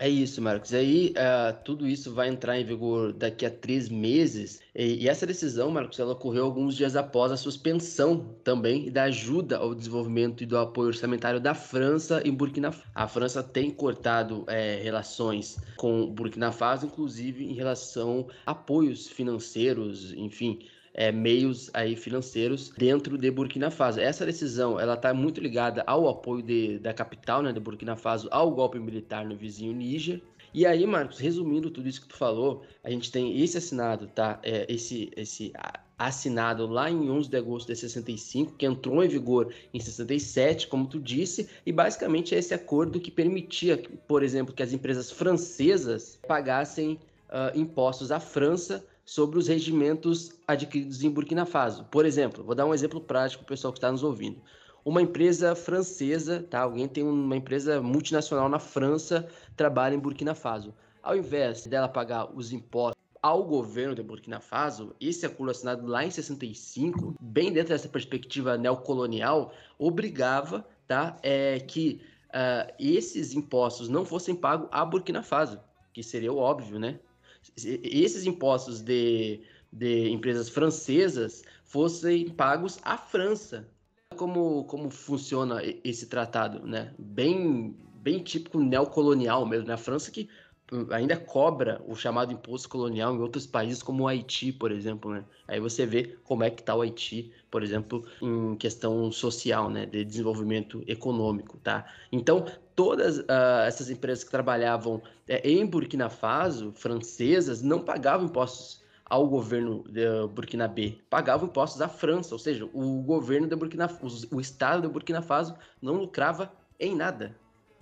[0.00, 0.74] É isso, Marcos.
[0.74, 4.60] Aí uh, tudo isso vai entrar em vigor daqui a três meses.
[4.74, 9.56] E, e, essa decisão, Marcos, ela ocorreu alguns dias após a suspensão também da ajuda
[9.58, 12.88] ao desenvolvimento e do apoio orçamentário da França em Burkina Faso.
[12.94, 20.12] A França tem cortado é, relações com Burkina Faso, inclusive em relação a apoios financeiros,
[20.12, 20.60] enfim,
[20.98, 24.00] é, meios aí financeiros dentro de Burkina Faso.
[24.00, 28.26] Essa decisão ela está muito ligada ao apoio de, da capital, né, de Burkina Faso,
[28.32, 30.20] ao golpe militar no vizinho Níger.
[30.52, 34.40] E aí, Marcos, resumindo tudo isso que tu falou, a gente tem esse assinado, tá?
[34.42, 35.52] É, esse, esse
[35.96, 40.88] assinado lá em 11 de agosto de 65, que entrou em vigor em 67, como
[40.88, 46.18] tu disse, e basicamente é esse acordo que permitia, por exemplo, que as empresas francesas
[46.26, 51.82] pagassem uh, impostos à França sobre os regimentos adquiridos em Burkina Faso.
[51.84, 54.38] Por exemplo, vou dar um exemplo prático para o pessoal que está nos ouvindo.
[54.84, 56.60] Uma empresa francesa, tá?
[56.60, 60.74] Alguém tem uma empresa multinacional na França, trabalha em Burkina Faso.
[61.02, 66.04] Ao invés dela pagar os impostos ao governo de Burkina Faso, esse acordo assinado lá
[66.04, 74.04] em 65, bem dentro dessa perspectiva neocolonial, obrigava tá, é, que uh, esses impostos não
[74.04, 75.58] fossem pagos a Burkina Faso,
[75.94, 77.00] que seria o óbvio, né?
[77.56, 79.40] Esses impostos de,
[79.72, 83.68] de empresas francesas fossem pagos à França.
[84.16, 86.92] Como, como funciona esse tratado, né?
[86.98, 89.76] Bem, bem típico neocolonial mesmo, né?
[89.76, 90.28] França que
[90.90, 95.24] ainda cobra o chamado imposto colonial em outros países como o Haiti, por exemplo, né?
[95.46, 99.86] Aí você vê como é que está o Haiti, por exemplo, em questão social, né,
[99.86, 101.86] de desenvolvimento econômico, tá?
[102.12, 102.44] Então,
[102.76, 109.26] todas uh, essas empresas que trabalhavam é, em Burkina Faso, francesas, não pagavam impostos ao
[109.26, 113.88] governo de Burkinabe, pagavam impostos à França, ou seja, o governo de Burkina,
[114.30, 117.34] o estado de Burkina Faso não lucrava em nada,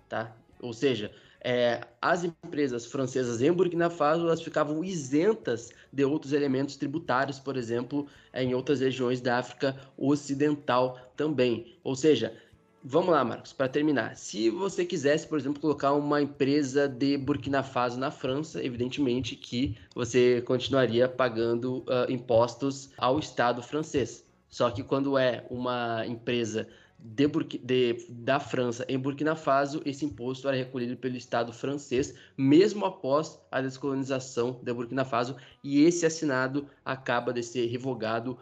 [0.08, 0.32] tá?
[0.60, 1.10] Ou seja,
[1.49, 7.57] é, as empresas francesas em Burkina Faso elas ficavam isentas de outros elementos tributários, por
[7.57, 11.76] exemplo, em outras regiões da África Ocidental também.
[11.84, 12.34] Ou seja,
[12.83, 14.16] vamos lá, Marcos, para terminar.
[14.16, 19.78] Se você quisesse, por exemplo, colocar uma empresa de Burkina Faso na França, evidentemente que
[19.94, 24.26] você continuaria pagando uh, impostos ao Estado francês.
[24.49, 26.66] Só que quando é uma empresa
[26.99, 27.28] de,
[27.62, 33.41] de, da França em Burkina Faso, esse imposto era recolhido pelo Estado francês, mesmo após
[33.50, 38.39] a descolonização de Burkina Faso, e esse assinado acaba de ser revogado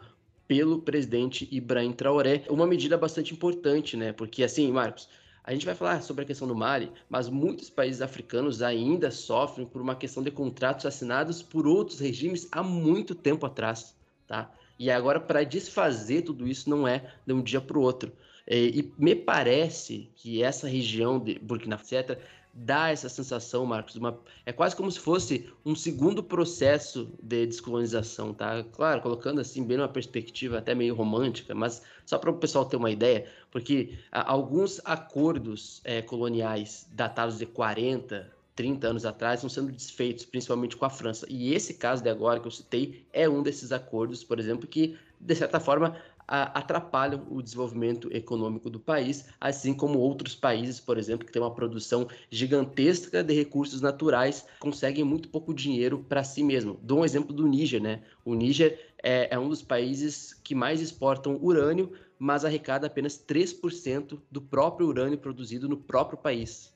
[0.47, 2.45] pelo presidente Ibrahim Traoré.
[2.49, 4.13] Uma medida bastante importante, né?
[4.13, 5.09] Porque assim, Marcos,
[5.43, 9.65] a gente vai falar sobre a questão do Mali, mas muitos países africanos ainda sofrem
[9.65, 13.95] por uma questão de contratos assinados por outros regimes há muito tempo atrás,
[14.27, 14.51] tá?
[14.77, 18.11] E agora, para desfazer tudo isso, não é de um dia para o outro.
[18.47, 22.17] É, e me parece que essa região de Burkina Faso
[22.57, 28.33] dá essa sensação, Marcos, uma, é quase como se fosse um segundo processo de descolonização,
[28.33, 28.63] tá?
[28.71, 32.77] Claro, colocando assim bem numa perspectiva até meio romântica, mas só para o pessoal ter
[32.77, 39.49] uma ideia, porque a, alguns acordos é, coloniais datados de 40, 30 anos atrás estão
[39.49, 41.25] sendo desfeitos, principalmente com a França.
[41.29, 44.97] E esse caso de agora que eu citei é um desses acordos, por exemplo, que
[45.19, 45.97] de certa forma
[46.27, 51.53] atrapalham o desenvolvimento econômico do país, assim como outros países, por exemplo, que têm uma
[51.53, 56.79] produção gigantesca de recursos naturais, conseguem muito pouco dinheiro para si mesmo.
[56.81, 58.01] Dou um exemplo do Níger, né?
[58.23, 64.19] O Níger é, é um dos países que mais exportam urânio, mas arrecada apenas 3%
[64.31, 66.74] do próprio urânio produzido no próprio país.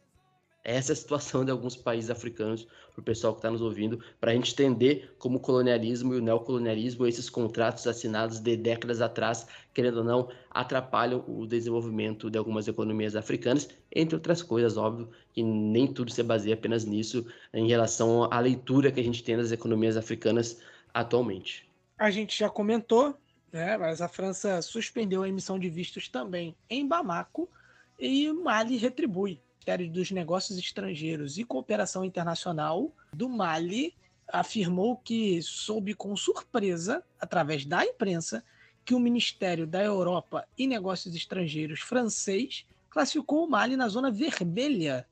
[0.69, 3.99] Essa é a situação de alguns países africanos, para o pessoal que está nos ouvindo,
[4.21, 9.01] para a gente entender como o colonialismo e o neocolonialismo, esses contratos assinados de décadas
[9.01, 15.09] atrás, querendo ou não, atrapalham o desenvolvimento de algumas economias africanas, entre outras coisas, óbvio,
[15.33, 19.35] que nem tudo se baseia apenas nisso, em relação à leitura que a gente tem
[19.35, 20.61] das economias africanas
[20.93, 21.67] atualmente.
[21.97, 23.17] A gente já comentou
[23.51, 23.75] né?
[23.75, 27.49] Mas a França suspendeu a emissão de vistos também em Bamako
[27.99, 29.41] e Mali retribui.
[29.59, 33.93] Ministério dos Negócios Estrangeiros e Cooperação Internacional do Mali
[34.27, 38.43] afirmou que soube com surpresa, através da imprensa,
[38.85, 45.05] que o Ministério da Europa e Negócios Estrangeiros francês classificou o Mali na zona vermelha,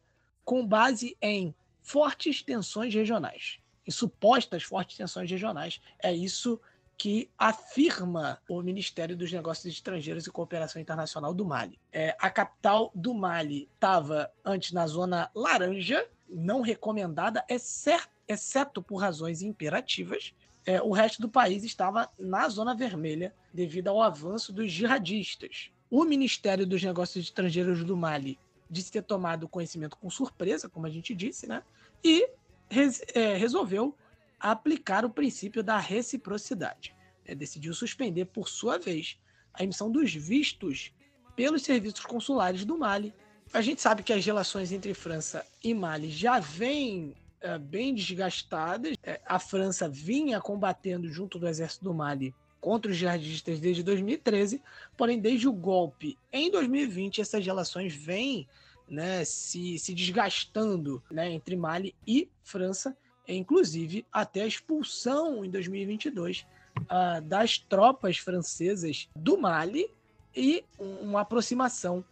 [0.45, 5.81] com base em fortes tensões regionais, em supostas fortes tensões regionais.
[5.99, 6.59] É isso
[6.97, 11.79] que afirma o Ministério dos Negócios Estrangeiros e Cooperação Internacional do Mali.
[11.91, 18.97] É, a capital do Mali estava antes na zona laranja, não recomendada, exceto, exceto por
[18.97, 20.33] razões imperativas.
[20.65, 25.71] É, o resto do país estava na zona vermelha devido ao avanço dos jihadistas.
[25.89, 30.89] O Ministério dos Negócios Estrangeiros do Mali disse ter tomado conhecimento com surpresa, como a
[30.89, 31.63] gente disse, né?
[32.03, 32.27] E
[32.69, 33.95] res, é, resolveu
[34.39, 36.95] aplicar o princípio da reciprocidade.
[37.25, 39.19] É, decidiu suspender, por sua vez,
[39.53, 40.93] a emissão dos vistos
[41.35, 43.13] pelos serviços consulares do Mali.
[43.53, 48.95] A gente sabe que as relações entre França e Mali já vêm é, bem desgastadas.
[49.03, 54.61] É, a França vinha combatendo junto do exército do Mali contra os jihadistas desde 2013,
[54.97, 58.47] porém, desde o golpe em 2020, essas relações vêm
[58.89, 62.97] né, se, se desgastando né, entre Mali e França,
[63.35, 66.45] inclusive até a expulsão em 2022
[66.81, 69.89] uh, das tropas francesas do Mali
[70.35, 72.05] e uma aproximação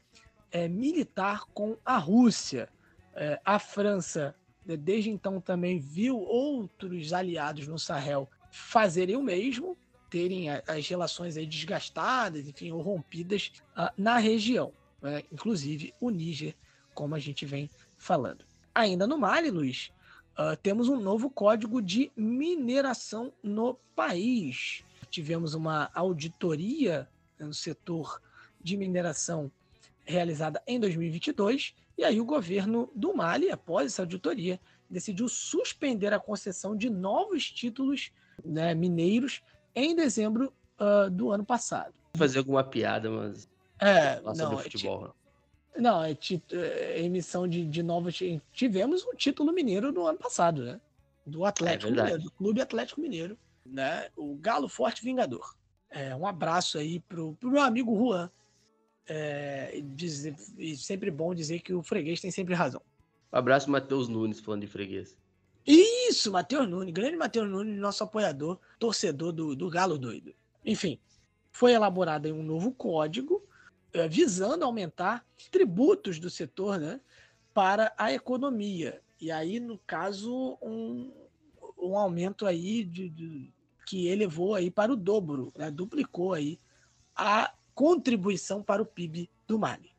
[0.52, 2.70] é, militar com a Rússia.
[3.14, 4.36] É, a França,
[4.66, 9.78] né, desde então, também viu outros aliados no Sahel fazerem o mesmo,
[10.10, 14.72] terem as relações aí desgastadas, enfim, ou rompidas uh, na região,
[15.02, 15.24] né?
[15.32, 16.56] inclusive o Níger,
[16.94, 18.46] como a gente vem falando.
[18.74, 19.92] Ainda no Mali, Luiz,
[20.38, 24.84] uh, temos um novo código de mineração no país.
[25.10, 27.08] Tivemos uma auditoria
[27.40, 28.22] no setor
[28.62, 29.52] de mineração
[30.06, 36.20] realizada em 2022, e aí o governo do Mali, após essa auditoria, decidiu suspender a
[36.20, 38.12] concessão de novos títulos
[38.44, 39.42] né, mineiros
[39.74, 41.94] em dezembro uh, do ano passado.
[42.14, 43.50] Vou fazer alguma piada, mas.
[43.80, 45.14] É, não, futebol.
[45.78, 46.18] Não, é,
[46.52, 48.20] é, emissão de, de novos.
[48.54, 50.80] Tivemos um título mineiro no ano passado, né?
[51.26, 54.10] Do Atlético é Mineiro, do Clube Atlético Mineiro, né?
[54.16, 55.56] O Galo Forte Vingador.
[55.90, 58.30] É, um abraço aí pro, pro meu amigo Juan.
[59.08, 62.82] É, dizer, e sempre bom dizer que o freguês tem sempre razão.
[63.32, 65.16] Um abraço, Matheus Nunes, falando de freguês.
[65.66, 70.34] Isso, Matheus Nunes, grande Matheus Nunes, nosso apoiador, torcedor do, do Galo Doido.
[70.64, 71.00] Enfim,
[71.52, 73.44] foi elaborado um novo código
[74.10, 77.00] visando aumentar tributos do setor né,
[77.54, 79.02] para a economia.
[79.20, 81.12] E aí, no caso, um,
[81.78, 83.54] um aumento aí de, de,
[83.86, 86.60] que elevou aí para o dobro, né, duplicou aí
[87.16, 89.92] a contribuição para o PIB do Mali.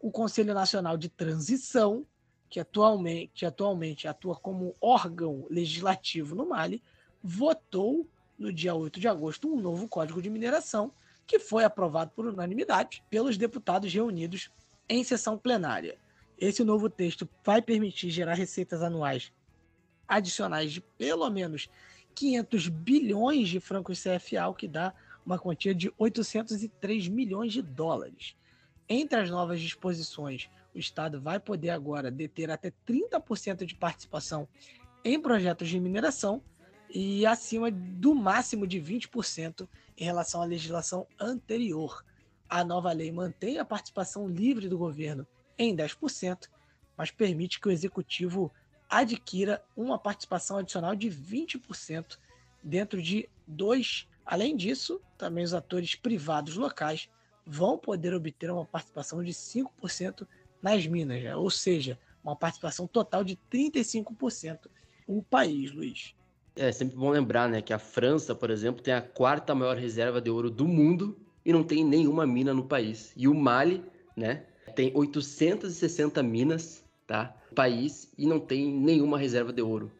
[0.00, 2.06] O Conselho Nacional de Transição
[2.54, 6.80] que atualmente, que atualmente atua como órgão legislativo no Mali,
[7.20, 8.08] votou
[8.38, 10.92] no dia 8 de agosto um novo código de mineração
[11.26, 14.50] que foi aprovado por unanimidade pelos deputados reunidos
[14.88, 15.98] em sessão plenária.
[16.38, 19.32] Esse novo texto vai permitir gerar receitas anuais
[20.06, 21.68] adicionais de pelo menos
[22.14, 24.92] 500 bilhões de francos CFA, o que dá
[25.24, 28.36] uma quantia de 803 milhões de dólares.
[28.88, 34.46] Entre as novas disposições, o Estado vai poder agora deter até 30% de participação
[35.04, 36.42] em projetos de mineração
[36.90, 39.66] e acima do máximo de 20%
[39.96, 42.04] em relação à legislação anterior.
[42.48, 45.26] A nova lei mantém a participação livre do governo
[45.58, 46.48] em 10%,
[46.96, 48.52] mas permite que o executivo
[48.88, 52.18] adquira uma participação adicional de 20%
[52.62, 54.06] dentro de dois.
[54.24, 57.08] Além disso, também os atores privados locais
[57.46, 60.26] vão poder obter uma participação de 5%
[60.62, 61.36] nas minas, né?
[61.36, 64.70] ou seja, uma participação total de 35%
[65.06, 66.14] o país, Luiz.
[66.56, 70.20] É sempre bom lembrar, né, que a França, por exemplo, tem a quarta maior reserva
[70.20, 73.12] de ouro do mundo e não tem nenhuma mina no país.
[73.16, 73.84] E o Mali,
[74.16, 74.44] né,
[74.76, 79.90] tem 860 minas, tá, no país e não tem nenhuma reserva de ouro.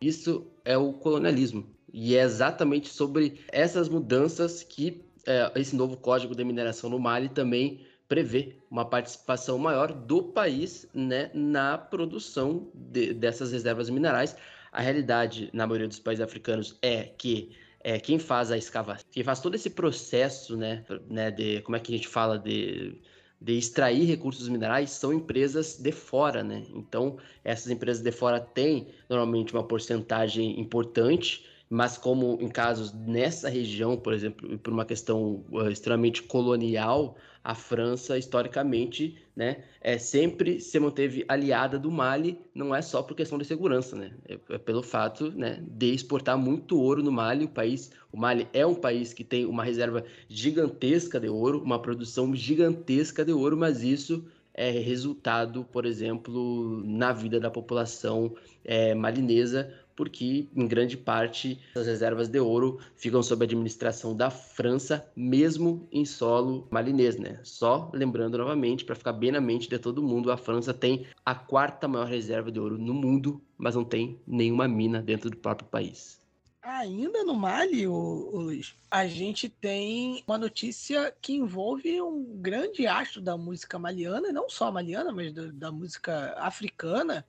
[0.00, 1.66] Isso é o colonialismo.
[1.92, 7.28] E é exatamente sobre essas mudanças que é, esse novo código de mineração no Mali
[7.28, 14.34] também prevê uma participação maior do país né, na produção de, dessas reservas minerais.
[14.78, 17.50] A realidade, na maioria dos países africanos, é que
[17.80, 21.80] é, quem faz a escavação, quem faz todo esse processo, né, né, de como é
[21.80, 22.96] que a gente fala de,
[23.40, 26.62] de extrair recursos minerais, são empresas de fora, né?
[26.70, 33.48] Então, essas empresas de fora têm normalmente uma porcentagem importante mas como em casos nessa
[33.48, 40.60] região, por exemplo, por uma questão uh, extremamente colonial, a França historicamente, né, é sempre
[40.60, 44.58] se manteve aliada do Mali, não é só por questão de segurança, né, é, é
[44.58, 48.74] pelo fato, né, de exportar muito ouro no Mali, o país, o Mali é um
[48.74, 54.24] país que tem uma reserva gigantesca de ouro, uma produção gigantesca de ouro, mas isso
[54.58, 58.34] é resultado, por exemplo, na vida da população
[58.64, 65.10] é, malinesa, porque em grande parte as reservas de ouro ficam sob administração da França,
[65.16, 67.40] mesmo em solo malinês, né?
[67.42, 71.34] Só lembrando novamente, para ficar bem na mente de todo mundo, a França tem a
[71.34, 75.68] quarta maior reserva de ouro no mundo, mas não tem nenhuma mina dentro do próprio
[75.68, 76.22] país.
[76.62, 83.36] Ainda no Mali, Luiz, a gente tem uma notícia que envolve um grande astro da
[83.36, 87.26] música maliana, não só maliana, mas da, da música africana,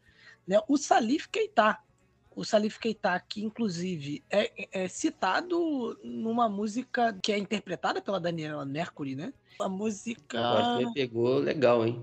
[0.48, 0.62] né?
[0.68, 1.80] o Salif Keita
[2.40, 8.66] o Salif Keita, que inclusive é, é, citado numa música que é interpretada pela Daniela
[8.66, 9.34] Mercury, né?
[9.60, 10.40] A música.
[10.40, 12.02] Agora você pegou legal, hein?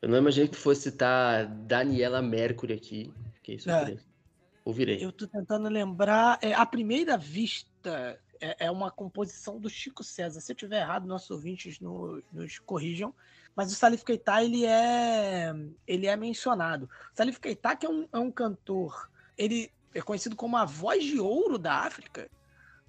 [0.00, 3.12] Eu não imaginei que fosse citar Daniela Mercury aqui.
[3.34, 4.06] Fiquei surpreso.
[4.06, 4.16] É.
[4.64, 5.04] Ouvirei.
[5.04, 6.38] Eu tô tentando lembrar.
[6.40, 10.40] É, a primeira vista é, é, uma composição do Chico César.
[10.40, 13.12] Se eu tiver errado, nossos ouvintes no, nos corrijam.
[13.56, 15.52] Mas o Salif Keita, ele é,
[15.88, 16.84] ele é mencionado.
[16.84, 21.04] O Salif Keita, que é um, é um cantor ele é conhecido como a voz
[21.04, 22.30] de ouro da África.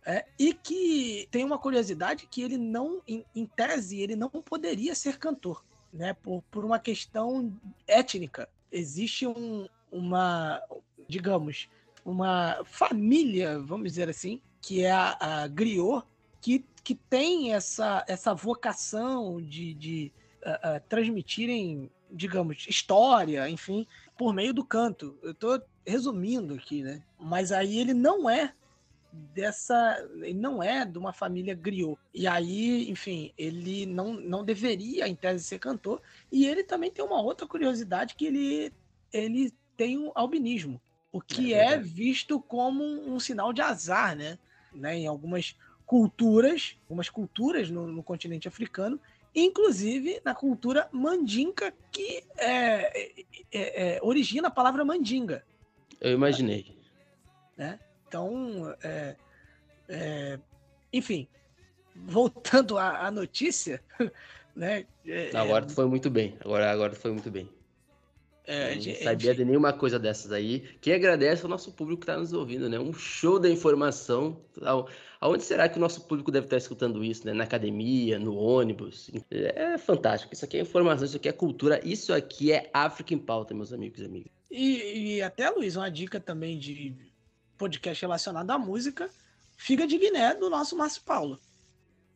[0.06, 4.95] É, e que tem uma curiosidade que ele não, em, em, tese, ele não poderia
[4.95, 6.14] ser cantor, né?
[6.14, 7.53] Por, por uma questão
[7.85, 8.48] étnica.
[8.72, 10.61] Existe um, uma,
[11.09, 11.67] digamos,
[12.06, 16.06] uma família, vamos dizer assim, que é a, a griot,
[16.40, 20.11] que, que tem essa, essa vocação de, de
[20.45, 23.85] uh, uh, transmitirem, digamos, história, enfim,
[24.17, 25.17] por meio do canto.
[25.22, 27.01] Eu estou resumindo aqui, né?
[27.17, 28.53] Mas aí ele não é
[29.33, 31.98] dessa, ele não é de uma família griot.
[32.14, 36.01] E aí, enfim, ele não, não deveria em tese ser cantor.
[36.32, 38.74] E ele também tem uma outra curiosidade que ele
[39.11, 44.38] ele tem o albinismo, o que é, é visto como um sinal de azar, né?
[44.74, 44.98] né?
[44.98, 48.99] Em algumas culturas, algumas culturas no, no continente africano,
[49.33, 53.14] inclusive na cultura mandinca, que é,
[53.51, 55.45] é, é, origina a palavra mandinga.
[56.01, 56.77] Eu imaginei.
[57.58, 57.80] Né?
[58.08, 59.16] Então, é,
[59.90, 60.40] é,
[60.93, 61.27] enfim,
[61.95, 63.82] voltando à, à notícia,
[64.56, 64.85] né?
[65.06, 66.38] É, agora tu foi muito bem.
[66.40, 67.50] Agora, agora tu foi muito bem.
[68.50, 70.61] É, não sabia de nenhuma coisa dessas aí.
[70.80, 72.80] Quem agradece é o nosso público que está nos ouvindo, né?
[72.80, 74.40] Um show da informação.
[75.19, 77.34] Aonde será que o nosso público deve estar escutando isso, né?
[77.34, 79.11] Na academia, no ônibus.
[79.30, 80.34] É fantástico.
[80.34, 83.74] Isso aqui é informação, isso aqui é cultura, isso aqui é África em pauta, meus
[83.74, 84.36] amigos e amigas.
[84.50, 86.95] E, e até, Luiz, uma dica também de
[87.58, 89.09] podcast relacionado à música,
[89.58, 91.40] Figa de Guiné, do nosso Márcio Paulo.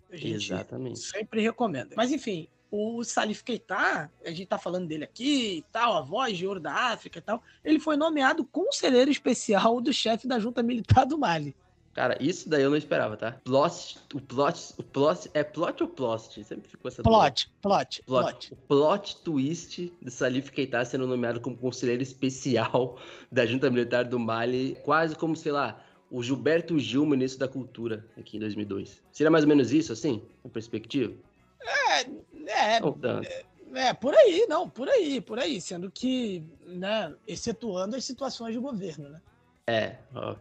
[0.09, 0.99] A gente Exatamente.
[0.99, 1.95] sempre recomenda.
[1.95, 6.37] Mas, enfim, o Salif Keita, a gente tá falando dele aqui e tal, a voz
[6.37, 10.61] de ouro da África e tal, ele foi nomeado conselheiro especial do chefe da junta
[10.61, 11.55] militar do Mali.
[11.93, 13.33] Cara, isso daí eu não esperava, tá?
[13.43, 16.43] Plot, o plot, o plot, é plot ou plot?
[16.43, 18.53] Sempre ficou essa plot, plot, plot, plot.
[18.53, 22.97] O plot twist de Salif Keita sendo nomeado como conselheiro especial
[23.29, 28.05] da junta militar do Mali, quase como, sei lá, o Gilberto Gil, ministro da Cultura,
[28.17, 29.01] aqui em 2002.
[29.11, 31.13] Seria mais ou menos isso, assim, em perspectiva?
[31.61, 32.01] É,
[32.47, 38.05] é, é, é, por aí, não, por aí, por aí, sendo que, né, excetuando as
[38.05, 39.21] situações de governo, né?
[39.67, 40.35] É, ó.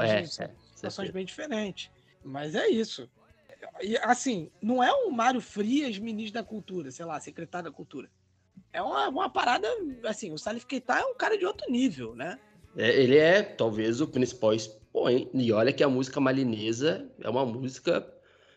[0.00, 0.50] é, é
[0.82, 1.90] situações bem diferentes.
[2.24, 3.08] Mas é isso.
[3.80, 8.10] E, assim, não é o Mário Frias, ministro da Cultura, sei lá, secretário da Cultura.
[8.72, 9.68] É uma, uma parada,
[10.04, 12.38] assim, o Salif Keita é um cara de outro nível, né?
[12.76, 15.30] É, ele é, talvez, o principal expoente.
[15.34, 18.06] E olha que a música malinesa é uma música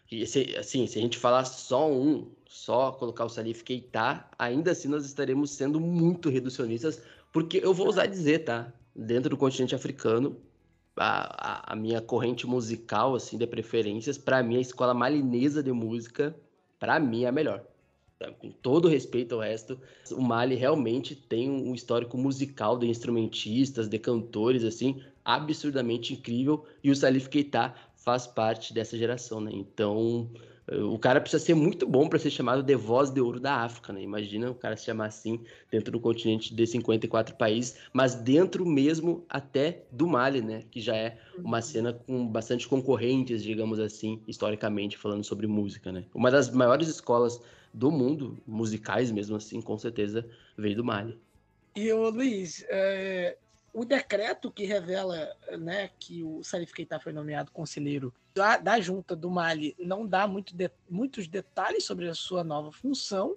[0.08, 4.72] que, se, assim, se a gente falar só um, só colocar o Salif Keita, ainda
[4.72, 8.74] assim nós estaremos sendo muito reducionistas, porque eu vou usar dizer, tá?
[8.96, 10.38] Dentro do continente africano,
[10.96, 16.36] a, a, minha corrente musical, assim, de preferências, para mim, a escola malinesa de música,
[16.80, 17.64] para mim, é a melhor.
[18.40, 19.80] Com todo respeito ao resto,
[20.12, 26.90] o Mali realmente tem um histórico musical de instrumentistas, de cantores, assim, absurdamente incrível, e
[26.90, 29.52] o Salif Keita faz parte dessa geração, né?
[29.54, 30.30] Então,
[30.68, 33.94] o cara precisa ser muito bom para ser chamado de voz de ouro da África,
[33.94, 34.02] né?
[34.02, 35.40] Imagina o cara se chamar assim
[35.72, 40.64] dentro do continente de 54 países, mas dentro mesmo até do Mali, né?
[40.72, 41.62] Que já é uma uhum.
[41.62, 46.06] cena com bastante concorrentes, digamos assim, historicamente falando sobre música, né?
[46.14, 47.40] Uma das maiores escolas
[47.72, 50.28] do mundo, musicais mesmo assim, com certeza,
[50.58, 51.20] veio do Mali.
[51.76, 53.38] E o Luiz, é,
[53.76, 59.18] o decreto que revela né, que o Salif Keita foi nomeado conselheiro da, da junta
[59.18, 63.36] do Mali não dá muito de, muitos detalhes sobre a sua nova função,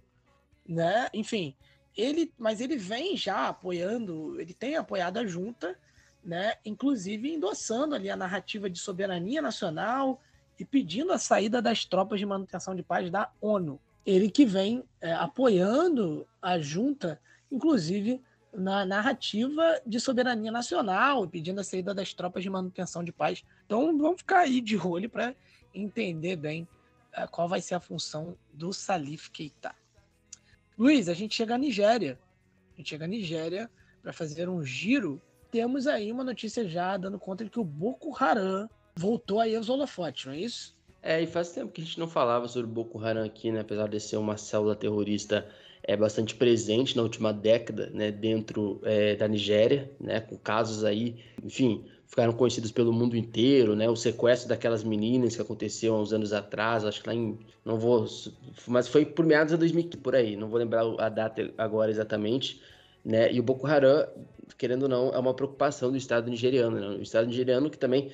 [0.65, 1.09] né?
[1.13, 1.57] Enfim,
[1.97, 5.77] ele, mas ele vem já apoiando, ele tem apoiado a junta,
[6.25, 6.55] né?
[6.65, 10.23] Inclusive endossando ali a narrativa de soberania nacional
[10.57, 13.81] e pedindo a saída das tropas de manutenção de paz da ONU.
[14.07, 18.23] Ele que vem é, apoiando a junta, inclusive
[18.59, 23.45] na narrativa de soberania nacional, pedindo a saída das tropas de manutenção de paz.
[23.65, 25.35] Então vamos ficar aí de olho para
[25.75, 26.67] entender bem
[27.17, 29.75] uh, qual vai ser a função do Salif Keita.
[30.77, 32.19] Luiz, a gente chega à Nigéria.
[32.75, 33.71] A gente chega à Nigéria
[34.03, 35.21] para fazer um giro.
[35.51, 39.69] Temos aí uma notícia já dando conta de que o Boko Haram voltou aí aos
[39.69, 40.77] holofotes, não é isso?
[41.01, 43.61] É, e faz tempo que a gente não falava sobre o Boko Haram aqui, né?
[43.61, 45.49] Apesar de ser uma célula terrorista
[45.89, 51.17] é bastante presente na última década, né, dentro é, da Nigéria, né, com casos aí,
[51.43, 56.13] enfim, ficaram conhecidos pelo mundo inteiro, né, o sequestro daquelas meninas que aconteceu há uns
[56.13, 58.07] anos atrás, acho que lá em, não vou,
[58.67, 62.61] mas foi por meados de 2000, por aí, não vou lembrar a data agora exatamente,
[63.03, 64.07] né, e o Boko Haram,
[64.59, 68.13] querendo ou não, é uma preocupação do Estado nigeriano, né, o Estado nigeriano que também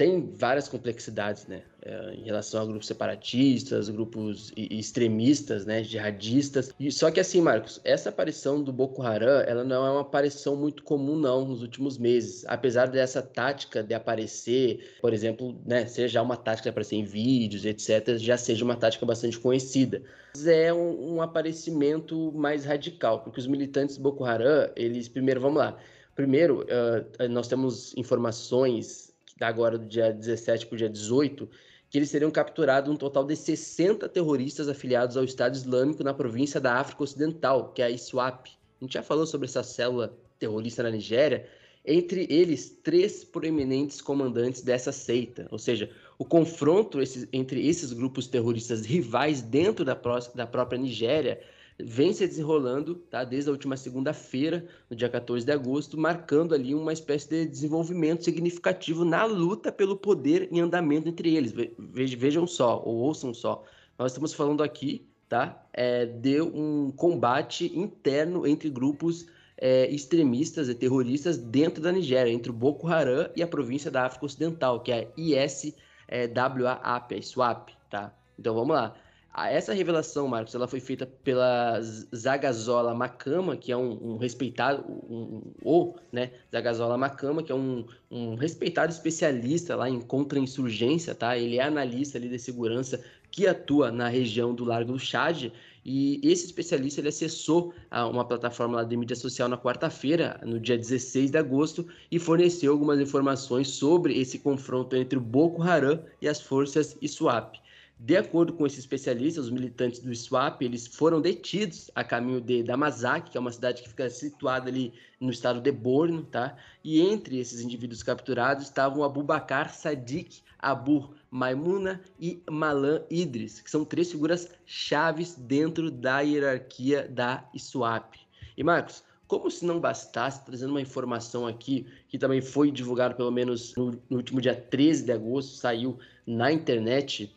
[0.00, 1.62] tem várias complexidades, né?
[1.82, 6.72] É, em relação a grupos separatistas, grupos extremistas, né, jihadistas.
[6.80, 10.56] E só que assim, Marcos, essa aparição do Boko Haram, ela não é uma aparição
[10.56, 12.46] muito comum não nos últimos meses.
[12.46, 17.66] Apesar dessa tática de aparecer, por exemplo, né, seja uma tática de aparecer em vídeos,
[17.66, 20.02] etc, já seja uma tática bastante conhecida.
[20.34, 25.42] Mas é um, um aparecimento mais radical, porque os militantes do Boko Haram, eles primeiro,
[25.42, 25.76] vamos lá.
[26.14, 29.09] Primeiro, uh, nós temos informações
[29.48, 31.48] agora do dia 17 para o dia 18,
[31.88, 36.60] que eles teriam capturado um total de 60 terroristas afiliados ao Estado Islâmico na província
[36.60, 38.48] da África Ocidental, que é a ISWAP.
[38.80, 41.46] A gente já falou sobre essa célula terrorista na Nigéria,
[41.84, 46.98] entre eles três proeminentes comandantes dessa seita, ou seja, o confronto
[47.32, 49.98] entre esses grupos terroristas rivais dentro da,
[50.34, 51.40] da própria Nigéria
[51.84, 53.24] vem se desenrolando, tá?
[53.24, 58.24] Desde a última segunda-feira, no dia 14 de agosto, marcando ali uma espécie de desenvolvimento
[58.24, 61.52] significativo na luta pelo poder em andamento entre eles.
[61.78, 63.64] Vejam só, ou ouçam só.
[63.98, 65.64] Nós estamos falando aqui, tá?
[65.72, 69.26] É, de um combate interno entre grupos
[69.60, 74.06] é, extremistas e terroristas dentro da Nigéria, entre o Boko Haram e a província da
[74.06, 75.74] África Ocidental, que é ISWAP,
[76.08, 78.14] é, a SWAP, tá?
[78.38, 78.94] Então vamos lá.
[79.32, 81.80] Essa revelação, Marcos, ela foi feita pela
[82.14, 88.34] Zagazola Macama, que é um, um respeitado, um, né, Zagazola Macama, que é um, um
[88.34, 91.38] respeitado especialista lá em contra-insurgência, tá?
[91.38, 93.00] Ele é analista ali de segurança
[93.30, 95.52] que atua na região do Largo do Chad,
[95.84, 97.72] e esse especialista ele acessou
[98.10, 102.72] uma plataforma lá de mídia social na quarta-feira, no dia 16 de agosto, e forneceu
[102.72, 107.60] algumas informações sobre esse confronto entre o Boko Haram e as forças ISWAP.
[108.02, 112.62] De acordo com esse especialista, os militantes do SWAP eles foram detidos a caminho de
[112.62, 116.56] Damazak, que é uma cidade que fica situada ali no estado de Borno, tá?
[116.82, 123.70] E entre esses indivíduos capturados estavam Abu Bakar Sadiq, Abu Maimuna e Malan Idris, que
[123.70, 128.14] são três figuras chaves dentro da hierarquia da SWAP.
[128.56, 133.30] E Marcos, como se não bastasse, trazendo uma informação aqui que também foi divulgada pelo
[133.30, 137.30] menos no, no último dia 13 de agosto, saiu na internet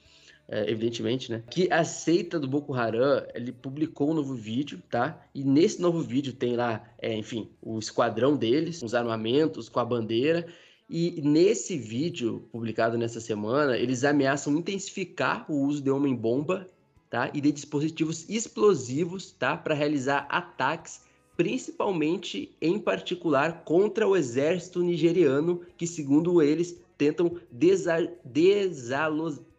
[0.54, 1.42] é, evidentemente, né?
[1.50, 5.20] Que a seita do Boko Haram, ele publicou um novo vídeo, tá?
[5.34, 9.86] E nesse novo vídeo tem lá, é, enfim, o esquadrão deles, os armamentos com a
[9.86, 10.46] bandeira.
[10.88, 16.68] E nesse vídeo, publicado nessa semana, eles ameaçam intensificar o uso de homem-bomba,
[17.10, 17.32] tá?
[17.34, 19.58] E de dispositivos explosivos, tá?
[19.58, 21.02] Para realizar ataques
[21.36, 28.08] principalmente em particular contra o exército nigeriano, que segundo eles tentam desa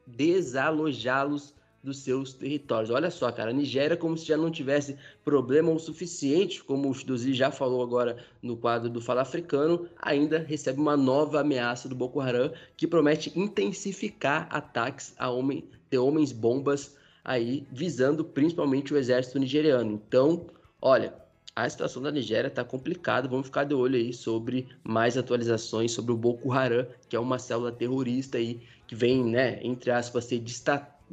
[0.07, 2.91] desalojá-los dos seus territórios.
[2.91, 6.95] Olha só, cara, a Nigéria como se já não tivesse problema o suficiente, como o
[6.95, 11.95] Chidozi já falou agora no quadro do Fala Africano, ainda recebe uma nova ameaça do
[11.95, 18.97] Boko Haram que promete intensificar ataques a homem, de homens bombas aí, visando principalmente o
[18.97, 19.93] exército nigeriano.
[19.93, 20.47] Então,
[20.81, 21.15] olha,
[21.57, 23.29] a situação da Nigéria está complicada.
[23.29, 27.39] Vamos ficar de olho aí sobre mais atualizações sobre o Boko Haram, que é uma
[27.39, 30.43] célula terrorista aí que vem, né, entre aspas, se,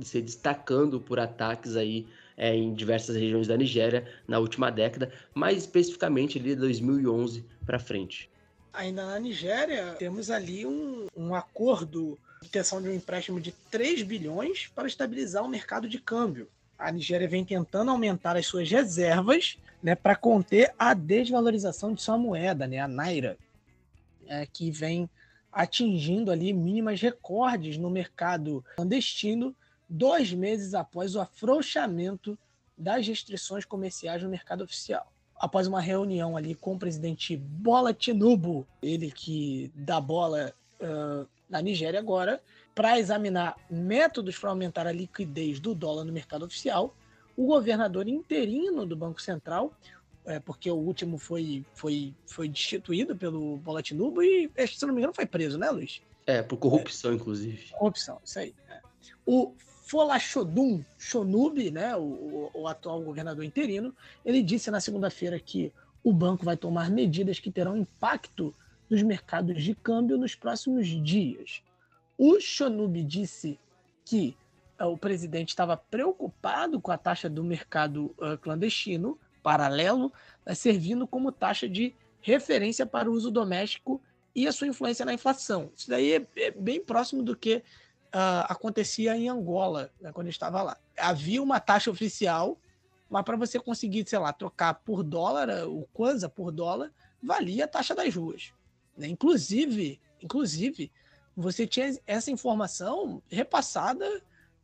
[0.02, 5.60] se destacando por ataques aí é, em diversas regiões da Nigéria na última década, mais
[5.60, 8.30] especificamente ali de 2011 para frente.
[8.74, 14.02] Ainda na Nigéria, temos ali um, um acordo de intenção de um empréstimo de 3
[14.04, 16.48] bilhões para estabilizar o mercado de câmbio.
[16.80, 22.18] A Nigéria vem tentando aumentar as suas reservas né, para conter a desvalorização de sua
[22.18, 23.38] moeda, né, a Naira.
[24.28, 25.10] é, que vem
[25.52, 29.56] atingindo ali mínimas recordes no mercado clandestino,
[29.90, 32.38] dois meses após o afrouxamento
[32.78, 35.12] das restrições comerciais no mercado oficial.
[35.36, 41.62] Após uma reunião ali com o presidente Bola Tinubu, ele que dá bola uh, na
[41.62, 42.42] Nigéria agora,
[42.74, 46.96] para examinar métodos para aumentar a liquidez do dólar no mercado oficial,
[47.36, 49.74] o governador interino do Banco Central,
[50.26, 55.00] é, porque o último foi, foi, foi destituído pelo Bola Tinubu e, se não me
[55.00, 56.02] engano, foi preso, né, Luiz?
[56.26, 57.72] É, por corrupção, é, inclusive.
[57.72, 58.54] Corrupção, isso aí.
[58.70, 58.80] É.
[59.26, 59.54] O
[59.92, 63.94] Folachodum Shonub, né, o, o, atual governador interino,
[64.24, 65.72] ele disse na segunda-feira que
[66.04, 68.56] o banco vai tomar medidas que terão impacto
[68.90, 71.62] nos mercados de câmbio nos próximos dias.
[72.18, 73.60] O Shonub disse
[74.06, 74.36] que
[74.80, 80.12] uh, o presidente estava preocupado com a taxa do mercado uh, clandestino paralelo,
[80.46, 84.02] uh, servindo como taxa de referência para o uso doméstico
[84.36, 85.72] e a sua influência na inflação.
[85.76, 87.58] Isso daí é, é bem próximo do que
[88.14, 90.78] uh, acontecia em Angola, né, quando eu estava lá.
[90.98, 92.58] Havia uma taxa oficial,
[93.10, 97.68] mas para você conseguir, sei lá, trocar por dólar, o Kwanza por dólar, valia a
[97.68, 98.54] taxa das ruas.
[98.96, 99.08] Né?
[99.08, 100.92] Inclusive, inclusive,
[101.36, 104.22] você tinha essa informação repassada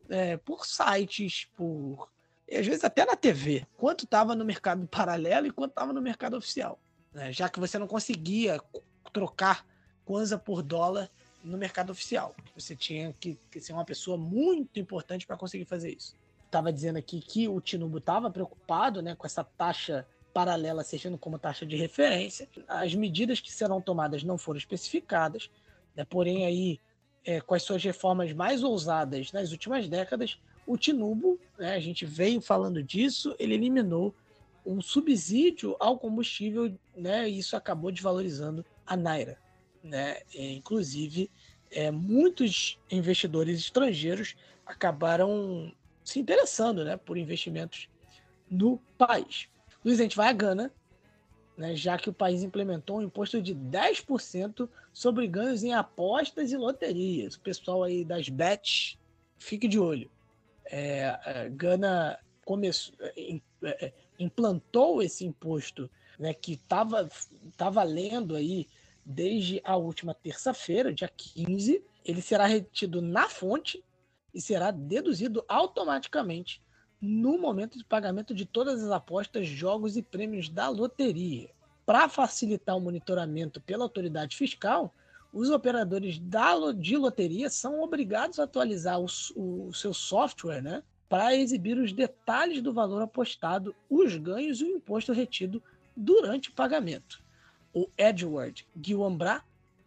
[0.09, 2.09] é, por sites, por
[2.55, 6.37] às vezes até na TV, quanto estava no mercado paralelo e quanto estava no mercado
[6.37, 6.79] oficial.
[7.13, 7.31] Né?
[7.31, 8.61] Já que você não conseguia
[9.11, 9.65] trocar
[10.05, 11.09] Kwanza por dólar
[11.43, 12.35] no mercado oficial.
[12.55, 16.15] Você tinha que, que ser uma pessoa muito importante para conseguir fazer isso.
[16.45, 21.37] Estava dizendo aqui que o Tinubu estava preocupado né, com essa taxa paralela servindo como
[21.37, 22.47] taxa de referência.
[22.67, 25.49] As medidas que serão tomadas não foram especificadas,
[25.95, 26.79] né, porém aí
[27.25, 32.05] é, com as suas reformas mais ousadas nas últimas décadas, o Tinubu, né, a gente
[32.05, 34.13] veio falando disso, ele eliminou
[34.63, 39.39] um subsídio ao combustível, né, e isso acabou desvalorizando a Naira
[39.87, 40.21] né?
[40.35, 41.31] É, inclusive,
[41.71, 45.71] é, muitos investidores estrangeiros acabaram
[46.03, 47.89] se interessando né, por investimentos
[48.49, 49.47] no país.
[49.83, 50.71] Luiz, a gente vai a Gana,
[51.57, 56.57] né, já que o país implementou um imposto de 10% sobre ganhos em apostas e
[56.57, 57.35] loterias.
[57.35, 58.97] O pessoal aí das bets,
[59.37, 60.09] fique de olho.
[60.69, 67.09] É, é Gana começou, é, é, implantou esse imposto né, que estava
[67.55, 68.67] tá valendo aí
[69.05, 73.83] desde a última terça-feira, dia 15, ele será retido na fonte
[74.33, 76.61] e será deduzido automaticamente
[76.99, 81.49] no momento de pagamento de todas as apostas, jogos e prêmios da loteria.
[81.85, 84.93] Para facilitar o monitoramento pela autoridade fiscal,
[85.37, 91.35] os operadores da, de loteria são obrigados a atualizar o, o seu software né, para
[91.35, 95.61] exibir os detalhes do valor apostado, os ganhos e o imposto retido
[95.95, 97.25] durante o pagamento
[97.77, 99.43] o Edward Guilambra,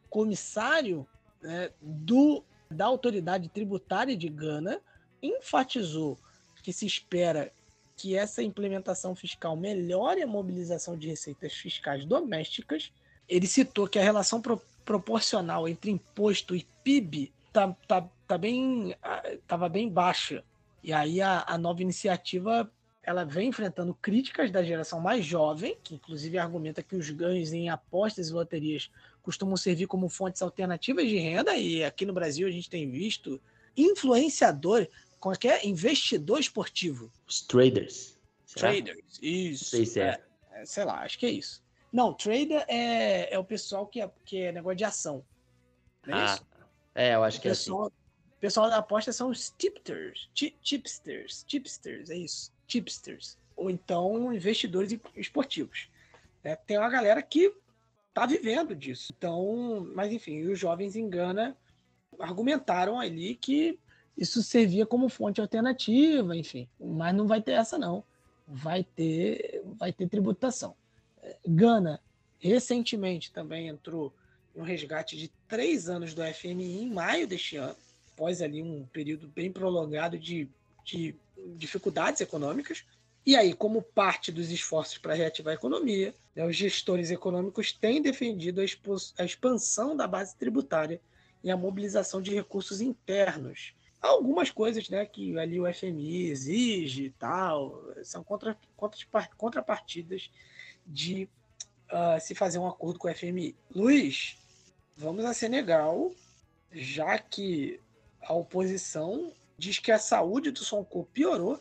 [0.08, 1.04] comissário
[1.42, 4.80] né, do, da autoridade tributária de Gana,
[5.20, 6.16] enfatizou
[6.62, 7.52] que se espera
[7.96, 12.92] que essa implementação fiscal melhore a mobilização de receitas fiscais domésticas.
[13.28, 18.94] Ele citou que a relação pro, proporcional entre imposto e PIB tá, tá, tá bem,
[19.32, 20.44] estava bem baixa.
[20.82, 22.70] E aí a, a nova iniciativa
[23.02, 27.68] ela vem enfrentando críticas da geração mais jovem, que inclusive argumenta que os ganhos em
[27.68, 28.90] apostas e loterias
[29.22, 33.40] costumam servir como fontes alternativas de renda, e aqui no Brasil a gente tem visto
[33.76, 34.86] influenciador,
[35.42, 35.66] é é?
[35.66, 37.12] Investidor esportivo.
[37.26, 38.18] Os traders.
[38.46, 38.70] Será?
[38.70, 39.64] Traders, isso.
[39.66, 40.20] Sei se é.
[40.52, 40.64] é.
[40.64, 41.62] Sei lá, acho que é isso.
[41.92, 45.24] Não, trader é, é o pessoal que é, que é negócio de ação.
[46.06, 46.46] Não é ah, isso?
[46.94, 47.94] É, eu acho o que pessoal, é assim.
[48.36, 50.30] O pessoal da aposta são os tipsters.
[50.34, 51.44] Tipsters.
[51.44, 55.88] Tipsters, é isso tipsters, ou então investidores esportivos.
[56.44, 56.54] Né?
[56.54, 57.52] Tem uma galera que
[58.08, 59.12] está vivendo disso.
[59.16, 61.56] Então, mas enfim, os jovens em Gana
[62.18, 63.78] argumentaram ali que
[64.16, 66.68] isso servia como fonte alternativa, enfim.
[66.78, 68.04] Mas não vai ter essa não.
[68.46, 70.76] Vai ter, vai ter tributação.
[71.46, 72.00] Gana
[72.38, 74.12] recentemente também entrou
[74.56, 77.76] em um resgate de três anos do FMI em maio deste ano,
[78.12, 80.48] após ali um período bem prolongado de,
[80.84, 81.14] de
[81.56, 82.84] dificuldades econômicas.
[83.24, 88.00] E aí, como parte dos esforços para reativar a economia, né, os gestores econômicos têm
[88.00, 88.64] defendido a,
[89.22, 91.00] a expansão da base tributária
[91.44, 93.74] e a mobilização de recursos internos.
[94.00, 98.98] Algumas coisas né, que ali o FMI exige e tal, são contra, contra,
[99.36, 100.30] contrapartidas
[100.90, 101.28] de
[101.90, 103.56] uh, se fazer um acordo com o FMI.
[103.74, 104.36] Luiz,
[104.96, 106.12] vamos a Senegal,
[106.72, 107.80] já que
[108.20, 111.58] a oposição diz que a saúde do Sonko piorou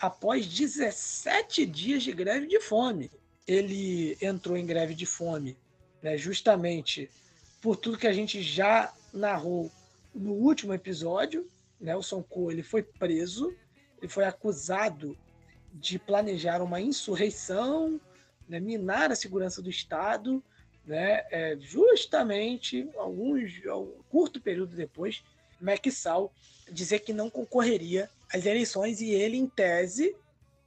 [0.00, 3.10] após 17 dias de greve de fome.
[3.46, 5.56] Ele entrou em greve de fome
[6.02, 7.08] né, justamente
[7.60, 9.70] por tudo que a gente já narrou
[10.12, 11.48] no último episódio,
[11.80, 11.94] né?
[11.94, 13.54] O Sonko ele foi preso,
[13.98, 15.16] ele foi acusado
[15.72, 18.00] de planejar uma insurreição,
[18.48, 18.60] né?
[18.60, 20.42] minar a segurança do Estado,
[20.84, 21.24] né?
[21.30, 25.22] É, justamente alguns um curto período depois,
[25.60, 26.32] Macky Sall
[26.70, 30.16] dizer que não concorreria às eleições e ele, em tese,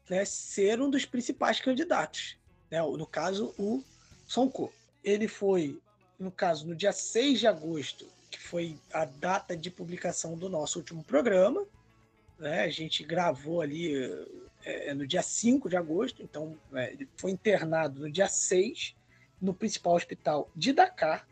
[0.10, 2.38] né, ser um dos principais candidatos.
[2.70, 2.82] Né?
[2.82, 3.84] No caso, o
[4.28, 4.72] Sonko.
[5.04, 5.80] Ele foi,
[6.18, 10.80] no caso, no dia 6 de agosto, que foi a data de publicação do nosso
[10.80, 11.66] último programa.
[12.40, 12.64] Né?
[12.64, 13.94] A gente gravou ali
[14.66, 18.96] é, no dia 5 de agosto, então é, ele foi internado no dia 6,
[19.42, 21.28] no principal hospital de Dakar.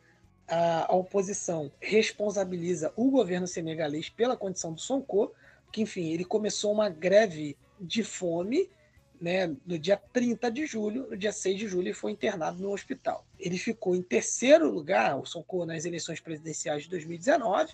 [0.47, 5.33] A, a oposição responsabiliza o governo senegalês pela condição do Sonko,
[5.71, 8.69] que, enfim, ele começou uma greve de fome
[9.23, 12.73] né, no dia 30 de julho, no dia 6 de julho, ele foi internado no
[12.73, 13.25] hospital.
[13.39, 17.73] Ele ficou em terceiro lugar, o Sonko, nas eleições presidenciais de 2019,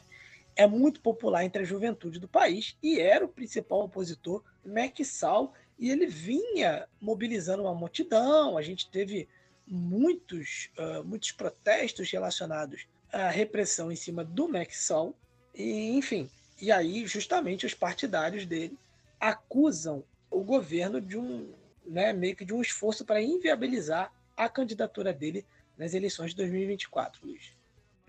[0.55, 5.53] é muito popular entre a juventude do país e era o principal opositor, Macky Sall,
[5.77, 8.57] e ele vinha mobilizando uma multidão.
[8.57, 9.27] A gente teve
[9.65, 15.15] muitos, uh, muitos protestos relacionados à repressão em cima do Macky Sall,
[15.55, 16.29] e enfim.
[16.61, 18.77] E aí, justamente, os partidários dele
[19.19, 21.51] acusam o governo de um,
[21.85, 25.45] né, meio que de um esforço para inviabilizar a candidatura dele
[25.77, 27.53] nas eleições de 2024, Luiz.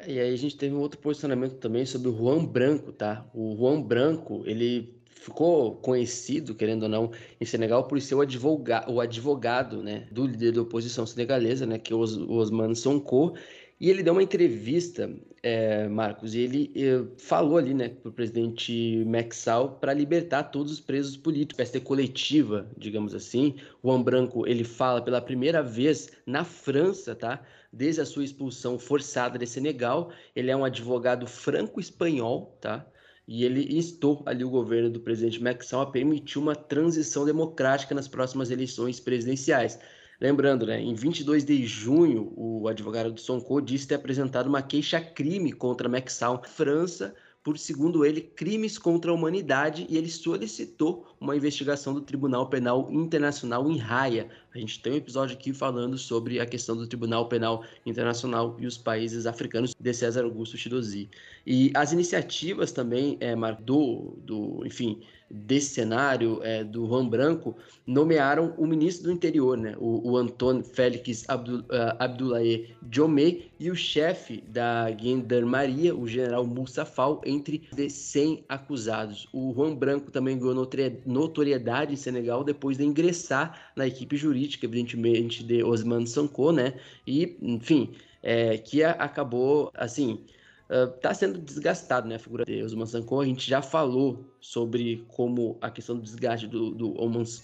[0.07, 3.27] E aí a gente teve um outro posicionamento também sobre o Juan Branco, tá?
[3.35, 8.91] O Juan Branco, ele ficou conhecido, querendo ou não, em Senegal por ser o advogado,
[8.91, 13.35] o advogado né, do líder da oposição senegalesa, né, que é o Osman Sonko,
[13.79, 15.11] e ele deu uma entrevista,
[15.43, 20.73] é, Marcos, e ele é, falou ali, né, para o presidente Maxal para libertar todos
[20.73, 23.57] os presos políticos, festa coletiva, digamos assim.
[23.85, 27.43] Juan Branco, ele fala pela primeira vez na França, tá?
[27.73, 30.11] Desde a sua expulsão forçada de Senegal.
[30.37, 32.87] Ele é um advogado franco-espanhol, tá?
[33.33, 38.09] E ele instou ali o governo do presidente Maxal a permitir uma transição democrática nas
[38.09, 39.79] próximas eleições presidenciais.
[40.21, 45.53] Lembrando, né, em 22 de junho, o advogado do Sonko disse ter apresentado uma queixa-crime
[45.53, 51.93] contra Maxal, França, por, segundo ele, crimes contra a humanidade e ele solicitou uma investigação
[51.93, 54.29] do Tribunal Penal Internacional em Haia.
[54.55, 58.67] A gente tem um episódio aqui falando sobre a questão do Tribunal Penal Internacional e
[58.67, 61.11] os países africanos de César Augusto Chidozi.
[61.47, 68.53] E as iniciativas também, é, do, do, enfim, desse cenário é, do Juan Branco nomearam
[68.59, 73.77] o ministro do interior, né, o, o Antônio Félix Abdul, uh, Abdoulaye Diomé e o
[73.77, 79.29] chefe da Gendarmeria, o general Moussa Fall, entre de 100 acusados.
[79.33, 85.43] O Juan Branco também ganhou notoriedade em Senegal depois de ingressar na equipe jurídica, evidentemente,
[85.43, 86.75] de Osman Sonko, né,
[87.07, 87.91] e, enfim,
[88.23, 90.25] é, que acabou, assim,
[90.71, 93.21] está uh, sendo desgastado, né, a figura de Osman Sanko.
[93.21, 96.95] A gente já falou sobre como a questão do desgaste do, do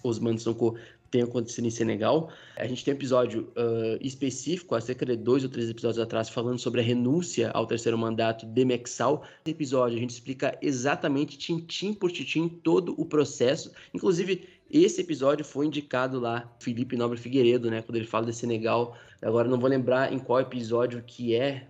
[0.05, 0.77] Osman Sanko
[1.11, 2.31] tem acontecido em Senegal.
[2.57, 6.29] A gente tem um episódio uh, específico, há cerca de dois ou três episódios atrás,
[6.29, 9.23] falando sobre a renúncia ao terceiro mandato de Mexal.
[9.45, 13.73] Nesse episódio, a gente explica exatamente, tintim por tintim, todo o processo.
[13.95, 18.97] Inclusive, esse episódio foi indicado lá, Felipe Nobre Figueiredo, né, quando ele fala de Senegal.
[19.23, 21.69] Agora, não vou lembrar em qual episódio que é,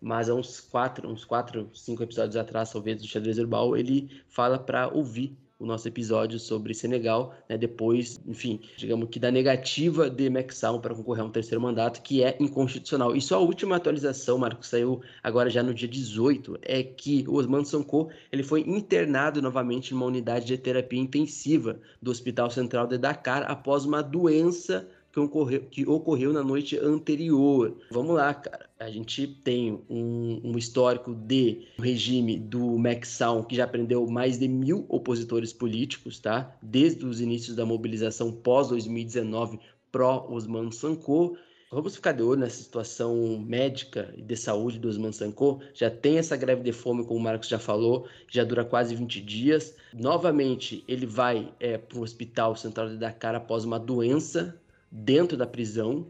[0.00, 4.58] mas há uns quatro, uns quatro, cinco episódios atrás, talvez, do Xadrez Herbal, ele fala
[4.58, 10.30] para ouvir o nosso episódio sobre Senegal, né, depois, enfim, digamos que da negativa de
[10.30, 13.16] Maxal para concorrer a um terceiro mandato, que é inconstitucional.
[13.16, 17.34] E só a última atualização, Marcos, saiu agora já no dia 18, é que o
[17.34, 22.86] Osman Sonko ele foi internado novamente em uma unidade de terapia intensiva do Hospital Central
[22.86, 27.76] de Dakar após uma doença que ocorreu, que ocorreu na noite anterior.
[27.90, 28.68] Vamos lá, cara.
[28.78, 34.38] A gente tem um, um histórico de um regime do Maxal que já prendeu mais
[34.38, 36.56] de mil opositores políticos, tá?
[36.62, 39.58] Desde os inícios da mobilização pós-2019
[39.90, 41.36] pró-Osman Sanko.
[41.70, 45.60] Vamos ficar de olho nessa situação médica e de saúde do Osman Sanko.
[45.74, 49.20] Já tem essa greve de fome, como o Marcos já falou, já dura quase 20
[49.20, 49.74] dias.
[49.92, 54.58] Novamente, ele vai é, para o hospital central de Dakar após uma doença
[54.90, 56.06] dentro da prisão.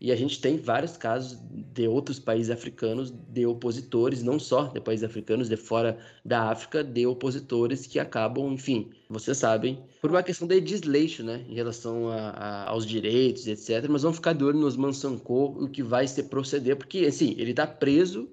[0.00, 4.80] E a gente tem vários casos de outros países africanos, de opositores, não só de
[4.80, 10.22] países africanos, de fora da África, de opositores que acabam, enfim, vocês sabem, por uma
[10.22, 13.88] questão de desleixo, né, em relação a, a, aos direitos, etc.
[13.90, 17.50] Mas vamos ficar de olho nos Mansankô, o que vai se proceder, porque, assim, ele
[17.50, 18.28] está preso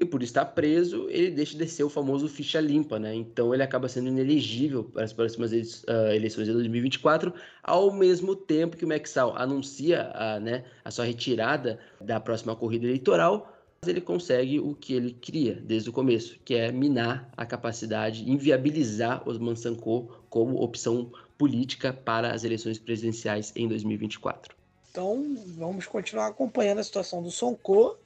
[0.00, 3.14] e por estar preso, ele deixa de ser o famoso ficha limpa, né?
[3.14, 8.78] Então ele acaba sendo inelegível para as próximas uh, eleições de 2024, ao mesmo tempo
[8.78, 13.54] que o Maxal anuncia a, né, a sua retirada da próxima corrida eleitoral.
[13.86, 19.28] ele consegue o que ele queria desde o começo, que é minar a capacidade, inviabilizar
[19.28, 24.56] os Mansankô como opção política para as eleições presidenciais em 2024.
[24.90, 27.96] Então, vamos continuar acompanhando a situação do Sonko,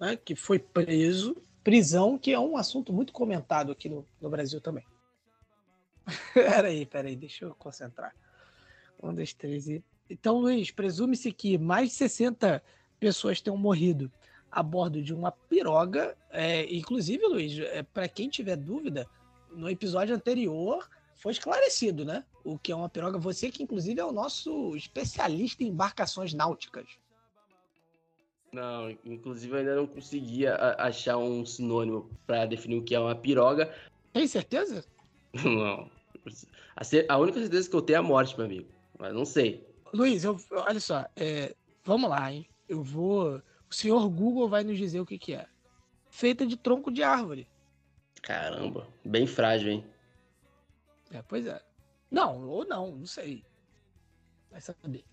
[0.00, 1.36] né, que foi preso.
[1.62, 4.84] Prisão, que é um assunto muito comentado aqui no, no Brasil também.
[6.32, 8.14] peraí, peraí, deixa eu concentrar.
[9.02, 9.84] Um, dois, três e.
[10.08, 12.62] Então, Luiz, presume-se que mais de 60
[12.98, 14.10] pessoas tenham morrido
[14.50, 16.16] a bordo de uma piroga.
[16.30, 19.06] É, inclusive, Luiz, é, para quem tiver dúvida,
[19.52, 22.24] no episódio anterior foi esclarecido, né?
[22.42, 23.18] O que é uma piroga.
[23.18, 26.88] Você que, inclusive, é o nosso especialista em embarcações náuticas.
[28.52, 33.14] Não, inclusive eu ainda não conseguia achar um sinônimo para definir o que é uma
[33.14, 33.72] piroga.
[34.12, 34.84] Tem certeza?
[35.44, 35.88] Não.
[37.08, 38.68] A, única certeza que eu tenho é a morte, meu amigo.
[38.98, 39.66] Mas não sei.
[39.92, 41.54] Luiz, eu, olha só, é,
[41.84, 42.46] vamos lá, hein?
[42.68, 43.42] Eu vou.
[43.68, 45.46] O senhor Google vai nos dizer o que, que é.
[46.10, 47.48] Feita de tronco de árvore.
[48.20, 49.84] Caramba, bem frágil, hein?
[51.10, 51.62] É, pois é.
[52.10, 53.44] Não, ou não, não sei.
[54.50, 55.04] Vai saber.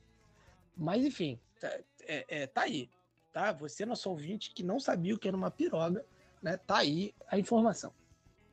[0.76, 1.68] Mas enfim, tá,
[2.02, 2.90] é, é, tá aí.
[3.38, 3.52] Tá?
[3.52, 6.04] Você, nosso ouvinte, que não sabia o que era uma piroga,
[6.42, 6.58] né?
[6.58, 7.94] Tá aí a informação.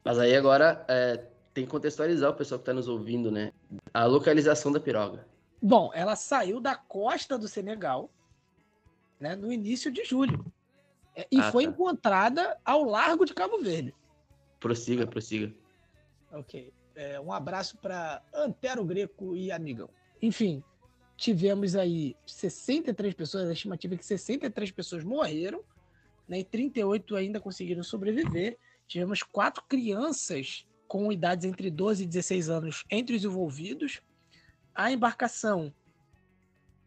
[0.04, 3.50] Mas aí agora é, tem que contextualizar o pessoal que está nos ouvindo, né?
[3.94, 5.26] A localização da piroga.
[5.62, 8.10] Bom, ela saiu da costa do Senegal
[9.18, 10.44] né, no início de julho.
[11.16, 11.70] É, e ah, foi tá.
[11.70, 13.94] encontrada ao largo de Cabo Verde.
[14.60, 15.50] Prossiga, prossiga.
[16.30, 16.70] Ok.
[16.94, 19.88] É, um abraço para Antero Greco e amigão.
[20.20, 20.62] Enfim,
[21.16, 25.62] tivemos aí 63 pessoas, a estimativa é que 63 pessoas morreram,
[26.28, 28.58] né, e 38 ainda conseguiram sobreviver.
[28.86, 34.00] Tivemos quatro crianças com idades entre 12 e 16 anos entre os envolvidos.
[34.74, 35.72] A embarcação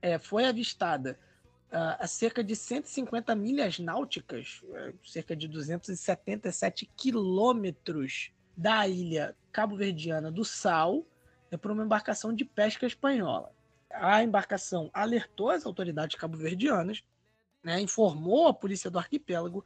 [0.02, 1.18] é, foi avistada
[1.72, 10.32] uh, a cerca de 150 milhas náuticas, uh, cerca de 277 quilômetros da ilha cabo-verdiana
[10.32, 11.06] do Sal,
[11.50, 13.57] é por uma embarcação de pesca espanhola.
[13.90, 17.03] A embarcação alertou as autoridades cabo-verdianas,
[17.64, 19.64] né, informou a polícia do arquipélago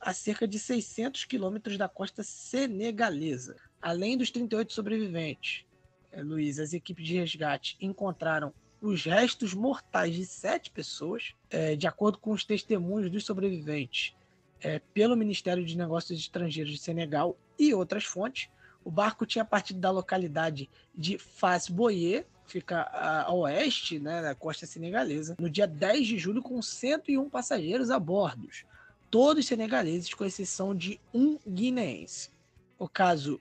[0.00, 3.56] a cerca de 600 quilômetros da costa senegalesa.
[3.80, 5.64] Além dos 38 sobreviventes,
[6.10, 11.86] é, Luiz, as equipes de resgate encontraram os restos mortais de sete pessoas, é, de
[11.86, 14.12] acordo com os testemunhos dos sobreviventes,
[14.60, 18.48] é, pelo Ministério de Negócios Estrangeiros de Senegal e outras fontes.
[18.84, 24.66] O barco tinha partido da localidade de Faz Boyer, fica a, oeste né, da costa
[24.66, 28.48] senegalesa, no dia 10 de julho, com 101 passageiros a bordo,
[29.10, 32.30] todos senegaleses, com exceção de um guineense.
[32.78, 33.40] O caso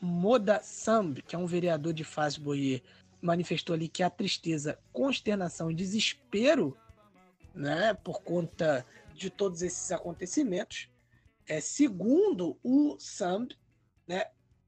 [0.00, 2.82] Moda Samb, que é um vereador de Faz Boyer,
[3.20, 6.76] manifestou ali que a tristeza, consternação e desespero,
[7.54, 10.88] né, por conta de todos esses acontecimentos,
[11.46, 13.54] é, segundo o Samb,
[14.06, 14.24] né,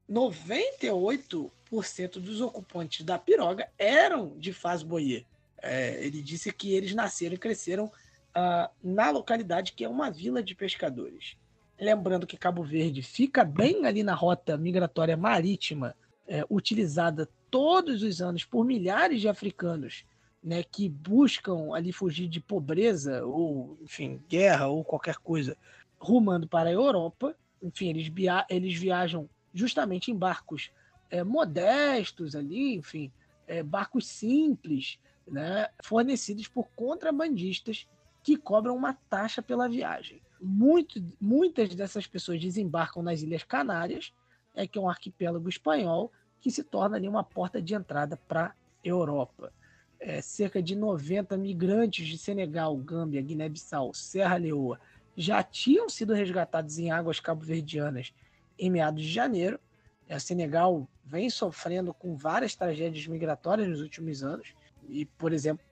[0.09, 5.25] 98% dos ocupantes da piroga eram de Faz Boyer.
[5.61, 10.43] É, ele disse que eles nasceram e cresceram uh, na localidade que é uma vila
[10.43, 11.37] de pescadores.
[11.79, 15.95] Lembrando que Cabo Verde fica bem ali na rota migratória marítima,
[16.27, 20.05] é, utilizada todos os anos por milhares de africanos
[20.43, 25.57] né, que buscam ali fugir de pobreza ou, enfim, guerra ou qualquer coisa,
[25.97, 27.35] rumando para a Europa.
[27.61, 28.11] Enfim, eles,
[28.49, 30.71] eles viajam justamente em barcos
[31.09, 33.11] é, modestos ali, enfim,
[33.45, 37.87] é, barcos simples, né, fornecidos por contrabandistas
[38.23, 40.21] que cobram uma taxa pela viagem.
[40.41, 44.13] Muito, muitas dessas pessoas desembarcam nas Ilhas Canárias,
[44.55, 48.47] é que é um arquipélago espanhol, que se torna ali uma porta de entrada para
[48.47, 49.53] a Europa.
[49.99, 54.79] É, cerca de 90 migrantes de Senegal, Gâmbia, Guiné-Bissau, Serra Leoa
[55.15, 58.13] já tinham sido resgatados em águas cabo-verdianas
[58.57, 59.59] em meados de janeiro.
[60.07, 64.53] É, o Senegal vem sofrendo com várias tragédias migratórias nos últimos anos,
[64.89, 65.65] e, por exemplo,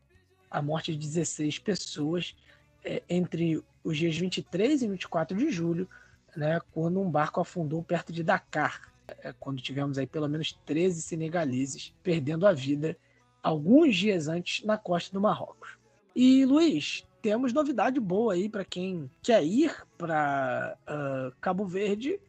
[0.49, 2.35] a morte de 16 pessoas
[2.83, 5.87] é, entre os dias 23 e 24 de julho,
[6.35, 11.01] né, quando um barco afundou perto de Dakar, é, quando tivemos aí pelo menos 13
[11.01, 12.97] senegaleses perdendo a vida
[13.43, 15.77] alguns dias antes na costa do Marrocos.
[16.15, 22.19] E Luiz, temos novidade boa aí para quem quer ir para uh, Cabo Verde.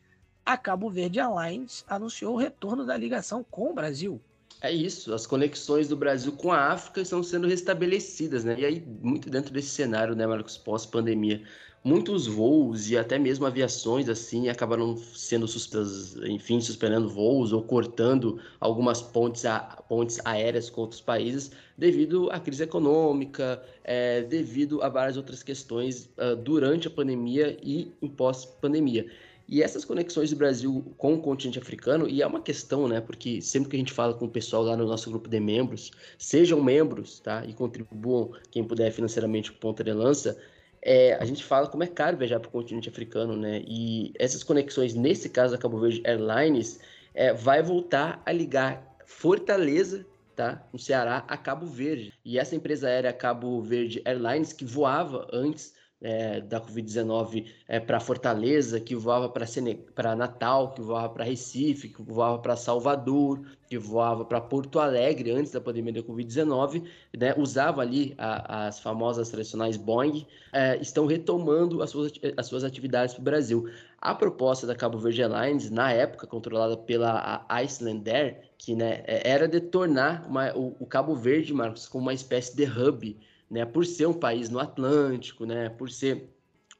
[0.45, 4.21] A Cabo Verde Airlines anunciou o retorno da ligação com o Brasil.
[4.61, 8.57] É isso, as conexões do Brasil com a África estão sendo restabelecidas, né?
[8.59, 11.43] E aí, muito dentro desse cenário, né, Marcos, pós-pandemia,
[11.85, 18.41] muitos voos e até mesmo aviações assim acabaram sendo suspensas, enfim, suspendendo voos ou cortando
[18.61, 24.89] algumas pontes, a, pontes aéreas com outros países devido à crise econômica, é, devido a
[24.89, 29.07] várias outras questões uh, durante a pandemia e em pós-pandemia.
[29.49, 33.01] E essas conexões do Brasil com o continente africano, e é uma questão, né?
[33.01, 35.91] Porque sempre que a gente fala com o pessoal lá no nosso grupo de membros,
[36.19, 37.45] sejam membros, tá?
[37.45, 40.39] E contribuam, quem puder financeiramente com ponta de lança,
[40.81, 43.63] é, a gente fala como é caro viajar para o continente africano, né?
[43.67, 46.81] E essas conexões, nesse caso da Cabo Verde Airlines,
[47.15, 50.05] é, vai voltar a ligar Fortaleza,
[50.35, 50.67] tá?
[50.73, 52.13] No Ceará, a Cabo Verde.
[52.25, 58.01] E essa empresa aérea Cabo Verde Airlines, que voava antes é, da Covid-19 é, para
[58.01, 64.25] Fortaleza, que voava para Natal, que voava para Recife, que voava para Salvador, que voava
[64.25, 66.85] para Porto Alegre antes da pandemia da Covid-19,
[67.17, 72.65] né, usava ali a, as famosas tradicionais Boeing, é, estão retomando as suas, as suas
[72.65, 73.69] atividades para o Brasil.
[74.01, 79.47] A proposta da Cabo Verde Airlines, na época controlada pela Icelandair, que né, é, era
[79.47, 83.17] de tornar uma, o, o Cabo Verde, Marcos, como uma espécie de hub
[83.53, 86.27] né, por ser um país no Atlântico, né, por ser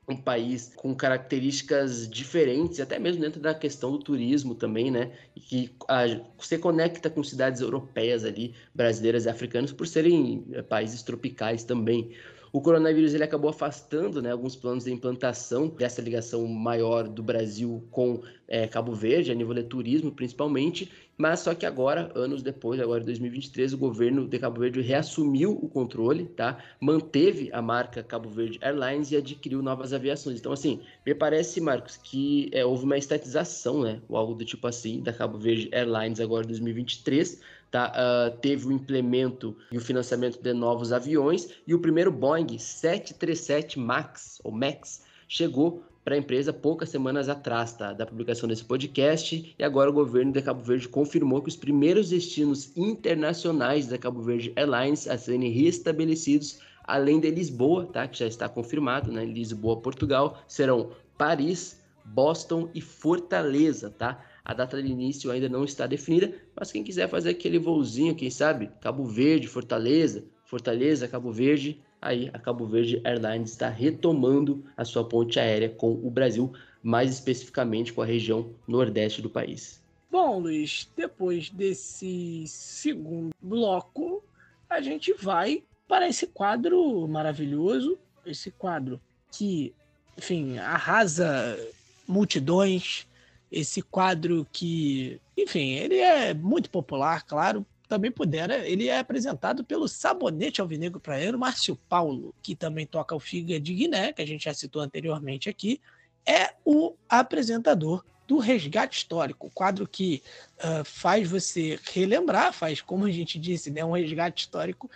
[0.09, 5.13] um país com características diferentes, até mesmo dentro da questão do turismo também, né?
[5.37, 6.05] E que a,
[6.37, 12.11] você conecta com cidades europeias ali, brasileiras e africanas, por serem é, países tropicais também.
[12.53, 17.87] O coronavírus ele acabou afastando né, alguns planos de implantação dessa ligação maior do Brasil
[17.91, 22.81] com é, Cabo Verde, a nível de turismo principalmente, mas só que agora, anos depois,
[22.81, 26.59] agora em 2023, o governo de Cabo Verde reassumiu o controle, tá?
[26.81, 30.41] manteve a marca Cabo Verde Airlines e adquiriu novas aviações.
[30.41, 34.67] Então, assim, me parece, Marcos, que é, houve uma estatização, né, ou algo do tipo
[34.67, 37.41] assim, da Cabo Verde Airlines agora em 2023,
[37.73, 42.59] Tá, uh, teve o implemento e o financiamento de novos aviões e o primeiro Boeing
[42.59, 48.65] 737 MAX ou Max chegou para a empresa poucas semanas atrás tá, da publicação desse
[48.65, 49.55] podcast.
[49.59, 54.21] E agora o governo de Cabo Verde confirmou que os primeiros destinos internacionais da Cabo
[54.21, 59.81] Verde Airlines a serem restabelecidos além de Lisboa, tá, que já está confirmado, né, Lisboa,
[59.81, 64.25] Portugal, serão Paris, Boston e Fortaleza, tá?
[64.45, 68.29] A data de início ainda não está definida, mas quem quiser fazer aquele voozinho, quem
[68.29, 74.85] sabe, Cabo Verde, Fortaleza, Fortaleza, Cabo Verde, aí a Cabo Verde Airlines está retomando a
[74.85, 79.81] sua ponte aérea com o Brasil, mais especificamente com a região nordeste do país.
[80.11, 84.23] Bom, Luiz, depois desse segundo bloco,
[84.69, 89.01] a gente vai para esse quadro maravilhoso, esse quadro
[89.31, 89.73] que,
[90.19, 91.59] enfim, arrasa
[92.07, 93.07] multidões,
[93.51, 97.65] esse quadro que, enfim, ele é muito popular, claro.
[97.93, 103.21] Também pudera, ele é apresentado pelo Sabonete Alvinegro Praeiro, Márcio Paulo, que também toca o
[103.21, 105.79] Figa de Guiné, que a gente já citou anteriormente aqui,
[106.25, 110.23] é o apresentador do Resgate Histórico, quadro que
[110.57, 114.91] uh, faz você relembrar, faz, como a gente disse, né, um resgate histórico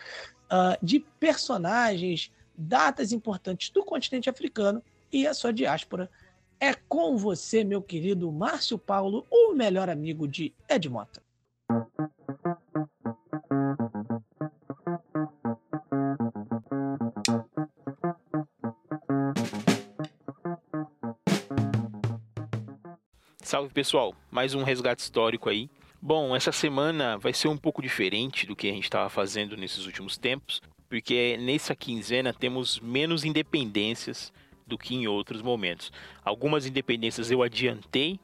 [0.46, 6.10] uh, de personagens, datas importantes do continente africano e a sua diáspora
[6.58, 11.22] é com você, meu querido Márcio Paulo, o melhor amigo de Ed Mota.
[23.42, 25.70] Salve pessoal, mais um resgate histórico aí.
[26.02, 29.86] Bom, essa semana vai ser um pouco diferente do que a gente estava fazendo nesses
[29.86, 34.32] últimos tempos, porque nessa quinzena temos menos independências
[34.66, 35.92] do que em outros momentos.
[36.24, 38.20] Algumas independências eu adiantei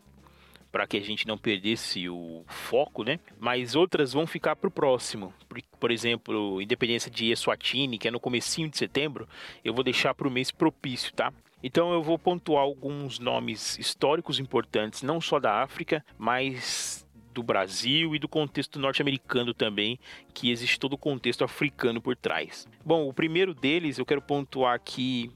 [0.73, 3.21] para que a gente não perdesse o foco, né?
[3.39, 5.33] Mas outras vão ficar para o próximo.
[5.47, 9.29] Por, por, exemplo, independência de Eswatini, que é no comecinho de setembro,
[9.63, 11.31] eu vou deixar para o mês propício, tá?
[11.63, 18.15] Então eu vou pontuar alguns nomes históricos importantes, não só da África, mas do Brasil
[18.15, 19.99] e do contexto norte-americano também,
[20.35, 22.67] que existe todo o contexto africano por trás.
[22.85, 25.31] Bom, o primeiro deles eu quero pontuar aqui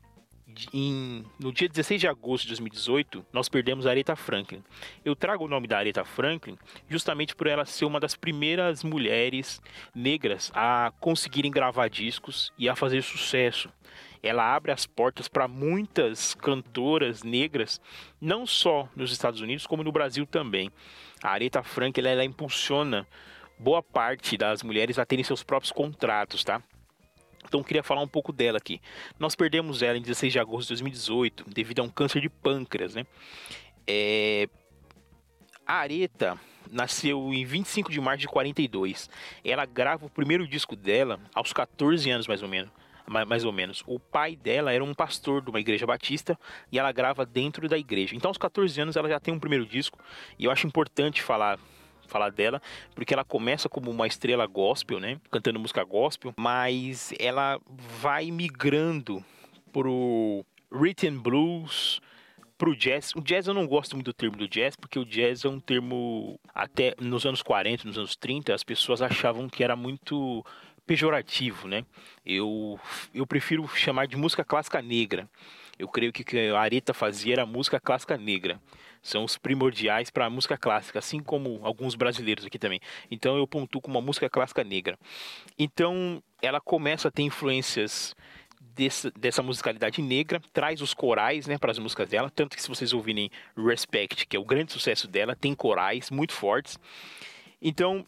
[0.73, 4.63] em, no dia 16 de agosto de 2018, nós perdemos a Aretha Franklin.
[5.05, 6.57] Eu trago o nome da Aretha Franklin
[6.89, 9.61] justamente por ela ser uma das primeiras mulheres
[9.95, 13.71] negras a conseguirem gravar discos e a fazer sucesso.
[14.23, 17.81] Ela abre as portas para muitas cantoras negras,
[18.21, 20.71] não só nos Estados Unidos, como no Brasil também.
[21.23, 23.07] A Aretha Franklin ela, ela impulsiona
[23.59, 26.63] boa parte das mulheres a terem seus próprios contratos, tá?
[27.49, 28.81] Então queria falar um pouco dela aqui.
[29.19, 32.95] Nós perdemos ela em 16 de agosto de 2018 devido a um câncer de pâncreas,
[32.95, 33.07] né?
[33.87, 34.49] É...
[35.67, 36.39] A Areta
[36.71, 39.09] nasceu em 25 de março de 42.
[39.45, 42.71] Ela grava o primeiro disco dela aos 14 anos, mais ou menos.
[43.07, 43.85] Mais ou menos.
[43.87, 46.37] O pai dela era um pastor de uma igreja batista
[46.73, 48.17] e ela grava dentro da igreja.
[48.17, 49.99] Então, aos 14 anos, ela já tem um primeiro disco.
[50.37, 51.57] E eu acho importante falar
[52.07, 52.61] falar dela,
[52.95, 55.21] porque ela começa como uma estrela gospel, né?
[55.31, 57.61] Cantando música gospel, mas ela
[58.01, 59.25] vai migrando
[59.73, 62.01] pro rhythm blues,
[62.57, 63.13] pro jazz.
[63.15, 65.61] O jazz eu não gosto muito do termo do jazz, porque o jazz é um
[65.61, 70.45] termo até nos anos 40, nos anos 30, as pessoas achavam que era muito
[70.87, 71.85] pejorativo, né?
[72.25, 72.79] Eu
[73.13, 75.29] eu prefiro chamar de música clássica negra.
[75.79, 78.61] Eu creio que o que a Aretha fazia era música clássica negra.
[79.07, 82.81] São os primordiais para a música clássica, assim como alguns brasileiros aqui também.
[83.09, 84.99] Então eu pontuo como uma música clássica negra.
[85.57, 88.17] Então ela começa a ter influências
[88.61, 92.29] dessa, dessa musicalidade negra, traz os corais né, para as músicas dela.
[92.29, 96.33] Tanto que se vocês ouvirem Respect, que é o grande sucesso dela, tem corais muito
[96.33, 96.77] fortes.
[97.63, 98.05] Então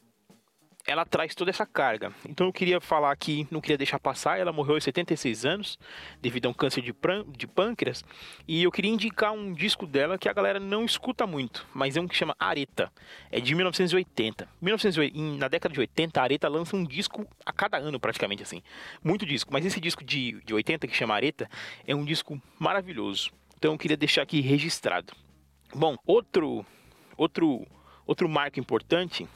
[0.88, 2.12] ela traz toda essa carga.
[2.26, 5.78] Então eu queria falar aqui, não queria deixar passar, ela morreu aos 76 anos,
[6.20, 6.94] devido a um câncer de,
[7.36, 8.02] de pâncreas,
[8.48, 12.00] e eu queria indicar um disco dela que a galera não escuta muito, mas é
[12.00, 12.90] um que chama Areta,
[13.30, 14.48] é de 1980.
[14.62, 18.62] 1980 na década de 80, a Areta lança um disco a cada ano, praticamente assim.
[19.04, 21.50] Muito disco, mas esse disco de, de 80, que chama Areta,
[21.86, 23.30] é um disco maravilhoso.
[23.58, 25.12] Então eu queria deixar aqui registrado.
[25.74, 26.64] Bom, outro,
[27.14, 27.66] outro,
[28.06, 29.28] outro marco importante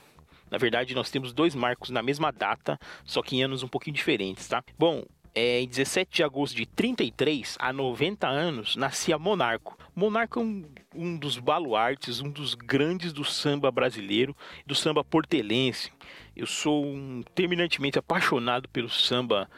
[0.52, 3.96] na verdade, nós temos dois marcos na mesma data, só que em anos um pouquinho
[3.96, 4.62] diferentes, tá?
[4.78, 5.02] Bom,
[5.34, 9.78] é, em 17 de agosto de 33, há 90 anos, nascia Monarco.
[9.96, 10.64] Monarco é um,
[10.94, 15.90] um dos baluartes, um dos grandes do samba brasileiro, do samba portelense.
[16.36, 19.48] Eu sou um terminantemente apaixonado pelo samba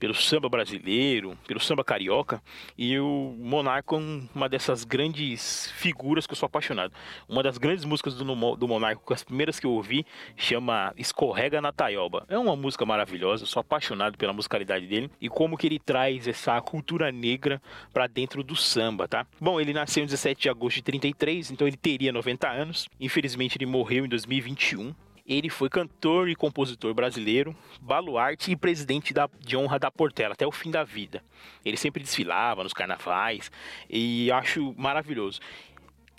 [0.00, 2.42] pelo samba brasileiro, pelo samba carioca,
[2.76, 3.98] e o Monarco é
[4.34, 6.92] uma dessas grandes figuras que eu sou apaixonado.
[7.28, 10.06] Uma das grandes músicas do, do Monarco, as primeiras que eu ouvi,
[10.36, 12.24] chama Escorrega na Taioba.
[12.28, 16.26] É uma música maravilhosa, eu sou apaixonado pela musicalidade dele e como que ele traz
[16.26, 17.60] essa cultura negra
[17.92, 19.26] para dentro do samba, tá?
[19.38, 22.88] Bom, ele nasceu em 17 de agosto de 33, então ele teria 90 anos.
[22.98, 24.94] Infelizmente ele morreu em 2021.
[25.30, 30.44] Ele foi cantor e compositor brasileiro, baluarte e presidente da, de honra da Portela até
[30.44, 31.22] o fim da vida.
[31.64, 33.48] Ele sempre desfilava nos carnavais
[33.88, 35.38] e acho maravilhoso.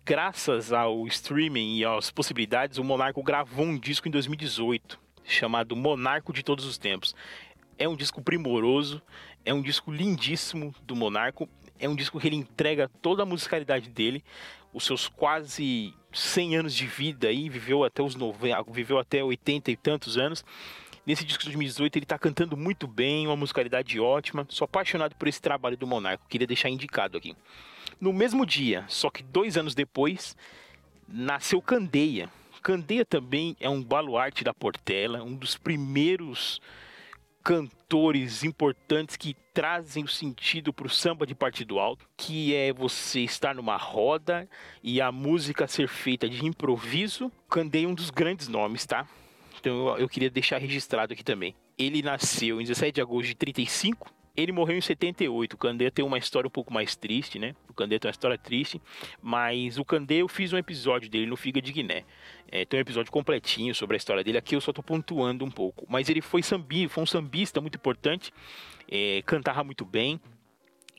[0.06, 6.32] Graças ao streaming e às possibilidades, o Monarco gravou um disco em 2018 chamado Monarco
[6.32, 7.14] de Todos os Tempos.
[7.78, 9.02] É um disco primoroso,
[9.44, 11.50] é um disco lindíssimo do Monarco,
[11.82, 14.24] é um disco que ele entrega toda a musicalidade dele,
[14.72, 19.72] os seus quase 100 anos de vida aí, viveu até os 90, viveu até 80
[19.72, 20.46] e tantos anos.
[21.06, 24.46] Nesse disco de 2018 ele está cantando muito bem, uma musicalidade ótima.
[24.48, 27.36] Sou apaixonado por esse trabalho do Monarco, queria deixar indicado aqui.
[28.00, 30.38] No mesmo dia, só que dois anos depois,
[31.08, 32.30] nasceu Candeia.
[32.62, 36.62] Candeia também é um baluarte da Portela, um dos primeiros
[37.44, 37.81] cantores
[38.44, 43.54] importantes que trazem o sentido para o samba de partido alto, que é você estar
[43.56, 44.48] numa roda
[44.82, 47.32] e a música ser feita de improviso.
[47.50, 49.08] Candei é um dos grandes nomes, tá?
[49.60, 51.56] Então eu, eu queria deixar registrado aqui também.
[51.78, 55.54] Ele nasceu em 17 de agosto de 35, ele morreu em 78.
[55.54, 57.56] O Candê tem uma história um pouco mais triste, né?
[57.70, 58.82] O Candê tem uma história triste,
[59.22, 62.04] mas o Candê eu fiz um episódio dele no Figa de Guiné.
[62.52, 64.38] É, tem um episódio completinho sobre a história dele.
[64.38, 65.86] Aqui eu só tô pontuando um pouco.
[65.90, 68.34] Mas ele foi sambi, foi um sambista muito importante,
[68.90, 70.20] é, cantava muito bem.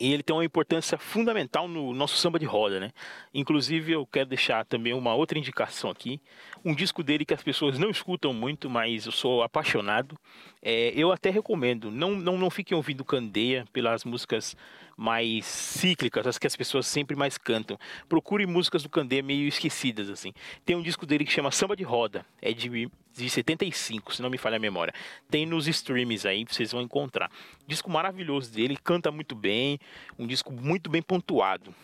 [0.01, 2.91] E ele tem uma importância fundamental no nosso samba de roda, né?
[3.33, 6.21] Inclusive, eu quero deixar também uma outra indicação aqui.
[6.65, 10.19] Um disco dele que as pessoas não escutam muito, mas eu sou apaixonado.
[10.61, 11.91] É, eu até recomendo.
[11.91, 14.57] Não, não, não fiquem ouvindo Candeia pelas músicas
[14.97, 17.79] mais cíclicas, as que as pessoas sempre mais cantam.
[18.09, 20.33] Procure músicas do Candeia meio esquecidas, assim.
[20.65, 22.25] Tem um disco dele que chama Samba de Roda.
[22.41, 24.95] É de, de 75, se não me falha a memória.
[25.31, 27.31] Tem nos streams aí, vocês vão encontrar.
[27.67, 29.79] Disco maravilhoso dele, canta muito bem.
[30.19, 31.75] Um disco muito bem pontuado.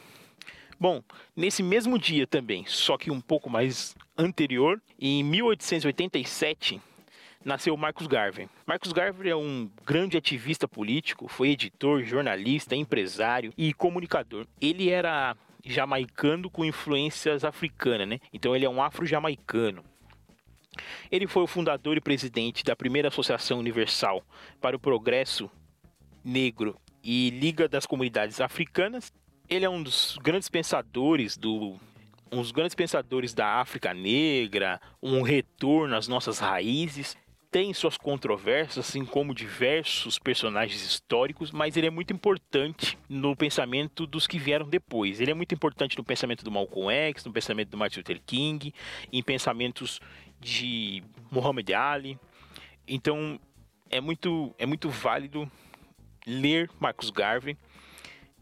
[0.80, 1.02] Bom,
[1.34, 6.80] nesse mesmo dia também, só que um pouco mais anterior, em 1887,
[7.44, 8.48] nasceu Marcos Garvey.
[8.66, 14.46] Marcos Garvey é um grande ativista político, foi editor, jornalista, empresário e comunicador.
[14.60, 18.18] Ele era jamaicano com influências africanas, né?
[18.32, 19.84] Então ele é um afro-jamaicano.
[21.10, 24.22] Ele foi o fundador e presidente da primeira Associação Universal
[24.60, 25.50] para o Progresso
[26.24, 29.12] Negro e Liga das Comunidades Africanas
[29.48, 31.76] ele é um dos grandes pensadores do
[32.30, 37.16] dos grandes pensadores da África Negra, um retorno às nossas raízes.
[37.50, 44.06] Tem suas controvérsias, assim como diversos personagens históricos, mas ele é muito importante no pensamento
[44.06, 45.20] dos que vieram depois.
[45.20, 48.74] Ele é muito importante no pensamento do Malcolm X, no pensamento do Martin Luther King,
[49.10, 49.98] em pensamentos
[50.38, 52.18] de Muhammad Ali.
[52.86, 53.40] Então,
[53.90, 55.50] é muito, é muito válido
[56.26, 57.56] ler Marcus Garvey.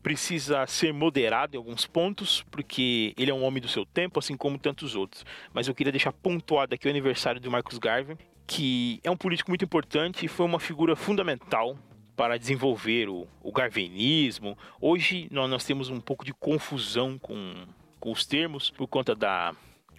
[0.03, 4.37] Precisa ser moderado em alguns pontos, porque ele é um homem do seu tempo, assim
[4.37, 5.25] como tantos outros.
[5.53, 9.51] Mas eu queria deixar pontuado aqui o aniversário de Marcus Garvey, que é um político
[9.51, 11.77] muito importante e foi uma figura fundamental
[12.17, 14.57] para desenvolver o, o garvenismo.
[14.81, 17.67] Hoje nós, nós, temos um pouco de confusão com,
[18.01, 19.55] com os termos por conta da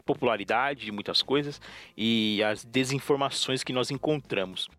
[0.06, 1.62] popularidade de muitas coisas
[1.96, 4.70] e as desinformações que nós encontramos.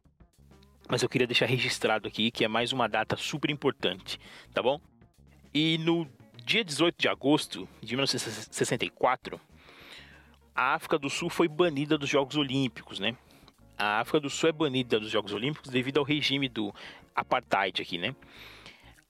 [0.88, 4.18] Mas eu queria deixar registrado aqui que é mais uma data super importante,
[4.54, 4.80] tá bom?
[5.52, 6.08] E no
[6.44, 9.38] dia 18 de agosto de 1964,
[10.54, 13.14] a África do Sul foi banida dos Jogos Olímpicos, né?
[13.78, 16.74] A África do Sul é banida dos Jogos Olímpicos devido ao regime do
[17.14, 18.14] apartheid aqui, né?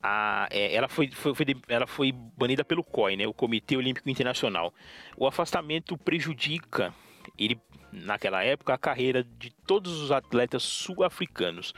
[0.03, 4.09] A, é, ela, foi, foi, foi, ela foi banida pelo COI, né, o Comitê Olímpico
[4.09, 4.73] Internacional.
[5.17, 6.95] O afastamento prejudica,
[7.37, 7.59] ele,
[7.91, 11.75] naquela época, a carreira de todos os atletas sul-africanos,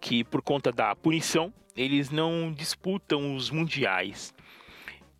[0.00, 4.32] que por conta da punição, eles não disputam os mundiais.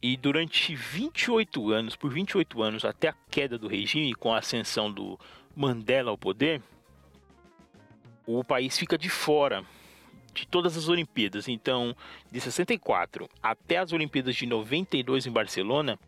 [0.00, 4.92] E durante 28 anos, por 28 anos, até a queda do regime, com a ascensão
[4.92, 5.18] do
[5.56, 6.62] Mandela ao poder,
[8.28, 9.64] o país fica de fora
[10.34, 11.48] de todas as Olimpíadas.
[11.48, 11.96] Então,
[12.30, 15.98] de 64 até as Olimpíadas de 92 em Barcelona,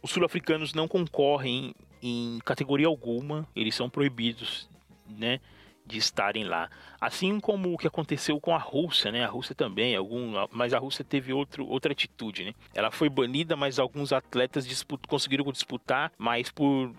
[0.00, 4.70] os sul-africanos não concorrem em categoria alguma, eles são proibidos,
[5.08, 5.40] né,
[5.84, 6.70] de estarem lá.
[7.00, 9.24] Assim como o que aconteceu com a Rússia, né?
[9.24, 12.54] A Rússia também, algum, mas a Rússia teve outro, outra atitude, né?
[12.74, 16.92] Ela foi banida, mas alguns atletas disput, conseguiram disputar, mas por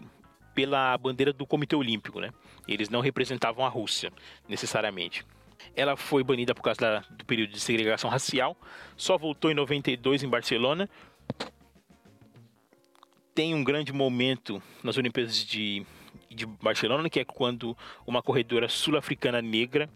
[0.54, 2.32] pela bandeira do Comitê Olímpico, né?
[2.68, 4.12] Eles não representavam a Rússia,
[4.48, 5.26] necessariamente.
[5.76, 8.58] Ela foi banida por causa da, do período de segregação racial,
[8.96, 10.90] só voltou em 92 em Barcelona.
[13.34, 15.86] Tem um grande momento nas Olimpíadas de,
[16.30, 19.90] de Barcelona, que é quando uma corredora sul-africana negra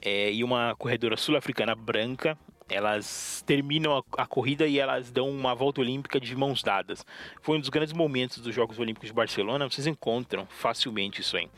[0.00, 2.38] é, e uma corredora sul-africana branca
[2.72, 7.04] elas terminam a, a, corrida e elas dão uma volta olímpica de mãos dadas.
[7.40, 9.68] Foi um dos grandes momentos dos Jogos Olímpicos de Barcelona.
[9.68, 11.48] Vocês encontram facilmente isso aí.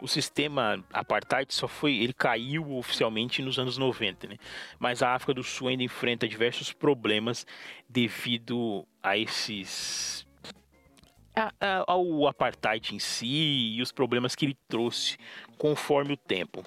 [0.00, 4.36] O sistema apartheid só foi, ele caiu oficialmente nos anos 90, né?
[4.78, 7.46] Mas a África do Sul ainda enfrenta diversos problemas
[7.88, 10.26] devido a esses
[11.86, 15.16] ao apartheid em si e os problemas que ele trouxe
[15.56, 16.64] conforme o tempo.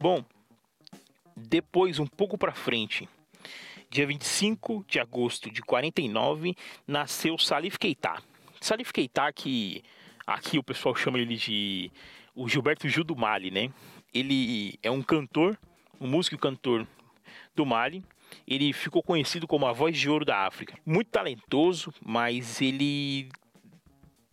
[0.00, 0.24] Bom,
[1.36, 3.08] depois, um pouco para frente,
[3.90, 6.54] dia 25 de agosto de 49,
[6.86, 8.22] nasceu Salif Keita.
[8.60, 9.82] Salif Keita, que
[10.26, 11.90] aqui o pessoal chama ele de
[12.34, 13.70] o Gilberto Gil do Mali, né?
[14.14, 15.58] Ele é um cantor,
[16.00, 16.86] um músico e cantor
[17.54, 18.04] do Mali.
[18.46, 20.78] Ele ficou conhecido como a voz de ouro da África.
[20.86, 23.28] Muito talentoso, mas ele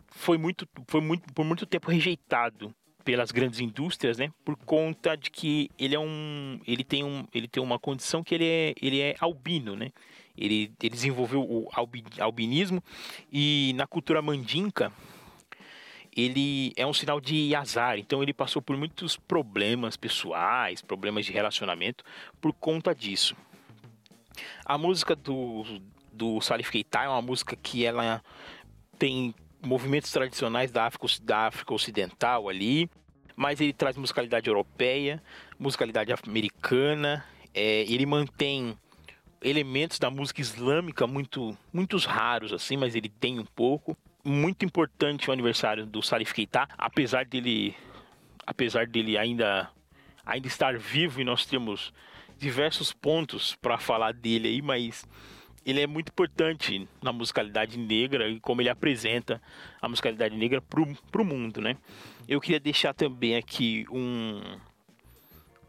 [0.08, 4.32] foi muito, foi muito, por muito tempo rejeitado pelas grandes indústrias, né?
[4.44, 8.34] Por conta de que ele é um, ele tem um, ele tem uma condição que
[8.34, 9.90] ele é, ele é albino, né?
[10.36, 12.82] Ele, ele desenvolveu o albi, albinismo
[13.30, 14.92] e na cultura mandinca
[16.16, 17.98] ele é um sinal de azar.
[17.98, 22.04] Então ele passou por muitos problemas pessoais, problemas de relacionamento
[22.40, 23.36] por conta disso.
[24.64, 25.64] A música do
[26.12, 28.22] do Salif Keita é uma música que ela
[28.98, 32.90] tem movimentos tradicionais da África, da África Ocidental ali,
[33.36, 35.22] mas ele traz musicalidade europeia,
[35.58, 37.24] musicalidade americana,
[37.54, 38.76] é, ele mantém
[39.42, 43.96] elementos da música islâmica muito muitos raros assim, mas ele tem um pouco.
[44.22, 47.74] Muito importante o aniversário do Salif Keita, apesar dele
[48.46, 49.70] apesar dele ainda
[50.26, 51.92] ainda estar vivo e nós temos
[52.36, 55.06] diversos pontos para falar dele aí, mas
[55.64, 59.40] ele é muito importante na musicalidade negra e como ele apresenta
[59.80, 61.76] a musicalidade negra para o mundo, né?
[62.26, 64.40] Eu queria deixar também aqui um,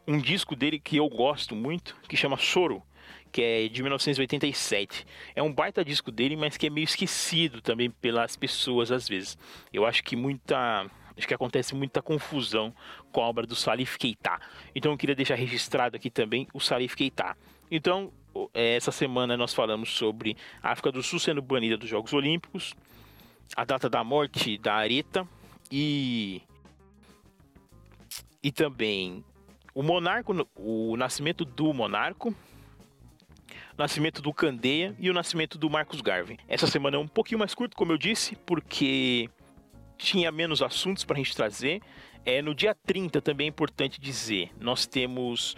[0.06, 2.82] um disco dele que eu gosto muito, que chama Soro,
[3.30, 5.06] que é de 1987.
[5.34, 9.36] É um baita disco dele, mas que é meio esquecido também pelas pessoas às vezes.
[9.72, 12.74] Eu acho que muita acho que acontece muita confusão
[13.10, 14.40] com a obra do Salif Keita.
[14.74, 17.36] Então eu queria deixar registrado aqui também o Salif Keita.
[17.70, 18.12] Então,
[18.54, 22.74] essa semana nós falamos sobre a África do Sul sendo banida dos Jogos Olímpicos,
[23.56, 25.26] a data da morte da Areta
[25.70, 26.42] e
[28.42, 29.24] e também
[29.74, 36.00] o monarco, o nascimento do monarco, o nascimento do Candeia e o nascimento do Marcos
[36.00, 36.38] Garvey.
[36.48, 39.30] Essa semana é um pouquinho mais curto, como eu disse, porque
[39.96, 41.80] tinha menos assuntos para a gente trazer.
[42.24, 45.56] É, no dia 30 também é importante dizer, nós temos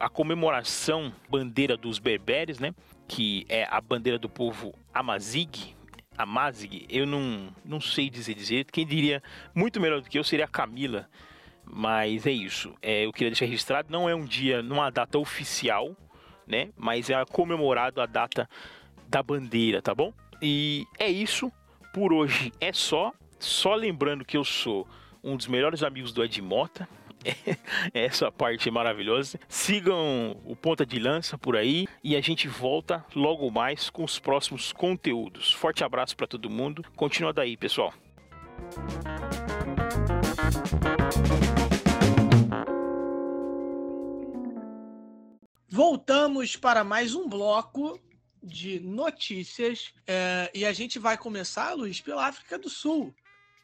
[0.00, 2.74] a comemoração bandeira dos berberes, né?
[3.06, 5.74] Que é a bandeira do povo Amazigh.
[6.16, 8.66] Amazigh, eu não, não sei dizer dizer.
[8.70, 9.22] Quem diria
[9.54, 11.08] muito melhor do que eu seria a Camila.
[11.64, 12.74] Mas é isso.
[12.80, 13.90] É, eu queria deixar registrado.
[13.90, 15.96] Não é um dia, numa data oficial,
[16.46, 16.70] né?
[16.76, 18.48] Mas é comemorado a data
[19.08, 20.12] da bandeira, tá bom?
[20.40, 21.50] E é isso.
[21.92, 23.12] Por hoje é só.
[23.38, 24.86] Só lembrando que eu sou
[25.22, 26.88] um dos melhores amigos do Ed Mota.
[27.92, 29.38] Essa parte maravilhosa.
[29.48, 34.18] Sigam o Ponta de Lança por aí e a gente volta logo mais com os
[34.18, 35.52] próximos conteúdos.
[35.52, 36.84] Forte abraço para todo mundo.
[36.96, 37.92] Continua daí, pessoal.
[45.68, 47.98] Voltamos para mais um bloco
[48.40, 53.12] de notícias é, e a gente vai começar, Luiz, pela África do Sul.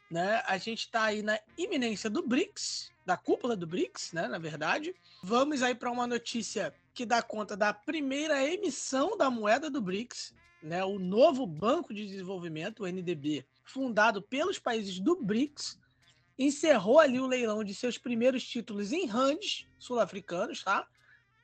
[0.09, 0.41] Né?
[0.45, 4.27] A gente está aí na iminência do BRICS, da cúpula do BRICS, né?
[4.27, 4.93] Na verdade.
[5.23, 10.33] Vamos aí para uma notícia que dá conta da primeira emissão da moeda do BRICS,
[10.61, 10.83] né?
[10.83, 15.79] O novo Banco de Desenvolvimento, o NDB, fundado pelos países do BRICS,
[16.37, 20.87] encerrou ali o leilão de seus primeiros títulos em rands sul-africanos, tá?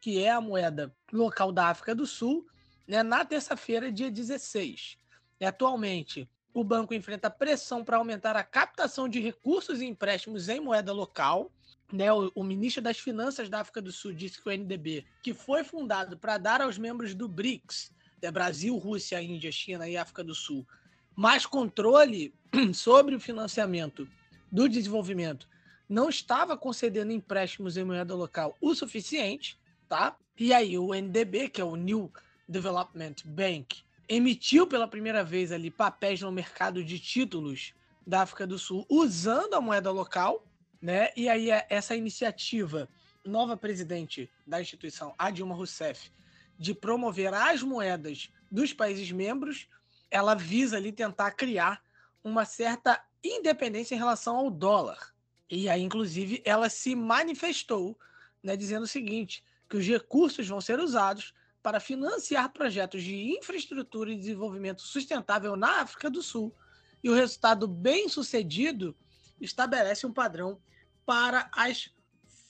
[0.02, 2.48] Que é a moeda local da África do Sul,
[2.88, 3.04] né?
[3.04, 4.98] Na terça-feira, dia 16.
[5.40, 6.30] E atualmente,
[6.60, 11.52] o banco enfrenta pressão para aumentar a captação de recursos e empréstimos em moeda local.
[11.92, 15.34] Né, o, o, ministro das Finanças da África do Sul disse que o NDB, que
[15.34, 20.24] foi fundado para dar aos membros do BRICS, né, Brasil, Rússia, Índia, China e África
[20.24, 20.68] do Sul,
[21.16, 22.34] mais controle
[22.74, 24.08] sobre o financiamento
[24.52, 25.48] do desenvolvimento,
[25.88, 30.18] não estava concedendo empréstimos em moeda local o suficiente, tá?
[30.38, 32.12] E aí o NDB, que é o New
[32.50, 37.74] Development Bank, emitiu pela primeira vez ali papéis no mercado de títulos
[38.06, 40.46] da África do Sul usando a moeda local,
[40.82, 41.10] né?
[41.16, 42.88] E aí é essa iniciativa,
[43.26, 46.12] nova presidente da instituição, a Dilma Rousseff,
[46.58, 49.68] de promover as moedas dos países membros,
[50.10, 51.82] ela visa ali tentar criar
[52.24, 55.14] uma certa independência em relação ao dólar.
[55.50, 57.98] E aí, inclusive, ela se manifestou,
[58.42, 61.34] né, dizendo o seguinte: que os recursos vão ser usados
[61.68, 66.56] para financiar projetos de infraestrutura e desenvolvimento sustentável na África do Sul,
[67.04, 68.96] e o resultado bem sucedido
[69.42, 70.62] estabelece um padrão
[71.06, 71.90] para as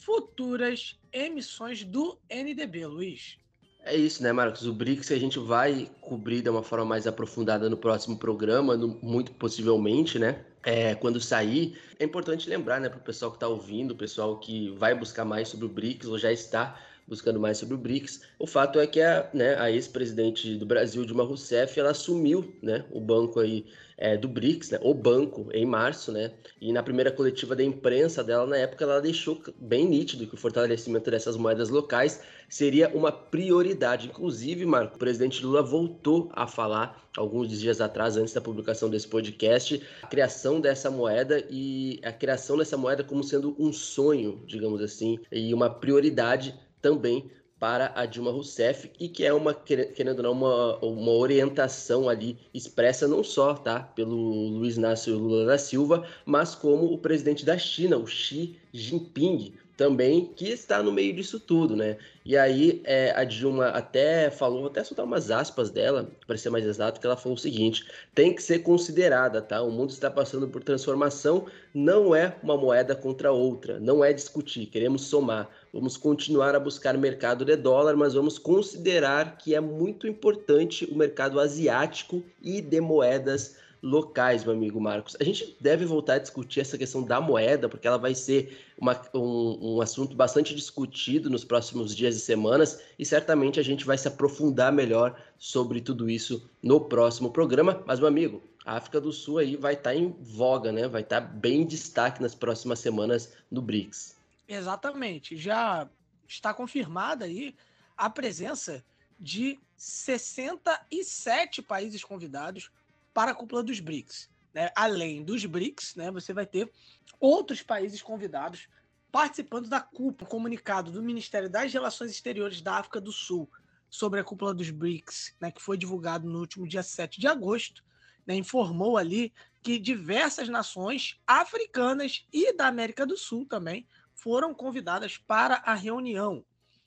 [0.06, 3.40] futuras emissões do NDB, Luiz.
[3.82, 4.68] É isso, né, Marcos?
[4.68, 9.00] O BRICS a gente vai cobrir de uma forma mais aprofundada no próximo programa, no,
[9.02, 10.46] muito possivelmente, né?
[10.62, 14.40] É, quando sair, é importante lembrar, né, para o pessoal que está ouvindo, o pessoal
[14.40, 18.22] que vai buscar mais sobre o BRICS ou já está buscando mais sobre o BRICS.
[18.38, 22.84] O fato é que a, né, a ex-presidente do Brasil, Dilma Rousseff, ela assumiu né,
[22.92, 23.66] o banco aí
[23.98, 26.32] é, do BRICS, né, o banco, em março, né?
[26.62, 30.38] E na primeira coletiva da imprensa dela, na época, ela deixou bem nítido que o
[30.38, 34.08] fortalecimento dessas moedas locais seria uma prioridade.
[34.08, 39.08] Inclusive, Marco, o presidente Lula voltou a falar alguns dias atrás, antes da publicação desse
[39.08, 44.82] podcast, a criação dessa moeda e a criação dessa moeda como sendo um sonho, digamos
[44.82, 50.24] assim, e uma prioridade também para a Dilma Rousseff e que é uma querendo ou
[50.24, 54.16] não uma, uma orientação ali expressa não só tá pelo
[54.50, 60.26] Luiz Inácio Lula da Silva mas como o presidente da China o Xi Jinping também
[60.36, 61.98] que está no meio disso tudo, né?
[62.26, 66.50] E aí é, a Dilma até falou, vou até soltar umas aspas dela, para ser
[66.50, 69.62] mais exato, que ela falou o seguinte: tem que ser considerada, tá?
[69.62, 74.66] O mundo está passando por transformação, não é uma moeda contra outra, não é discutir,
[74.66, 75.48] queremos somar.
[75.72, 80.98] Vamos continuar a buscar mercado de dólar, mas vamos considerar que é muito importante o
[80.98, 85.16] mercado asiático e de moedas locais, meu amigo Marcos.
[85.20, 89.00] A gente deve voltar a discutir essa questão da moeda, porque ela vai ser uma,
[89.14, 93.98] um, um, assunto bastante discutido nos próximos dias e semanas, e certamente a gente vai
[93.98, 97.84] se aprofundar melhor sobre tudo isso no próximo programa.
[97.86, 100.88] Mas, meu amigo, a África do Sul aí vai estar tá em voga, né?
[100.88, 104.16] Vai estar tá bem em destaque nas próximas semanas no BRICS.
[104.48, 105.38] Exatamente.
[105.38, 105.88] Já
[106.28, 107.56] está confirmada aí
[107.96, 108.84] a presença
[109.20, 112.70] de 67 países convidados
[113.18, 114.30] para a cúpula dos BRICS.
[114.54, 114.72] Né?
[114.76, 116.72] Além dos BRICS, né, você vai ter
[117.20, 118.70] outros países convidados
[119.12, 120.30] participando da cúpula.
[120.30, 123.50] Comunicado do Ministério das Relações Exteriores da África do Sul
[123.90, 127.84] sobre a cúpula dos BRICS, né, que foi divulgado no último dia 7 de agosto,
[128.24, 135.18] né, informou ali que diversas nações africanas e da América do Sul também foram convidadas
[135.18, 136.46] para a reunião.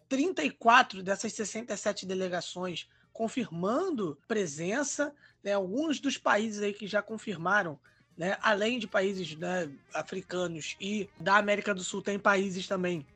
[0.08, 7.78] 34 dessas 67 delegações confirmando presença, né, alguns dos países aí que já confirmaram
[8.20, 8.36] né?
[8.42, 13.06] Além de países né, africanos e da América do Sul, tem países também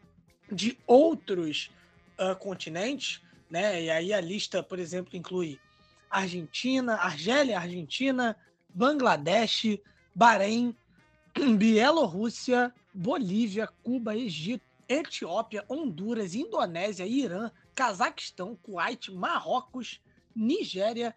[0.50, 1.70] de outros
[2.18, 3.20] uh, continentes,
[3.50, 3.82] né?
[3.82, 5.60] E aí a lista, por exemplo, inclui
[6.08, 8.34] Argentina, Argélia, Argentina,
[8.70, 9.78] Bangladesh,
[10.14, 10.74] Bahrein,
[11.58, 20.00] Bielorrússia, Bolívia, Cuba, Egito, Etiópia, Honduras, Indonésia, Irã, Cazaquistão, Kuwait, Marrocos,
[20.34, 21.14] Nigéria,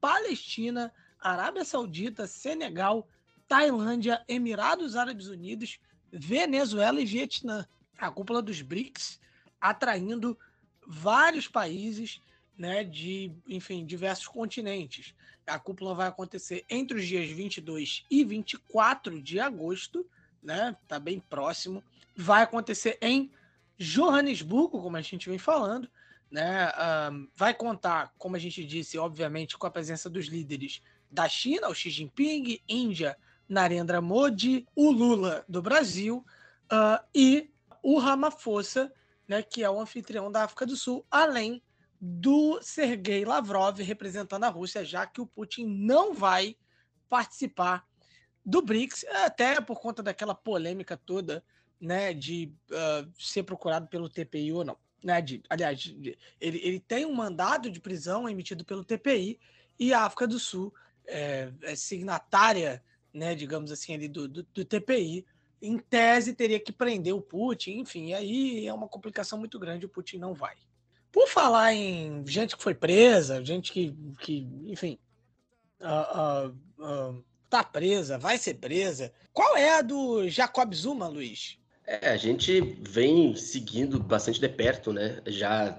[0.00, 3.06] Palestina, Arábia Saudita, Senegal,
[3.46, 5.78] Tailândia, Emirados Árabes Unidos,
[6.12, 7.66] Venezuela e Vietnã.
[7.98, 9.20] A cúpula dos BRICS
[9.60, 10.38] atraindo
[10.86, 12.20] vários países
[12.56, 15.14] né, de, enfim, diversos continentes.
[15.46, 20.06] A cúpula vai acontecer entre os dias 22 e 24 de agosto,
[20.42, 20.76] né?
[20.86, 21.82] Tá bem próximo.
[22.16, 23.30] Vai acontecer em
[23.78, 25.90] Johannesburgo, como a gente vem falando,
[26.30, 26.72] né?
[27.10, 31.68] Um, vai contar, como a gente disse, obviamente, com a presença dos líderes da China,
[31.68, 33.16] o Xi Jinping, Índia,
[33.48, 36.24] Narendra Modi, o Lula do Brasil
[36.72, 37.50] uh, e
[37.82, 38.92] o Ramaphosa,
[39.26, 41.60] né, que é o anfitrião da África do Sul, além
[42.00, 46.56] do Sergei Lavrov representando a Rússia, já que o Putin não vai
[47.08, 47.84] participar
[48.46, 51.44] do BRICS, até por conta daquela polêmica toda,
[51.80, 54.78] né, de uh, ser procurado pelo TPI ou não.
[55.02, 59.40] Né, de, aliás, de, ele, ele tem um mandado de prisão emitido pelo TPI
[59.78, 60.74] e a África do Sul
[61.06, 65.24] é, é signatária, né, digamos assim, ali do, do, do, TPI.
[65.62, 69.88] Em tese, teria que prender o Putin, enfim, aí é uma complicação muito grande, o
[69.88, 70.56] Putin não vai.
[71.12, 74.98] Por falar em gente que foi presa, gente que, que enfim,
[75.80, 79.12] uh, uh, uh, tá presa, vai ser presa.
[79.32, 81.58] Qual é a do Jacob Zuma, Luiz?
[81.92, 85.20] É, a gente vem seguindo bastante de perto, né?
[85.26, 85.76] Já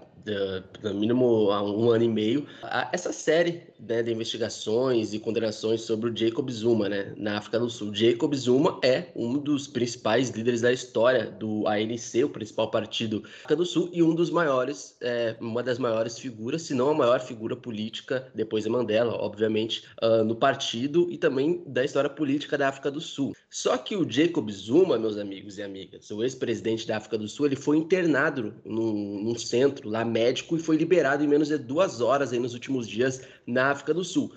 [0.84, 2.46] no mínimo há um ano e meio,
[2.92, 7.70] essa série né, de investigações e condenações sobre o Jacob Zuma, né, na África do
[7.70, 7.94] Sul.
[7.94, 13.30] Jacob Zuma é um dos principais líderes da história do ANC, o principal partido da
[13.30, 16.94] África do Sul, e um dos maiores, é, uma das maiores figuras, se não a
[16.94, 22.58] maior figura política, depois de Mandela, obviamente, uh, no partido e também da história política
[22.58, 23.34] da África do Sul.
[23.50, 27.48] Só que o Jacob Zuma, meus amigos e amigas, o ex-presidente da África do Sul,
[27.48, 32.02] ele foi internado num, num centro lá médico e foi liberado em menos de duas
[32.02, 34.32] horas aí nos últimos dias na África do Sul.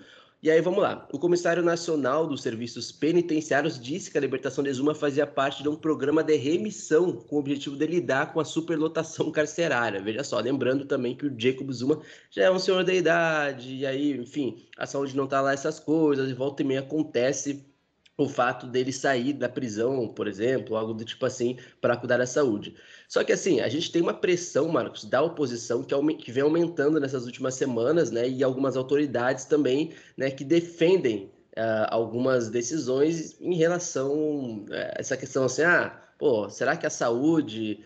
[0.45, 1.09] E aí vamos lá.
[1.11, 5.71] O Comissário Nacional dos Serviços Penitenciários disse que a libertação de Zuma fazia parte de
[5.71, 10.03] um programa de remissão com o objetivo de lidar com a superlotação carcerária.
[10.03, 13.87] Veja só, lembrando também que o Jacob Zuma já é um senhor da idade, e
[13.87, 17.74] aí, enfim, a saúde não tá lá essas coisas, e volta e meia acontece
[18.17, 22.27] o fato dele sair da prisão, por exemplo, algo do tipo assim, para cuidar da
[22.27, 22.75] saúde.
[23.09, 27.01] Só que assim, a gente tem uma pressão, Marcos, da oposição que, que vem aumentando
[27.01, 28.29] nessas últimas semanas, né?
[28.29, 35.45] E algumas autoridades também, né, que defendem uh, algumas decisões em relação a essa questão
[35.45, 37.81] assim, ah, pô, será que a saúde.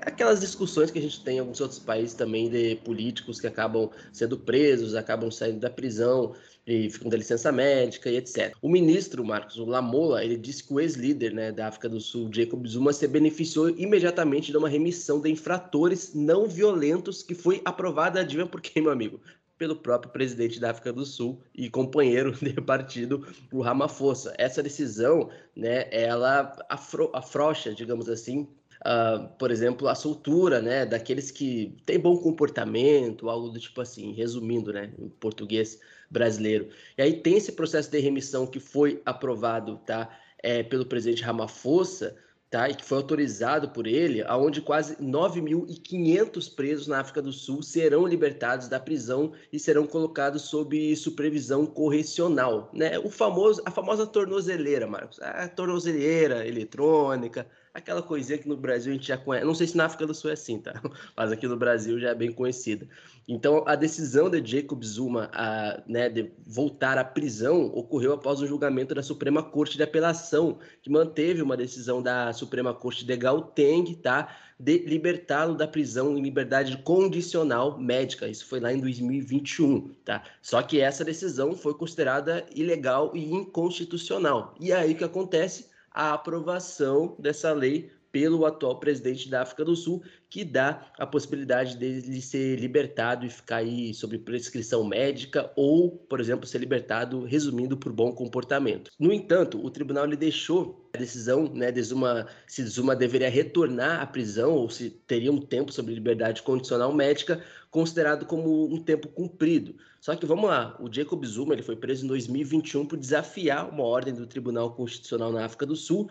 [0.00, 3.90] Aquelas discussões que a gente tem em alguns outros países também de políticos que acabam
[4.12, 6.34] sendo presos, acabam saindo da prisão
[6.66, 8.54] e ficam da licença médica e etc.
[8.62, 12.66] O ministro, Marcos, Lamola, ele disse que o ex-líder né, da África do Sul, Jacob
[12.66, 18.46] Zuma, se beneficiou imediatamente de uma remissão de infratores não violentos que foi aprovada, adivinha
[18.46, 19.20] por quem, meu amigo?
[19.58, 24.34] Pelo próprio presidente da África do Sul e companheiro de partido, o Ramaphosa.
[24.38, 28.46] Essa decisão, né, ela afro, afrouxa, digamos assim,
[28.82, 34.12] Uh, por exemplo, a soltura, né, daqueles que têm bom comportamento, algo do tipo assim,
[34.12, 35.78] resumindo, né, em português,
[36.12, 36.68] brasileiro.
[36.96, 40.08] E aí tem esse processo de remissão que foi aprovado, tá,
[40.42, 42.14] é, pelo presidente Ramaphosa,
[42.50, 47.62] tá, e que foi autorizado por ele, aonde quase 9.500 presos na África do Sul
[47.62, 52.98] serão libertados da prisão e serão colocados sob supervisão correcional, né?
[52.98, 58.96] O famoso, a famosa tornozeleira, Marcos, a tornozeleira eletrônica, aquela coisinha que no Brasil a
[58.96, 59.46] gente já conhece.
[59.46, 60.74] Não sei se na África do Sul é assim, tá?
[61.16, 62.86] Mas aqui no Brasil já é bem conhecida.
[63.26, 68.46] Então, a decisão de Jacob Zuma a, né, de voltar à prisão ocorreu após o
[68.46, 73.94] julgamento da Suprema Corte de Apelação, que manteve uma decisão da Suprema Corte de Gauteng,
[73.94, 74.36] tá?
[74.58, 78.28] De libertá-lo da prisão em liberdade condicional médica.
[78.28, 80.22] Isso foi lá em 2021, tá?
[80.40, 84.54] Só que essa decisão foi considerada ilegal e inconstitucional.
[84.60, 85.71] E aí o que acontece?
[85.94, 90.02] A aprovação dessa lei pelo atual presidente da África do Sul,
[90.32, 96.20] que dá a possibilidade dele ser libertado e ficar aí sob prescrição médica ou, por
[96.20, 98.90] exemplo, ser libertado resumindo por bom comportamento.
[98.98, 104.00] No entanto, o tribunal ele deixou a decisão né, de Zuma, se Zuma deveria retornar
[104.00, 109.08] à prisão ou se teria um tempo sobre liberdade condicional médica considerado como um tempo
[109.08, 109.74] cumprido.
[110.00, 113.84] Só que vamos lá, o Jacob Zuma ele foi preso em 2021 por desafiar uma
[113.84, 116.08] ordem do Tribunal Constitucional na África do Sul,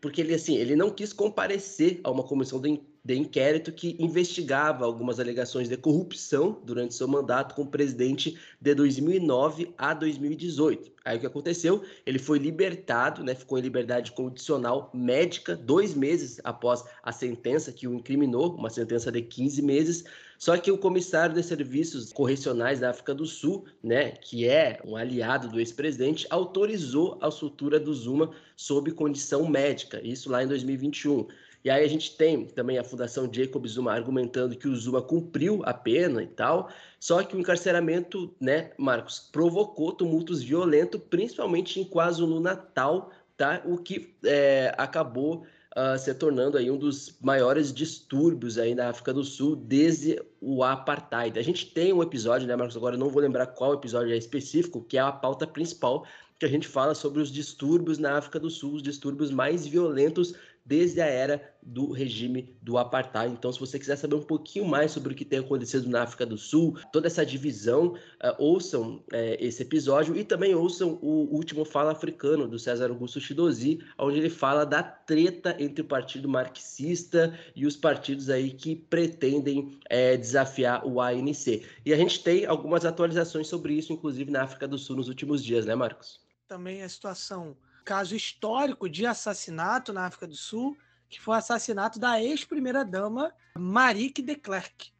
[0.00, 4.84] porque ele assim, ele não quis comparecer a uma comissão de de inquérito que investigava
[4.84, 10.92] algumas alegações de corrupção durante seu mandato como presidente de 2009 a 2018.
[11.04, 11.82] Aí o que aconteceu?
[12.04, 17.88] Ele foi libertado, né, ficou em liberdade condicional médica dois meses após a sentença que
[17.88, 20.04] o incriminou, uma sentença de 15 meses.
[20.38, 24.96] Só que o comissário de serviços correcionais da África do Sul, né, que é um
[24.96, 31.26] aliado do ex-presidente, autorizou a soltura do Zuma sob condição médica, isso lá em 2021.
[31.64, 35.62] E aí a gente tem também a Fundação Jacob Zuma argumentando que o Zuma cumpriu
[35.64, 41.84] a pena e tal, só que o encarceramento, né, Marcos, provocou tumultos violentos, principalmente em
[41.84, 43.62] KwaZulu-Natal, tá?
[43.64, 45.44] O que é, acabou
[45.76, 50.62] uh, se tornando aí um dos maiores distúrbios aí na África do Sul desde o
[50.62, 51.38] apartheid.
[51.38, 52.76] A gente tem um episódio, né, Marcos?
[52.76, 56.04] Agora eu não vou lembrar qual episódio é específico, que é a pauta principal
[56.38, 60.34] que a gente fala sobre os distúrbios na África do Sul, os distúrbios mais violentos
[60.70, 63.32] desde a era do regime do apartheid.
[63.32, 66.24] Então, se você quiser saber um pouquinho mais sobre o que tem acontecido na África
[66.24, 71.64] do Sul, toda essa divisão, uh, ouçam uh, esse episódio e também ouçam o último
[71.64, 77.36] Fala Africano do César Augusto Chidozi, onde ele fala da treta entre o Partido Marxista
[77.56, 81.66] e os partidos aí que pretendem uh, desafiar o ANC.
[81.84, 85.42] E a gente tem algumas atualizações sobre isso, inclusive na África do Sul nos últimos
[85.42, 86.20] dias, né, Marcos?
[86.46, 87.56] Também a situação
[87.90, 90.78] caso histórico de assassinato na África do Sul,
[91.08, 94.92] que foi o assassinato da ex-primeira-dama Marique de Klerk.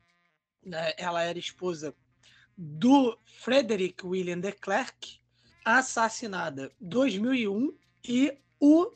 [0.61, 1.95] Né, ela era esposa
[2.59, 5.21] do Frederick William de Klerk,
[5.65, 7.79] assassinada em 2001,
[8.09, 8.91] e o,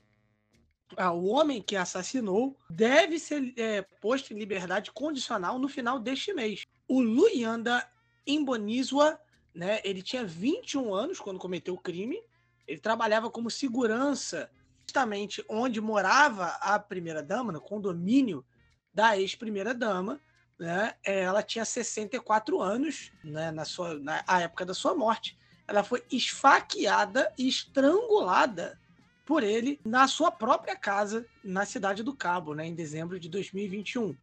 [0.99, 6.65] o homem que assassinou deve ser é, posto em liberdade condicional no final deste mês.
[6.89, 7.89] O Luyanda
[8.27, 9.21] Imbonizwa,
[9.55, 12.21] né, ele tinha 21 anos quando cometeu o crime,
[12.67, 14.51] ele trabalhava como segurança,
[14.87, 18.45] justamente onde morava a primeira-dama, no condomínio
[18.93, 20.21] da ex-primeira-dama.
[20.59, 20.95] Né?
[21.03, 23.51] Ela tinha 64 anos né?
[23.51, 25.37] na, sua, na época da sua morte.
[25.67, 28.79] Ela foi esfaqueada e estrangulada
[29.25, 32.67] por ele na sua própria casa, na cidade do Cabo, né?
[32.67, 34.15] em dezembro de 2021.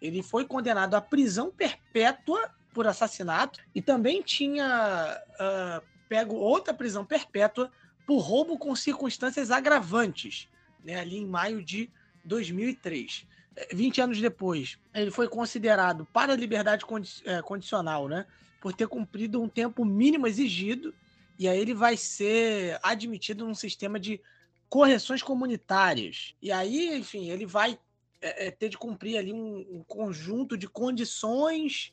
[0.00, 7.04] Ele foi condenado à prisão perpétua por assassinato e também tinha uh, pego outra prisão
[7.04, 7.70] perpétua
[8.04, 10.48] por roubo com circunstâncias agravantes,
[10.84, 11.88] né, ali em maio de
[12.24, 13.24] 2003.
[13.72, 16.84] 20 é, anos depois, ele foi considerado para liberdade
[17.24, 18.26] é, condicional, né,
[18.60, 20.92] por ter cumprido um tempo mínimo exigido,
[21.38, 24.20] e aí ele vai ser admitido num sistema de
[24.68, 26.34] correções comunitárias.
[26.42, 27.78] E aí, enfim, ele vai
[28.20, 31.92] é, ter de cumprir ali um, um, conjunto de condições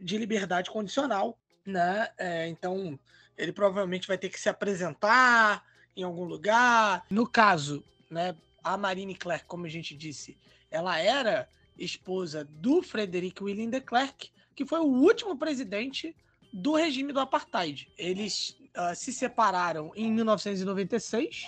[0.00, 2.08] de liberdade condicional, né?
[2.18, 2.98] É, então,
[3.36, 5.64] ele provavelmente vai ter que se apresentar
[5.96, 7.04] em algum lugar.
[7.10, 10.36] No caso, né, a Marine Clerc, como a gente disse,
[10.70, 16.14] ela era esposa do Frederick William de Klerk, que foi o último presidente
[16.52, 17.90] do regime do apartheid.
[17.96, 21.46] Eles uh, se separaram em 1996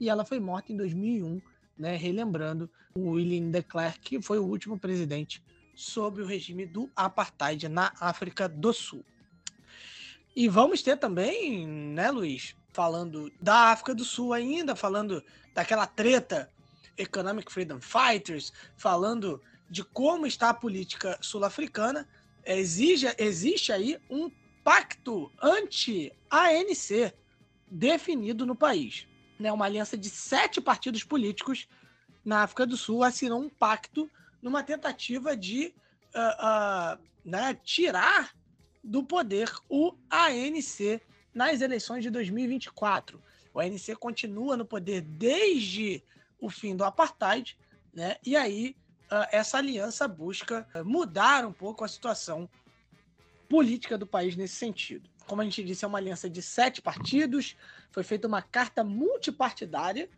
[0.00, 1.40] e ela foi morta em 2001,
[1.78, 5.42] né, relembrando o William de Klerk, que foi o último presidente
[5.74, 9.04] sob o regime do apartheid na África do Sul.
[10.34, 15.22] E vamos ter também, né, Luiz, falando da África do Sul ainda, falando
[15.54, 16.50] daquela treta
[16.96, 22.08] Economic Freedom Fighters, falando de como está a política sul-africana,
[22.44, 24.30] exige, existe aí um
[24.62, 27.14] pacto anti-ANC
[27.70, 29.06] definido no país.
[29.38, 29.50] Né?
[29.52, 31.68] Uma aliança de sete partidos políticos
[32.24, 34.10] na África do Sul assinou um pacto
[34.42, 35.74] numa tentativa de
[36.14, 38.34] uh, uh, né, tirar
[38.82, 41.00] do poder o ANC
[41.34, 43.22] nas eleições de 2024.
[43.52, 46.02] O ANC continua no poder desde
[46.40, 47.58] o fim do apartheid,
[47.92, 48.16] né?
[48.24, 48.76] E aí
[49.10, 52.48] uh, essa aliança busca mudar um pouco a situação
[53.48, 55.10] política do país nesse sentido.
[55.26, 57.56] Como a gente disse, é uma aliança de sete partidos.
[57.90, 60.08] Foi feita uma carta multipartidária,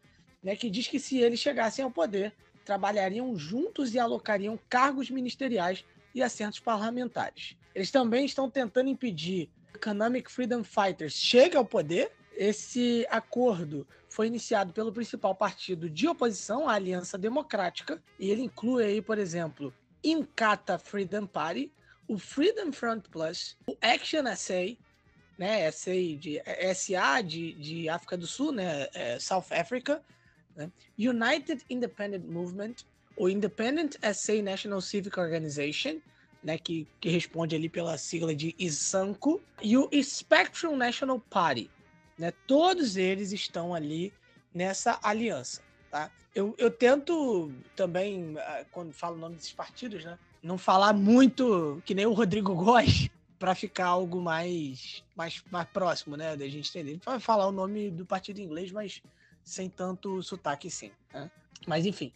[0.42, 2.34] né, que diz que se eles chegassem ao poder,
[2.64, 5.84] trabalhariam juntos e alocariam cargos ministeriais
[6.14, 7.56] e assentos parlamentares.
[7.74, 12.12] Eles também estão tentando impedir Economic Freedom Fighters chegue ao poder.
[12.36, 18.84] Esse acordo foi iniciado pelo principal partido de oposição, a Aliança Democrática, e ele inclui
[18.84, 19.72] aí, por exemplo,
[20.04, 21.72] Inkatha Freedom Party,
[22.08, 24.76] o Freedom Front Plus, o Action SA,
[25.38, 26.42] né, SA de
[26.74, 30.02] SA de, de África do Sul, né, é, South Africa,
[30.54, 32.74] né, United Independent Movement,
[33.16, 36.00] o Independent SA National Civic Organization,
[36.42, 41.70] né, que, que responde ali pela sigla de ISANCO, e o Spectrum National Party.
[42.18, 44.12] Né, todos eles estão ali
[44.54, 45.62] nessa aliança.
[45.90, 46.10] Tá?
[46.34, 51.80] Eu, eu tento também, ah, quando falo o nome desses partidos, né, não falar muito
[51.84, 56.68] que nem o Rodrigo Góes, para ficar algo mais, mais, mais próximo né, da gente
[56.70, 57.00] entender.
[57.04, 59.02] Vai falar o nome do partido inglês, mas
[59.42, 60.92] sem tanto sotaque sim.
[61.12, 61.28] Né?
[61.66, 62.12] Mas enfim,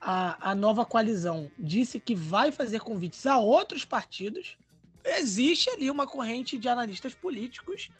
[0.00, 4.56] a, a nova coalizão disse que vai fazer convites a outros partidos.
[5.04, 7.90] Existe ali uma corrente de analistas políticos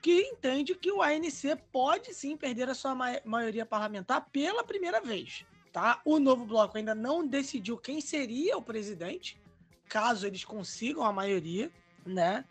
[0.00, 5.00] que entende que o ANC pode sim perder a sua ma maioria parlamentar pela primeira
[5.00, 5.44] vez.
[5.72, 6.00] Tá?
[6.04, 9.40] O novo bloco ainda não decidiu quem seria o presidente,
[9.88, 11.70] caso eles consigam a maioria,
[12.04, 12.44] né?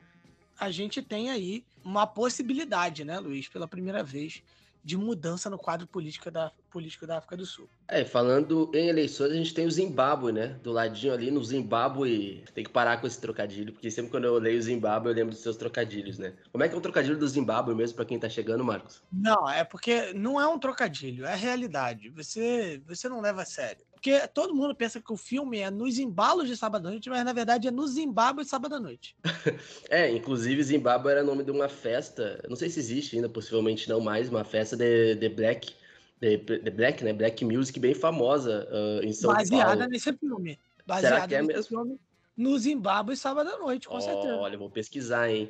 [0.60, 4.44] A gente tem aí uma possibilidade, né, Luiz, pela primeira vez,
[4.84, 7.70] de mudança no quadro político da, político da África do Sul.
[7.88, 10.60] É, falando em eleições, a gente tem o Zimbábue, né?
[10.64, 12.44] Do ladinho ali, no Zimbábue.
[12.54, 15.34] Tem que parar com esse trocadilho, porque sempre quando eu leio o Zimbábue, eu lembro
[15.34, 16.34] dos seus trocadilhos, né?
[16.52, 19.04] Como é que é o trocadilho do Zimbábue mesmo, para quem tá chegando, Marcos?
[19.12, 22.10] Não, é porque não é um trocadilho, é realidade.
[22.10, 23.86] Você, você não leva a sério.
[24.02, 27.24] Porque todo mundo pensa que o filme é nos embalos de sábado à noite, mas
[27.24, 29.16] na verdade é no Zimbábue de sábado à noite.
[29.92, 34.02] é, inclusive Zimbábue era nome de uma festa, não sei se existe ainda, possivelmente não
[34.02, 35.76] mais, uma festa de, de Black,
[36.20, 37.14] de, de Black, né?
[37.14, 39.66] Black Music bem famosa uh, em São Baseada Paulo.
[39.66, 40.60] Baseada nesse filme.
[40.84, 41.64] Baseada Será que é mesmo?
[41.64, 42.00] Filme,
[42.36, 44.36] no Zimbábue sábado à noite, com oh, certeza.
[44.36, 45.48] Olha, vou pesquisar, hein?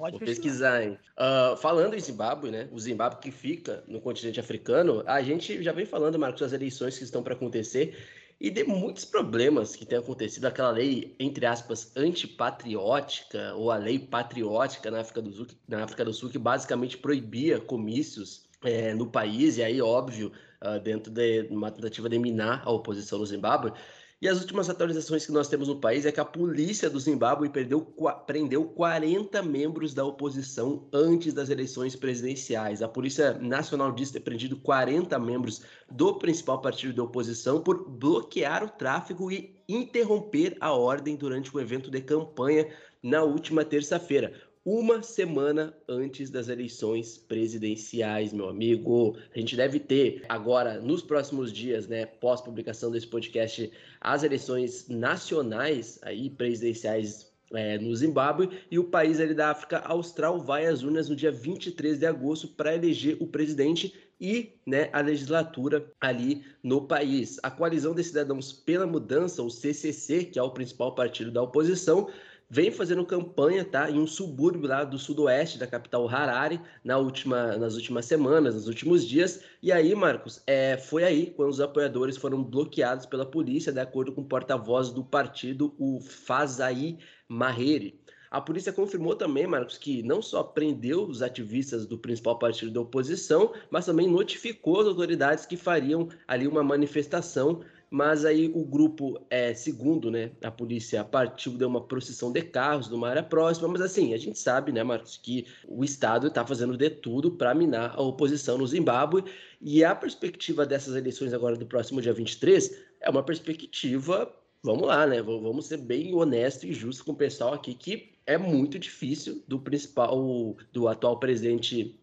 [0.00, 0.98] Pode Vou pesquisar, hein?
[1.12, 2.70] Uh, falando em Zimbábue, né?
[2.72, 6.96] O Zimbábue que fica no continente africano, a gente já vem falando, Marcos, das eleições
[6.96, 7.94] que estão para acontecer
[8.40, 13.98] e de muitos problemas que tem acontecido, aquela lei, entre aspas, antipatriótica, ou a lei
[13.98, 19.06] patriótica na África do Sul, na África do Sul que basicamente proibia comícios é, no
[19.06, 23.74] país, e aí, óbvio, uh, dentro de uma tentativa de minar a oposição no Zimbábue.
[24.22, 27.48] E as últimas atualizações que nós temos no país é que a polícia do Zimbábue
[27.48, 27.80] perdeu,
[28.26, 32.82] prendeu 40 membros da oposição antes das eleições presidenciais.
[32.82, 38.62] A Polícia Nacional disse ter prendido 40 membros do principal partido da oposição por bloquear
[38.62, 42.68] o tráfego e interromper a ordem durante o evento de campanha
[43.02, 49.16] na última terça-feira uma semana antes das eleições presidenciais, meu amigo.
[49.34, 54.88] A gente deve ter agora, nos próximos dias, né, pós publicação desse podcast, as eleições
[54.88, 60.82] nacionais aí presidenciais é, no Zimbábue e o país ali da África Austral vai às
[60.82, 66.44] urnas no dia 23 de agosto para eleger o presidente e né, a legislatura ali
[66.62, 67.40] no país.
[67.42, 72.08] A coalizão de cidadãos pela mudança, o CCC, que é o principal partido da oposição,
[72.50, 77.56] vem fazendo campanha, tá, em um subúrbio lá do sudoeste da capital Harare na última,
[77.56, 79.44] nas últimas semanas, nos últimos dias.
[79.62, 84.12] E aí, Marcos, é, foi aí quando os apoiadores foram bloqueados pela polícia, de acordo
[84.12, 86.98] com o porta-voz do partido, o Fazai
[87.28, 88.00] Mahere.
[88.30, 92.80] A polícia confirmou também, Marcos, que não só prendeu os ativistas do principal partido da
[92.80, 99.20] oposição, mas também notificou as autoridades que fariam ali uma manifestação mas aí o grupo,
[99.28, 103.80] é, segundo né, a polícia, partiu de uma procissão de carros numa área próxima, mas
[103.80, 107.92] assim, a gente sabe, né, Marcos, que o Estado está fazendo de tudo para minar
[107.96, 109.24] a oposição no Zimbábue,
[109.60, 115.04] e a perspectiva dessas eleições agora do próximo dia 23 é uma perspectiva, vamos lá,
[115.04, 119.42] né, vamos ser bem honesto e justo com o pessoal aqui, que é muito difícil
[119.48, 121.99] do principal, do atual presidente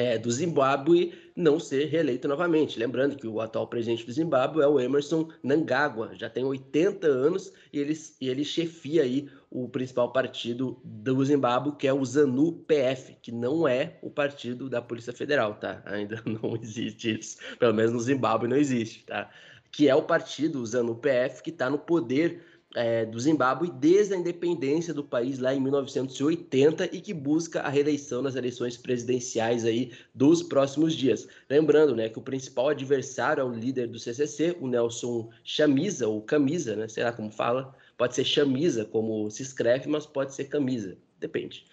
[0.00, 2.78] é, do Zimbábue não ser reeleito novamente.
[2.78, 7.52] Lembrando que o atual presidente do Zimbábue é o Emerson Nangagwa, já tem 80 anos
[7.72, 13.16] e ele, e ele chefia aí o principal partido do Zimbábue, que é o ZANU-PF,
[13.20, 15.82] que não é o partido da Polícia Federal, tá?
[15.86, 17.36] Ainda não existe isso.
[17.58, 19.28] Pelo menos no Zimbábue não existe, tá?
[19.72, 22.42] Que é o partido, o ZANU-PF, que está no poder
[22.74, 27.68] é, do Zimbábue desde a independência do país lá em 1980 e que busca a
[27.68, 31.26] reeleição nas eleições presidenciais aí dos próximos dias.
[31.48, 36.22] Lembrando, né, que o principal adversário é o líder do CCC, o Nelson Chamisa ou
[36.22, 40.44] Camisa, né, sei lá como fala, pode ser Chamisa como se escreve, mas pode ser
[40.44, 41.64] Camisa, depende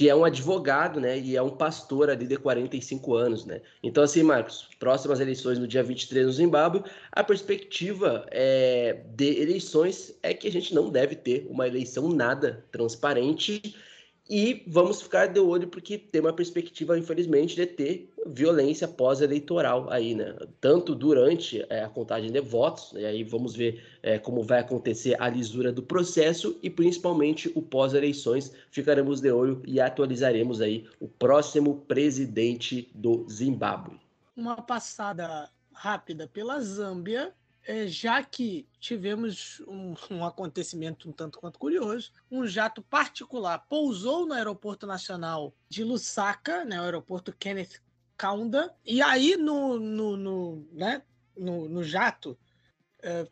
[0.00, 3.60] que é um advogado, né, e é um pastor ali de 45 anos, né.
[3.82, 10.18] Então, assim, Marcos, próximas eleições no dia 23 no Zimbábue, a perspectiva é, de eleições
[10.22, 13.76] é que a gente não deve ter uma eleição nada transparente
[14.30, 20.14] e vamos ficar de olho porque tem uma perspectiva, infelizmente, de ter violência pós-eleitoral aí,
[20.14, 20.36] né?
[20.60, 25.20] Tanto durante é, a contagem de votos, e aí vamos ver é, como vai acontecer
[25.20, 28.52] a lisura do processo e principalmente o pós-eleições.
[28.70, 33.98] Ficaremos de olho e atualizaremos aí o próximo presidente do Zimbábue.
[34.36, 37.34] Uma passada rápida pela Zâmbia,
[37.70, 44.26] é, já que tivemos um, um, acontecimento um tanto quanto curioso, um jato particular pousou
[44.26, 47.80] no aeroporto nacional de Lusaka, né, o aeroporto Kenneth
[48.16, 51.02] Kaunda, e aí no, no, no, né,
[51.36, 52.36] no, no jato
[53.02, 53.28] é,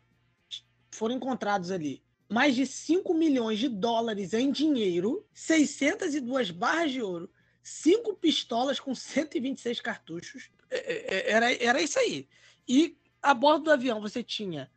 [0.89, 7.29] foram encontrados ali mais de 5 milhões de dólares em dinheiro, 602 barras de ouro,
[7.61, 10.49] cinco pistolas com 126 cartuchos.
[10.69, 12.29] É, é, era, era isso aí.
[12.67, 14.69] E a bordo do avião você tinha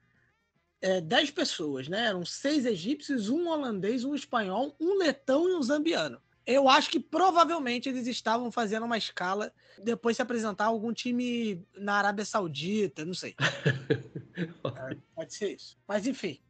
[0.80, 2.06] é, 10 pessoas, né?
[2.06, 6.20] Eram seis egípcios, um holandês, um espanhol, um letão e um zambiano.
[6.44, 11.94] Eu acho que provavelmente eles estavam fazendo uma escala depois se apresentar algum time na
[11.94, 13.36] Arábia Saudita, não sei.
[14.36, 15.78] é, pode ser isso.
[15.86, 16.40] Mas enfim,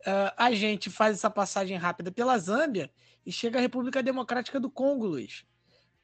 [0.00, 2.90] uh, a gente faz essa passagem rápida pela Zâmbia
[3.24, 5.46] e chega à República Democrática do Congo, Luiz.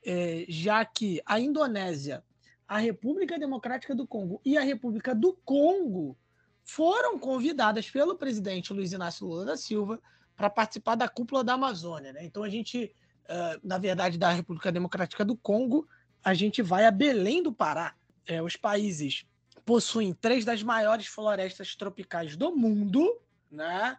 [0.03, 2.25] É, já que a Indonésia
[2.67, 6.17] a República Democrática do Congo e a República do Congo
[6.65, 10.01] foram convidadas pelo presidente Luiz Inácio Lula da Silva
[10.34, 12.12] para participar da cúpula da Amazônia.
[12.12, 12.25] Né?
[12.25, 12.94] Então a gente,
[13.62, 15.86] na verdade, da República Democrática do Congo,
[16.23, 17.94] a gente vai a Belém do Pará.
[18.26, 19.26] É, os países
[19.65, 23.20] possuem três das maiores florestas tropicais do mundo,
[23.51, 23.99] né?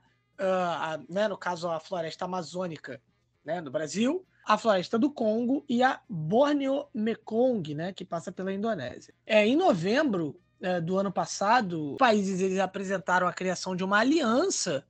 [1.08, 1.28] Né?
[1.30, 3.02] no caso a floresta amazônica
[3.44, 3.62] né?
[3.62, 9.14] no Brasil, a floresta do Congo e a Borneo Mekong, né, que passa pela Indonésia.
[9.26, 14.00] É, em novembro é, do ano passado, os países eles apresentaram a criação de uma
[14.00, 14.86] aliança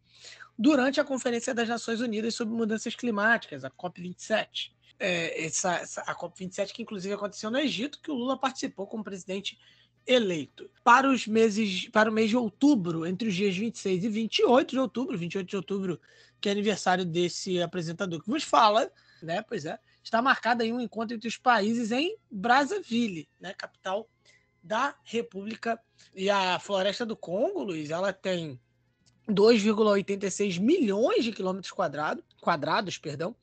[0.59, 4.71] durante a Conferência das Nações Unidas sobre Mudanças Climáticas, a COP27.
[4.99, 9.03] É, essa, essa, a COP27 que inclusive aconteceu no Egito, que o Lula participou como
[9.03, 9.57] presidente
[10.05, 10.69] eleito.
[10.83, 14.79] Para os meses, para o mês de outubro, entre os dias 26 e 28 de
[14.79, 15.99] outubro, 28 de outubro,
[16.39, 19.41] que é aniversário desse apresentador que vos fala, né?
[19.41, 19.79] Pois é.
[20.03, 23.53] Está marcado aí um encontro entre os países em Brazzaville, né?
[23.53, 24.09] Capital
[24.61, 25.79] da República.
[26.13, 28.59] E a Floresta do Congo, Luiz, ela tem
[29.29, 33.35] 2,86 milhões de quilômetros quadrados, quadrados, perdão.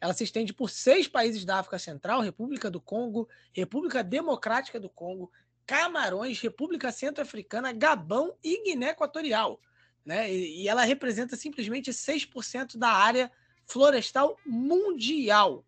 [0.00, 4.88] Ela se estende por seis países da África Central: República do Congo, República Democrática do
[4.88, 5.30] Congo,
[5.66, 9.60] Camarões, República Centro-Africana, Gabão e Guiné Equatorial.
[10.04, 10.32] Né?
[10.32, 13.30] E ela representa simplesmente 6% da área
[13.68, 15.64] florestal mundial.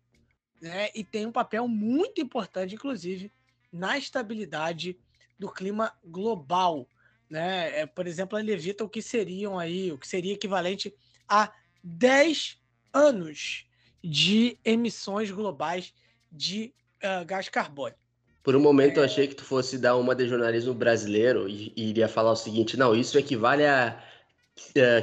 [0.59, 0.89] Né?
[0.93, 3.31] E tem um papel muito importante, inclusive,
[3.71, 4.97] na estabilidade
[5.39, 6.87] do clima global.
[7.29, 7.81] Né?
[7.81, 10.93] É, por exemplo, ela evita o que seriam aí, o que seria equivalente
[11.27, 11.51] a
[11.83, 12.59] 10
[12.93, 13.65] anos
[14.03, 15.93] de emissões globais
[16.31, 16.73] de
[17.03, 17.99] uh, gás carbônico.
[18.43, 18.99] Por um momento é...
[19.01, 22.35] eu achei que tu fosse dar uma de jornalismo brasileiro e, e iria falar o
[22.35, 24.03] seguinte: não, isso equivale a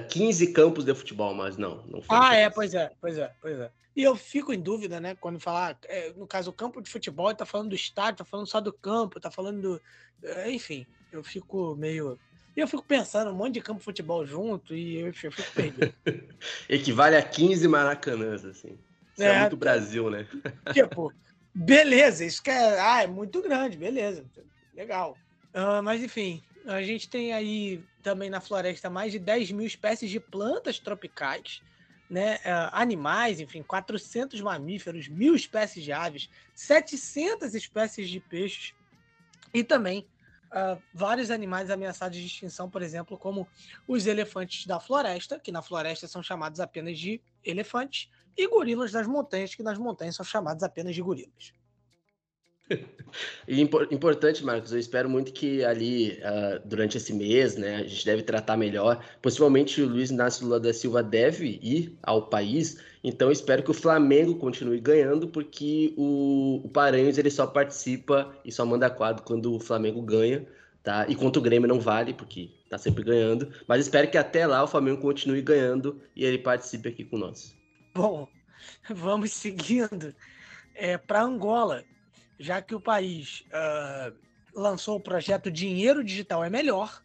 [0.08, 1.82] 15 é, campos de futebol, mas não.
[1.86, 3.70] não ah, é, pois é, pois é, pois é.
[3.96, 7.34] E eu fico em dúvida, né, quando falar, é, no caso, o campo de futebol,
[7.34, 9.82] tá falando do estádio, tá falando só do campo, tá falando do.
[10.22, 12.18] É, enfim, eu fico meio.
[12.56, 15.52] E eu fico pensando um monte de campo de futebol junto e eu, eu fico
[15.52, 15.92] perdido.
[16.68, 18.78] Equivale a 15 maracanãs, assim.
[19.14, 20.26] Isso é, é muito Brasil, né?
[20.72, 21.12] tipo,
[21.52, 22.80] beleza, isso que é.
[22.80, 24.24] Ah, é muito grande, beleza.
[24.74, 25.16] Legal.
[25.54, 30.10] Uh, mas enfim, a gente tem aí também na floresta mais de 10 mil espécies
[30.10, 31.62] de plantas tropicais,
[32.08, 32.36] né?
[32.36, 38.74] Uh, animais, enfim, 400 mamíferos, mil espécies de aves, 700 espécies de peixes
[39.52, 40.06] e também
[40.48, 43.48] uh, vários animais ameaçados de extinção, por exemplo, como
[43.86, 49.06] os elefantes da floresta, que na floresta são chamados apenas de elefantes, e gorilas das
[49.06, 51.52] montanhas, que nas montanhas são chamados apenas de gorilas.
[53.46, 58.04] E importante, Marcos, eu espero muito que ali, uh, durante esse mês, né, a gente
[58.04, 59.02] deve tratar melhor.
[59.22, 63.74] Possivelmente o Luiz Inácio Lula da Silva deve ir ao país, então espero que o
[63.74, 69.54] Flamengo continue ganhando, porque o, o Paranhos ele só participa e só manda quadro quando
[69.54, 70.46] o Flamengo ganha,
[70.82, 71.06] tá?
[71.08, 73.50] E contra o Grêmio não vale, porque tá sempre ganhando.
[73.66, 77.56] Mas espero que até lá o Flamengo continue ganhando e ele participe aqui com nós.
[77.94, 78.28] Bom,
[78.90, 80.14] vamos seguindo.
[80.74, 81.82] É, Para Angola,
[82.38, 84.14] já que o país uh,
[84.54, 87.02] lançou o projeto Dinheiro Digital é Melhor,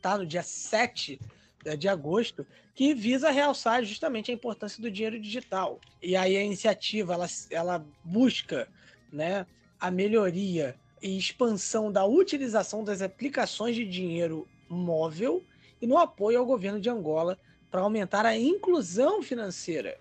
[0.00, 0.18] tá?
[0.18, 1.20] no dia 7
[1.64, 5.80] né, de agosto, que visa realçar justamente a importância do dinheiro digital.
[6.02, 8.68] E aí a iniciativa ela, ela busca
[9.12, 9.46] né,
[9.78, 15.44] a melhoria e expansão da utilização das aplicações de dinheiro móvel
[15.80, 17.38] e no apoio ao governo de Angola
[17.70, 19.98] para aumentar a inclusão financeira.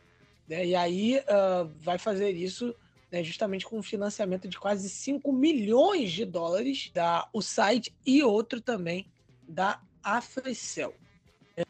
[0.48, 0.68] Né?
[0.68, 2.76] E aí uh, vai fazer isso
[3.12, 8.62] né, justamente com um financiamento de quase 5 milhões de dólares da USAID e outro
[8.62, 9.06] também
[9.48, 10.96] da Africel.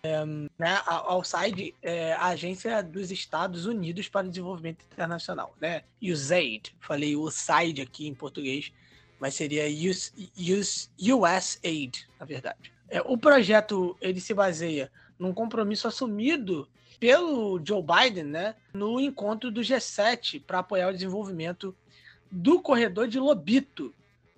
[0.03, 1.19] É, né, a
[1.81, 5.83] é a Agência dos Estados Unidos para o Desenvolvimento Internacional, né?
[6.01, 8.71] USAID, falei USAID aqui em português,
[9.19, 12.71] mas seria US, US, USAID, na verdade.
[12.87, 16.67] É, o projeto ele se baseia num compromisso assumido
[16.99, 21.75] pelo Joe Biden, né, no encontro do G7 para apoiar o desenvolvimento
[22.29, 23.93] do corredor de Lobito,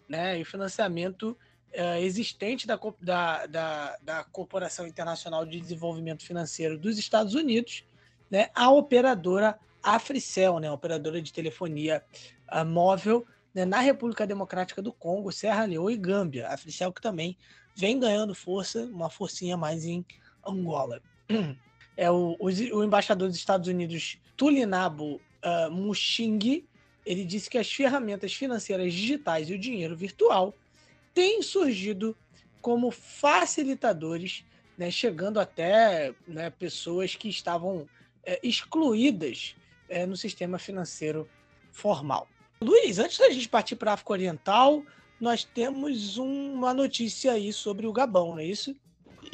[0.10, 1.38] né, e financiamento
[1.74, 7.86] uh, existente da, da, da, da, Corporação Internacional de Desenvolvimento Financeiro dos Estados Unidos,
[8.30, 12.04] né, a operadora Africel, né, operadora de telefonia
[12.52, 16.48] uh, móvel né, na República Democrática do Congo, Serra Leoa e Gâmbia.
[16.50, 17.38] A Africel que também
[17.74, 20.06] vem ganhando força, uma forcinha mais em
[20.46, 21.02] Angola.
[21.98, 26.66] é o, o, o embaixador dos Estados Unidos, Tulinabo uh, Muxing,
[27.06, 30.54] ele disse que as ferramentas financeiras digitais e o dinheiro virtual
[31.14, 32.16] têm surgido
[32.62, 34.46] como facilitadores,
[34.78, 37.88] né, chegando até né, pessoas que estavam
[38.24, 39.56] é, excluídas
[39.90, 41.30] é, no sistema financeiro
[41.72, 42.28] formal.
[42.62, 44.84] Luiz, antes da gente partir para a África Oriental,
[45.20, 48.76] nós temos uma notícia aí sobre o Gabão, não é isso?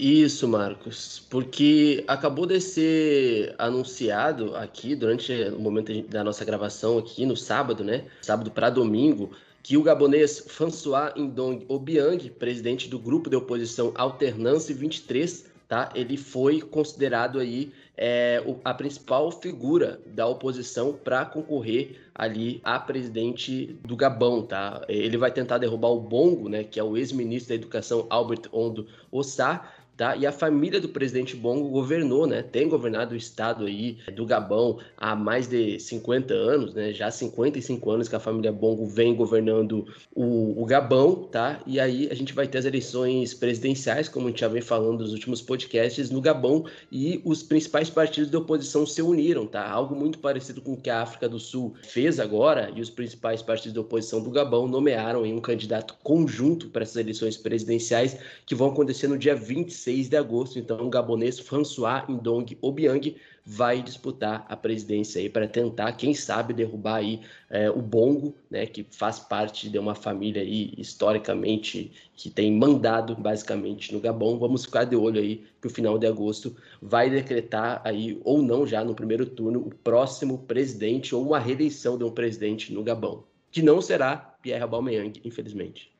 [0.02, 7.26] Isso, Marcos, porque acabou de ser anunciado aqui durante o momento da nossa gravação aqui
[7.26, 8.06] no sábado, né?
[8.22, 14.74] Sábado para domingo, que o gabonês François Ndong Obiang, presidente do grupo de oposição Alternância
[14.74, 15.90] 23, tá?
[15.94, 23.78] Ele foi considerado aí é, a principal figura da oposição para concorrer ali a presidente
[23.84, 24.82] do Gabão, tá?
[24.88, 28.88] Ele vai tentar derrubar o Bongo, né, que é o ex-ministro da Educação Albert Ondo
[29.12, 30.16] Ossá, Tá?
[30.16, 32.42] E a família do presidente Bongo governou, né?
[32.42, 36.94] Tem governado o estado aí do Gabão há mais de 50 anos, né?
[36.94, 41.60] Já 55 anos que a família Bongo vem governando o, o Gabão, tá?
[41.68, 45.02] E aí a gente vai ter as eleições presidenciais, como a gente já vem falando
[45.02, 49.70] nos últimos podcasts, no Gabão, e os principais partidos de oposição se uniram, tá?
[49.70, 53.42] Algo muito parecido com o que a África do Sul fez agora, e os principais
[53.42, 58.70] partidos de oposição do Gabão nomearam um candidato conjunto para essas eleições presidenciais que vão
[58.70, 60.60] acontecer no dia 26 6 de agosto.
[60.60, 66.54] Então, o gabonês François Ndong Obiang vai disputar a presidência aí para tentar, quem sabe,
[66.54, 72.30] derrubar aí é, o Bongo, né, que faz parte de uma família aí historicamente que
[72.30, 74.38] tem mandado basicamente no Gabão.
[74.38, 78.68] Vamos ficar de olho aí que o final de agosto vai decretar aí ou não
[78.68, 83.24] já no primeiro turno o próximo presidente ou uma reeleição de um presidente no Gabão,
[83.50, 85.92] que não será Pierre Aubameyang, infelizmente.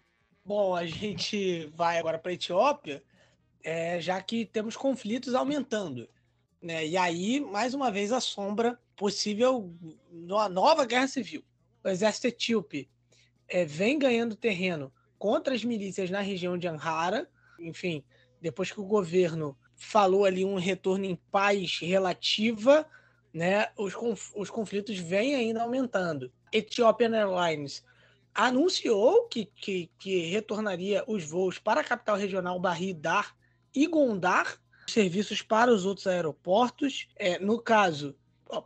[0.46, 3.02] Bom, a gente vai agora para a Etiópia
[3.64, 6.08] é, já que temos conflitos aumentando.
[6.62, 6.88] Né?
[6.88, 9.74] E aí, mais uma vez, a sombra possível
[10.12, 11.44] uma nova guerra civil.
[11.84, 12.90] O exército etíope
[13.48, 17.30] é, vem ganhando terreno contra as milícias na região de Amhara.
[17.60, 18.04] Enfim,
[18.42, 22.86] depois que o governo falou ali um retorno em paz relativa,
[23.34, 26.32] né, os, conf os conflitos vêm ainda aumentando.
[26.52, 27.84] Ethiopian Airlines
[28.34, 33.39] anunciou que, que, que retornaria os voos para a capital regional Bahia Dar
[33.74, 37.08] e Gondar serviços para os outros aeroportos.
[37.16, 38.16] É, no caso,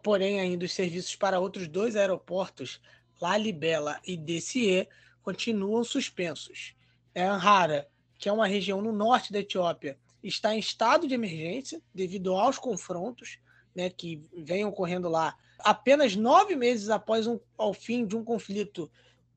[0.02, 2.82] porém, ainda os serviços para outros dois aeroportos,
[3.22, 4.88] Lalibela e Dessie,
[5.22, 6.74] continuam suspensos.
[7.14, 11.82] É, Anhara, que é uma região no norte da Etiópia, está em estado de emergência
[11.94, 13.40] devido aos confrontos
[13.76, 18.92] né, que vêm ocorrendo lá apenas nove meses após um, ao fim de um conflito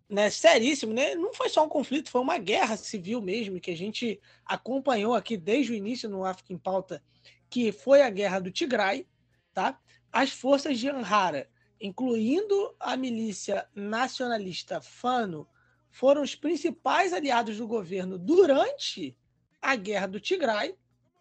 [0.09, 1.15] né, seríssimo, né?
[1.15, 5.37] Não foi só um conflito, foi uma guerra civil mesmo, que a gente acompanhou aqui
[5.37, 7.03] desde o início no África em Pauta,
[7.51, 9.07] que foi a guerra do Tigray,
[9.53, 9.79] tá?
[10.13, 11.49] As forças de Anhara,
[11.81, 15.47] incluindo a milícia nacionalista Fano,
[15.91, 19.17] foram os principais aliados do governo durante
[19.61, 20.77] a guerra do Tigray,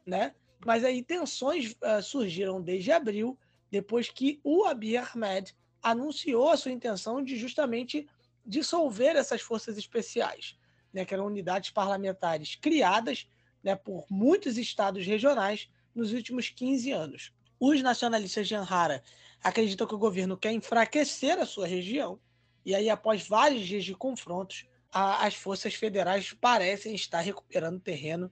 [0.06, 0.36] né?
[0.66, 3.38] Mas aí tensões uh, surgiram desde abril,
[3.72, 8.08] depois que o Abiy Ahmed anunciou a sua intenção de justamente
[8.46, 10.58] dissolver essas forças especiais,
[10.94, 13.28] né, que eram unidades parlamentares criadas
[13.64, 17.34] né, por muitos estados regionais nos últimos 15 anos.
[17.60, 19.02] Os nacionalistas de Anhara
[19.44, 22.20] acreditam que o governo quer enfraquecer a sua região,
[22.66, 28.32] e aí, após vários dias de confrontos, a, as forças federais parecem estar recuperando terreno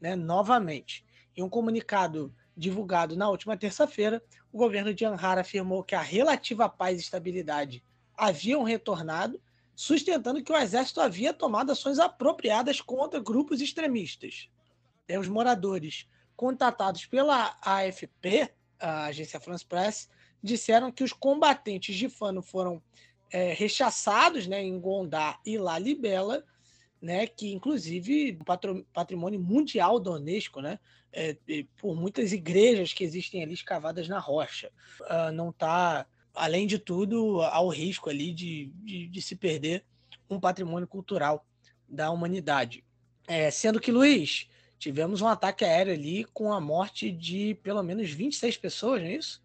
[0.00, 1.04] né, novamente.
[1.36, 6.68] Em um comunicado divulgado na última terça-feira, o governo de Anhara afirmou que a relativa
[6.68, 7.82] paz e estabilidade
[8.16, 9.40] haviam retornado
[9.82, 14.48] sustentando que o exército havia tomado ações apropriadas contra grupos extremistas.
[15.18, 20.08] Os moradores contatados pela AFP, a agência France Press,
[20.40, 22.80] disseram que os combatentes de Fano foram
[23.28, 26.44] é, rechaçados né, em Gondar e Lalibela,
[27.00, 28.38] né, que inclusive
[28.92, 30.78] patrimônio mundial da Unesco, né,
[31.12, 31.36] é,
[31.76, 34.70] por muitas igrejas que existem ali escavadas na rocha.
[35.00, 39.84] Uh, não está, além de tudo, ao risco ali de, de, de, se perder
[40.28, 41.44] um patrimônio cultural
[41.88, 42.84] da humanidade.
[43.26, 48.10] É, sendo que, Luiz, tivemos um ataque aéreo ali com a morte de pelo menos
[48.10, 49.42] 26 pessoas, não é isso?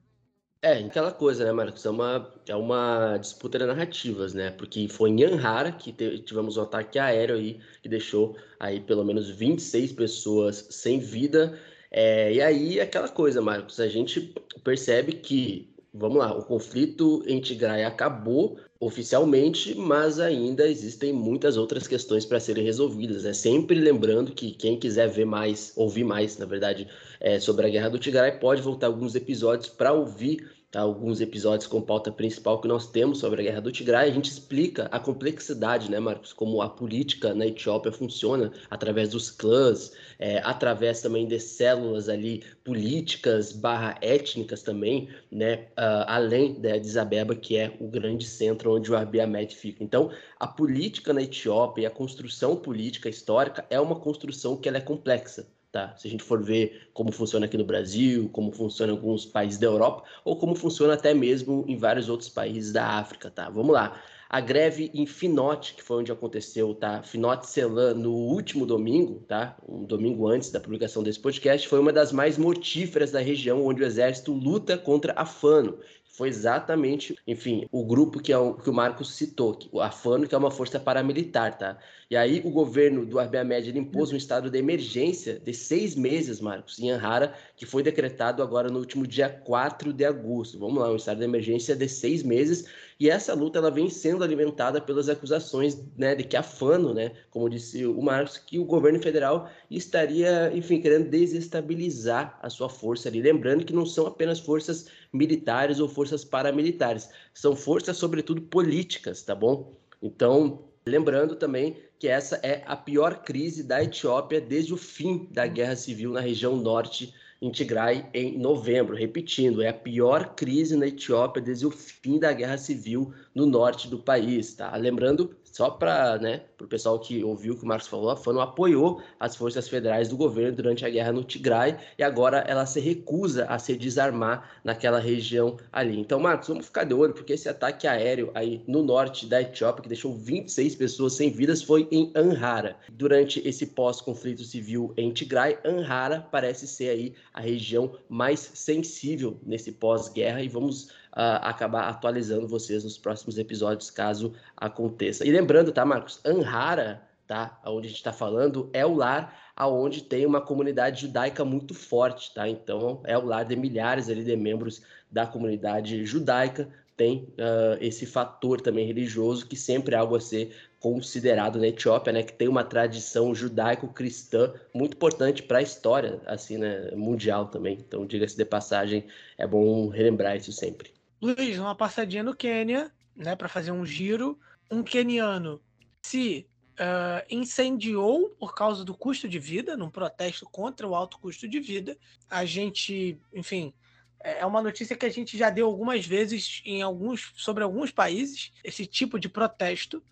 [0.61, 1.85] É, aquela coisa, né, Marcos?
[1.85, 4.49] É uma, é uma disputa de narrativas, né?
[4.49, 9.29] Porque foi em Anhara que tivemos um ataque aéreo aí, que deixou aí pelo menos
[9.29, 11.59] 26 pessoas sem vida.
[11.91, 14.33] É, e aí, aquela coisa, Marcos, a gente
[14.63, 21.87] percebe que, vamos lá, o conflito em Tigray acabou oficialmente, mas ainda existem muitas outras
[21.87, 23.25] questões para serem resolvidas.
[23.25, 23.33] É né?
[23.33, 26.87] sempre lembrando que quem quiser ver mais, ouvir mais, na verdade,
[27.19, 31.81] é, sobre a guerra do Tigray, pode voltar alguns episódios para ouvir alguns episódios com
[31.81, 34.09] pauta principal que nós temos sobre a guerra do Tigray.
[34.09, 39.31] A gente explica a complexidade, né, Marcos, como a política na Etiópia funciona através dos
[39.31, 46.71] clãs, é, através também de células ali políticas barra étnicas também, né, uh, além de
[46.71, 49.83] Addis Abeba, que é o grande centro onde o Abiy Ahmed fica.
[49.83, 54.77] Então, a política na Etiópia e a construção política histórica é uma construção que ela
[54.77, 55.56] é complexa.
[55.71, 55.95] Tá?
[55.97, 59.59] Se a gente for ver como funciona aqui no Brasil, como funciona em alguns países
[59.59, 63.49] da Europa, ou como funciona até mesmo em vários outros países da África, tá?
[63.49, 64.01] Vamos lá.
[64.29, 67.01] A greve em Finote, que foi onde aconteceu, tá?
[67.01, 69.55] Finote Celan, no último domingo, tá?
[69.67, 73.81] Um domingo antes da publicação desse podcast, foi uma das mais mortíferas da região onde
[73.81, 75.79] o exército luta contra a Fano
[76.17, 80.33] foi exatamente, enfim, o grupo que, é o, que o Marcos citou, a FANO, que
[80.33, 81.77] é uma força paramilitar, tá?
[82.09, 85.93] E aí o governo do Abiy Ahmed ele impôs um estado de emergência de seis
[85.93, 90.57] meses, Marcos, em Anhara, que foi decretado agora no último dia 4 de agosto.
[90.57, 92.65] Vamos lá, um estado de emergência de seis meses
[92.99, 97.11] e essa luta ela vem sendo alimentada pelas acusações né, de que a FANO, né,
[97.29, 103.07] como disse o Marcos, que o governo federal estaria, enfim, querendo desestabilizar a sua força
[103.07, 103.21] ali.
[103.21, 104.87] Lembrando que não são apenas forças
[105.17, 109.73] militares ou forças paramilitares, são forças, sobretudo, políticas, tá bom?
[110.01, 115.47] Então, lembrando também que essa é a pior crise da Etiópia desde o fim da
[115.47, 118.95] guerra civil na região norte em Tigray em novembro.
[118.95, 123.87] Repetindo, é a pior crise na Etiópia desde o fim da guerra civil no norte
[123.87, 124.53] do país.
[124.53, 124.75] Tá?
[124.75, 128.39] Lembrando só para né, o pessoal que ouviu o que o Marcos falou, a FANO
[128.41, 132.79] apoiou as forças federais do governo durante a guerra no Tigray e agora ela se
[132.79, 135.99] recusa a se desarmar naquela região ali.
[135.99, 139.81] Então, Marcos, vamos ficar de olho, porque esse ataque aéreo aí no norte da Etiópia,
[139.81, 142.75] que deixou 26 pessoas sem vidas, foi em Anhara.
[142.91, 149.71] Durante esse pós-conflito civil em Tigray, Anhara parece ser aí a região mais sensível nesse
[149.71, 155.25] pós-guerra e vamos uh, acabar atualizando vocês nos próximos episódios, caso aconteça.
[155.25, 156.21] E lembrando, tá, Marcos?
[156.23, 157.59] Anhara, tá?
[157.65, 162.31] Onde a gente está falando, é o lar aonde tem uma comunidade judaica muito forte,
[162.35, 162.47] tá?
[162.47, 168.05] Então, é o lar de milhares ali de membros da comunidade judaica, tem uh, esse
[168.07, 172.47] fator também religioso que sempre é algo a ser considerado na Etiópia, né, que tem
[172.47, 177.77] uma tradição judaico-cristã muito importante para a história assim, né, mundial também.
[177.79, 179.05] Então, diga-se de passagem,
[179.37, 180.96] é bom relembrar isso sempre.
[181.19, 184.39] Luiz, uma passadinha no Quênia, né, para fazer um giro.
[184.69, 185.59] Um queniano
[186.03, 191.47] se uh, incendiou por causa do custo de vida, num protesto contra o alto custo
[191.47, 191.97] de vida.
[192.29, 193.73] A gente, enfim,
[194.19, 198.51] é uma notícia que a gente já deu algumas vezes em alguns, sobre alguns países,
[198.63, 200.03] esse tipo de protesto.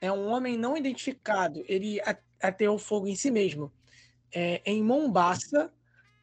[0.00, 2.00] É um homem não identificado, ele
[2.40, 3.70] ateou fogo em si mesmo,
[4.32, 5.70] é, em Mombasa,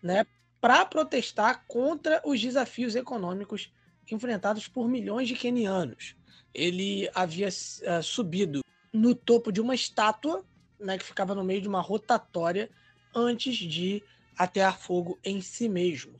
[0.02, 0.26] né,
[0.60, 3.72] para protestar contra os desafios econômicos
[4.14, 6.16] enfrentados por milhões de quenianos.
[6.54, 8.62] Ele havia uh, subido
[8.94, 10.44] no topo de uma estátua,
[10.80, 12.70] né, que ficava no meio de uma rotatória,
[13.14, 14.04] antes de
[14.38, 16.14] atear fogo em si mesmo.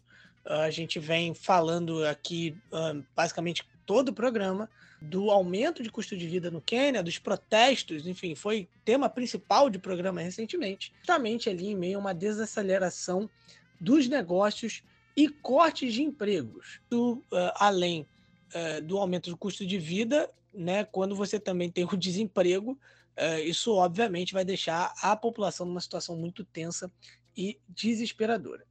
[0.46, 4.70] Uh, a gente vem falando aqui, uh, basicamente, todo o programa,
[5.02, 9.78] do aumento de custo de vida no Quênia, dos protestos, enfim, foi tema principal de
[9.78, 13.30] programa recentemente, justamente ali em meio a uma desaceleração
[13.80, 14.84] dos negócios
[15.16, 16.80] e cortes de empregos.
[16.90, 18.08] Do, uh, além
[18.54, 23.40] uh, do aumento do custo de vida, né, quando você também tem o desemprego, uh,
[23.44, 26.92] isso obviamente vai deixar a população numa situação muito tensa
[27.36, 28.66] e desesperadora.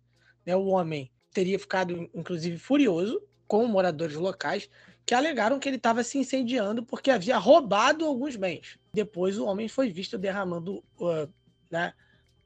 [0.45, 4.69] Né, o homem teria ficado, inclusive, furioso com moradores locais
[5.07, 8.79] que alegaram que ele estava se incendiando porque havia roubado alguns bens.
[8.93, 10.83] Depois o homem foi visto derramando,
[11.71, 11.93] né,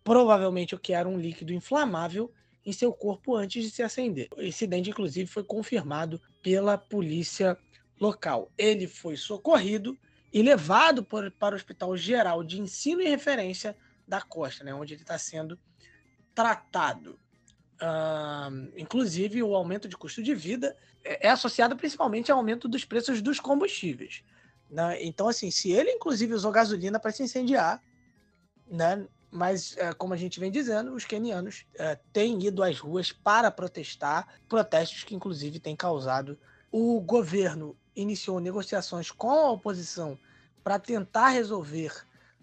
[0.02, 2.33] provavelmente o que era um líquido inflamável
[2.65, 4.28] em seu corpo antes de se acender.
[4.37, 7.57] O incidente, inclusive, foi confirmado pela polícia
[8.01, 8.51] local.
[8.57, 9.97] Ele foi socorrido
[10.33, 14.95] e levado por, para o Hospital Geral de Ensino e Referência da Costa, né, onde
[14.95, 15.59] ele está sendo
[16.35, 17.19] tratado.
[17.81, 22.85] Uh, inclusive, o aumento de custo de vida é, é associado principalmente ao aumento dos
[22.85, 24.23] preços dos combustíveis.
[24.70, 25.05] Né?
[25.05, 27.83] Então, assim, se ele inclusive usou gasolina para se incendiar,
[28.67, 29.07] né?
[29.31, 33.50] Mas é, como a gente vem dizendo, os quenianos é, têm ido às ruas para
[33.50, 36.39] protestar, protestos que inclusive têm causado.
[36.70, 40.18] O governo iniciou negociações com a oposição
[40.62, 41.92] para tentar resolver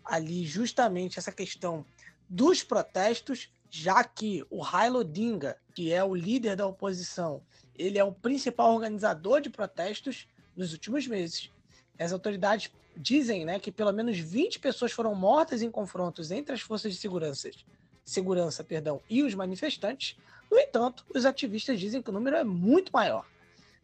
[0.04, 1.86] ali justamente essa questão
[2.30, 7.42] dos protestos, já que o Raila Odinga, que é o líder da oposição,
[7.76, 11.52] ele é o principal organizador de protestos nos últimos meses.
[12.00, 16.62] As autoridades dizem né, que pelo menos 20 pessoas foram mortas em confrontos entre as
[16.62, 17.50] forças de segurança,
[18.04, 20.18] segurança perdão, e os manifestantes.
[20.50, 23.26] No entanto, os ativistas dizem que o número é muito maior.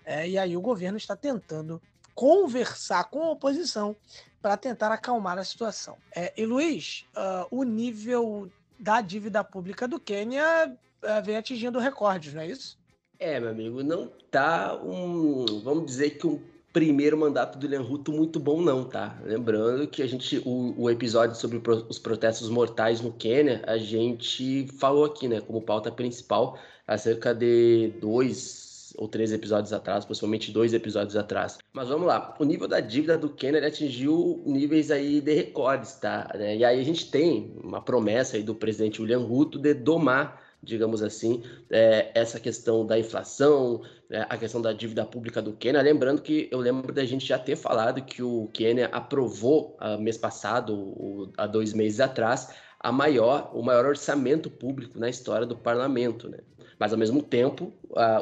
[0.05, 1.81] É, e aí o governo está tentando
[2.15, 3.95] conversar com a oposição
[4.41, 5.97] para tentar acalmar a situação.
[6.15, 12.33] É, e Luiz, uh, o nível da dívida pública do Quênia uh, vem atingindo recordes,
[12.33, 12.79] não é isso?
[13.19, 16.41] É, meu amigo, não tá um, vamos dizer que um
[16.73, 19.19] primeiro mandato do William Ruto muito bom não, tá?
[19.23, 24.67] Lembrando que a gente, o, o episódio sobre os protestos mortais no Quênia, a gente
[24.79, 30.51] falou aqui, né, como pauta principal, há cerca de dois ou três episódios atrás, possivelmente
[30.51, 31.57] dois episódios atrás.
[31.73, 36.29] Mas vamos lá, o nível da dívida do Quênia atingiu níveis aí de recordes, tá?
[36.35, 41.01] E aí a gente tem uma promessa aí do presidente William Ruto de domar digamos
[41.01, 45.81] assim, é, essa questão da inflação, é, a questão da dívida pública do Quênia.
[45.81, 50.17] Lembrando que eu lembro da gente já ter falado que o Quênia aprovou, uh, mês
[50.17, 55.55] passado, o, há dois meses atrás, a maior, o maior orçamento público na história do
[55.55, 56.29] parlamento.
[56.29, 56.39] Né?
[56.77, 57.71] Mas, ao mesmo tempo,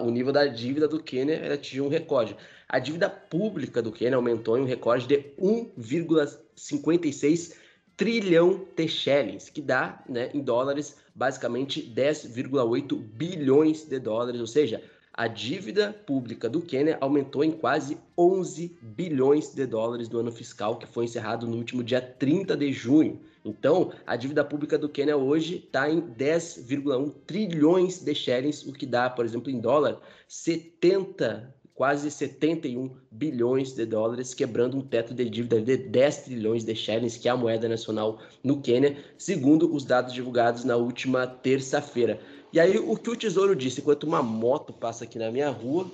[0.02, 2.36] o nível da dívida do Quênia atingiu um recorde.
[2.68, 7.54] A dívida pública do Quênia aumentou em um recorde de 1,56
[8.00, 14.82] trilhão de shillings, que dá, né, em dólares, basicamente 10,8 bilhões de dólares, ou seja,
[15.14, 20.78] a dívida pública do Quênia aumentou em quase 11 bilhões de dólares no ano fiscal
[20.78, 23.20] que foi encerrado no último dia 30 de junho.
[23.44, 28.86] Então, a dívida pública do Quênia hoje está em 10,1 trilhões de shillings, o que
[28.86, 35.30] dá, por exemplo, em dólar, 70 quase 71 bilhões de dólares, quebrando um teto de
[35.30, 39.86] dívida de 10 trilhões de shillings, que é a moeda nacional no Quênia, segundo os
[39.86, 42.20] dados divulgados na última terça-feira.
[42.52, 45.90] E aí, o que o Tesouro disse, enquanto uma moto passa aqui na minha rua,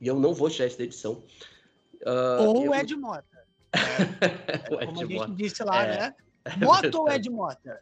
[0.00, 1.22] e eu não vou tirar essa edição.
[2.02, 2.74] Uh, ou eu...
[2.74, 3.24] Ed Mota.
[4.80, 6.14] É, como a gente disse lá, é, né?
[6.58, 7.80] Moto ou Ed Mota?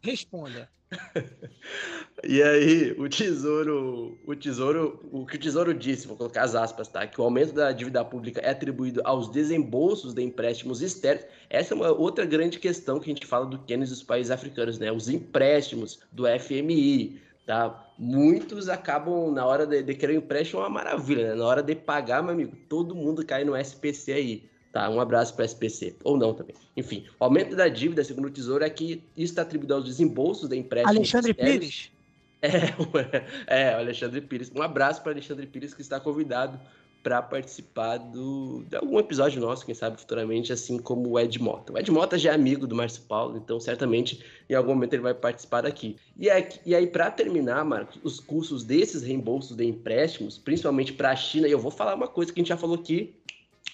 [0.00, 0.70] Responda.
[2.24, 6.88] E aí, o tesouro, o tesouro, o que o tesouro disse, vou colocar as aspas,
[6.88, 7.06] tá?
[7.06, 11.26] Que o aumento da dívida pública é atribuído aos desembolsos de empréstimos externos.
[11.50, 14.78] Essa é uma outra grande questão que a gente fala do e dos países africanos,
[14.78, 14.90] né?
[14.90, 17.86] Os empréstimos do FMI, tá?
[17.98, 21.34] Muitos acabam, na hora de, de querer um empréstimo, é uma maravilha, né?
[21.34, 24.48] Na hora de pagar, meu amigo, todo mundo cai no SPC aí.
[24.76, 26.54] Tá, um abraço para a SPC, ou não também.
[26.76, 30.50] Enfim, o aumento da dívida, segundo o Tesouro, é que isso está atribuído aos desembolsos
[30.50, 30.94] da empréstimos.
[30.98, 31.90] Alexandre Pires?
[32.42, 32.50] É,
[33.72, 34.52] é, o Alexandre Pires.
[34.54, 36.60] Um abraço para Alexandre Pires, que está convidado
[37.02, 41.72] para participar do, de algum episódio nosso, quem sabe futuramente, assim como o Ed Mota.
[41.72, 45.04] O Ed Mota já é amigo do Márcio Paulo, então certamente em algum momento ele
[45.04, 45.96] vai participar daqui.
[46.18, 51.12] E, é, e aí, para terminar, Marcos, os custos desses reembolsos de empréstimos, principalmente para
[51.12, 53.14] a China, e eu vou falar uma coisa que a gente já falou aqui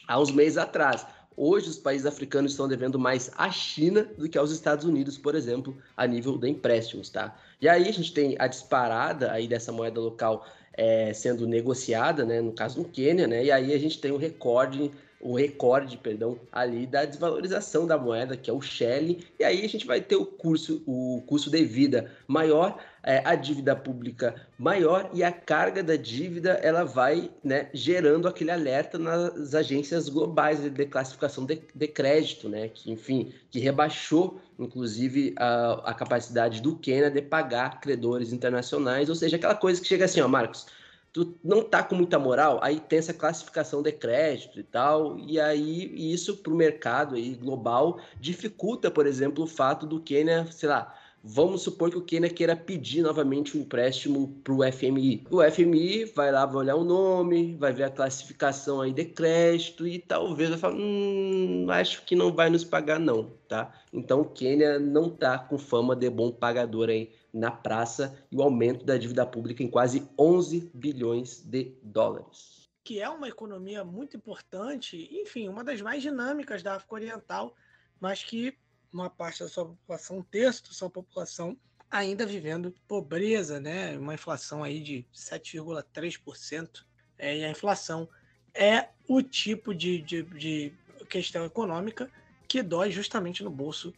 [0.06, 1.06] há uns meses atrás.
[1.36, 5.34] Hoje, os países africanos estão devendo mais à China do que aos Estados Unidos, por
[5.34, 7.36] exemplo, a nível de empréstimos, tá?
[7.60, 12.40] E aí a gente tem a disparada aí dessa moeda local é, sendo negociada, né?
[12.40, 13.44] No caso no Quênia, né?
[13.44, 14.90] E aí a gente tem um recorde
[15.22, 19.68] o recorde, perdão, ali da desvalorização da moeda, que é o Shell, e aí a
[19.68, 25.10] gente vai ter o curso, o custo de vida maior, é, a dívida pública maior
[25.12, 30.86] e a carga da dívida ela vai né, gerando aquele alerta nas agências globais de
[30.86, 37.10] classificação de, de crédito, né, que enfim, que rebaixou inclusive a, a capacidade do Quênia
[37.10, 40.66] de pagar credores internacionais, ou seja, aquela coisa que chega assim, ó, Marcos,
[41.12, 45.38] tu não tá com muita moral, aí tem essa classificação de crédito e tal, e
[45.38, 50.68] aí isso para o mercado aí global dificulta, por exemplo, o fato do Quênia, sei
[50.68, 55.24] lá, vamos supor que o Quênia queira pedir novamente um empréstimo para o FMI.
[55.30, 59.86] O FMI vai lá, vai olhar o nome, vai ver a classificação aí de crédito
[59.86, 63.72] e talvez vai falar, hum, acho que não vai nos pagar não, tá?
[63.92, 68.42] Então o Quênia não tá com fama de bom pagador aí na praça e o
[68.42, 72.68] aumento da dívida pública em quase 11 bilhões de dólares.
[72.84, 77.54] que é uma economia muito importante, enfim, uma das mais dinâmicas da África Oriental,
[78.00, 78.58] mas que
[78.92, 81.56] uma parte da sua população, um terço da sua população,
[81.90, 83.96] ainda vivendo pobreza, né?
[83.98, 86.84] Uma inflação aí de 7,3%.
[87.18, 88.08] É, e a inflação
[88.54, 90.72] é o tipo de, de, de
[91.08, 92.10] questão econômica
[92.48, 93.94] que dói justamente no bolso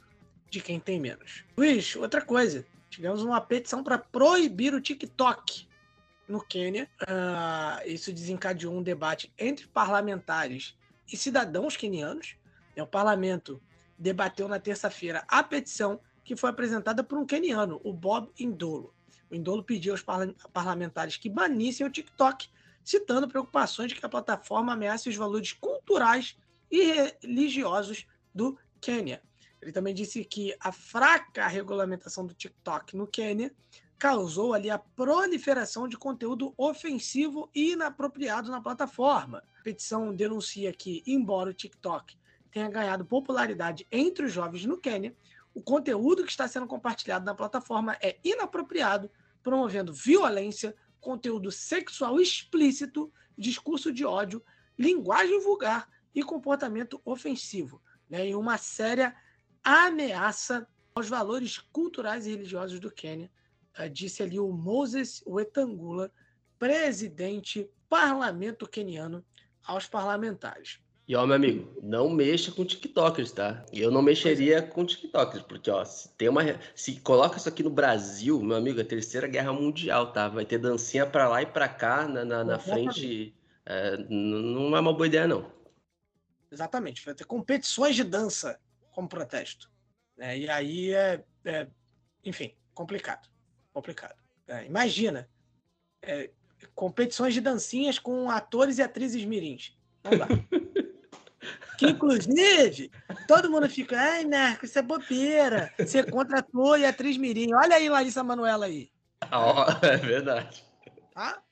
[0.50, 1.44] de quem tem menos.
[1.56, 2.64] Luiz, outra coisa.
[2.90, 5.66] Tivemos uma petição para proibir o TikTok
[6.28, 6.88] no Quênia.
[7.02, 10.76] Uh, isso desencadeou um debate entre parlamentares
[11.12, 12.36] e cidadãos quenianos.
[12.76, 13.60] O parlamento
[13.98, 18.94] debateu na terça-feira a petição que foi apresentada por um queniano, o Bob Indolo.
[19.30, 20.04] O Indolo pediu aos
[20.52, 22.48] parlamentares que banissem o TikTok,
[22.82, 26.36] citando preocupações de que a plataforma ameace os valores culturais
[26.70, 26.92] e
[27.22, 29.22] religiosos do Quênia.
[29.60, 33.54] Ele também disse que a fraca regulamentação do TikTok no Quênia
[33.98, 39.42] causou ali a proliferação de conteúdo ofensivo e inapropriado na plataforma.
[39.58, 42.16] A petição denuncia que, embora o TikTok
[42.54, 45.14] tenha ganhado popularidade entre os jovens no Quênia,
[45.52, 49.10] o conteúdo que está sendo compartilhado na plataforma é inapropriado,
[49.42, 54.40] promovendo violência, conteúdo sexual explícito, discurso de ódio,
[54.78, 59.16] linguagem vulgar e comportamento ofensivo, né, em uma séria
[59.62, 63.32] ameaça aos valores culturais e religiosos do Quênia,
[63.80, 66.12] uh, disse ali o Moses Wetangula,
[66.56, 69.24] presidente parlamento queniano,
[69.64, 70.83] aos parlamentares.
[71.06, 73.64] E ó, meu amigo, não mexa com TikTokers, tá?
[73.70, 76.42] Eu não mexeria com TikTokers, porque ó, se tem uma.
[76.74, 80.28] Se coloca isso aqui no Brasil, meu amigo, é a terceira guerra mundial, tá?
[80.28, 83.34] Vai ter dancinha pra lá e pra cá na, na, na frente.
[83.66, 85.52] É, não é uma boa ideia, não.
[86.50, 88.58] Exatamente, vai ter competições de dança
[88.92, 89.70] como protesto.
[90.16, 90.38] Né?
[90.38, 91.66] E aí é, é,
[92.24, 93.28] enfim, complicado.
[93.74, 94.16] Complicado.
[94.46, 95.28] É, imagina,
[96.00, 96.30] é,
[96.74, 99.76] competições de dancinhas com atores e atrizes mirins.
[100.02, 100.28] Não dá.
[101.76, 102.90] Que, inclusive,
[103.26, 105.72] todo mundo fica, ai, Marco, isso é bobeira.
[105.78, 107.52] Você contratou e atriz Mirim.
[107.54, 108.90] Olha aí, Larissa Manuela aí.
[109.32, 110.64] Oh, é verdade.
[111.12, 111.42] Tá?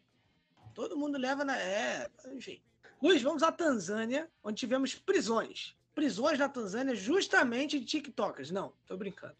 [0.74, 1.58] Todo mundo leva na.
[1.58, 2.62] É, enfim.
[3.02, 5.76] Luiz, vamos à Tanzânia, onde tivemos prisões.
[5.94, 8.50] Prisões na Tanzânia justamente de TikTokers.
[8.50, 9.36] Não, tô brincando.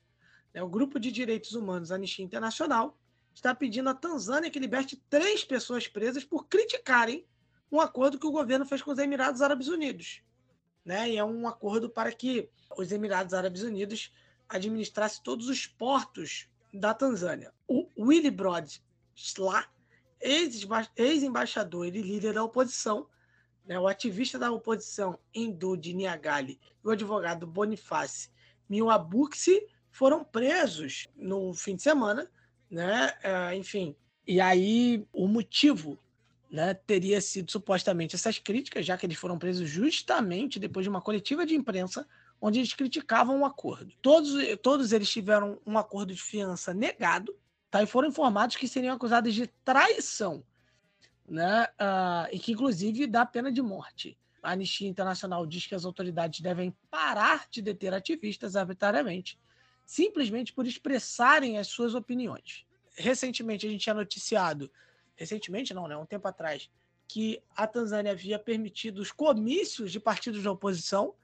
[0.52, 2.98] É, o grupo de direitos humanos Anistia Internacional
[3.34, 7.24] está pedindo à Tanzânia que liberte três pessoas presas por criticarem
[7.70, 10.22] um acordo que o governo fez com os Emirados Árabes Unidos
[10.84, 11.10] né?
[11.10, 14.12] E é um acordo para que os Emirados Árabes Unidos
[14.48, 17.52] administrasse todos os portos da Tanzânia.
[17.66, 18.68] O Willy Brod
[19.14, 19.66] Slaa,
[20.20, 23.06] ex-embaixador e líder da oposição,
[23.64, 28.30] né, o ativista da oposição Endudi Niagali e o advogado Boniface
[28.68, 32.30] Miwabuksi foram presos no fim de semana,
[32.70, 33.12] né?
[33.22, 33.94] É, enfim,
[34.26, 35.98] e aí o motivo
[36.52, 41.00] né, teria sido supostamente essas críticas, já que eles foram presos justamente depois de uma
[41.00, 42.06] coletiva de imprensa
[42.39, 43.94] onde eles criticavam o acordo.
[44.02, 47.34] Todos, todos eles tiveram um acordo de fiança negado
[47.70, 50.44] tá, e foram informados que seriam acusados de traição,
[51.26, 54.18] né, uh, e que inclusive dá pena de morte.
[54.42, 59.40] A Anistia Internacional diz que as autoridades devem parar de deter ativistas arbitrariamente,
[59.86, 62.66] simplesmente por expressarem as suas opiniões.
[62.94, 64.70] Recentemente a gente tinha noticiado
[65.23, 66.68] recentemente não, né, um tempo atrás,
[67.07, 71.15] que a Tanzânia havia permitido os comícios de partidos da oposição,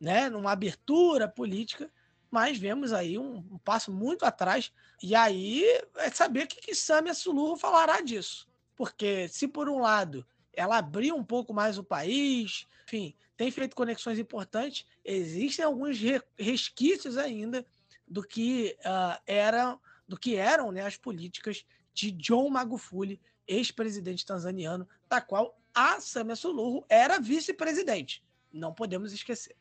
[0.00, 1.90] né, numa abertura política,
[2.30, 4.72] mas vemos aí um, um passo muito atrás.
[5.02, 5.64] E aí
[5.96, 7.12] é saber o que, que Samia
[7.58, 8.48] falará disso.
[8.76, 13.74] Porque se por um lado ela abriu um pouco mais o país, enfim, tem feito
[13.74, 15.98] conexões importantes, existem alguns
[16.38, 17.64] resquícios ainda
[18.06, 21.64] do que uh, eram do que eram né, as políticas
[21.94, 28.24] de John Magufuli ex-presidente tanzaniano, da qual a Samia Suluhu era vice-presidente.
[28.52, 29.56] Não podemos esquecer.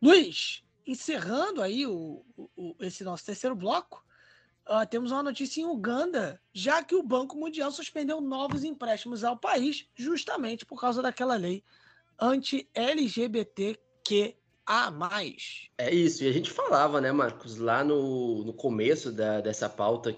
[0.00, 2.24] Luiz, encerrando aí o,
[2.56, 4.04] o, esse nosso terceiro bloco,
[4.68, 9.36] uh, temos uma notícia em Uganda, já que o Banco Mundial suspendeu novos empréstimos ao
[9.36, 11.64] país, justamente por causa daquela lei
[12.18, 15.68] anti-LGBTQ a mais.
[15.78, 20.14] É isso, e a gente falava, né, Marcos, lá no, no começo da, dessa pauta,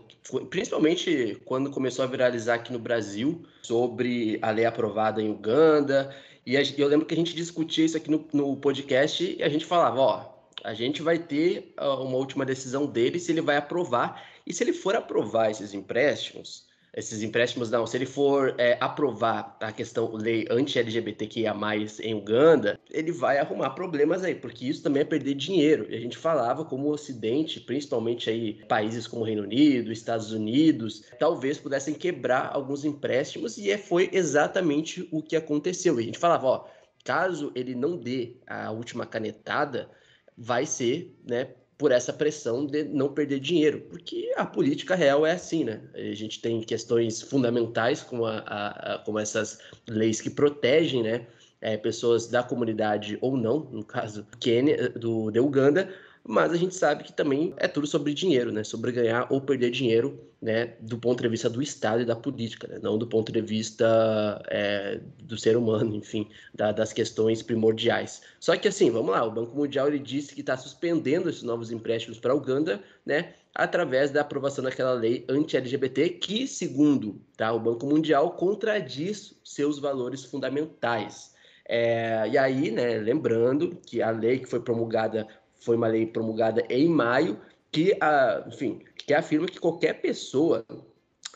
[0.48, 6.14] principalmente quando começou a viralizar aqui no Brasil, sobre a lei aprovada em Uganda,
[6.46, 9.48] e a, eu lembro que a gente discutia isso aqui no, no podcast e a
[9.48, 13.56] gente falava, ó, a gente vai ter uh, uma última decisão dele se ele vai
[13.56, 16.67] aprovar, e se ele for aprovar esses empréstimos,
[16.98, 17.86] esses empréstimos não.
[17.86, 21.54] Se ele for é, aprovar a questão lei anti-LGBTQIA+,
[22.02, 25.86] em Uganda, ele vai arrumar problemas aí, porque isso também é perder dinheiro.
[25.88, 31.04] E a gente falava como o Ocidente, principalmente aí países como Reino Unido, Estados Unidos,
[31.20, 36.00] talvez pudessem quebrar alguns empréstimos e é, foi exatamente o que aconteceu.
[36.00, 36.64] E a gente falava, ó,
[37.04, 39.88] caso ele não dê a última canetada,
[40.36, 45.30] vai ser, né, por essa pressão de não perder dinheiro, porque a política real é
[45.30, 45.80] assim, né?
[45.94, 51.26] A gente tem questões fundamentais como, a, a, a como essas leis que protegem, né,
[51.60, 55.88] é, pessoas da comunidade ou não, no caso Quênia, do, de Uganda,
[56.28, 58.62] mas a gente sabe que também é tudo sobre dinheiro, né?
[58.62, 60.74] Sobre ganhar ou perder dinheiro, né?
[60.78, 62.78] Do ponto de vista do Estado e da política, né?
[62.82, 68.20] Não do ponto de vista é, do ser humano, enfim, da, das questões primordiais.
[68.38, 71.72] Só que assim, vamos lá, o Banco Mundial ele disse que está suspendendo esses novos
[71.72, 73.32] empréstimos para a Uganda, né?
[73.54, 80.24] Através da aprovação daquela lei anti-LGBT que, segundo tá, o Banco Mundial, contradiz seus valores
[80.24, 81.32] fundamentais.
[81.68, 85.28] É, e aí, né, lembrando que a lei que foi promulgada
[85.60, 90.64] foi uma lei promulgada em maio que, a, enfim, que afirma que qualquer pessoa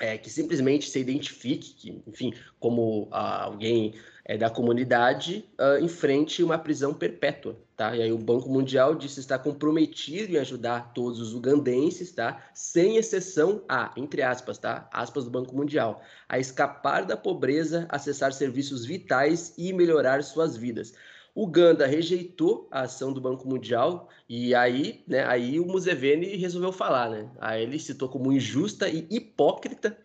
[0.01, 3.95] é, que simplesmente se identifique, que, enfim, como ah, alguém
[4.25, 7.95] é, da comunidade, uh, enfrente uma prisão perpétua, tá?
[7.95, 12.41] E aí o Banco Mundial disse estar comprometido em ajudar todos os ugandenses, tá?
[12.55, 14.89] Sem exceção a, entre aspas, tá?
[14.93, 20.95] Aspas do Banco Mundial, a escapar da pobreza, acessar serviços vitais e melhorar suas vidas.
[21.35, 27.09] Uganda rejeitou a ação do Banco Mundial e aí, né, aí o Museveni resolveu falar,
[27.09, 27.31] né?
[27.41, 29.97] Aí ele citou como injusta e hipócrita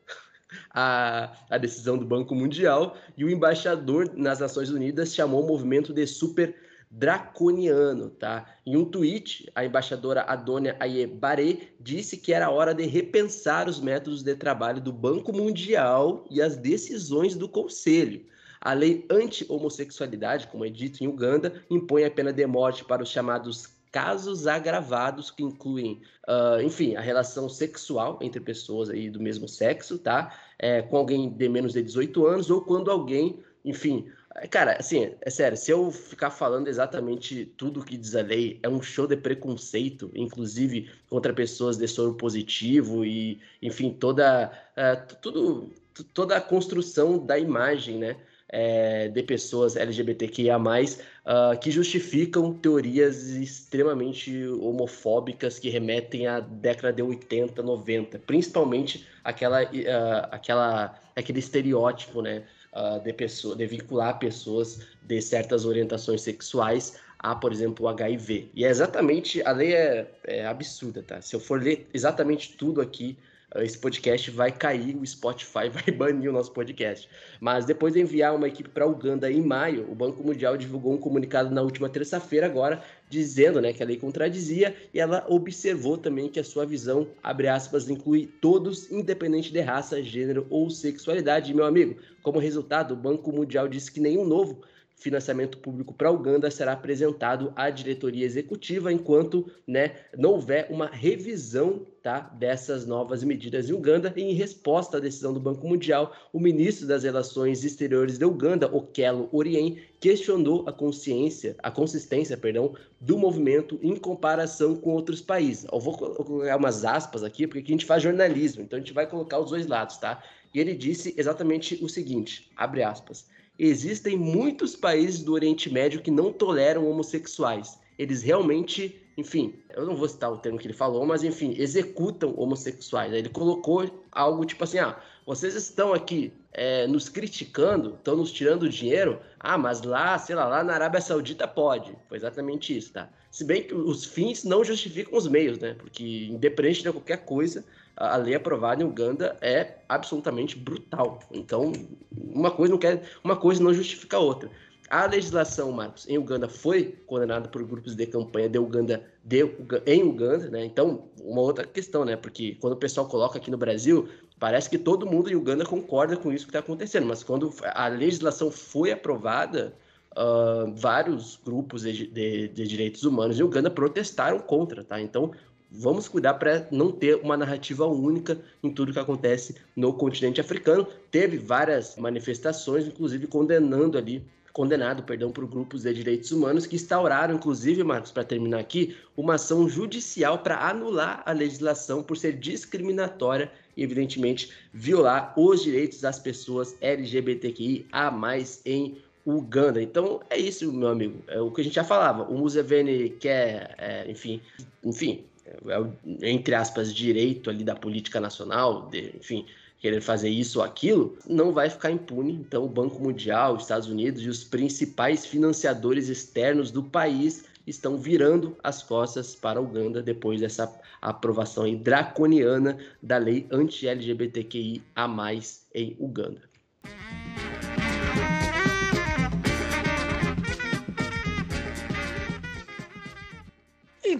[0.73, 5.93] a, a decisão do Banco Mundial e o embaixador nas Nações Unidas chamou o movimento
[5.93, 6.55] de super
[6.89, 8.45] draconiano, tá?
[8.65, 14.23] Em um tweet, a embaixadora Adônia Ayebare disse que era hora de repensar os métodos
[14.23, 18.25] de trabalho do Banco Mundial e as decisões do Conselho.
[18.61, 23.09] A lei anti-homossexualidade, como é dito em Uganda, impõe a pena de morte para os
[23.09, 29.47] chamados casos agravados que incluem, uh, enfim, a relação sexual entre pessoas aí do mesmo
[29.47, 30.37] sexo, tá?
[30.59, 34.11] É, com alguém de menos de 18 anos ou quando alguém, enfim,
[34.51, 38.69] Cara, assim, é sério, se eu ficar falando exatamente tudo que diz a lei, é
[38.69, 45.71] um show de preconceito, inclusive contra pessoas de soro positivo e, enfim, toda, uh, tudo,
[46.13, 48.15] toda a construção da imagem, né?
[48.49, 57.01] É, de pessoas LGBTQIA, uh, que justificam teorias extremamente homofóbicas que remetem à década de
[57.01, 62.43] 80, 90, principalmente aquela, uh, aquela, aquele estereótipo né,
[62.73, 68.49] uh, de, pessoa, de vincular pessoas de certas orientações sexuais a, por exemplo, o HIV.
[68.53, 71.19] E é exatamente, a lei é, é absurda, tá?
[71.19, 73.17] Se eu for ler exatamente tudo aqui,
[73.55, 77.09] esse podcast vai cair, o Spotify vai banir o nosso podcast.
[77.39, 80.97] Mas depois de enviar uma equipe para Uganda em maio, o Banco Mundial divulgou um
[80.97, 86.27] comunicado na última terça-feira agora, dizendo né, que a lei contradizia e ela observou também
[86.27, 91.51] que a sua visão, abre aspas, inclui todos, independente de raça, gênero ou sexualidade.
[91.51, 94.61] E, meu amigo, como resultado, o Banco Mundial disse que nenhum novo
[94.97, 101.85] financiamento público para Uganda será apresentado à diretoria executiva enquanto né, não houver uma revisão
[102.01, 104.11] tá, dessas novas medidas em Uganda.
[104.15, 108.75] E em resposta à decisão do Banco Mundial, o ministro das Relações Exteriores de Uganda,
[108.75, 115.67] Okello Orien, questionou a consciência, a consistência, perdão, do movimento em comparação com outros países.
[115.71, 118.93] Eu vou colocar umas aspas aqui, porque aqui a gente faz jornalismo, então a gente
[118.93, 120.23] vai colocar os dois lados, tá?
[120.53, 123.27] E ele disse exatamente o seguinte, abre aspas,
[123.57, 127.79] existem muitos países do Oriente Médio que não toleram homossexuais.
[127.97, 132.33] Eles realmente, enfim, eu não vou citar o termo que ele falou, mas enfim, executam
[132.37, 133.11] homossexuais.
[133.11, 138.69] Ele colocou algo tipo assim: ah, vocês estão aqui é, nos criticando, estão nos tirando
[138.69, 139.19] dinheiro.
[139.39, 141.95] Ah, mas lá, sei lá, lá na Arábia Saudita pode.
[142.07, 143.09] Foi exatamente isso, tá?
[143.31, 145.75] Se bem que os fins não justificam os meios, né?
[145.77, 147.63] Porque independente de qualquer coisa,
[147.97, 151.19] a lei aprovada em Uganda é absolutamente brutal.
[151.31, 151.73] Então,
[152.15, 154.49] uma coisa não quer, uma coisa não justifica a outra.
[154.89, 159.43] A legislação, Marcos, em Uganda foi condenada por grupos de campanha de Uganda, de,
[159.85, 160.63] em Uganda, né?
[160.63, 162.15] Então, uma outra questão, né?
[162.15, 164.07] Porque quando o pessoal coloca aqui no Brasil,
[164.39, 167.87] parece que todo mundo em Uganda concorda com isso que está acontecendo, mas quando a
[167.89, 169.73] legislação foi aprovada,
[170.11, 175.01] uh, vários grupos de, de, de, direitos humanos em Uganda protestaram contra, tá?
[175.01, 175.31] Então,
[175.71, 180.87] vamos cuidar para não ter uma narrativa única em tudo que acontece no continente africano.
[181.11, 184.23] Teve várias manifestações, inclusive condenando ali
[184.57, 189.35] condenado, perdão, por grupos de direitos humanos que instauraram, inclusive, Marcos, para terminar aqui, uma
[189.35, 196.17] ação judicial para anular a legislação por ser discriminatória e, evidentemente, violar os direitos das
[196.17, 199.79] pessoas LGBTQI a mais em Uganda.
[199.79, 201.21] Então é isso, meu amigo.
[201.27, 202.23] É o que a gente já falava.
[202.23, 204.41] O Museveni quer, é, enfim,
[204.83, 205.23] enfim,
[205.67, 209.45] é, entre aspas, direito ali da política nacional, de, enfim,
[209.79, 212.33] querer fazer isso ou aquilo, não vai ficar impune.
[212.33, 217.97] Então, o Banco Mundial, os Estados Unidos e os principais financiadores externos do país estão
[217.97, 225.95] virando as costas para Uganda depois dessa aprovação draconiana da lei anti-LGBTQI a mais em
[225.99, 226.41] Uganda.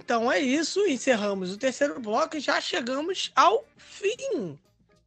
[0.08, 4.58] Então é isso, encerramos o terceiro bloco e já chegamos ao fim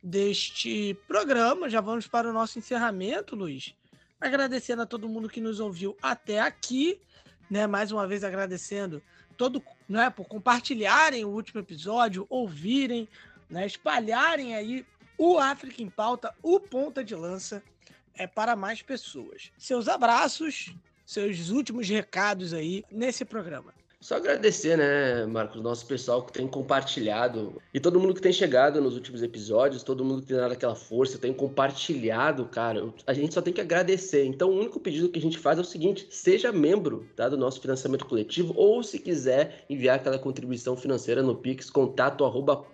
[0.03, 1.67] deste programa.
[1.71, 3.73] Já vamos para o nosso encerramento, Luiz.
[4.21, 7.01] Agradecendo a todo mundo que nos ouviu até aqui,
[7.49, 7.65] né?
[7.65, 9.01] Mais uma vez agradecendo
[9.35, 13.09] todo, né, por compartilharem o último episódio, ouvirem,
[13.49, 14.85] né, espalharem aí
[15.17, 17.63] o África em Pauta, o ponta de lança
[18.13, 19.51] é para mais pessoas.
[19.57, 20.75] Seus abraços,
[21.07, 23.80] seus últimos recados aí nesse programa.
[24.01, 28.81] Só agradecer, né, Marcos, nosso pessoal que tem compartilhado e todo mundo que tem chegado
[28.81, 32.91] nos últimos episódios, todo mundo que tem dado aquela força, tem compartilhado, cara.
[33.05, 34.25] A gente só tem que agradecer.
[34.25, 37.37] Então, o único pedido que a gente faz é o seguinte: seja membro tá, do
[37.37, 42.65] nosso financiamento coletivo ou, se quiser, enviar aquela contribuição financeira no Pix, contato arroba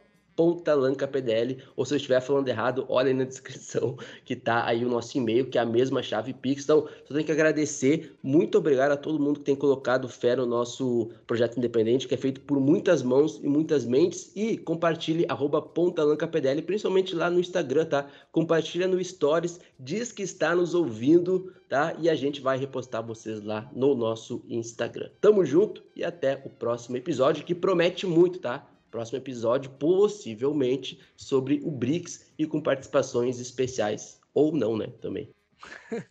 [1.07, 4.89] PDL, ou se eu estiver falando errado, olha aí na descrição que tá aí o
[4.89, 6.63] nosso e-mail, que é a mesma chave Pix.
[6.63, 10.45] Então, só tenho que agradecer, muito obrigado a todo mundo que tem colocado fé no
[10.45, 15.61] nosso projeto independente, que é feito por muitas mãos e muitas mentes, e compartilhe arroba
[15.61, 18.07] PDL, principalmente lá no Instagram, tá?
[18.31, 21.95] Compartilha no Stories, diz que está nos ouvindo, tá?
[21.99, 25.09] E a gente vai repostar vocês lá no nosso Instagram.
[25.19, 28.67] Tamo junto e até o próximo episódio, que promete muito, tá?
[28.97, 35.31] Próximo episódio, possivelmente sobre o BRICS e com participações especiais, ou não, né, também.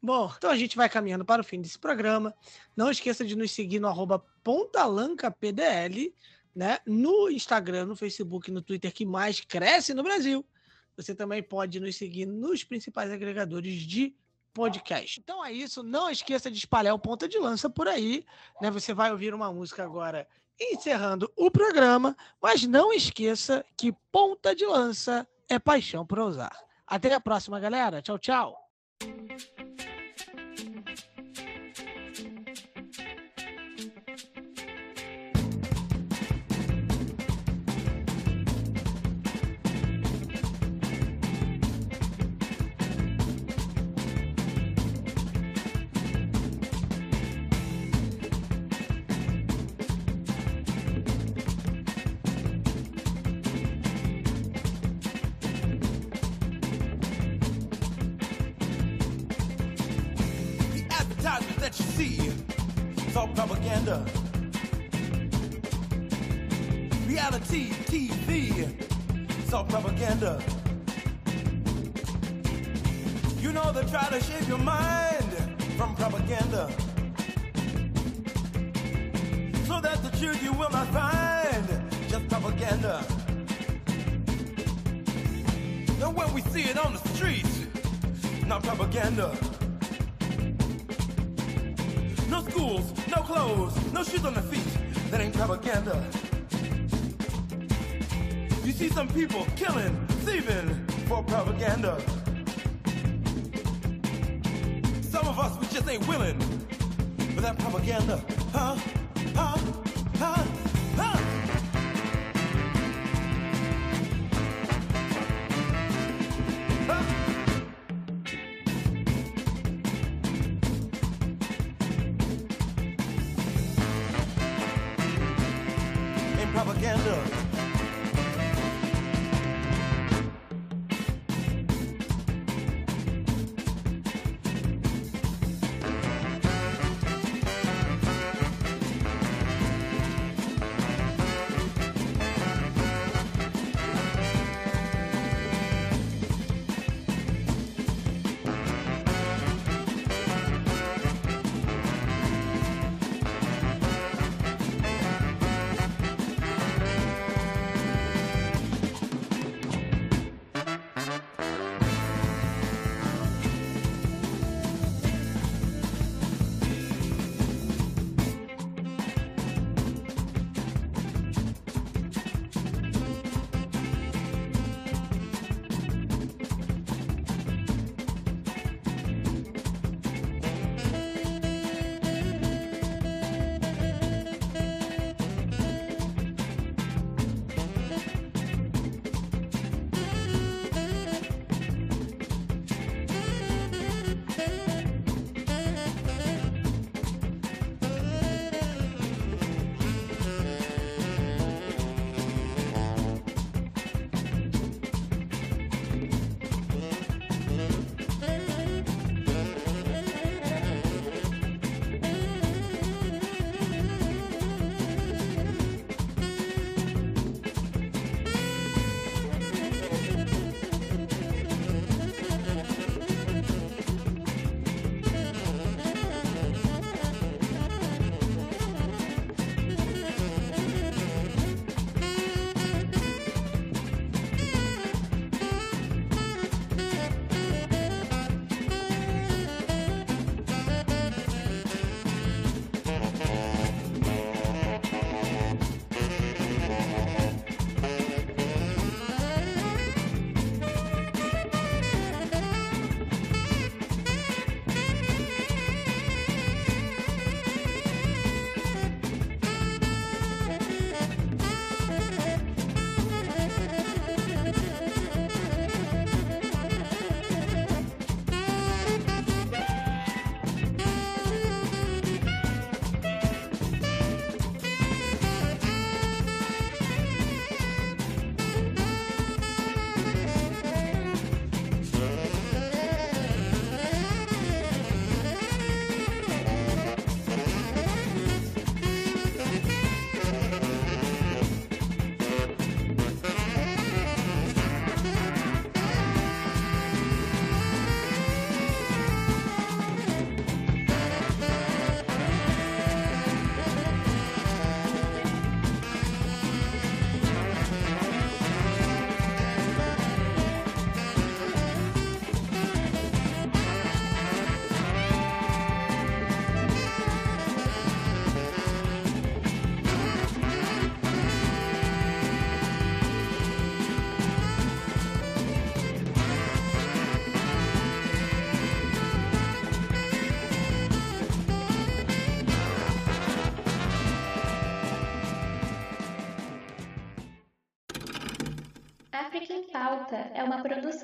[0.00, 2.32] Bom, então a gente vai caminhando para o fim desse programa.
[2.76, 6.12] Não esqueça de nos seguir no arroba pontalancapdl,
[6.54, 6.78] né?
[6.86, 10.46] No Instagram, no Facebook, no Twitter que mais cresce no Brasil.
[10.96, 14.14] Você também pode nos seguir nos principais agregadores de
[14.52, 15.18] podcast.
[15.18, 15.82] Então é isso.
[15.82, 18.24] Não esqueça de espalhar o ponta de lança por aí.
[18.62, 18.70] Né?
[18.70, 20.28] Você vai ouvir uma música agora
[20.60, 26.56] encerrando o programa, mas não esqueça que ponta de lança é paixão por usar.
[26.86, 28.02] Até a próxima, galera.
[28.02, 28.63] Tchau, tchau.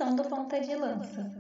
[0.01, 1.40] Produção do Ponta de Lança.